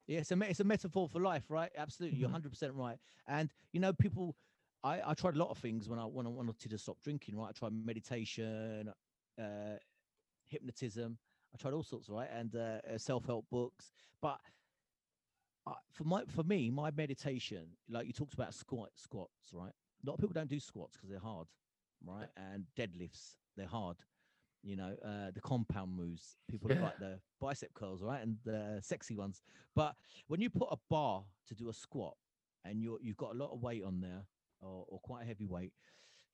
Yeah, 0.08 0.20
it's 0.20 0.32
a 0.32 0.42
it's 0.42 0.60
a 0.60 0.64
metaphor 0.64 1.08
for 1.08 1.20
life, 1.20 1.46
right? 1.50 1.72
Absolutely, 1.78 2.20
you're 2.20 2.30
Mhm. 2.30 2.34
100 2.34 2.50
percent 2.52 2.74
right. 2.76 2.98
And 3.28 3.52
you 3.74 3.80
know, 3.80 3.94
people, 3.94 4.36
I 4.84 5.02
I 5.12 5.14
tried 5.14 5.36
a 5.36 5.40
lot 5.40 5.50
of 5.50 5.58
things 5.58 5.90
when 5.90 6.00
I 6.00 6.06
when 6.06 6.26
I 6.26 6.30
wanted 6.30 6.70
to 6.70 6.78
stop 6.78 7.00
drinking. 7.02 7.36
Right, 7.36 7.50
I 7.50 7.52
tried 7.52 7.74
meditation, 7.74 8.94
uh, 9.38 9.78
hypnotism. 10.48 11.18
I 11.54 11.58
tried 11.58 11.74
all 11.74 11.84
sorts, 11.84 12.10
right, 12.10 12.30
and 12.32 12.56
uh, 12.56 12.80
uh, 12.90 12.98
self 12.98 13.26
help 13.26 13.46
books. 13.50 13.92
But 14.22 14.40
uh, 15.68 15.74
for 15.92 16.04
my 16.04 16.24
for 16.28 16.44
me, 16.44 16.70
my 16.72 16.92
meditation, 16.92 17.68
like 17.90 18.08
you 18.08 18.14
talked 18.14 18.34
about 18.34 18.54
squat 18.54 18.90
squats, 18.96 19.54
right? 19.54 19.74
A 20.04 20.08
lot 20.08 20.14
of 20.14 20.20
people 20.20 20.34
don't 20.34 20.50
do 20.50 20.60
squats 20.60 20.96
because 20.96 21.10
they're 21.10 21.20
hard, 21.20 21.48
right? 22.06 22.28
And 22.38 22.66
deadlifts, 22.78 23.36
they're 23.56 23.68
hard. 23.68 23.98
You 24.62 24.76
know, 24.76 24.96
uh, 25.06 25.32
the 25.32 25.40
compound 25.42 25.96
moves. 25.96 26.38
People 26.50 26.72
Yeah. 26.72 26.82
like 26.82 27.00
the 27.00 27.20
bicep 27.40 27.74
curls, 27.74 28.02
right, 28.04 28.22
and 28.22 28.38
the 28.44 28.80
sexy 28.82 29.16
ones. 29.16 29.42
But 29.76 29.96
when 30.28 30.42
you 30.42 30.50
put 30.50 30.68
a 30.72 30.78
bar 30.90 31.24
to 31.48 31.56
do 31.56 31.70
a 31.70 31.74
squat, 31.74 32.16
and 32.66 32.82
you're 32.82 33.00
you've 33.02 33.16
got 33.18 33.32
a 33.34 33.38
lot 33.38 33.52
of 33.54 33.62
weight 33.62 33.84
on 33.84 34.02
there, 34.02 34.26
or, 34.62 34.86
or 34.90 35.00
quite 35.00 35.24
a 35.24 35.26
heavy 35.26 35.46
weight, 35.46 35.74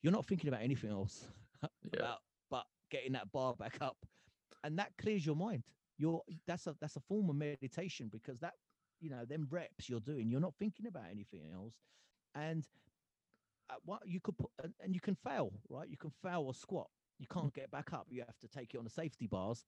you're 0.01 0.11
not 0.13 0.25
thinking 0.25 0.47
about 0.47 0.61
anything 0.61 0.89
else 0.89 1.27
Yeah. 1.63 1.99
about 1.99 2.19
but 2.49 2.65
getting 2.89 3.13
that 3.13 3.31
bar 3.31 3.53
back 3.55 3.77
up, 3.79 3.97
and 4.63 4.79
that 4.79 4.97
clears 4.97 5.23
your 5.25 5.35
mind. 5.35 5.63
You're 5.97 6.21
that's 6.47 6.65
a 6.65 6.75
that's 6.81 6.95
a 6.95 6.99
form 7.01 7.29
of 7.29 7.35
meditation 7.35 8.09
because 8.11 8.39
that 8.39 8.53
you 8.99 9.11
know 9.11 9.23
them 9.25 9.47
reps 9.51 9.87
you're 9.87 9.99
doing, 9.99 10.29
you're 10.31 10.41
not 10.41 10.55
thinking 10.57 10.87
about 10.87 11.05
anything 11.11 11.41
else, 11.53 11.75
and 12.33 12.67
what 13.83 14.01
you 14.05 14.19
could 14.19 14.37
put 14.37 14.51
and, 14.63 14.73
and 14.79 14.93
you 14.93 15.01
can 15.01 15.15
fail, 15.15 15.53
right? 15.69 15.87
You 15.89 15.97
can 15.97 16.11
fail 16.23 16.43
or 16.43 16.53
squat. 16.53 16.87
You 17.19 17.27
can't 17.27 17.53
get 17.53 17.71
back 17.71 17.93
up. 17.93 18.07
You 18.09 18.21
have 18.25 18.37
to 18.39 18.47
take 18.47 18.73
it 18.73 18.77
on 18.77 18.83
the 18.83 18.89
safety 18.89 19.27
bars, 19.27 19.63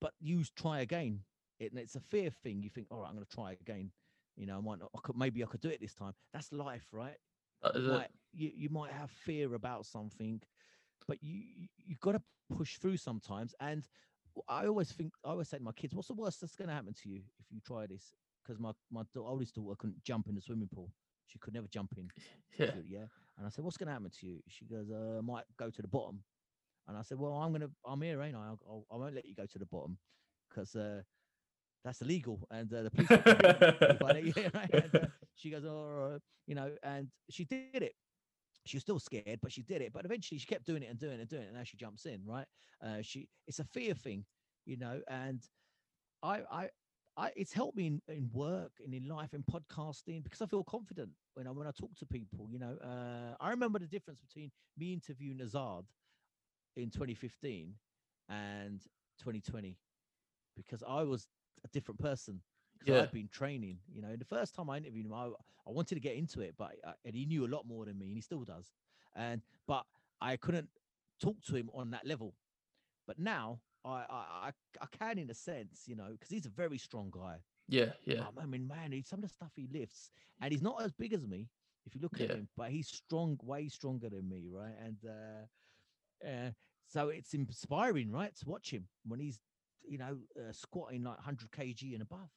but 0.00 0.12
you 0.20 0.44
try 0.56 0.80
again. 0.80 1.20
It, 1.58 1.72
and 1.72 1.80
it's 1.80 1.94
a 1.94 2.00
fear 2.00 2.30
thing. 2.30 2.62
You 2.62 2.70
think, 2.70 2.88
all 2.90 3.00
right, 3.00 3.08
I'm 3.08 3.14
going 3.14 3.26
to 3.26 3.34
try 3.34 3.52
again. 3.52 3.90
You 4.36 4.46
know, 4.46 4.58
I 4.58 4.60
might 4.60 4.78
not. 4.80 4.90
I 4.96 5.00
could, 5.02 5.16
maybe 5.16 5.42
I 5.42 5.46
could 5.46 5.60
do 5.60 5.68
it 5.68 5.80
this 5.80 5.94
time. 5.94 6.12
That's 6.32 6.52
life, 6.52 6.88
right? 6.92 7.16
That 7.62 7.76
is 7.76 7.84
you 7.84 7.90
might, 7.92 8.08
you, 8.32 8.50
you 8.54 8.68
might 8.68 8.92
have 8.92 9.10
fear 9.10 9.54
about 9.54 9.86
something, 9.86 10.40
but 11.06 11.22
you 11.22 11.40
you, 11.56 11.68
you 11.76 11.96
got 12.00 12.12
to 12.12 12.22
push 12.56 12.78
through 12.78 12.96
sometimes. 12.96 13.54
And 13.60 13.86
I 14.48 14.66
always 14.66 14.92
think 14.92 15.12
I 15.24 15.30
always 15.30 15.48
say 15.48 15.58
to 15.58 15.62
my 15.62 15.72
kids, 15.72 15.94
"What's 15.94 16.08
the 16.08 16.14
worst 16.14 16.40
that's 16.40 16.56
going 16.56 16.68
to 16.68 16.74
happen 16.74 16.94
to 16.94 17.08
you 17.08 17.22
if 17.38 17.46
you 17.50 17.60
try 17.60 17.86
this?" 17.86 18.14
Because 18.42 18.58
my 18.60 18.72
my 18.90 19.02
oldest 19.16 19.54
daughter 19.54 19.76
couldn't 19.78 20.02
jump 20.02 20.28
in 20.28 20.34
the 20.34 20.40
swimming 20.40 20.68
pool; 20.72 20.90
she 21.26 21.38
could 21.38 21.54
never 21.54 21.68
jump 21.68 21.92
in. 21.96 22.10
Yeah. 22.58 22.70
Yeah. 22.88 23.06
And 23.36 23.46
I 23.46 23.50
said, 23.50 23.64
"What's 23.64 23.76
going 23.76 23.88
to 23.88 23.92
happen 23.94 24.10
to 24.10 24.26
you?" 24.26 24.40
She 24.48 24.66
goes, 24.66 24.90
uh, 24.90 25.18
"I 25.18 25.20
might 25.22 25.44
go 25.58 25.70
to 25.70 25.82
the 25.82 25.88
bottom." 25.88 26.22
And 26.88 26.96
I 26.96 27.02
said, 27.02 27.18
"Well, 27.18 27.34
I'm 27.34 27.52
gonna, 27.52 27.70
I'm 27.86 28.00
here, 28.02 28.22
ain't 28.22 28.36
I? 28.36 28.46
I'll, 28.68 28.86
I 28.92 28.96
won't 28.96 29.14
let 29.14 29.26
you 29.26 29.34
go 29.34 29.46
to 29.46 29.58
the 29.58 29.66
bottom 29.66 29.98
because 30.50 30.74
uh, 30.76 31.02
that's 31.84 32.02
illegal, 32.02 32.46
and 32.50 32.72
uh, 32.72 32.84
the 32.84 32.90
police." 32.90 33.10
will 33.10 33.18
come 33.18 33.46
if 33.90 34.02
I 34.02 34.12
let 34.12 34.24
you 34.24 34.34
right? 34.54 34.70
And, 34.72 34.94
uh, 34.96 35.06
she 35.36 35.50
goes, 35.50 35.64
"Oh, 35.64 36.18
you 36.46 36.54
know," 36.54 36.72
and 36.82 37.08
she 37.30 37.44
did 37.44 37.82
it. 37.82 37.94
She 38.66 38.76
was 38.76 38.82
still 38.82 38.98
scared, 39.00 39.40
but 39.42 39.52
she 39.52 39.62
did 39.62 39.82
it. 39.82 39.92
But 39.92 40.04
eventually, 40.04 40.38
she 40.38 40.46
kept 40.46 40.66
doing 40.66 40.82
it 40.82 40.90
and 40.90 40.98
doing 40.98 41.14
it 41.18 41.20
and 41.20 41.28
doing 41.28 41.42
it. 41.44 41.48
And 41.48 41.56
now 41.56 41.64
she 41.64 41.76
jumps 41.76 42.06
in, 42.06 42.22
right? 42.26 42.46
Uh, 42.84 43.02
she, 43.02 43.28
it's 43.46 43.58
a 43.60 43.64
fear 43.64 43.94
thing. 43.94 44.24
you 44.66 44.76
know, 44.78 45.00
and 45.08 45.42
I, 46.22 46.40
I, 46.50 46.68
I, 47.16 47.30
it's 47.36 47.52
helped 47.52 47.76
me 47.76 47.86
in, 47.86 48.02
in 48.08 48.30
work 48.32 48.72
and 48.84 48.94
in 48.94 49.06
life 49.08 49.34
and 49.34 49.44
podcasting 49.46 50.24
because 50.24 50.42
I 50.42 50.46
feel 50.46 50.64
confident 50.64 51.10
when 51.34 51.46
I 51.46 51.50
when 51.50 51.66
I 51.66 51.70
talk 51.70 51.94
to 51.98 52.06
people. 52.06 52.48
You 52.50 52.58
know, 52.58 52.76
uh, 52.82 53.36
I 53.40 53.50
remember 53.50 53.78
the 53.78 53.86
difference 53.86 54.20
between 54.20 54.50
me 54.76 54.92
interviewing 54.92 55.38
Asjad 55.38 55.84
in 56.76 56.90
2015 56.90 57.74
and 58.28 58.80
2020 59.20 59.76
because 60.56 60.82
I 60.86 61.02
was 61.02 61.28
a 61.64 61.68
different 61.68 62.00
person 62.00 62.40
because 62.78 62.94
Yeah. 62.94 63.02
I'd 63.02 63.12
been 63.12 63.28
training. 63.28 63.78
You 63.92 64.02
know, 64.02 64.16
the 64.16 64.24
first 64.24 64.54
time 64.54 64.68
I 64.70 64.76
interviewed 64.78 65.06
him, 65.06 65.12
I, 65.14 65.26
I 65.26 65.70
wanted 65.70 65.94
to 65.94 66.00
get 66.00 66.16
into 66.16 66.40
it, 66.40 66.54
but 66.58 66.72
I, 66.84 66.92
and 67.04 67.14
he 67.14 67.26
knew 67.26 67.46
a 67.46 67.48
lot 67.48 67.66
more 67.66 67.84
than 67.84 67.98
me, 67.98 68.06
and 68.06 68.16
he 68.16 68.20
still 68.22 68.42
does. 68.44 68.72
And 69.14 69.42
but 69.66 69.84
I 70.20 70.36
couldn't 70.36 70.68
talk 71.20 71.40
to 71.48 71.56
him 71.56 71.70
on 71.74 71.90
that 71.90 72.06
level. 72.06 72.34
But 73.06 73.18
now 73.18 73.60
I 73.84 74.04
I, 74.08 74.52
I, 74.80 74.86
can 74.86 75.18
in 75.18 75.30
a 75.30 75.34
sense, 75.34 75.84
you 75.86 75.96
know, 75.96 76.10
because 76.12 76.28
he's 76.30 76.46
a 76.46 76.50
very 76.50 76.78
strong 76.78 77.10
guy. 77.10 77.42
Yeah, 77.68 77.92
yeah, 78.04 78.26
Um, 78.26 78.38
I 78.40 78.46
mean, 78.46 78.66
man, 78.66 78.92
he, 78.92 79.02
some 79.02 79.18
of 79.18 79.22
the 79.24 79.28
stuff 79.28 79.52
he 79.56 79.68
lifts, 79.72 80.10
and 80.40 80.52
he's 80.52 80.62
not 80.62 80.82
as 80.82 80.92
big 80.92 81.12
as 81.12 81.26
me 81.26 81.48
if 81.86 81.94
you 81.94 82.00
look 82.00 82.20
at 82.20 82.28
Yeah. 82.28 82.36
him, 82.36 82.48
but 82.56 82.70
he's 82.70 82.88
strong, 82.88 83.38
way 83.42 83.68
stronger 83.68 84.08
than 84.10 84.28
me, 84.28 84.48
right? 84.50 84.74
And 84.80 84.98
uh, 85.04 86.26
uh, 86.26 86.50
so 86.86 87.08
it's 87.08 87.34
inspiring, 87.34 88.10
right, 88.12 88.34
to 88.36 88.48
watch 88.48 88.70
him 88.72 88.88
when 89.06 89.20
he's, 89.20 89.40
you 89.86 89.98
know, 89.98 90.20
uh, 90.38 90.52
squatting 90.52 91.02
like 91.02 91.16
100 91.16 91.50
kg 91.50 91.92
and 91.94 92.02
above. 92.02 92.30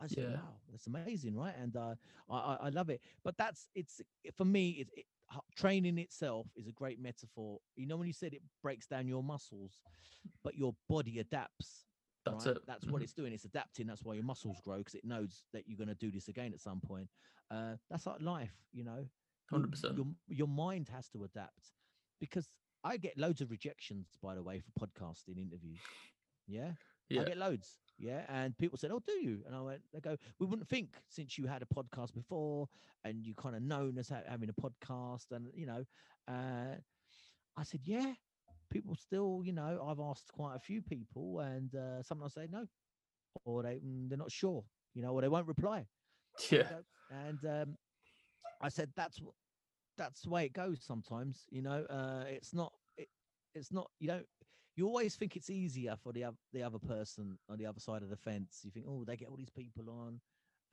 I 0.00 0.04
just 0.04 0.16
think, 0.16 0.28
Yeah. 0.28 0.36
wow, 0.36 0.60
that's 0.70 0.86
amazing, 0.86 1.36
right? 1.36 1.54
And 1.56 1.76
uh, 1.76 1.94
I, 2.28 2.36
I, 2.36 2.54
I 2.54 2.68
love 2.70 2.88
it. 2.90 3.02
But 3.22 3.36
that's 3.36 3.68
it's 3.74 4.00
for 4.34 4.44
me. 4.44 4.70
It, 4.72 4.88
it 4.96 5.06
training 5.56 5.98
itself 5.98 6.46
is 6.56 6.66
a 6.68 6.72
great 6.72 6.98
metaphor. 7.00 7.58
You 7.76 7.86
know, 7.86 7.96
when 7.96 8.06
you 8.06 8.12
said 8.12 8.34
it 8.34 8.42
breaks 8.62 8.86
down 8.86 9.06
your 9.08 9.22
muscles, 9.22 9.82
but 10.42 10.56
your 10.56 10.74
body 10.88 11.18
adapts 11.18 11.86
that's 12.24 12.46
right? 12.46 12.56
it. 12.56 12.66
That's 12.66 12.86
what 12.86 13.00
Mhm. 13.00 13.04
it's 13.04 13.12
doing. 13.14 13.32
It's 13.32 13.44
adapting. 13.44 13.86
That's 13.86 14.04
why 14.04 14.14
your 14.14 14.24
muscles 14.24 14.60
grow 14.60 14.78
because 14.78 14.94
it 14.94 15.04
knows 15.04 15.44
that 15.52 15.66
you're 15.66 15.78
going 15.78 15.88
to 15.88 15.94
do 15.94 16.10
this 16.10 16.28
again 16.28 16.52
at 16.52 16.60
some 16.60 16.80
point. 16.80 17.08
Uh, 17.50 17.76
that's 17.88 18.06
like 18.06 18.20
life, 18.20 18.56
you 18.72 18.84
know. 18.84 19.08
100%. 19.50 19.96
Your 19.96 20.06
your 20.28 20.48
mind 20.48 20.88
has 20.88 21.08
to 21.10 21.24
adapt 21.24 21.72
because 22.20 22.60
I 22.84 22.96
get 22.96 23.18
loads 23.18 23.40
of 23.40 23.50
rejections, 23.50 24.16
by 24.22 24.34
the 24.34 24.42
way, 24.42 24.60
for 24.60 24.70
podcasting 24.72 25.38
interviews. 25.38 25.80
Yeah, 26.46 26.76
Yeah. 27.08 27.22
I 27.22 27.24
get 27.24 27.38
loads. 27.38 27.80
Yeah, 28.00 28.24
and 28.30 28.56
people 28.58 28.78
said, 28.78 28.90
"Oh, 28.92 29.00
do 29.06 29.12
you?" 29.12 29.42
And 29.46 29.54
I 29.54 29.60
went, 29.60 29.82
"They 29.92 30.00
go, 30.00 30.16
we 30.38 30.46
wouldn't 30.46 30.68
think 30.68 30.96
since 31.08 31.38
you 31.38 31.46
had 31.46 31.62
a 31.62 31.66
podcast 31.66 32.14
before 32.14 32.68
and 33.04 33.24
you 33.26 33.34
kind 33.34 33.54
of 33.54 33.62
known 33.62 33.98
as 33.98 34.08
ha- 34.08 34.22
having 34.28 34.50
a 34.50 34.54
podcast, 34.54 35.32
and 35.32 35.48
you 35.54 35.66
know." 35.66 35.84
Uh, 36.26 36.76
I 37.56 37.62
said, 37.64 37.80
"Yeah." 37.84 38.14
People 38.70 38.94
still, 38.94 39.42
you 39.44 39.52
know, 39.52 39.84
I've 39.86 40.00
asked 40.00 40.32
quite 40.32 40.56
a 40.56 40.60
few 40.60 40.80
people, 40.80 41.40
and 41.40 41.74
uh, 41.74 42.02
sometimes 42.02 42.34
say 42.34 42.48
no, 42.50 42.66
or 43.44 43.62
they 43.62 43.76
mm, 43.76 44.08
they're 44.08 44.18
not 44.18 44.30
sure, 44.32 44.64
you 44.94 45.02
know, 45.02 45.12
or 45.12 45.20
they 45.20 45.28
won't 45.28 45.48
reply. 45.48 45.86
Yeah, 46.50 46.68
And 47.10 47.44
um, 47.44 47.76
I 48.60 48.68
said 48.68 48.90
that's 48.96 49.20
that's 49.96 50.22
the 50.22 50.30
way 50.30 50.44
it 50.46 50.52
goes 50.52 50.82
sometimes. 50.82 51.44
You 51.50 51.62
know, 51.62 51.84
uh, 51.90 52.24
it's 52.28 52.54
not 52.54 52.72
it, 52.96 53.08
it's 53.54 53.72
not 53.72 53.90
you 53.98 54.08
don't 54.08 54.26
you 54.80 54.86
always 54.86 55.14
think 55.14 55.36
it's 55.36 55.50
easier 55.50 55.94
for 56.02 56.12
the 56.12 56.24
the 56.52 56.62
other 56.62 56.78
person 56.78 57.38
on 57.50 57.58
the 57.58 57.66
other 57.66 57.80
side 57.80 58.02
of 58.02 58.08
the 58.08 58.16
fence. 58.16 58.60
You 58.64 58.70
think, 58.70 58.86
oh, 58.88 59.04
they 59.04 59.16
get 59.16 59.28
all 59.28 59.36
these 59.36 59.50
people 59.50 59.90
on, 59.90 60.20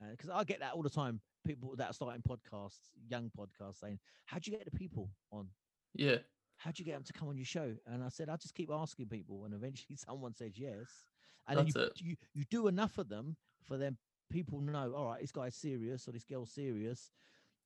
uh, 0.02 0.12
because 0.12 0.30
I 0.30 0.44
get 0.44 0.60
that 0.60 0.72
all 0.72 0.82
the 0.82 0.88
time. 0.88 1.20
People 1.46 1.76
that 1.76 1.90
are 1.90 1.92
starting 1.92 2.22
podcasts, 2.22 2.90
young 3.06 3.30
podcasts, 3.38 3.80
saying, 3.80 3.98
"How 4.24 4.38
do 4.38 4.50
you 4.50 4.56
get 4.56 4.64
the 4.64 4.78
people 4.78 5.10
on? 5.30 5.48
yeah, 5.94 6.16
How 6.56 6.70
do 6.70 6.80
you 6.82 6.86
get 6.86 6.94
them 6.94 7.04
to 7.04 7.12
come 7.12 7.28
on 7.28 7.36
your 7.36 7.44
show?" 7.44 7.74
And 7.86 8.02
I 8.02 8.08
said, 8.08 8.30
I 8.30 8.36
just 8.36 8.54
keep 8.54 8.70
asking 8.72 9.08
people, 9.08 9.44
and 9.44 9.52
eventually 9.54 9.96
someone 10.08 10.34
says 10.34 10.58
yes, 10.58 11.04
and 11.46 11.58
then 11.58 11.66
you, 11.66 11.74
you 11.96 12.16
you 12.32 12.44
do 12.50 12.66
enough 12.66 12.96
of 12.98 13.08
them 13.08 13.36
for 13.62 13.76
them 13.76 13.98
people 14.30 14.60
know, 14.60 14.92
all 14.94 15.06
right, 15.06 15.20
this 15.20 15.32
guy's 15.32 15.54
serious 15.54 16.08
or 16.08 16.12
this 16.12 16.24
girl's 16.24 16.50
serious, 16.50 17.10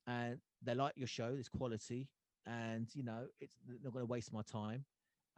and 0.06 0.38
they 0.62 0.74
like 0.74 0.92
your 0.96 1.08
show, 1.08 1.34
this 1.36 1.48
quality, 1.48 2.08
and 2.46 2.88
you 2.94 3.02
know, 3.02 3.26
it's 3.40 3.56
not 3.82 3.92
going 3.92 4.02
to 4.02 4.10
waste 4.10 4.32
my 4.32 4.42
time, 4.42 4.84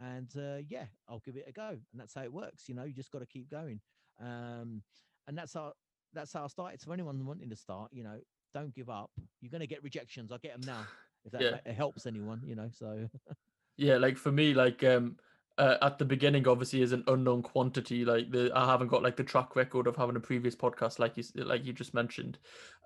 and 0.01 0.31
uh, 0.37 0.59
yeah, 0.69 0.87
I'll 1.09 1.21
give 1.21 1.37
it 1.37 1.47
a 1.49 1.53
go, 1.53 1.69
and 1.69 2.01
that's 2.01 2.15
how 2.15 2.23
it 2.23 2.33
works. 2.33 2.69
You 2.69 2.75
know, 2.75 2.85
you 2.85 2.93
just 2.93 3.11
got 3.11 3.21
to 3.21 3.27
keep 3.27 3.51
going, 3.51 3.81
um, 4.21 4.83
and 5.27 5.37
that's 5.37 5.55
how 5.55 5.75
that's 6.13 6.33
how 6.33 6.45
I 6.45 6.49
started. 6.49 6.81
So 6.81 6.93
anyone 6.93 7.25
wanting 7.27 7.51
to 7.51 7.57
start, 7.57 7.91
you 7.93 8.05
know, 8.05 8.21
don't 8.53 8.75
give 8.75 8.89
up. 8.89 9.11
You're 9.41 9.51
going 9.51 9.61
to 9.61 9.67
get 9.67 9.83
rejections. 9.83 10.33
I 10.33 10.39
get 10.39 10.53
them 10.53 10.67
now. 10.67 10.87
If 11.25 11.33
that 11.33 11.43
Yeah. 11.67 11.73
helps 11.73 12.07
anyone, 12.07 12.43
you 12.45 12.55
know. 12.55 12.71
So 12.73 13.09
yeah. 13.77 13.97
Like 13.97 14.17
for 14.17 14.31
me, 14.31 14.55
like 14.55 14.85
um, 14.85 15.17
uh, 15.59 15.77
at 15.83 15.99
the 15.99 16.05
beginning, 16.05 16.47
obviously, 16.47 16.83
is 16.83 16.93
an 16.93 17.05
unknown 17.07 17.43
quantity. 17.43 18.05
Like 18.05 18.31
the 18.31 18.51
I 18.55 18.67
haven't 18.67 18.89
got 18.89 19.03
like 19.03 19.17
the 19.17 19.25
track 19.25 19.57
record 19.57 19.87
of 19.87 19.97
having 19.97 20.17
a 20.17 20.21
previous 20.21 20.55
podcast, 20.55 20.99
like 20.99 21.17
you 21.17 21.25
like 21.45 21.65
you 21.65 21.73
just 21.73 21.95
mentioned. 21.95 22.39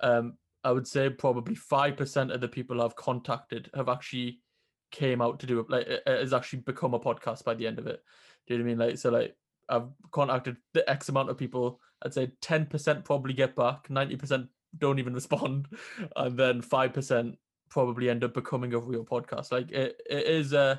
Um, 0.02 0.38
I 0.64 0.72
would 0.72 0.86
say 0.86 1.08
probably 1.10 1.54
five 1.54 1.96
percent 1.96 2.30
of 2.32 2.40
the 2.40 2.48
people 2.48 2.82
I've 2.82 2.96
contacted 2.96 3.70
have 3.74 3.88
actually 3.88 4.40
came 4.90 5.20
out 5.20 5.40
to 5.40 5.46
do 5.46 5.60
it. 5.60 5.70
Like 5.70 5.86
it 5.86 6.02
has 6.06 6.32
actually 6.32 6.60
become 6.60 6.94
a 6.94 7.00
podcast 7.00 7.44
by 7.44 7.54
the 7.54 7.66
end 7.66 7.78
of 7.78 7.86
it. 7.86 8.02
Do 8.46 8.54
you 8.54 8.58
know 8.58 8.64
what 8.64 8.70
I 8.70 8.74
mean? 8.74 8.88
Like 8.88 8.98
so, 8.98 9.10
like 9.10 9.36
I've 9.68 9.88
contacted 10.12 10.56
the 10.74 10.88
X 10.88 11.08
amount 11.08 11.30
of 11.30 11.38
people. 11.38 11.80
I'd 12.02 12.14
say 12.14 12.32
ten 12.40 12.66
percent 12.66 13.04
probably 13.04 13.34
get 13.34 13.56
back, 13.56 13.90
ninety 13.90 14.16
percent 14.16 14.48
don't 14.76 14.98
even 14.98 15.14
respond, 15.22 15.68
and 16.16 16.38
then 16.38 16.62
five 16.62 16.92
percent 16.92 17.36
probably 17.68 18.08
end 18.08 18.24
up 18.24 18.34
becoming 18.34 18.74
a 18.74 18.78
real 18.78 19.04
podcast. 19.04 19.52
Like 19.52 19.70
it, 19.70 20.00
it 20.08 20.26
is 20.26 20.54
uh 20.54 20.76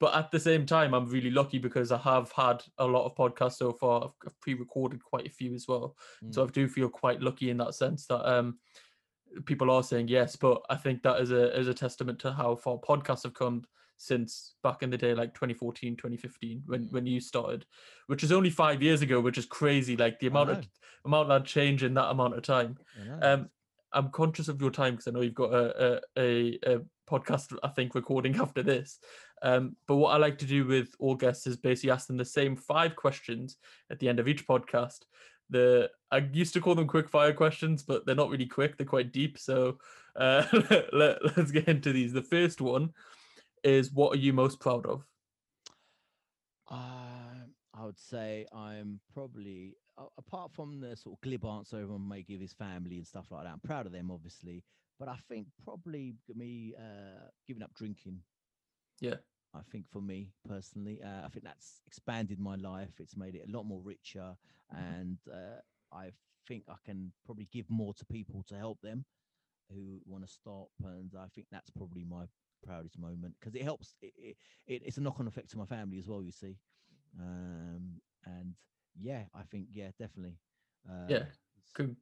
but 0.00 0.14
at 0.14 0.30
the 0.30 0.38
same 0.38 0.64
time 0.64 0.94
I'm 0.94 1.08
really 1.08 1.30
lucky 1.30 1.58
because 1.58 1.90
I 1.90 1.98
have 1.98 2.30
had 2.32 2.62
a 2.78 2.86
lot 2.86 3.04
of 3.04 3.16
podcasts 3.16 3.56
so 3.56 3.72
far. 3.72 4.04
I've, 4.04 4.12
I've 4.26 4.40
pre-recorded 4.40 5.02
quite 5.02 5.26
a 5.26 5.30
few 5.30 5.54
as 5.54 5.66
well. 5.66 5.96
So 6.30 6.44
I 6.44 6.46
do 6.46 6.68
feel 6.68 6.88
quite 6.88 7.20
lucky 7.20 7.50
in 7.50 7.56
that 7.56 7.74
sense 7.74 8.06
that 8.06 8.24
um 8.24 8.58
people 9.44 9.70
are 9.70 9.82
saying 9.82 10.08
yes, 10.08 10.36
but 10.36 10.62
I 10.70 10.76
think 10.76 11.02
that 11.02 11.20
is 11.20 11.30
a 11.30 11.58
is 11.58 11.68
a 11.68 11.74
testament 11.74 12.18
to 12.20 12.32
how 12.32 12.56
far 12.56 12.78
podcasts 12.78 13.22
have 13.24 13.34
come 13.34 13.64
since 13.96 14.54
back 14.62 14.82
in 14.84 14.90
the 14.90 14.96
day 14.96 15.12
like 15.12 15.34
2014 15.34 15.96
2015 15.96 16.62
when 16.66 16.84
Mm. 16.84 16.92
when 16.92 17.04
you 17.06 17.18
started 17.18 17.66
which 18.06 18.22
is 18.22 18.30
only 18.30 18.48
5 18.48 18.80
years 18.80 19.02
ago 19.02 19.20
which 19.20 19.36
is 19.38 19.44
crazy 19.44 19.96
like 19.96 20.20
the 20.20 20.28
amount 20.28 20.50
of 20.50 20.68
amount 21.04 21.28
that 21.30 21.44
change 21.44 21.82
in 21.82 21.94
that 21.94 22.08
amount 22.10 22.34
of 22.36 22.44
time 22.44 22.78
um, 23.22 23.50
I'm 23.92 24.10
conscious 24.10 24.46
of 24.46 24.60
your 24.60 24.70
time 24.70 24.92
because 24.94 25.08
I 25.08 25.10
know 25.10 25.22
you've 25.22 25.34
got 25.34 25.52
a, 25.52 26.00
a, 26.16 26.20
a, 26.22 26.58
a 26.74 26.80
podcast, 27.10 27.56
I 27.62 27.68
think, 27.68 27.94
recording 27.94 28.36
after 28.40 28.62
this. 28.62 28.98
Um, 29.42 29.76
but 29.86 29.96
what 29.96 30.10
I 30.14 30.18
like 30.18 30.36
to 30.38 30.46
do 30.46 30.66
with 30.66 30.90
all 30.98 31.14
guests 31.14 31.46
is 31.46 31.56
basically 31.56 31.90
ask 31.90 32.06
them 32.06 32.18
the 32.18 32.24
same 32.24 32.54
five 32.54 32.94
questions 32.96 33.56
at 33.90 33.98
the 33.98 34.08
end 34.08 34.20
of 34.20 34.28
each 34.28 34.46
podcast. 34.46 35.00
The 35.50 35.90
I 36.10 36.18
used 36.18 36.54
to 36.54 36.60
call 36.60 36.74
them 36.74 36.86
quick 36.86 37.08
fire 37.08 37.32
questions, 37.32 37.82
but 37.82 38.06
they're 38.06 38.14
not 38.14 38.30
really 38.30 38.46
quick; 38.46 38.76
they're 38.76 38.86
quite 38.86 39.12
deep. 39.12 39.38
So 39.38 39.78
uh, 40.16 40.44
let, 40.92 41.36
let's 41.36 41.50
get 41.50 41.68
into 41.68 41.92
these. 41.92 42.12
The 42.12 42.22
first 42.22 42.60
one 42.60 42.92
is, 43.64 43.92
"What 43.92 44.14
are 44.14 44.20
you 44.20 44.32
most 44.32 44.60
proud 44.60 44.86
of?" 44.86 45.06
Um, 46.70 47.54
I 47.74 47.84
would 47.84 47.98
say 47.98 48.46
I'm 48.52 49.00
probably 49.14 49.74
apart 50.16 50.52
from 50.52 50.80
the 50.80 50.96
sort 50.96 51.16
of 51.16 51.20
glib 51.22 51.44
answer 51.44 51.76
everyone 51.76 52.08
may 52.08 52.22
give 52.22 52.40
his 52.40 52.52
family 52.52 52.96
and 52.96 53.06
stuff 53.06 53.26
like 53.30 53.44
that. 53.44 53.52
I'm 53.52 53.60
proud 53.60 53.86
of 53.86 53.92
them, 53.92 54.10
obviously, 54.10 54.62
but 54.98 55.08
I 55.08 55.16
think 55.28 55.46
probably 55.64 56.14
me 56.34 56.74
uh, 56.78 57.26
giving 57.46 57.62
up 57.62 57.74
drinking. 57.74 58.20
Yeah. 59.00 59.16
I 59.54 59.60
think 59.70 59.86
for 59.90 60.02
me 60.02 60.30
personally, 60.46 61.00
uh, 61.02 61.24
I 61.24 61.28
think 61.28 61.44
that's 61.44 61.80
expanded 61.86 62.38
my 62.38 62.56
life. 62.56 62.92
It's 63.00 63.16
made 63.16 63.34
it 63.34 63.48
a 63.48 63.56
lot 63.56 63.64
more 63.64 63.80
richer, 63.82 64.36
and 64.70 65.18
uh, 65.32 65.60
I 65.92 66.10
think 66.46 66.64
I 66.68 66.74
can 66.84 67.12
probably 67.24 67.48
give 67.52 67.68
more 67.70 67.94
to 67.94 68.04
people 68.04 68.44
to 68.48 68.56
help 68.56 68.80
them 68.82 69.04
who 69.72 70.00
want 70.06 70.26
to 70.26 70.32
stop. 70.32 70.68
And 70.84 71.10
I 71.18 71.26
think 71.34 71.46
that's 71.50 71.70
probably 71.70 72.04
my 72.04 72.24
proudest 72.64 72.98
moment 72.98 73.34
because 73.40 73.54
it 73.54 73.62
helps. 73.62 73.94
It, 74.02 74.12
it, 74.18 74.36
it, 74.66 74.82
it's 74.84 74.98
a 74.98 75.00
knock-on 75.00 75.26
effect 75.28 75.50
to 75.50 75.58
my 75.58 75.66
family 75.66 75.98
as 75.98 76.08
well. 76.08 76.22
You 76.22 76.32
see, 76.32 76.56
um, 77.18 78.00
and 78.26 78.54
yeah, 79.00 79.24
I 79.34 79.42
think 79.50 79.68
yeah, 79.72 79.90
definitely. 79.98 80.36
Uh, 80.88 81.08
Yeah. 81.08 81.24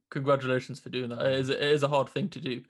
congratulations 0.09 0.79
for 0.79 0.89
doing 0.89 1.09
that. 1.09 1.25
It 1.25 1.39
is, 1.39 1.49
it 1.49 1.61
is 1.61 1.83
a 1.83 1.87
hard 1.87 2.09
thing 2.09 2.29
to 2.29 2.39
do. 2.39 2.63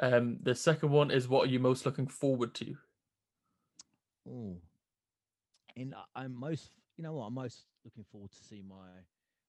Um, 0.00 0.38
the 0.42 0.54
second 0.54 0.90
one 0.90 1.10
is, 1.10 1.28
"What 1.28 1.48
are 1.48 1.50
you 1.50 1.60
most 1.60 1.84
looking 1.84 2.06
forward 2.06 2.54
to?" 2.54 2.76
Oh, 4.28 4.60
and 5.76 5.94
I- 5.94 6.22
I'm 6.22 6.34
most, 6.34 6.70
you 6.96 7.04
know 7.04 7.14
what, 7.14 7.26
I'm 7.26 7.34
most 7.34 7.66
looking 7.84 8.04
forward 8.04 8.30
to 8.32 8.38
see 8.44 8.62
my 8.62 8.88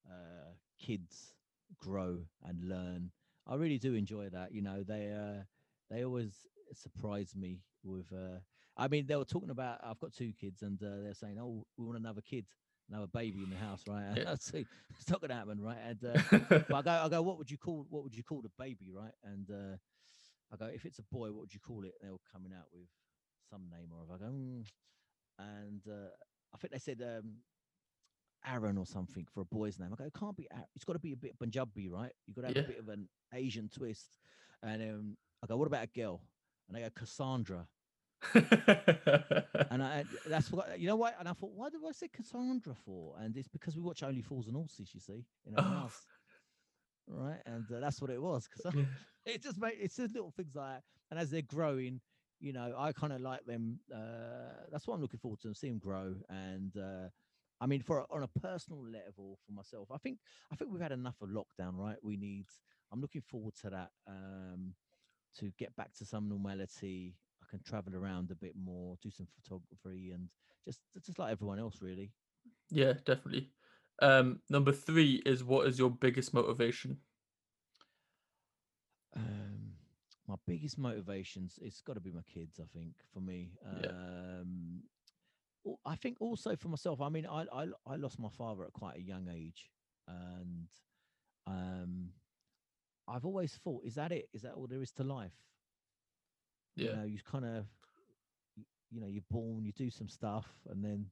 uh, 0.09 0.51
kids 0.79 1.33
grow 1.77 2.19
and 2.43 2.67
learn. 2.67 3.11
I 3.47 3.55
really 3.55 3.77
do 3.77 3.93
enjoy 3.93 4.29
that. 4.29 4.53
You 4.53 4.61
know, 4.61 4.83
they 4.83 5.11
uh, 5.11 5.43
they 5.89 6.03
always 6.05 6.47
surprise 6.73 7.35
me 7.35 7.61
with. 7.83 8.11
Uh, 8.13 8.39
I 8.77 8.87
mean, 8.87 9.05
they 9.05 9.15
were 9.15 9.25
talking 9.25 9.49
about. 9.49 9.79
I've 9.83 9.99
got 9.99 10.13
two 10.13 10.31
kids, 10.33 10.61
and 10.61 10.81
uh, 10.81 11.01
they're 11.03 11.13
saying, 11.13 11.37
"Oh, 11.39 11.65
we 11.77 11.85
want 11.85 11.97
another 11.97 12.21
kid, 12.21 12.45
another 12.89 13.07
baby 13.07 13.43
in 13.43 13.49
the 13.49 13.57
house, 13.57 13.83
right?" 13.87 14.03
And 14.03 14.17
Yeah. 14.17 14.35
See 14.39 14.65
it's 14.99 15.09
not 15.09 15.21
to 15.21 15.33
happen, 15.33 15.59
right? 15.61 15.77
And 15.85 16.03
uh, 16.03 16.21
but 16.69 16.77
I 16.77 16.81
go, 16.83 16.91
I 16.91 17.09
go, 17.09 17.21
what 17.21 17.37
would 17.37 17.51
you 17.51 17.57
call 17.57 17.85
what 17.89 18.03
would 18.03 18.15
you 18.15 18.23
call 18.23 18.41
the 18.41 18.51
baby, 18.57 18.89
right? 18.93 19.13
And 19.23 19.49
uh, 19.51 19.77
I 20.53 20.57
go, 20.57 20.65
if 20.73 20.85
it's 20.85 20.99
a 20.99 21.03
boy, 21.03 21.31
what 21.31 21.41
would 21.41 21.53
you 21.53 21.59
call 21.59 21.83
it? 21.83 21.93
And 21.99 22.07
they're 22.09 22.11
all 22.13 22.21
coming 22.31 22.53
out 22.57 22.67
with 22.73 22.87
some 23.53 23.69
name 23.69 23.89
or 23.91 24.01
other. 24.01 24.13
I 24.25 24.27
go, 24.27 24.33
"Mm," 24.33 24.65
and 25.39 25.81
uh, 25.87 26.09
I 26.53 26.57
think 26.57 26.71
they 26.73 26.79
said 26.79 27.01
um, 27.01 27.33
Aaron 28.45 28.77
or 28.77 28.85
something 28.85 29.25
for 29.33 29.41
a 29.41 29.45
boy's 29.45 29.79
name. 29.79 29.89
I 29.93 29.95
go, 29.95 30.05
it 30.05 30.13
can't 30.13 30.35
be. 30.35 30.47
Aaron. 30.51 30.65
It's 30.75 30.85
got 30.85 30.93
to 30.93 30.99
be 30.99 31.13
a 31.13 31.17
bit 31.17 31.37
Punjabi, 31.37 31.89
right? 31.89 32.11
You've 32.25 32.35
got 32.35 32.41
to 32.43 32.47
have 32.47 32.55
Yeah. 32.57 32.63
a 32.63 32.67
bit 32.67 32.79
of 32.79 32.89
an 32.89 33.07
Asian 33.33 33.69
twist. 33.69 34.17
And 34.61 34.81
um, 34.81 35.17
I 35.43 35.47
go, 35.47 35.57
what 35.57 35.67
about 35.67 35.83
a 35.83 35.87
girl? 35.87 36.21
And 36.67 36.77
they 36.77 36.81
go, 36.81 36.89
Cassandra. 36.95 37.67
And 39.71 39.81
I, 39.81 40.03
that's 40.27 40.51
what 40.51 40.79
you 40.79 40.87
know 40.87 40.95
what. 40.95 41.15
And 41.19 41.27
I 41.27 41.33
thought, 41.33 41.51
why 41.55 41.69
did 41.69 41.81
I 41.87 41.91
say 41.93 42.07
Cassandra 42.07 42.75
for? 42.85 43.15
And 43.19 43.35
it's 43.35 43.47
because 43.47 43.75
we 43.75 43.81
watch 43.81 44.03
Only 44.03 44.21
Fools 44.21 44.45
and 44.47 44.55
Horses, 44.55 44.89
you 44.93 44.99
see, 44.99 45.25
in 45.47 45.55
our 45.55 45.61
Oh. 45.63 45.79
house, 45.81 46.05
right? 47.07 47.39
And 47.47 47.65
uh, 47.71 47.79
that's 47.79 47.99
what 48.01 48.11
it 48.11 48.21
was. 48.21 48.47
Because 48.47 48.75
Yeah. 48.75 48.83
it 49.25 49.41
just 49.41 49.57
made 49.59 49.73
it's 49.79 49.95
just 49.95 50.13
little 50.13 50.31
things 50.31 50.55
like 50.55 50.75
that. 50.75 50.83
And 51.09 51.19
as 51.19 51.31
they're 51.31 51.41
growing, 51.41 52.01
you 52.43 52.51
know, 52.51 52.75
I 52.77 52.91
kind 52.91 53.13
of 53.13 53.21
like 53.21 53.45
them. 53.45 53.79
Uh, 53.93 54.65
that's 54.71 54.85
what 54.85 54.95
I'm 54.95 55.01
looking 55.01 55.19
forward 55.19 55.39
to, 55.41 55.55
see 55.55 55.69
them 55.69 55.79
grow. 55.79 56.15
And 56.29 56.75
uh, 56.77 57.07
I 57.61 57.67
mean, 57.67 57.81
for 57.81 58.05
on 58.11 58.23
a 58.23 58.39
personal 58.39 58.83
level, 58.85 59.39
for 59.45 59.53
myself, 59.53 59.87
I 59.91 59.97
think 59.97 60.19
I 60.51 60.55
think 60.55 60.71
we've 60.71 60.81
had 60.81 60.91
enough 60.91 61.15
of 61.21 61.29
lockdown, 61.29 61.77
right? 61.77 61.97
We 62.03 62.17
need. 62.17 62.47
I'm 62.91 63.01
looking 63.01 63.21
forward 63.21 63.55
to 63.61 63.69
that. 63.71 63.91
Um, 64.07 64.75
to 65.39 65.51
get 65.57 65.75
back 65.75 65.93
to 65.95 66.05
some 66.05 66.29
normality. 66.29 67.15
I 67.41 67.45
can 67.49 67.61
travel 67.63 67.95
around 67.95 68.31
a 68.31 68.35
bit 68.35 68.53
more, 68.55 68.97
do 69.01 69.09
some 69.09 69.27
photography, 69.41 70.11
and 70.11 70.29
just 70.65 70.81
just 71.05 71.19
like 71.19 71.31
everyone 71.31 71.59
else, 71.59 71.81
really. 71.81 72.11
yeah, 72.69 72.93
definitely. 73.05 73.51
Um, 74.01 74.41
number 74.49 74.71
three 74.71 75.21
is 75.25 75.43
what 75.43 75.67
is 75.67 75.79
your 75.79 75.89
biggest 75.89 76.33
motivation? 76.33 76.97
Um, 79.15 79.42
my 80.27 80.35
biggest 80.47 80.77
motivations 80.77 81.59
it's 81.61 81.81
got 81.81 81.93
to 81.93 81.99
be 82.01 82.11
my 82.11 82.21
kids. 82.23 82.59
I 82.59 82.65
think 82.77 82.93
for 83.13 83.19
me. 83.19 83.51
Yeah. 83.81 83.91
Um, 83.91 84.83
I 85.85 85.95
think 85.95 86.17
also 86.19 86.55
for 86.55 86.67
myself. 86.67 87.01
I 87.01 87.09
mean, 87.09 87.25
I, 87.25 87.45
I 87.53 87.67
I 87.85 87.95
lost 87.95 88.19
my 88.19 88.29
father 88.29 88.63
at 88.65 88.73
quite 88.73 88.97
a 88.97 89.01
young 89.01 89.27
age, 89.29 89.71
and 90.07 90.67
um, 91.47 92.09
I've 93.07 93.25
always 93.25 93.55
thought, 93.63 93.85
is 93.85 93.95
that 93.95 94.11
it? 94.11 94.29
Is 94.33 94.41
that 94.41 94.53
all 94.53 94.67
there 94.67 94.81
is 94.81 94.91
to 94.93 95.03
life? 95.03 95.33
Yeah, 96.75 96.91
you 96.91 96.95
know 96.97 97.03
you 97.03 97.19
kind 97.23 97.45
of 97.45 97.65
you 98.89 98.99
know 99.01 99.07
you're 99.07 99.23
born 99.29 99.63
you 99.63 99.71
do 99.71 99.89
some 99.89 100.09
stuff 100.09 100.47
and 100.69 100.83
then 100.83 101.05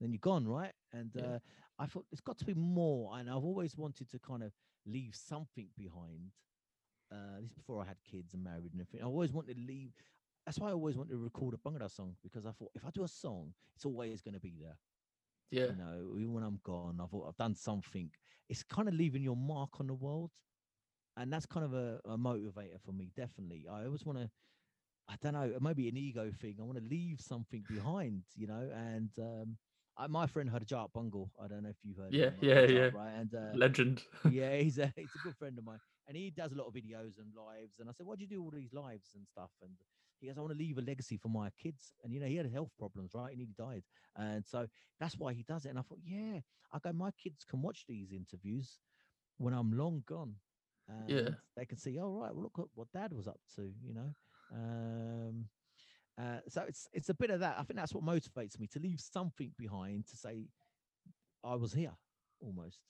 then 0.00 0.12
you're 0.12 0.18
gone 0.20 0.46
right 0.46 0.72
and 0.92 1.10
Yeah. 1.14 1.22
uh 1.22 1.38
i 1.78 1.86
thought 1.86 2.06
it's 2.10 2.20
got 2.20 2.38
to 2.38 2.44
be 2.44 2.54
more 2.54 3.16
and 3.18 3.28
i've 3.28 3.44
always 3.44 3.76
wanted 3.76 4.08
to 4.10 4.18
kind 4.18 4.42
of 4.42 4.52
leave 4.86 5.14
something 5.14 5.68
behind 5.76 6.32
uh 7.12 7.36
this 7.40 7.46
is 7.50 7.52
before 7.54 7.82
i 7.82 7.86
had 7.86 7.96
kids 8.04 8.34
and 8.34 8.42
married 8.44 8.72
and 8.72 8.80
everything. 8.80 9.02
I 9.02 9.06
always 9.06 9.32
wanted 9.32 9.56
to 9.56 9.62
leave 9.62 9.92
that's 10.46 10.58
why 10.58 10.68
i 10.68 10.72
always 10.72 10.96
wanted 10.96 11.10
to 11.12 11.18
record 11.18 11.54
a 11.54 11.58
bhangra 11.58 11.90
song 11.90 12.16
because 12.22 12.46
i 12.46 12.52
thought 12.52 12.70
if 12.74 12.84
i 12.84 12.90
do 12.90 13.04
a 13.04 13.08
song 13.08 13.52
it's 13.76 13.84
always 13.86 14.20
going 14.22 14.34
to 14.34 14.40
be 14.40 14.54
there. 14.60 14.78
Yeah, 15.50 15.70
you 15.70 15.76
know 15.76 16.14
even 16.18 16.32
when 16.32 16.44
i'm 16.44 16.60
gone 16.64 16.98
i've, 17.02 17.12
al- 17.14 17.26
I've 17.28 17.36
done 17.36 17.54
something. 17.54 18.10
It's 18.48 18.62
kind 18.62 18.88
of 18.88 18.94
leaving 18.94 19.22
your 19.22 19.36
mark 19.36 19.80
on 19.80 19.86
the 19.86 19.94
world 19.94 20.30
and 21.16 21.32
that's 21.32 21.46
kind 21.46 21.64
of 21.64 21.74
a, 21.74 22.00
a 22.04 22.16
motivator 22.16 22.80
for 22.84 22.92
me 22.92 23.10
definitely. 23.16 23.66
I 23.70 23.84
always 23.86 24.04
want 24.04 24.18
to 24.18 24.30
i 25.08 25.14
don't 25.20 25.32
know 25.34 25.52
maybe 25.60 25.88
an 25.88 25.96
ego 25.96 26.30
thing. 26.30 26.56
I 26.60 26.64
want 26.64 26.78
to 26.78 26.84
leave 26.84 27.20
something 27.20 27.64
behind 27.68 28.22
you 28.36 28.46
know 28.46 28.70
and 28.74 29.10
um 29.18 29.56
I, 29.96 30.06
my 30.06 30.26
friend 30.26 30.48
Harjat 30.50 30.92
Bungle, 30.92 31.30
I 31.42 31.48
don't 31.48 31.62
know 31.64 31.70
if 31.70 31.78
you've 31.84 31.96
heard. 31.98 32.14
Yeah, 32.14 32.30
him, 32.30 32.36
yeah, 32.40 32.66
Harjat, 32.66 32.66
yeah. 32.66 32.90
Right, 32.90 33.12
and 33.16 33.34
uh, 33.34 33.56
legend. 33.56 34.02
yeah, 34.24 34.56
he's 34.56 34.78
a 34.78 34.92
he's 34.96 35.14
a 35.16 35.18
good 35.18 35.36
friend 35.36 35.58
of 35.58 35.64
mine, 35.64 35.80
and 36.08 36.16
he 36.16 36.30
does 36.30 36.52
a 36.52 36.56
lot 36.56 36.68
of 36.68 36.74
videos 36.74 37.18
and 37.18 37.34
lives. 37.34 37.78
And 37.80 37.88
I 37.88 37.92
said, 37.92 38.06
"Why 38.06 38.16
do 38.16 38.22
you 38.24 38.28
do 38.28 38.42
all 38.42 38.50
these 38.52 38.74
lives 38.74 39.14
and 39.14 39.28
stuff?" 39.28 39.52
And 39.62 39.72
he 40.20 40.28
goes, 40.28 40.38
"I 40.38 40.42
want 40.42 40.52
to 40.54 40.58
leave 40.58 40.78
a 40.78 40.82
legacy 40.82 41.18
for 41.18 41.28
my 41.28 41.50
kids." 41.58 41.94
And 42.02 42.12
you 42.14 42.20
know, 42.20 42.26
he 42.26 42.36
had 42.36 42.50
health 42.50 42.72
problems, 42.78 43.12
right? 43.14 43.30
And 43.30 43.32
He 43.32 43.36
nearly 43.46 43.54
died, 43.58 43.84
and 44.16 44.46
so 44.46 44.68
that's 45.00 45.18
why 45.18 45.34
he 45.34 45.44
does 45.44 45.66
it. 45.66 45.70
And 45.70 45.78
I 45.78 45.82
thought, 45.82 46.00
yeah, 46.04 46.40
I 46.72 46.78
go, 46.80 46.92
my 46.92 47.12
kids 47.12 47.44
can 47.44 47.62
watch 47.62 47.84
these 47.88 48.12
interviews 48.12 48.80
when 49.38 49.54
I'm 49.54 49.72
long 49.72 50.02
gone. 50.06 50.36
And 50.88 51.36
Yeah. 51.36 51.40
they 51.56 51.66
can 51.66 51.78
see, 51.78 51.98
oh 51.98 52.20
right, 52.20 52.34
well 52.34 52.44
look 52.44 52.58
at 52.58 52.66
what 52.74 52.92
Dad 52.92 53.12
was 53.12 53.28
up 53.28 53.40
to, 53.56 53.72
you 53.82 53.94
know. 53.94 54.14
Um, 54.52 55.48
uh, 56.18 56.40
so 56.48 56.62
it's 56.62 56.88
it's 56.92 57.10
a 57.10 57.14
bit 57.14 57.30
of 57.30 57.40
that. 57.40 57.58
I 57.58 57.64
think 57.64 57.78
that's 57.78 57.94
what 57.94 58.04
motivates 58.04 58.58
me 58.58 58.66
to 58.68 58.80
leave 58.80 59.00
something 59.00 59.52
behind 59.58 60.06
to 60.08 60.16
say 60.16 60.48
I 61.44 61.54
was 61.56 61.72
here 61.72 61.96
almost 62.40 62.80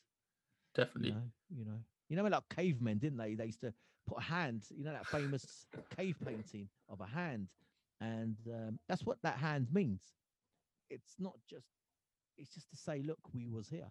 Definitely. 0.74 0.98
you 0.98 1.06
know, 1.06 1.22
you 1.48 1.64
know, 1.64 1.80
you 2.08 2.16
know, 2.16 2.24
like 2.24 2.42
cavemen, 2.54 2.98
didn't 2.98 3.18
they? 3.18 3.34
They 3.34 3.46
used 3.46 3.60
to 3.60 3.72
put 4.06 4.18
a 4.18 4.22
hand, 4.22 4.64
you 4.76 4.84
know, 4.84 4.92
that 4.92 5.06
famous 5.06 5.66
cave 5.96 6.16
painting 6.24 6.68
of 6.88 7.00
a 7.00 7.06
hand, 7.06 7.48
and 8.00 8.36
um, 8.52 8.78
that's 8.88 9.04
what 9.04 9.18
that 9.22 9.36
hand 9.36 9.68
means. 9.72 10.02
It's 10.90 11.14
not 11.18 11.34
just, 11.48 11.66
it's 12.38 12.54
just 12.54 12.70
to 12.70 12.76
say, 12.76 13.02
look, 13.04 13.18
we 13.34 13.48
was 13.48 13.68
here, 13.68 13.90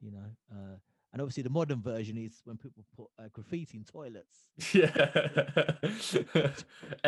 you 0.00 0.10
know. 0.10 0.30
Uh, 0.50 0.76
and 1.12 1.20
obviously, 1.20 1.42
the 1.42 1.50
modern 1.50 1.82
version 1.82 2.16
is 2.16 2.40
when 2.44 2.56
people 2.56 2.84
put 2.96 3.06
uh, 3.18 3.28
graffiti 3.32 3.78
in 3.78 3.84
toilets. 3.84 4.48
Yeah. 4.72 4.90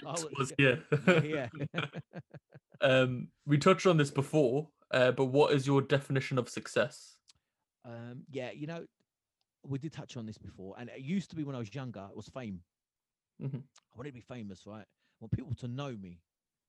Was- 0.05 0.27
was 0.39 0.53
yeah. 0.59 0.77
yeah, 1.23 1.49
um, 2.81 3.29
we 3.47 3.57
touched 3.59 3.87
on 3.87 3.97
this 3.97 4.11
before, 4.11 4.69
uh, 4.91 5.13
but 5.13 5.27
what 5.27 5.53
is 5.53 5.67
your 5.67 5.81
definition 5.81 6.37
of 6.39 6.49
success? 6.49 7.17
um, 7.85 8.25
yeah. 8.31 8.51
You 8.51 8.67
know, 8.67 8.85
we 9.67 9.79
did 9.79 9.93
touch 9.93 10.17
on 10.17 10.27
this 10.27 10.39
before, 10.39 10.75
and 10.79 10.91
it 10.91 11.01
used 11.01 11.31
to 11.31 11.37
be 11.37 11.45
when 11.45 11.55
I 11.57 11.59
was 11.59 11.75
younger. 11.75 12.07
It 12.11 12.17
was 12.17 12.29
fame. 12.29 12.63
Mhm. 13.41 13.63
I 13.63 13.97
wanted 13.97 14.11
to 14.11 14.15
be 14.15 14.21
famous, 14.21 14.67
right? 14.67 14.87
I 14.87 15.17
want 15.21 15.33
people 15.33 15.55
to 15.55 15.69
know 15.69 15.97
me 15.97 16.21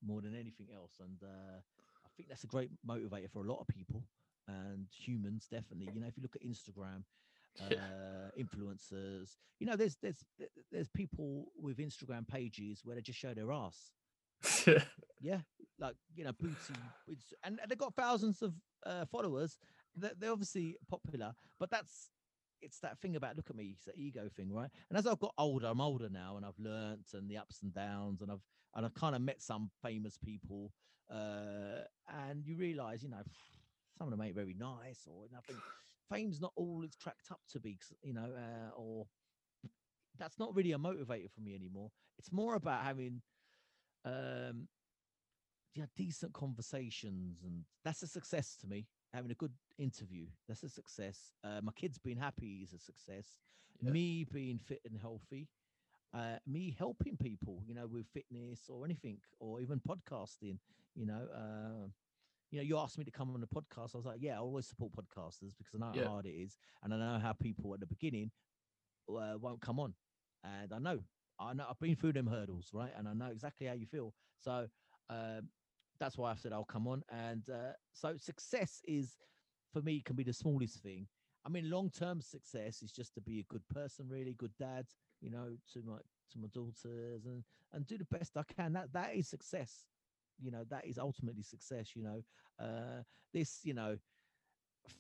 more 0.01 0.21
than 0.21 0.35
anything 0.35 0.67
else, 0.73 0.99
and 0.99 1.21
uh, 1.23 1.57
I 2.05 2.09
think 2.15 2.29
that's 2.29 2.43
a 2.43 2.47
great 2.47 2.71
motivator 2.87 3.29
for 3.31 3.43
a 3.43 3.47
lot 3.51 3.59
of 3.59 3.67
people 3.67 4.03
and 4.47 4.87
humans. 4.91 5.47
Definitely, 5.49 5.89
you 5.93 5.99
know, 5.99 6.07
if 6.07 6.17
you 6.17 6.23
look 6.23 6.35
at 6.35 6.43
Instagram, 6.43 7.03
uh, 7.61 8.31
influencers, 8.39 9.37
you 9.59 9.67
know, 9.67 9.75
there's 9.75 9.97
there's 10.01 10.23
there's 10.71 10.89
people 10.89 11.47
with 11.57 11.77
Instagram 11.77 12.27
pages 12.27 12.81
where 12.83 12.95
they 12.95 13.01
just 13.01 13.19
show 13.19 13.33
their 13.33 13.51
ass. 13.51 13.91
yeah. 14.67 14.83
Yeah, 15.21 15.39
like 15.79 15.95
you 16.13 16.23
know, 16.25 16.33
booty, 16.33 16.75
and 17.43 17.59
they've 17.67 17.77
got 17.77 17.95
thousands 17.95 18.41
of 18.43 18.53
uh, 18.85 19.05
followers. 19.05 19.57
They're, 19.95 20.11
they're 20.19 20.31
obviously 20.31 20.75
popular, 20.87 21.33
but 21.57 21.71
that's 21.71 22.09
it's 22.65 22.79
that 22.79 22.99
thing 22.99 23.15
about 23.15 23.37
look 23.37 23.49
at 23.49 23.55
me, 23.55 23.75
it's 23.75 23.85
the 23.85 23.95
ego 23.95 24.27
thing, 24.35 24.51
right? 24.51 24.69
And 24.89 24.97
as 24.97 25.07
I've 25.07 25.19
got 25.19 25.33
older, 25.37 25.67
I'm 25.67 25.81
older 25.81 26.09
now, 26.09 26.37
and 26.37 26.45
I've 26.45 26.59
learnt 26.59 27.07
and 27.13 27.29
the 27.29 27.37
ups 27.37 27.61
and 27.61 27.73
downs, 27.73 28.21
and 28.21 28.31
I've 28.31 28.43
and 28.75 28.85
I've 28.85 28.95
kind 28.95 29.15
of 29.15 29.21
met 29.21 29.41
some 29.41 29.69
famous 29.81 30.17
people, 30.17 30.73
uh, 31.09 31.85
and 32.09 32.45
you 32.45 32.57
realise, 32.57 33.03
you 33.03 33.09
know, 33.09 33.23
some 33.97 34.07
of 34.07 34.11
them 34.11 34.21
ain't 34.21 34.35
very 34.35 34.55
nice 34.57 35.07
or 35.07 35.27
nothing. 35.31 35.55
Fame's 36.11 36.41
not 36.41 36.51
all 36.55 36.83
it's 36.83 36.95
cracked 36.95 37.31
up 37.31 37.39
to 37.51 37.59
be, 37.59 37.77
you 38.03 38.13
know, 38.13 38.31
uh, 38.35 38.75
or 38.75 39.07
that's 40.19 40.39
not 40.39 40.55
really 40.55 40.73
a 40.73 40.77
motivator 40.77 41.31
for 41.31 41.41
me 41.41 41.55
anymore. 41.55 41.91
It's 42.17 42.31
more 42.31 42.55
about 42.55 42.83
having 42.83 43.21
um 44.03 44.67
yeah 45.73 45.85
decent 45.95 46.31
conversations 46.33 47.39
and 47.43 47.63
that's 47.83 48.03
a 48.03 48.07
success 48.07 48.55
to 48.55 48.67
me 48.67 48.85
having 49.13 49.31
a 49.31 49.35
good 49.35 49.51
interview 49.77 50.27
that's 50.47 50.63
a 50.63 50.69
success 50.69 51.33
uh, 51.43 51.59
my 51.63 51.71
kids 51.73 51.97
being 51.97 52.17
happy 52.17 52.61
is 52.63 52.73
a 52.73 52.79
success 52.79 53.37
Yeah. 53.81 53.93
me 53.93 54.25
being 54.31 54.59
fit 54.59 54.81
and 54.85 54.99
healthy 54.99 55.47
uh, 56.13 56.37
me 56.45 56.75
helping 56.77 57.17
people 57.17 57.61
you 57.65 57.73
know 57.73 57.87
with 57.87 58.07
fitness 58.13 58.67
or 58.69 58.85
anything 58.85 59.17
or 59.39 59.59
even 59.61 59.79
podcasting 59.79 60.57
you 60.95 61.05
know 61.05 61.27
uh, 61.35 61.87
you 62.51 62.57
know 62.59 62.63
you 62.63 62.77
asked 62.77 62.97
me 62.97 63.03
to 63.05 63.11
come 63.11 63.33
on 63.33 63.41
the 63.41 63.47
podcast 63.47 63.95
i 63.95 63.97
was 63.97 64.05
like 64.05 64.19
yeah 64.21 64.35
i 64.35 64.39
always 64.39 64.67
support 64.67 64.91
podcasters 64.93 65.53
because 65.57 65.73
i 65.75 65.77
know 65.79 65.91
Yeah. 65.91 66.03
how 66.03 66.09
hard 66.09 66.25
it 66.25 66.31
is 66.31 66.57
and 66.83 66.93
i 66.93 66.97
know 66.97 67.19
how 67.19 67.33
people 67.33 67.73
at 67.73 67.79
the 67.79 67.85
beginning 67.87 68.31
uh, 69.09 69.35
won't 69.39 69.61
come 69.61 69.79
on 69.79 69.93
and 70.43 70.73
i 70.73 70.79
know 70.79 70.99
I 71.37 71.53
know 71.53 71.65
I've 71.69 71.79
been 71.79 71.95
through 71.95 72.13
them 72.13 72.27
hurdles, 72.27 72.69
right? 72.73 72.91
And 72.97 73.09
I 73.09 73.13
know 73.13 73.25
exactly 73.25 73.67
how 73.67 73.73
you 73.73 73.85
feel. 73.85 74.13
So 74.37 74.67
um, 75.09 75.49
that's 75.99 76.17
why 76.17 76.31
I 76.31 76.35
said 76.35 76.53
I'll 76.53 76.63
come 76.63 76.87
on. 76.87 77.03
And 77.09 77.49
uh, 77.49 77.73
so 77.91 78.15
success 78.15 78.81
is, 78.87 79.17
for 79.75 79.81
me, 79.81 80.01
can 80.01 80.15
be 80.15 80.23
the 80.23 80.31
smallest 80.31 80.77
thing. 80.81 81.05
I 81.45 81.49
mean, 81.49 81.69
long 81.69 81.89
term 81.89 82.21
success 82.21 82.81
is 82.81 82.93
just 82.93 83.13
to 83.15 83.21
be 83.21 83.39
a 83.39 83.53
good 83.53 83.67
person, 83.67 84.07
really 84.09 84.33
good 84.33 84.53
dad, 84.57 84.85
you 85.21 85.29
know, 85.29 85.57
to 85.73 85.83
my 85.85 85.97
to 86.31 86.39
my 86.39 86.47
daughters, 86.53 87.25
and 87.25 87.43
and 87.73 87.85
do 87.85 87.97
the 87.97 88.17
best 88.17 88.37
I 88.37 88.43
can. 88.55 88.71
That 88.73 88.93
that 88.93 89.15
is 89.15 89.27
success. 89.27 89.85
You 90.41 90.51
know, 90.51 90.63
that 90.69 90.87
is 90.87 90.97
ultimately 90.97 91.43
success. 91.43 91.89
You 91.93 92.03
know, 92.03 92.23
uh, 92.57 93.03
this, 93.33 93.59
you 93.63 93.73
know, 93.73 93.97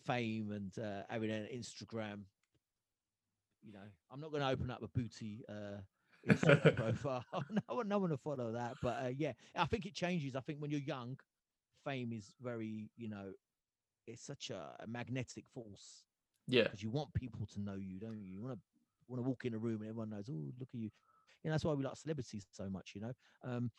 fame 0.05 0.51
and 0.51 0.77
uh, 0.77 1.03
having 1.09 1.31
an 1.31 1.47
Instagram. 1.55 2.23
You 3.63 3.73
know, 3.73 3.87
I'm 4.11 4.19
not 4.19 4.31
going 4.31 4.43
to 4.43 4.49
open 4.49 4.69
up 4.69 4.83
a 4.83 4.87
booty. 4.89 5.43
Uh, 5.47 5.79
Instagram 6.29 6.75
profile. 6.75 7.23
no 7.51 7.75
one, 7.75 7.87
no 7.87 7.99
one 7.99 8.09
to 8.09 8.17
follow 8.17 8.51
that. 8.51 8.73
But 8.81 9.03
uh, 9.03 9.09
yeah, 9.15 9.33
I 9.55 9.65
think 9.65 9.85
it 9.85 9.93
changes. 9.93 10.35
I 10.35 10.41
think 10.41 10.59
when 10.59 10.71
you're 10.71 10.79
young, 10.79 11.17
fame 11.85 12.11
is 12.11 12.33
very, 12.41 12.89
you 12.97 13.09
know, 13.09 13.31
it's 14.07 14.25
such 14.25 14.49
a, 14.49 14.75
a 14.83 14.87
magnetic 14.87 15.45
force 15.53 16.03
Yeah. 16.47 16.63
because 16.63 16.83
you 16.83 16.89
want 16.89 17.13
people 17.13 17.45
to 17.53 17.61
know 17.61 17.75
you, 17.75 17.99
don't 17.99 18.19
you? 18.19 18.33
You 18.33 18.41
want 18.41 18.55
to 18.55 18.59
want 19.07 19.23
to 19.23 19.27
walk 19.27 19.45
in 19.45 19.53
a 19.53 19.57
room 19.57 19.81
and 19.81 19.89
everyone 19.89 20.09
knows, 20.09 20.29
oh, 20.29 20.51
look 20.59 20.69
at 20.73 20.79
you. 20.79 20.89
You 21.43 21.49
know, 21.49 21.51
that's 21.51 21.63
why 21.63 21.73
we 21.73 21.83
like 21.83 21.95
celebrities 21.95 22.47
so 22.51 22.67
much, 22.69 22.93
you 22.95 23.01
know. 23.01 23.13
Um, 23.43 23.69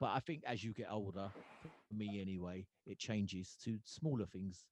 but 0.00 0.10
I 0.10 0.20
think 0.20 0.42
as 0.46 0.62
you 0.62 0.72
get 0.72 0.86
older, 0.92 1.28
for 1.62 1.94
me 1.94 2.20
anyway, 2.20 2.66
it 2.86 2.98
changes 3.00 3.56
to 3.64 3.78
smaller 3.84 4.26
things. 4.26 4.64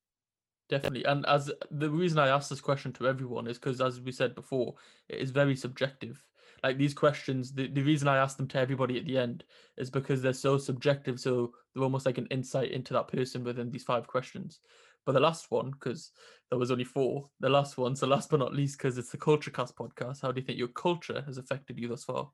Definitely. 0.69 1.05
And 1.05 1.27
as 1.27 1.51
the 1.71 1.91
reason 1.91 2.19
I 2.19 2.29
asked 2.29 2.51
this 2.51 2.61
question 2.61 2.93
to 2.95 3.09
everyone 3.09 3.47
is 3.49 3.59
because, 3.59 3.81
as 3.81 4.01
we 4.01 4.13
said 4.13 4.35
before, 4.35 4.75
it 5.09 5.19
is 5.19 5.31
very 5.31 5.57
subjective. 5.57 6.25
Like 6.63 6.79
these 6.79 6.95
questions, 6.95 7.53
the, 7.53 7.67
the 7.69 7.83
reason 7.83 8.09
I 8.09 8.17
ask 8.17 8.37
them 8.37 8.49
to 8.49 8.59
everybody 8.59 8.99
at 8.99 9.05
the 9.05 9.19
end 9.19 9.45
is 9.77 9.91
because 9.91 10.23
they're 10.23 10.33
so 10.33 10.57
subjective. 10.57 11.21
So 11.21 11.53
they're 11.75 11.83
almost 11.83 12.07
like 12.07 12.19
an 12.19 12.29
insight 12.31 12.71
into 12.71 12.95
that 12.95 13.09
person 13.09 13.45
within 13.45 13.71
these 13.71 13.83
five 13.83 14.07
questions. 14.07 14.61
But 15.07 15.13
the 15.13 15.21
last 15.21 15.51
one, 15.51 15.71
because 15.71 16.13
there 16.51 16.59
was 16.59 16.71
only 16.71 16.85
four, 16.85 17.29
the 17.41 17.51
last 17.51 17.77
one, 17.77 17.95
so 17.95 18.07
last 18.07 18.31
but 18.31 18.39
not 18.39 18.55
least, 18.55 18.79
because 18.79 18.97
it's 18.97 19.11
the 19.11 19.19
KultureKast 19.19 19.75
podcast, 19.75 20.23
how 20.23 20.33
do 20.33 20.41
you 20.41 20.47
think 20.47 20.59
your 20.59 20.69
culture 20.69 21.23
has 21.27 21.37
affected 21.39 21.79
you 21.79 21.89
thus 21.89 22.05
far? 22.05 22.31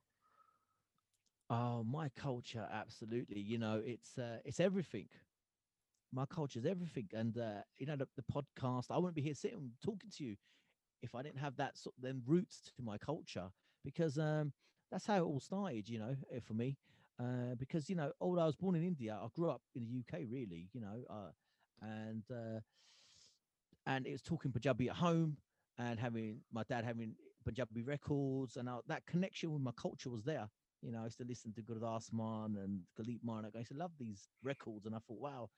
Oh, 1.50 1.82
my 1.82 2.08
culture, 2.10 2.68
absolutely. 2.72 3.40
You 3.40 3.58
know, 3.58 3.82
it's 3.84 4.16
uh, 4.18 4.38
it's 4.44 4.60
everything. 4.60 5.08
My 6.12 6.24
culture 6.26 6.60
is 6.60 6.66
everything, 6.66 7.08
and 7.12 7.36
uh, 7.38 7.62
you 7.78 7.86
know, 7.86 7.96
the, 7.96 8.06
the 8.16 8.24
podcast. 8.32 8.86
I 8.90 8.98
wouldn't 8.98 9.16
be 9.16 9.22
here 9.22 9.34
sitting 9.34 9.70
talking 9.84 10.10
to 10.16 10.24
you 10.24 10.36
if 11.02 11.14
I 11.14 11.22
didn't 11.22 11.38
have 11.40 11.56
that 11.56 11.76
sort 11.76 11.96
of 11.96 12.02
then 12.02 12.22
roots 12.26 12.70
to 12.76 12.82
my 12.82 12.98
culture, 12.98 13.48
because 13.84 14.16
um, 14.18 14.52
that's 14.92 15.06
how 15.06 15.16
it 15.16 15.22
all 15.22 15.40
started. 15.40 15.88
You 15.88 15.98
know, 15.98 16.16
eh, 16.32 16.38
for 16.40 16.54
me, 16.54 16.76
uh, 17.18 17.56
because 17.58 17.90
you 17.90 17.96
know, 17.96 18.12
although 18.20 18.42
I 18.42 18.46
was 18.46 18.56
born 18.56 18.76
in 18.76 18.84
India, 18.86 19.18
I 19.20 19.26
grew 19.34 19.50
up 19.50 19.62
in 19.74 19.82
the 19.82 19.88
UK. 19.88 20.24
Really, 20.30 20.68
you 20.72 20.80
know, 20.80 21.02
uh, 21.10 21.30
and 21.82 22.22
uh, 22.30 22.60
and 23.86 24.06
it 24.06 24.12
was 24.12 24.22
talking 24.22 24.52
Punjabi 24.52 24.88
at 24.88 24.96
home 24.96 25.36
and 25.78 25.98
having 25.98 26.40
my 26.52 26.62
dad 26.68 26.84
having 26.84 27.14
Punjabi 27.44 27.82
records, 27.82 28.56
and 28.56 28.68
I, 28.68 28.78
that 28.88 29.06
connection 29.06 29.52
with 29.52 29.62
my 29.62 29.72
culture 29.72 30.10
was 30.10 30.24
there. 30.24 30.48
You 30.82 30.92
know, 30.92 31.00
I 31.00 31.04
used 31.04 31.18
to 31.18 31.24
listen 31.24 31.52
to 31.54 31.62
Gurdas 31.62 32.12
Maan 32.12 32.56
and 32.56 32.80
Kuldeep 32.98 33.20
Manak. 33.26 33.54
I 33.54 33.58
used 33.58 33.72
to 33.72 33.76
love 33.76 33.92
these 33.98 34.28
records, 34.42 34.86
and 34.86 34.94
I 34.94 34.98
thought, 34.98 35.20
wow. 35.20 35.50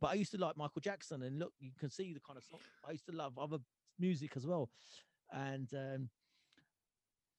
But 0.00 0.08
I 0.08 0.14
used 0.14 0.32
to 0.32 0.38
like 0.38 0.56
Michael 0.56 0.80
Jackson, 0.82 1.22
and 1.22 1.38
look, 1.38 1.52
you 1.58 1.70
can 1.78 1.90
see 1.90 2.12
the 2.12 2.20
kind 2.20 2.36
of 2.36 2.44
song. 2.44 2.60
I 2.86 2.92
used 2.92 3.06
to 3.06 3.12
love 3.12 3.38
other 3.38 3.58
music 3.98 4.32
as 4.36 4.46
well, 4.46 4.70
and 5.32 5.68
um, 5.74 6.10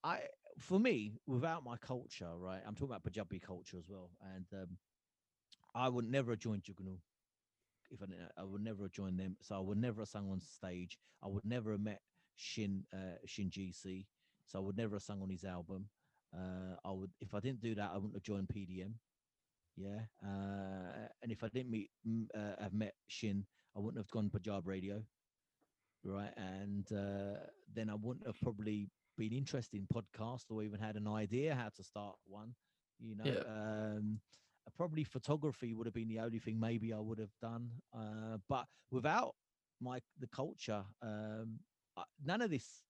I, 0.03 0.19
for 0.59 0.80
me, 0.80 1.19
without 1.27 1.64
my 1.64 1.77
culture, 1.77 2.30
right? 2.35 2.61
I'm 2.65 2.73
talking 2.73 2.91
about 2.91 3.03
Punjabi 3.03 3.39
culture 3.39 3.77
as 3.77 3.88
well, 3.89 4.09
and 4.35 4.45
um, 4.53 4.77
I 5.76 5.89
would 5.89 6.05
never 6.09 6.31
have 6.31 6.39
joined 6.39 6.64
Jugnu 6.64 6.97
if 7.89 8.01
I 8.01 8.05
I 8.41 8.43
would 8.43 8.61
never 8.61 8.84
have 8.84 8.91
joined 8.91 9.19
them. 9.19 9.38
So 9.41 9.55
I 9.55 9.59
would 9.59 9.77
never 9.77 10.01
have 10.01 10.09
sung 10.09 10.30
on 10.30 10.41
stage. 10.41 10.97
I 11.23 11.27
would 11.27 11.45
never 11.45 11.72
have 11.72 11.81
met 11.81 12.01
Shin 12.35 12.85
uh, 12.93 13.18
Shin 13.26 13.49
GC. 13.49 14.07
So 14.45 14.59
I 14.59 14.61
would 14.61 14.77
never 14.77 14.95
have 14.95 15.03
sung 15.03 15.22
on 15.22 15.30
his 15.30 15.43
album. 15.43 15.89
Uh, 16.35 16.76
I 16.84 16.91
would 16.91 17.11
if 17.19 17.34
I 17.34 17.39
didn't 17.39 17.61
do 17.61 17.76
that, 17.76 17.91
I 17.91 17.95
wouldn't 17.97 18.15
have 18.15 18.23
joined 18.23 18.49
PDM. 18.49 18.93
Yeah, 19.76 20.01
uh, 20.23 21.07
and 21.22 21.31
if 21.31 21.43
I 21.43 21.49
didn't 21.49 21.72
meet 21.72 21.91
uh, 22.34 22.55
have 22.59 22.73
met 22.73 22.95
Shin, 23.07 23.45
I 23.76 23.80
wouldn't 23.80 23.99
have 23.99 24.09
gone 24.11 24.30
Punjab 24.30 24.68
Radio, 24.68 25.03
right? 26.03 26.34
And 26.38 26.91
uh, 26.91 27.39
then 27.73 27.89
I 27.89 27.95
wouldn't 27.95 28.26
have 28.27 28.39
probably 28.41 28.89
been 29.18 29.34
interested 29.34 29.77
in 29.80 29.88
podcasts 29.88 30.49
or 30.49 30.64
even 30.64 30.80
had 30.80 30.95
an 30.95 31.07
idea 31.07 31.55
how 31.55 31.69
to 31.76 31.84
start 31.84 32.15
one. 32.26 32.53
You 32.99 33.15
know, 33.15 33.23
Yeah. 33.23 33.43
um, 33.45 34.19
probably 34.76 35.03
photography 35.03 35.73
would 35.73 35.88
have 35.88 35.94
been 35.94 36.07
the 36.10 36.19
only 36.19 36.39
thing 36.39 36.60
maybe 36.60 36.94
I 36.94 36.99
would 36.99 37.19
have 37.19 37.35
done. 37.41 37.69
Uh, 37.94 38.38
but 38.48 38.65
without 38.91 39.35
my 39.80 39.99
the 40.19 40.27
culture, 40.27 40.84
um, 41.02 41.60
I, 41.95 42.03
none 42.23 42.41
of 42.41 42.49
this. 42.49 42.84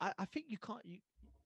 I- 0.00 0.12
I, 0.18 0.24
think 0.26 0.46
you 0.48 0.58
can't. 0.58 0.84
You, 0.84 0.98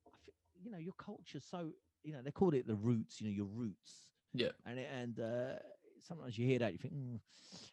I 0.07 0.17
think, 0.25 0.37
you 0.63 0.71
know, 0.71 0.79
your 0.79 0.95
culture. 0.99 1.41
So 1.41 1.73
you 2.03 2.13
know, 2.13 2.23
they 2.23 2.31
called 2.31 2.55
it 2.55 2.67
the 2.67 2.75
roots. 2.75 3.21
You 3.21 3.29
know, 3.29 3.35
your 3.35 3.47
roots. 3.47 4.09
Yeah. 4.33 4.51
And 4.65 4.79
and 4.79 5.21
uh, 5.21 5.59
sometimes 6.03 6.39
you 6.39 6.47
hear 6.47 6.59
that 6.61 6.73
you 6.73 6.79
think, 6.79 6.95
"Mm, 6.95 7.21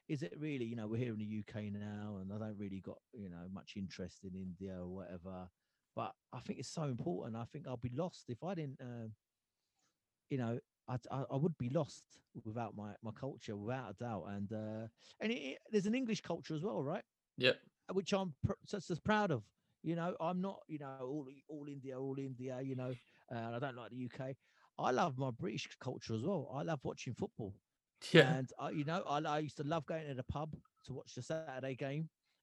is 0.08 0.24
it 0.24 0.34
really? 0.40 0.66
You 0.66 0.76
know, 0.76 0.88
we're 0.88 0.98
here 0.98 1.14
in 1.14 1.20
the 1.20 1.40
UK 1.40 1.72
now, 1.72 2.18
and 2.22 2.32
I 2.34 2.38
don't 2.38 2.58
really 2.58 2.82
got 2.82 2.98
you 3.14 3.30
know 3.30 3.48
much 3.52 3.74
interest 3.76 4.24
in 4.24 4.36
India 4.36 4.78
or 4.80 4.88
whatever. 4.88 5.50
But 5.96 6.14
I 6.32 6.40
think 6.40 6.60
it's 6.60 6.70
so 6.74 6.84
important. 6.84 7.36
I 7.36 7.46
think 7.46 7.68
I'll 7.68 7.78
be 7.78 7.92
lost 7.96 8.26
if 8.30 8.44
I 8.44 8.56
didn't. 8.56 8.80
Uh, 8.82 9.10
you 10.30 10.38
know, 10.38 10.60
I, 10.88 10.98
I 11.32 11.36
would 11.38 11.58
be 11.58 11.70
lost 11.70 12.20
without 12.44 12.70
my 12.70 12.90
my 12.96 13.06
culture, 13.12 13.56
without 13.56 13.92
a 13.92 13.94
doubt. 13.94 14.26
And 14.30 14.52
uh, 14.52 14.88
and 15.20 15.32
it, 15.32 15.36
it- 15.36 15.60
there's 15.72 15.86
an 15.86 15.96
English 15.96 16.22
culture 16.22 16.56
as 16.56 16.64
well, 16.64 16.84
right? 16.84 17.04
Yeah. 17.38 17.54
Which 17.92 18.14
I'm 18.14 18.36
pr- 18.44 18.54
such 18.66 18.90
as 18.92 19.00
proud 19.00 19.32
of. 19.32 19.44
You 19.84 19.96
know, 19.96 20.16
I'm 20.20 20.42
not 20.42 20.62
you 20.68 20.80
know 20.80 20.96
all 20.96 21.20
all 21.42 21.60
India, 21.60 21.92
all 21.92 22.10
India. 22.10 22.52
You 22.54 22.68
know, 22.68 22.90
uh, 23.32 23.36
and 23.36 23.56
I 23.56 23.60
don't 23.60 23.76
like 23.76 23.90
the 23.92 23.98
UK. 23.98 24.36
I 24.78 24.92
love 24.92 25.18
my 25.18 25.32
British 25.32 25.68
culture 25.80 26.14
as 26.16 26.24
well. 26.24 26.50
I 26.54 26.64
love 26.64 26.80
watching 26.84 27.14
football. 27.14 27.56
Yeah. 28.12 28.34
And 28.34 28.50
I, 28.60 28.70
you 28.72 28.86
know, 28.86 29.04
I, 29.08 29.20
I 29.20 29.40
used 29.40 29.58
to 29.58 29.64
love 29.64 29.86
going 29.86 30.08
to 30.08 30.14
the 30.16 30.24
pub 30.24 30.56
to 30.86 30.94
watch 30.94 31.16
the 31.16 31.22
Saturday 31.24 31.66
game, 31.66 31.98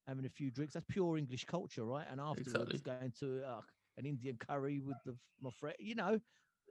having 0.07 0.15
a 0.17 0.21
few 0.31 0.51
drinks. 0.51 0.65
That's 0.75 0.87
pure 0.89 1.17
English 1.17 1.45
culture, 1.45 1.85
right? 1.85 2.07
And 2.11 2.21
afterwards, 2.21 2.71
Exactly. 2.71 2.81
going 2.81 3.05
to 3.13 3.37
uh, 3.37 3.55
an 3.91 3.99
Indian 3.99 4.31
curry 4.31 4.79
with 4.81 4.97
the 5.05 5.17
my 5.41 5.51
friend. 5.51 5.77
You 5.79 5.95
know, 5.95 6.21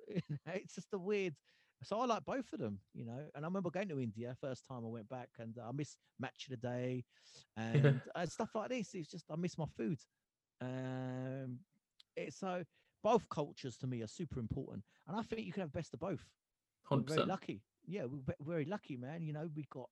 it's 0.45 0.75
just 0.75 0.93
a 0.93 0.97
weird. 0.99 1.35
So 1.83 1.99
I 1.99 2.05
like 2.05 2.25
both 2.25 2.51
of 2.53 2.59
them, 2.59 2.79
you 2.93 3.05
know. 3.05 3.19
And 3.35 3.45
I 3.45 3.47
remember 3.47 3.69
going 3.69 3.87
to 3.89 3.99
India 3.99 4.35
first 4.41 4.65
time 4.67 4.83
I 4.85 4.89
went 4.89 5.09
back, 5.09 5.29
and 5.39 5.55
I 5.65 5.71
miss 5.71 5.97
match 6.19 6.47
of 6.49 6.59
the 6.59 6.67
day, 6.67 7.05
and 7.57 8.01
uh, 8.15 8.25
stuff 8.25 8.49
like 8.55 8.69
this. 8.69 8.93
It's 8.93 9.09
just 9.09 9.25
I 9.31 9.35
miss 9.35 9.57
my 9.57 9.65
food. 9.77 9.99
Um, 10.61 11.59
it's 12.17 12.37
so 12.37 12.63
both 13.01 13.27
cultures 13.29 13.77
to 13.77 13.87
me 13.87 14.01
are 14.01 14.07
super 14.07 14.39
important, 14.39 14.83
and 15.07 15.17
I 15.17 15.21
think 15.21 15.45
you 15.45 15.53
can 15.53 15.61
have 15.61 15.71
best 15.71 15.93
of 15.93 15.99
both. 15.99 16.25
We're 16.91 16.97
very 17.15 17.19
lucky. 17.27 17.61
Yeah, 17.87 18.05
we're 18.05 18.35
very 18.41 18.65
lucky, 18.65 18.97
man. 18.97 19.21
You 19.23 19.33
know, 19.33 19.49
we 19.55 19.65
got 19.71 19.89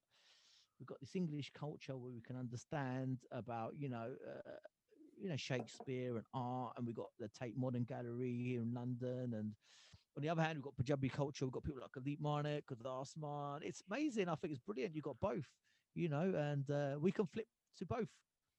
we've 0.80 0.88
got 0.88 1.00
this 1.00 1.16
English 1.16 1.52
culture 1.58 1.96
where 1.98 2.12
we 2.12 2.22
can 2.22 2.36
understand 2.36 3.20
about 3.32 3.74
you 3.78 3.90
know 3.90 4.14
uh, 4.28 4.52
you 5.20 5.30
know 5.30 5.38
Shakespeare 5.38 6.18
and 6.18 6.26
art, 6.34 6.74
and 6.78 6.86
we've 6.86 6.96
got 6.96 7.10
the 7.20 7.30
Tate 7.30 7.58
Modern 7.58 7.84
Gallery 7.84 8.36
here 8.44 8.62
in 8.62 8.74
London, 8.74 9.34
and 9.36 9.54
on 10.18 10.24
the 10.24 10.30
other 10.30 10.42
hand, 10.42 10.58
we've 10.58 10.64
got 10.64 10.76
Punjabi 10.76 11.10
culture. 11.10 11.46
We've 11.46 11.54
got 11.54 11.64
people 11.64 11.82
like 11.82 11.92
Kuldeep 11.92 12.20
Manak, 12.20 12.64
Gurdas 12.66 13.16
Maan. 13.18 13.62
It's 13.62 13.84
amazing. 13.90 14.28
I 14.28 14.36
think 14.36 14.52
it's 14.52 14.60
brilliant. 14.66 14.96
You've 14.96 15.04
got 15.04 15.20
both, 15.22 15.46
you 15.94 16.10
know, 16.10 16.34
and 16.36 16.70
uh, 16.72 16.98
we 17.00 17.12
can 17.12 17.28
flip 17.28 17.46
to 17.78 17.86
both 17.86 18.10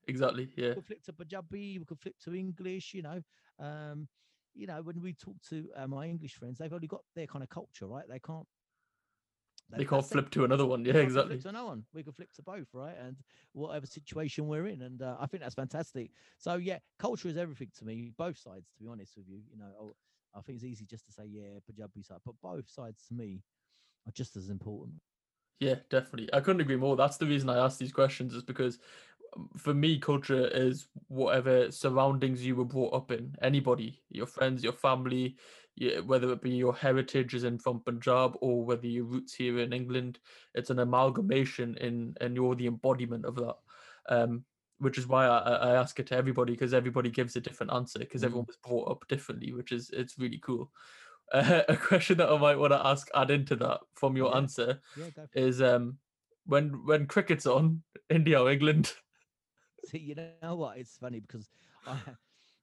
Exactly. 0.07 0.49
Yeah. 0.57 0.69
we 0.69 0.75
can 0.75 0.83
flip 0.83 1.03
to 1.05 1.13
Punjabi, 1.13 1.79
we 1.79 1.85
can 1.85 1.97
flip 1.97 2.15
to 2.25 2.35
English, 2.35 2.95
you 2.95 3.03
know. 3.03 3.21
Um, 3.59 4.09
you 4.55 4.67
know, 4.67 4.81
when 4.83 5.01
we 5.01 5.13
talk 5.13 5.37
to 5.51 5.69
uh, 5.77 5.87
my 5.87 6.07
English 6.07 6.35
friends, 6.35 6.59
they've 6.59 6.73
only 6.73 6.87
got 6.87 7.03
their 7.15 7.27
kind 7.27 7.43
of 7.43 7.51
culture, 7.51 7.87
right? 7.87 8.05
They 8.09 8.19
can't. 8.19 8.47
They 9.71 9.85
can't 9.85 10.01
that's 10.01 10.07
it. 10.07 10.13
flip 10.13 10.31
to 10.31 10.45
another 10.45 10.65
one. 10.65 10.85
Yeah. 10.85 10.95
Exactly. 10.95 11.39
Flip 11.39 11.53
to 11.53 11.59
no 11.59 11.67
one. 11.67 11.85
We 11.93 12.03
can 12.03 12.15
flip 12.15 12.33
to 12.37 12.43
both, 12.43 12.69
right? 12.73 12.97
And 12.99 13.17
whatever 13.53 13.85
situation 13.85 14.47
we're 14.47 14.67
in, 14.67 14.81
and 14.83 15.03
uh, 15.03 15.17
I 15.21 15.27
think 15.27 15.43
that's 15.43 15.55
fantastic. 15.55 16.13
So 16.39 16.55
yeah, 16.55 16.79
culture 16.99 17.29
is 17.29 17.37
everything 17.37 17.69
to 17.79 17.85
me. 17.85 18.13
Both 18.17 18.39
sides, 18.39 18.69
to 18.71 18.79
be 18.83 18.89
honest 18.89 19.13
with 19.17 19.27
you, 19.29 19.43
you 19.51 19.59
know, 19.59 19.93
I 20.35 20.41
think 20.41 20.57
it's 20.57 20.65
easy 20.65 20.85
just 20.85 21.07
to 21.07 21.13
say 21.13 21.25
yeah, 21.27 21.59
Punjabi 21.67 22.03
side, 22.03 22.21
but 22.25 22.35
both 22.43 22.69
sides 22.71 23.05
to 23.09 23.15
me 23.15 23.43
are 24.07 24.13
just 24.13 24.37
as 24.37 24.51
important. 24.51 24.97
Yeah, 25.61 25.77
definitely. 25.91 26.29
I 26.33 26.41
couldn't 26.41 26.61
agree 26.61 26.77
more. 26.77 26.97
That's 26.97 27.17
the 27.17 27.27
reason 27.27 27.49
I 27.49 27.59
asked 27.59 27.79
these 27.79 27.93
questions, 27.93 28.35
is 28.35 28.43
because 28.43 28.79
um, 29.37 29.49
for 29.57 29.75
me, 29.75 29.99
culture 29.99 30.47
is 30.49 30.89
whatever 31.09 31.73
surroundings 31.73 32.47
you 32.47 32.55
were 32.55 32.65
brought 32.65 32.95
up 32.95 33.11
in. 33.11 33.35
Anybody, 33.43 34.01
your 34.11 34.27
friends, 34.27 34.63
your 34.63 34.73
family, 34.73 35.37
whether 36.05 36.33
it 36.33 36.43
be 36.43 36.51
your 36.51 36.75
heritage 36.75 37.35
is 37.35 37.45
in 37.45 37.59
from 37.59 37.81
Punjab 37.81 38.37
or 38.41 38.65
whether 38.65 38.87
your 38.87 39.05
roots 39.05 39.35
here 39.35 39.59
in 39.59 39.73
England, 39.73 40.19
it's 40.55 40.71
an 40.71 40.79
amalgamation 40.79 41.77
in, 41.81 42.15
and 42.21 42.37
you're 42.37 42.55
the 42.55 42.67
embodiment 42.67 43.25
of 43.25 43.35
that. 43.37 43.57
Um, 44.09 44.45
which 44.79 44.99
is 44.99 45.07
why 45.07 45.27
I, 45.27 45.39
I 45.39 45.75
ask 45.75 45.99
it 46.01 46.07
to 46.09 46.17
everybody 46.17 46.53
because 46.53 46.73
everybody 46.75 47.11
gives 47.11 47.37
a 47.37 47.41
different 47.41 47.73
answer 47.73 47.99
because 47.99 48.23
Mm. 48.23 48.27
everyone 48.27 48.47
was 48.47 48.57
brought 48.57 48.91
up 48.91 49.07
differently, 49.09 49.53
which 49.53 49.73
is 49.73 49.91
it's 49.91 50.19
really 50.19 50.39
cool. 50.39 50.71
Uh, 51.33 51.63
a 51.69 51.77
question 51.77 52.19
that 52.19 52.31
I 52.31 52.39
might 52.39 52.59
want 52.59 52.73
to 52.73 52.87
ask, 52.87 53.09
add 53.15 53.31
into 53.31 53.57
that 53.57 53.81
from 53.95 54.17
your 54.17 54.31
Yeah. 54.31 54.37
answer 54.37 54.81
Yeah, 54.95 55.11
go. 55.11 55.27
For 55.27 55.39
it. 55.39 55.49
is 55.49 55.61
um 55.63 55.99
when 56.47 56.85
when 56.87 57.07
cricket's 57.07 57.47
on, 57.47 57.83
India 58.09 58.41
or 58.41 58.51
England. 58.51 58.95
See, 59.85 59.99
you 59.99 60.15
know 60.15 60.57
what? 60.57 60.79
It's 60.79 60.97
funny 60.99 61.21
because 61.21 61.49
I, 61.87 61.97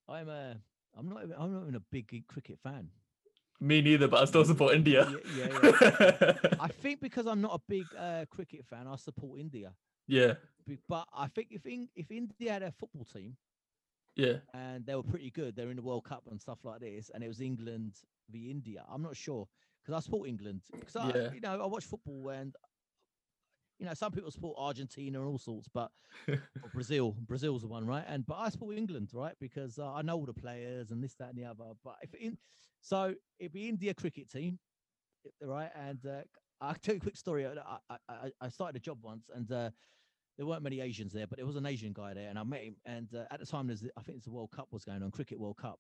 I'm 0.08 0.30
a, 0.30 0.58
I'm 0.98 1.10
not, 1.10 1.24
even- 1.24 1.36
I'm 1.38 1.54
not 1.54 1.64
even 1.64 1.76
a 1.76 1.80
big 1.92 2.28
cricket 2.28 2.60
fan. 2.60 2.90
Me 3.60 3.82
neither, 3.82 4.08
but 4.08 4.22
I 4.22 4.26
still 4.26 4.44
support 4.46 4.76
India. 4.76 5.08
Yeah, 5.26 5.50
yeah, 5.50 5.72
I 6.60 6.68
think 6.68 7.00
because 7.02 7.26
I'm 7.26 7.42
not 7.42 7.54
a 7.56 7.62
big 7.68 7.88
uh, 7.98 8.26
cricket 8.30 8.66
fan, 8.66 8.86
I 8.88 8.96
support 8.98 9.40
India. 9.40 9.74
yeah, 10.08 10.34
But 10.88 11.08
I 11.14 11.28
think 11.28 11.52
if 11.52 11.66
in, 11.66 11.90
if 11.96 12.12
India 12.12 12.52
had 12.52 12.64
a 12.64 12.72
football 12.72 13.06
team 13.06 13.38
yeah, 14.16 14.42
and 14.54 14.86
they 14.86 14.96
were 14.96 15.04
pretty 15.04 15.32
good, 15.32 15.56
they're 15.56 15.70
in 15.70 15.76
the 15.76 15.82
World 15.84 16.06
Cup 16.06 16.28
and 16.28 16.40
stuff 16.40 16.64
like 16.64 16.82
this, 16.82 17.10
and 17.10 17.24
it 17.24 17.28
was 17.28 17.42
England 17.42 18.02
v 18.30 18.50
India, 18.50 18.86
I'm 18.88 19.02
not 19.02 19.18
sure 19.18 19.48
because 19.84 19.96
I 19.96 20.00
support 20.00 20.30
England 20.30 20.66
because 20.80 20.96
I, 20.96 21.16
Yeah. 21.16 21.30
you 21.30 21.42
know, 21.42 21.62
I 21.62 21.66
watch 21.68 21.86
football 21.86 22.30
and 22.30 22.56
you 23.80 23.86
know 23.86 23.94
some 23.94 24.12
people 24.12 24.32
support 24.32 24.58
Argentina 24.60 25.20
and 25.20 25.28
all 25.28 25.38
sorts, 25.38 25.68
but 25.68 25.92
or 26.62 26.70
Brazil, 26.70 27.14
Brazil's 27.14 27.64
the 27.64 27.68
one, 27.68 27.86
right? 27.86 28.06
And 28.08 28.26
but 28.26 28.36
I 28.36 28.50
support 28.50 28.78
England, 28.78 29.12
right? 29.14 29.36
Because 29.40 29.80
uh, 29.80 29.94
I 29.94 30.02
know 30.02 30.18
all 30.18 30.26
the 30.26 30.34
players 30.34 30.92
and 30.92 31.04
this, 31.04 31.16
that, 31.18 31.30
and 31.30 31.38
the 31.38 31.46
other. 31.46 31.74
But 31.84 32.00
if 32.02 32.14
in, 32.16 32.40
so 32.82 33.16
it'd 33.40 33.54
be 33.54 33.70
India 33.70 33.94
cricket 33.94 34.30
team, 34.30 34.60
right? 35.42 35.72
And 35.76 36.06
uh, 36.06 36.24
I'll 36.62 36.76
tell 36.76 36.96
you 36.96 37.00
a 37.00 37.02
quick 37.02 37.18
story. 37.18 37.46
I, 37.48 37.80
I, 37.90 38.00
I, 38.10 38.32
I 38.42 38.50
started 38.50 38.78
a 38.78 38.82
job 38.82 39.04
once, 39.04 39.30
and 39.30 39.52
uh, 39.52 39.72
there 40.38 40.46
weren't 40.46 40.64
many 40.64 40.82
Asians 40.82 41.14
there, 41.14 41.28
but 41.28 41.38
there 41.38 41.46
was 41.46 41.56
an 41.56 41.66
Asian 41.66 41.94
guy 41.94 42.14
there, 42.14 42.30
and 42.30 42.38
I 42.38 42.44
met 42.44 42.62
him. 42.64 42.76
And 42.86 43.08
uh, 43.16 43.24
at 43.32 43.40
the 43.40 43.46
time, 43.46 43.68
there's 43.68 43.84
I 43.98 44.02
think 44.02 44.18
it's 44.18 44.26
the 44.26 44.32
World 44.32 44.52
Cup 44.52 44.68
was 44.72 44.84
going 44.84 45.02
on, 45.04 45.12
Cricket 45.12 45.40
World 45.40 45.58
Cup, 45.58 45.80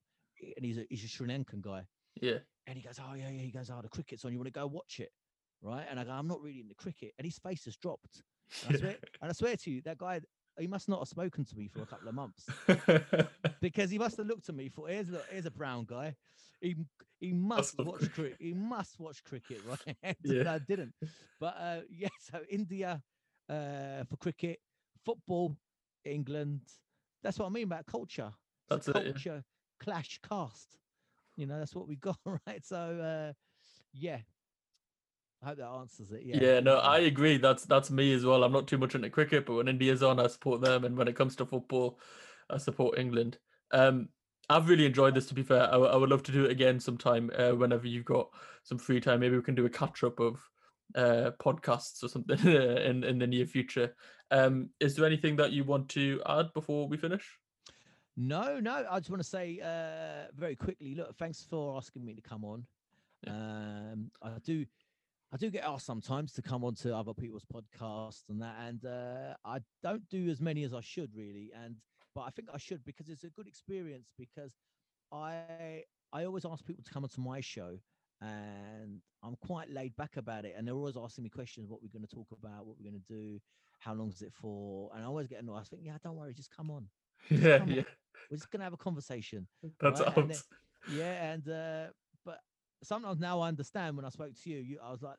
and 0.55 0.65
he's 0.65 0.77
a 0.77 0.85
he's 0.89 1.03
a 1.03 1.07
Sri 1.07 1.27
Lankan 1.27 1.61
guy. 1.61 1.83
Yeah. 2.21 2.37
And 2.67 2.77
he 2.77 2.83
goes, 2.83 2.99
oh 2.99 3.13
yeah, 3.13 3.29
yeah. 3.29 3.41
He 3.41 3.51
goes, 3.51 3.69
oh 3.69 3.81
the 3.81 3.89
cricket's 3.89 4.25
on. 4.25 4.31
You 4.31 4.39
want 4.39 4.47
to 4.47 4.51
go 4.59 4.65
watch 4.67 4.99
it, 4.99 5.11
right? 5.61 5.85
And 5.89 5.99
I 5.99 6.03
go, 6.03 6.11
I'm 6.11 6.27
not 6.27 6.41
really 6.41 6.61
into 6.61 6.73
cricket. 6.75 7.13
And 7.17 7.25
his 7.25 7.37
face 7.37 7.65
has 7.65 7.75
dropped. 7.75 8.23
And 8.65 8.75
I 8.75 8.79
swear, 8.79 8.95
and 9.21 9.29
I 9.29 9.33
swear 9.33 9.55
to 9.57 9.69
you, 9.69 9.81
that 9.81 9.97
guy, 9.97 10.21
he 10.57 10.67
must 10.67 10.87
not 10.87 10.99
have 10.99 11.07
spoken 11.09 11.43
to 11.45 11.55
me 11.55 11.67
for 11.67 11.81
a 11.81 11.85
couple 11.85 12.07
of 12.07 12.15
months 12.15 12.45
because 13.61 13.91
he 13.91 13.97
must 13.97 14.17
have 14.17 14.27
looked 14.27 14.47
at 14.49 14.55
me 14.55 14.69
for 14.69 14.87
here's 14.87 15.09
look, 15.09 15.25
here's 15.29 15.45
a 15.45 15.51
brown 15.51 15.85
guy. 15.85 16.15
He 16.61 16.75
he 17.19 17.33
must 17.33 17.77
watch 17.77 18.11
cricket. 18.13 18.37
He 18.39 18.53
must 18.53 18.99
watch 18.99 19.23
cricket, 19.23 19.61
right? 19.67 19.97
And 20.01 20.15
Yeah. 20.23 20.53
I 20.53 20.59
didn't. 20.59 20.93
But 21.39 21.55
uh, 21.59 21.79
yeah, 21.89 22.07
so 22.19 22.39
India 22.49 23.01
uh, 23.49 24.03
for 24.09 24.17
cricket, 24.17 24.59
football, 25.05 25.55
England. 26.03 26.61
That's 27.23 27.39
what 27.39 27.47
I 27.47 27.49
mean 27.49 27.63
about 27.63 27.85
culture. 27.85 28.31
It's 28.71 28.87
a 28.87 28.93
That's 28.93 28.99
it, 28.99 29.05
yeah. 29.05 29.11
culture 29.11 29.43
clash 29.79 30.19
cast. 30.27 30.77
You 31.35 31.45
know, 31.45 31.59
that's 31.59 31.75
what 31.75 31.87
we 31.87 31.95
got, 31.97 32.17
right? 32.25 32.63
So 32.63 32.77
uh, 32.77 33.33
yeah. 33.93 34.19
I 35.43 35.49
hope 35.49 35.57
that 35.57 35.67
answers 35.67 36.11
it. 36.11 36.23
Yeah. 36.23 36.39
Yeah, 36.39 36.59
no, 36.59 36.77
I 36.77 36.99
agree. 36.99 37.37
That's 37.37 37.65
that's 37.65 37.91
me 37.91 38.13
as 38.13 38.25
well. 38.25 38.43
I'm 38.43 38.53
not 38.53 38.67
too 38.67 38.77
much 38.77 38.95
into 38.95 39.09
cricket, 39.09 39.45
but 39.45 39.55
when 39.55 39.67
India's 39.67 40.01
on, 40.01 40.19
I 40.19 40.27
support 40.27 40.61
them, 40.61 40.85
and 40.85 40.97
when 40.97 41.07
it 41.07 41.15
comes 41.15 41.35
to 41.35 41.45
football, 41.45 41.99
I 42.49 42.57
support 42.57 42.97
England. 42.97 43.37
Um, 43.71 44.09
I've 44.49 44.69
really 44.69 44.85
enjoyed 44.85 45.13
this. 45.13 45.27
To 45.27 45.33
be 45.33 45.43
fair, 45.43 45.71
I 45.71 45.95
would 45.95 46.09
love 46.09 46.23
to 46.23 46.31
do 46.31 46.45
it 46.45 46.51
again 46.51 46.79
sometime. 46.79 47.29
Uh, 47.37 47.51
whenever 47.51 47.87
you've 47.87 48.05
got 48.05 48.29
some 48.63 48.77
free 48.77 48.99
time, 48.99 49.19
maybe 49.19 49.35
we 49.35 49.43
can 49.43 49.55
do 49.55 49.65
a 49.65 49.69
catch 49.69 50.03
up 50.03 50.19
of 50.19 50.39
uh 50.93 51.31
podcasts 51.39 52.03
or 52.03 52.09
something 52.09 52.39
in 52.47 53.03
in 53.03 53.19
the 53.19 53.27
near 53.27 53.45
future. 53.45 53.95
Um, 54.31 54.69
is 54.79 54.95
there 54.95 55.05
anything 55.05 55.35
that 55.37 55.51
you 55.51 55.63
want 55.63 55.89
to 55.89 56.21
add 56.27 56.53
before 56.53 56.87
we 56.87 56.97
finish? 56.97 57.37
No, 58.17 58.59
no. 58.59 58.85
I 58.89 58.99
just 58.99 59.09
want 59.09 59.21
to 59.21 59.27
say 59.27 59.59
uh, 59.61 60.31
very 60.35 60.55
quickly. 60.55 60.95
Look, 60.95 61.15
thanks 61.17 61.45
for 61.49 61.75
asking 61.77 62.05
me 62.05 62.13
to 62.13 62.21
come 62.21 62.45
on. 62.45 62.65
Um, 63.27 64.11
I 64.21 64.29
do, 64.43 64.65
I 65.33 65.37
do 65.37 65.49
get 65.49 65.65
asked 65.65 65.85
sometimes 65.85 66.31
to 66.33 66.41
come 66.41 66.63
on 66.63 66.75
to 66.75 66.95
other 66.95 67.13
people's 67.13 67.45
podcasts 67.45 68.29
and 68.29 68.41
that, 68.41 68.55
and 68.61 68.85
uh, 68.85 69.33
I 69.43 69.59
don't 69.83 70.07
do 70.09 70.29
as 70.29 70.39
many 70.39 70.63
as 70.63 70.73
I 70.73 70.81
should 70.81 71.13
really. 71.15 71.51
And 71.63 71.75
but 72.13 72.21
I 72.21 72.29
think 72.29 72.47
I 72.53 72.57
should 72.57 72.85
because 72.85 73.09
it's 73.09 73.25
a 73.25 73.29
good 73.29 73.47
experience. 73.47 74.07
Because 74.17 74.53
I 75.11 75.83
I 76.13 76.23
always 76.23 76.45
ask 76.45 76.65
people 76.65 76.83
to 76.83 76.91
come 76.91 77.03
onto 77.03 77.19
my 77.19 77.41
show, 77.41 77.77
and 78.25 78.99
I'm 79.23 79.35
quite 79.45 79.69
laid 79.69 79.95
back 79.95 80.17
about 80.17 80.45
it. 80.45 80.55
And 80.57 80.67
they're 80.67 80.75
always 80.75 80.97
asking 80.97 81.23
me 81.23 81.29
questions: 81.29 81.69
what 81.69 81.81
we're 81.81 81.89
going 81.89 82.07
to 82.07 82.15
talk 82.15 82.27
about, 82.31 82.65
what 82.65 82.75
we're 82.79 82.89
going 82.89 83.01
to 83.07 83.13
do, 83.13 83.39
how 83.79 83.93
long 83.93 84.09
is 84.11 84.21
it 84.21 84.33
for? 84.33 84.89
And 84.95 85.03
I 85.03 85.07
always 85.07 85.27
get 85.27 85.41
annoyed. 85.41 85.59
I 85.59 85.63
think, 85.63 85.81
yeah, 85.85 85.97
don't 86.03 86.15
worry, 86.15 86.33
just 86.33 86.55
come 86.55 86.71
on. 86.71 86.87
Yeah, 87.29 87.57
Come 87.59 87.69
on. 87.69 87.75
yeah, 87.75 87.83
We're 88.29 88.37
just 88.37 88.51
gonna 88.51 88.63
have 88.65 88.73
a 88.73 88.77
conversation. 88.77 89.47
that's 89.79 89.99
right? 90.01 90.17
And 90.17 90.29
then- 90.31 90.37
yeah, 90.93 91.31
and 91.31 91.49
uh, 91.49 91.85
but 92.23 92.39
sometimes 92.83 93.19
now 93.19 93.39
I 93.41 93.47
understand 93.47 93.95
when 93.95 94.05
I 94.05 94.09
spoke 94.09 94.33
to 94.43 94.49
you, 94.49 94.59
you 94.59 94.79
I 94.83 94.91
was 94.91 95.01
like, 95.01 95.17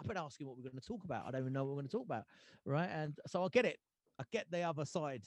I've 0.00 0.06
been 0.08 0.16
asking 0.16 0.46
what 0.48 0.56
we're 0.56 0.64
going 0.64 0.80
to 0.80 0.86
talk 0.86 1.04
about. 1.04 1.26
I 1.26 1.30
don't 1.30 1.42
even 1.42 1.52
know 1.52 1.62
what 1.64 1.70
we're 1.70 1.82
going 1.82 1.88
to 1.88 1.92
talk 1.96 2.06
about, 2.06 2.24
right? 2.64 2.88
And 2.92 3.16
so 3.28 3.44
I 3.44 3.48
get 3.52 3.64
it. 3.64 3.78
I 4.18 4.24
get 4.32 4.50
the 4.50 4.62
other 4.62 4.84
side, 4.84 5.22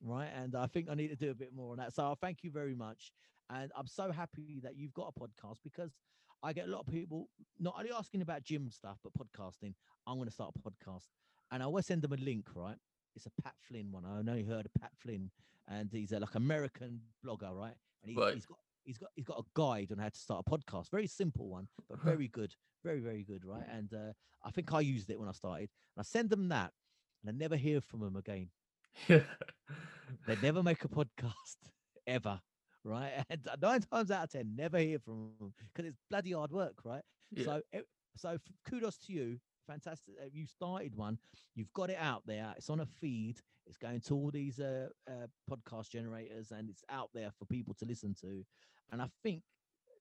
right? 0.00 0.28
And 0.36 0.54
I 0.54 0.66
think 0.66 0.88
I 0.88 0.94
need 0.94 1.08
to 1.08 1.16
do 1.16 1.30
a 1.30 1.34
bit 1.34 1.52
more 1.54 1.72
on 1.72 1.78
that. 1.78 1.92
So 1.94 2.04
I 2.04 2.14
thank 2.20 2.44
you 2.44 2.50
very 2.52 2.74
much, 2.76 3.10
and 3.50 3.72
I'm 3.76 3.86
so 3.88 4.12
happy 4.12 4.60
that 4.62 4.76
you've 4.76 4.94
got 4.94 5.12
a 5.16 5.20
podcast 5.20 5.58
because 5.64 5.90
I 6.42 6.52
get 6.52 6.66
a 6.68 6.70
lot 6.70 6.80
of 6.80 6.86
people 6.86 7.28
not 7.58 7.74
only 7.78 7.90
asking 7.92 8.22
about 8.22 8.44
gym 8.44 8.70
stuff 8.70 8.98
but 9.02 9.12
podcasting. 9.14 9.74
I'm 10.06 10.16
going 10.16 10.28
to 10.28 10.32
start 10.34 10.52
a 10.56 10.70
podcast, 10.70 11.08
and 11.50 11.62
I 11.62 11.66
always 11.66 11.86
send 11.86 12.02
them 12.02 12.12
a 12.12 12.16
link, 12.16 12.48
right? 12.54 12.76
It's 13.16 13.26
a 13.26 13.42
Pat 13.42 13.54
Flynn 13.66 13.90
one. 13.90 14.04
I 14.04 14.22
know 14.22 14.34
you 14.34 14.44
heard 14.44 14.66
of 14.66 14.74
Pat 14.80 14.92
Flynn, 14.96 15.30
and 15.68 15.88
he's 15.90 16.12
a 16.12 16.20
like 16.20 16.34
American 16.34 17.00
blogger, 17.24 17.52
right? 17.56 17.74
And 18.02 18.10
he, 18.12 18.16
Right. 18.16 18.34
he's 18.34 18.46
got 18.46 18.58
he's 18.84 18.98
got 18.98 19.10
he's 19.16 19.24
got 19.24 19.38
a 19.40 19.44
guide 19.54 19.90
on 19.90 19.98
how 19.98 20.08
to 20.08 20.18
start 20.18 20.44
a 20.46 20.50
podcast. 20.50 20.90
Very 20.90 21.06
simple 21.08 21.48
one, 21.48 21.66
but 21.88 21.98
very 22.00 22.28
good, 22.28 22.54
very 22.84 23.00
very 23.00 23.24
good, 23.24 23.44
right? 23.44 23.64
And 23.72 23.92
uh, 23.92 24.12
I 24.44 24.50
think 24.50 24.72
I 24.72 24.80
used 24.80 25.10
it 25.10 25.18
when 25.18 25.28
I 25.28 25.32
started. 25.32 25.70
And 25.96 26.00
I 26.00 26.02
send 26.02 26.30
them 26.30 26.48
that, 26.50 26.72
and 27.24 27.34
I 27.34 27.36
never 27.36 27.56
hear 27.56 27.80
from 27.80 28.00
them 28.00 28.16
again. 28.16 28.50
They 30.26 30.36
never 30.42 30.62
make 30.62 30.84
a 30.84 30.88
podcast 30.88 31.56
ever, 32.06 32.40
right? 32.86 33.12
And 33.30 33.46
nine 33.60 33.80
times 33.80 34.10
out 34.10 34.24
of 34.24 34.30
ten, 34.30 34.54
never 34.56 34.78
hear 34.78 34.98
from 34.98 35.32
them 35.38 35.52
because 35.74 35.88
it's 35.88 36.00
bloody 36.08 36.32
hard 36.32 36.52
work, 36.52 36.84
right? 36.84 37.02
Yeah. 37.30 37.44
So 37.44 37.62
so 38.16 38.38
kudos 38.68 38.96
to 39.06 39.12
you. 39.12 39.38
Fantastic. 39.66 40.14
You 40.32 40.46
started 40.46 40.94
one. 40.94 41.18
You've 41.56 41.72
got 41.72 41.90
it 41.90 41.98
out 42.00 42.22
there. 42.24 42.54
It's 42.56 42.70
on 42.70 42.80
a 42.80 42.86
feed. 42.86 43.40
It's 43.66 43.76
going 43.76 44.00
to 44.02 44.14
all 44.14 44.30
these 44.30 44.60
uh, 44.60 44.88
uh, 45.08 45.26
podcast 45.50 45.90
generators, 45.90 46.52
and 46.52 46.70
it's 46.70 46.84
out 46.88 47.10
there 47.12 47.32
for 47.36 47.46
people 47.46 47.74
to 47.80 47.84
listen 47.84 48.14
to. 48.20 48.44
And 48.92 49.02
I 49.02 49.08
think 49.24 49.42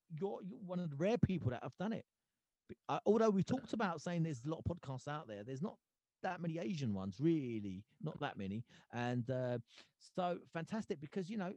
you're, 0.09 0.39
you're 0.43 0.59
one 0.59 0.79
of 0.79 0.91
the 0.91 0.95
rare 0.97 1.17
people 1.17 1.49
that 1.49 1.63
have 1.63 1.75
done 1.79 1.93
it. 1.93 2.05
Uh, 2.87 2.99
although 3.07 3.31
we 3.31 3.41
talked 3.41 3.73
about 3.73 4.01
saying 4.01 4.21
there's 4.21 4.43
a 4.45 4.49
lot 4.49 4.61
of 4.63 4.77
podcasts 4.77 5.07
out 5.07 5.27
there, 5.27 5.43
there's 5.43 5.63
not 5.63 5.77
that 6.23 6.41
many 6.41 6.57
Asian 6.57 6.93
ones, 6.93 7.17
really, 7.19 7.83
not 8.01 8.19
that 8.19 8.37
many. 8.37 8.63
And 8.93 9.29
uh, 9.29 9.59
so 10.15 10.39
fantastic 10.53 10.99
because 11.01 11.29
you 11.29 11.37
know 11.37 11.53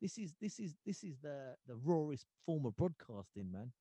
this 0.00 0.18
is 0.18 0.34
this 0.40 0.58
is 0.58 0.76
this 0.86 1.02
is 1.04 1.18
the 1.18 1.54
the 1.66 1.76
rawest 1.76 2.26
form 2.44 2.66
of 2.66 2.76
broadcasting, 2.76 3.50
man. 3.50 3.72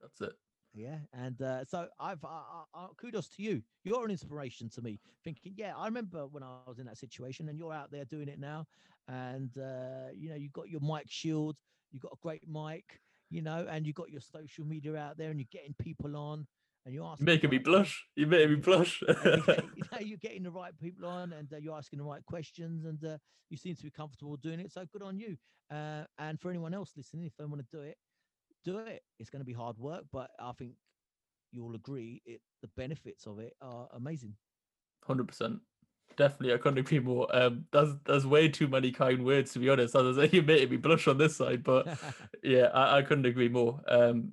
That's 0.00 0.20
it. 0.20 0.34
Yeah, 0.74 0.98
and 1.12 1.40
uh, 1.40 1.64
so 1.64 1.86
I've 2.00 2.24
uh, 2.24 2.64
uh, 2.74 2.88
kudos 2.96 3.28
to 3.36 3.42
you. 3.42 3.62
You're 3.84 4.04
an 4.04 4.10
inspiration 4.10 4.68
to 4.70 4.82
me. 4.82 4.98
Thinking, 5.22 5.54
yeah, 5.56 5.72
I 5.76 5.84
remember 5.86 6.26
when 6.26 6.42
I 6.42 6.56
was 6.66 6.80
in 6.80 6.86
that 6.86 6.98
situation, 6.98 7.48
and 7.48 7.56
you're 7.58 7.72
out 7.72 7.92
there 7.92 8.04
doing 8.04 8.28
it 8.28 8.40
now. 8.40 8.66
And 9.06 9.56
uh, 9.56 10.10
you 10.12 10.30
know, 10.30 10.36
you 10.36 10.48
got 10.50 10.68
your 10.68 10.80
mic 10.80 11.06
shield, 11.08 11.56
you 11.92 12.00
got 12.00 12.12
a 12.12 12.18
great 12.22 12.42
mic, 12.48 13.00
you 13.30 13.40
know, 13.40 13.66
and 13.70 13.86
you 13.86 13.92
got 13.92 14.10
your 14.10 14.20
social 14.20 14.64
media 14.64 14.96
out 14.96 15.16
there, 15.16 15.30
and 15.30 15.38
you're 15.38 15.46
getting 15.52 15.74
people 15.78 16.16
on, 16.16 16.46
and 16.84 16.94
you're 16.94 17.04
asking. 17.04 17.26
You're 17.26 17.34
making 17.34 17.50
me 17.50 17.56
right 17.56 17.64
blush. 17.64 18.04
You're 18.16 18.28
making 18.28 18.50
me 18.50 18.56
blush. 18.56 19.02
you 19.02 19.08
know, 19.16 19.44
you're 20.00 20.18
getting 20.18 20.42
the 20.42 20.50
right 20.50 20.76
people 20.78 21.06
on 21.06 21.32
and 21.32 21.52
uh, 21.52 21.56
you're 21.58 21.76
asking 21.76 21.98
the 21.98 22.04
right 22.04 22.24
questions 22.24 22.84
and 22.84 23.02
uh, 23.04 23.18
you 23.50 23.56
seem 23.56 23.74
to 23.74 23.82
be 23.82 23.90
comfortable 23.90 24.36
doing 24.36 24.60
it. 24.60 24.72
So 24.72 24.84
good 24.92 25.02
on 25.02 25.18
you. 25.18 25.36
Uh, 25.70 26.04
and 26.18 26.40
for 26.40 26.50
anyone 26.50 26.74
else 26.74 26.92
listening, 26.96 27.24
if 27.24 27.32
they 27.38 27.44
want 27.44 27.60
to 27.60 27.76
do 27.76 27.82
it, 27.82 27.96
do 28.64 28.78
it. 28.78 29.02
It's 29.18 29.30
going 29.30 29.40
to 29.40 29.46
be 29.46 29.52
hard 29.52 29.78
work, 29.78 30.04
but 30.12 30.30
I 30.38 30.52
think 30.52 30.72
you'll 31.52 31.74
agree 31.74 32.20
it 32.26 32.40
the 32.62 32.68
benefits 32.76 33.26
of 33.26 33.38
it 33.38 33.54
are 33.60 33.88
amazing. 33.94 34.34
Hundred 35.06 35.28
percent. 35.28 35.60
Definitely, 36.16 36.54
I 36.54 36.58
couldn't 36.58 36.78
agree 36.78 37.00
more. 37.00 37.34
Um, 37.34 37.64
there's 37.72 37.94
there's 38.06 38.26
way 38.26 38.48
too 38.48 38.68
many 38.68 38.90
kind 38.90 39.24
words 39.24 39.52
to 39.52 39.58
be 39.58 39.68
honest. 39.68 39.94
As 39.94 40.18
I 40.18 40.26
say, 40.26 40.30
you're 40.36 40.44
making 40.44 40.70
me 40.70 40.76
blush 40.76 41.08
on 41.08 41.18
this 41.18 41.36
side, 41.36 41.62
but 41.62 41.86
yeah, 42.42 42.66
I, 42.74 42.98
I 42.98 43.02
couldn't 43.02 43.26
agree 43.26 43.48
more. 43.48 43.80
Um, 43.88 44.32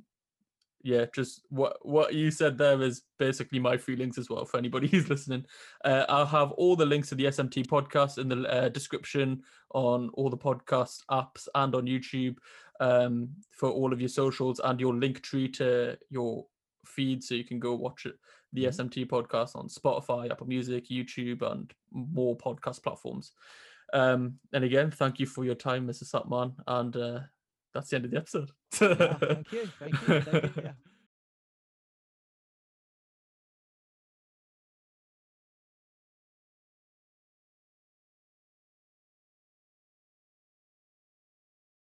yeah, 0.84 1.06
just 1.14 1.42
what 1.50 1.78
what 1.86 2.14
you 2.14 2.32
said 2.32 2.58
there 2.58 2.82
is 2.82 3.04
basically 3.20 3.60
my 3.60 3.78
feelings 3.78 4.18
as 4.18 4.30
well 4.30 4.46
for 4.46 4.58
anybody 4.58 4.88
who's 4.92 5.10
listening. 5.10 5.46
Uh, 5.86 6.06
I'll 6.10 6.26
have 6.26 6.52
all 6.54 6.76
the 6.76 6.86
links 6.86 7.10
to 7.10 7.16
the 7.16 7.26
SMT 7.26 7.66
podcast 7.68 8.18
in 8.18 8.28
the 8.28 8.48
uh, 8.50 8.70
description 8.70 9.42
on 9.74 10.10
all 10.14 10.30
the 10.30 10.38
podcast 10.38 11.00
apps 11.10 11.48
and 11.56 11.76
on 11.76 11.86
YouTube 11.86 12.38
um, 12.80 13.30
for 13.52 13.70
all 13.70 13.94
of 13.94 14.00
your 14.02 14.10
socials 14.10 14.60
and 14.64 14.80
your 14.80 14.94
link 14.96 15.22
tree 15.22 15.48
to 15.50 15.98
your 16.10 16.46
feed 16.86 17.24
so 17.24 17.36
you 17.36 17.44
can 17.44 17.60
go 17.60 17.76
watch 17.76 18.06
it 18.06 18.16
the 18.54 18.66
Mhm. 18.66 18.68
SMT 18.70 19.06
podcast 19.06 19.56
on 19.56 19.70
Spotify, 19.70 20.30
Apple 20.30 20.48
Music, 20.48 20.90
YouTube, 20.90 21.42
and 21.42 21.74
more 21.92 22.36
podcast 22.36 22.84
platforms. 22.84 23.32
Um, 23.94 24.40
and 24.52 24.64
again, 24.64 24.92
thank 24.92 25.20
you 25.20 25.26
for 25.26 25.46
your 25.46 25.56
time, 25.56 25.88
Mr. 25.88 26.04
Sat 26.06 26.28
Mann. 26.30 26.54
And 26.68 26.96
uh, 26.98 27.20
that's 27.74 27.90
the 27.90 27.96
end 27.96 28.06
of 28.06 28.12
the 28.12 28.18
episode. 28.18 28.52
Yeah, 28.82 29.66
thank 29.80 30.08
you. 30.08 30.22
Thank 30.22 30.76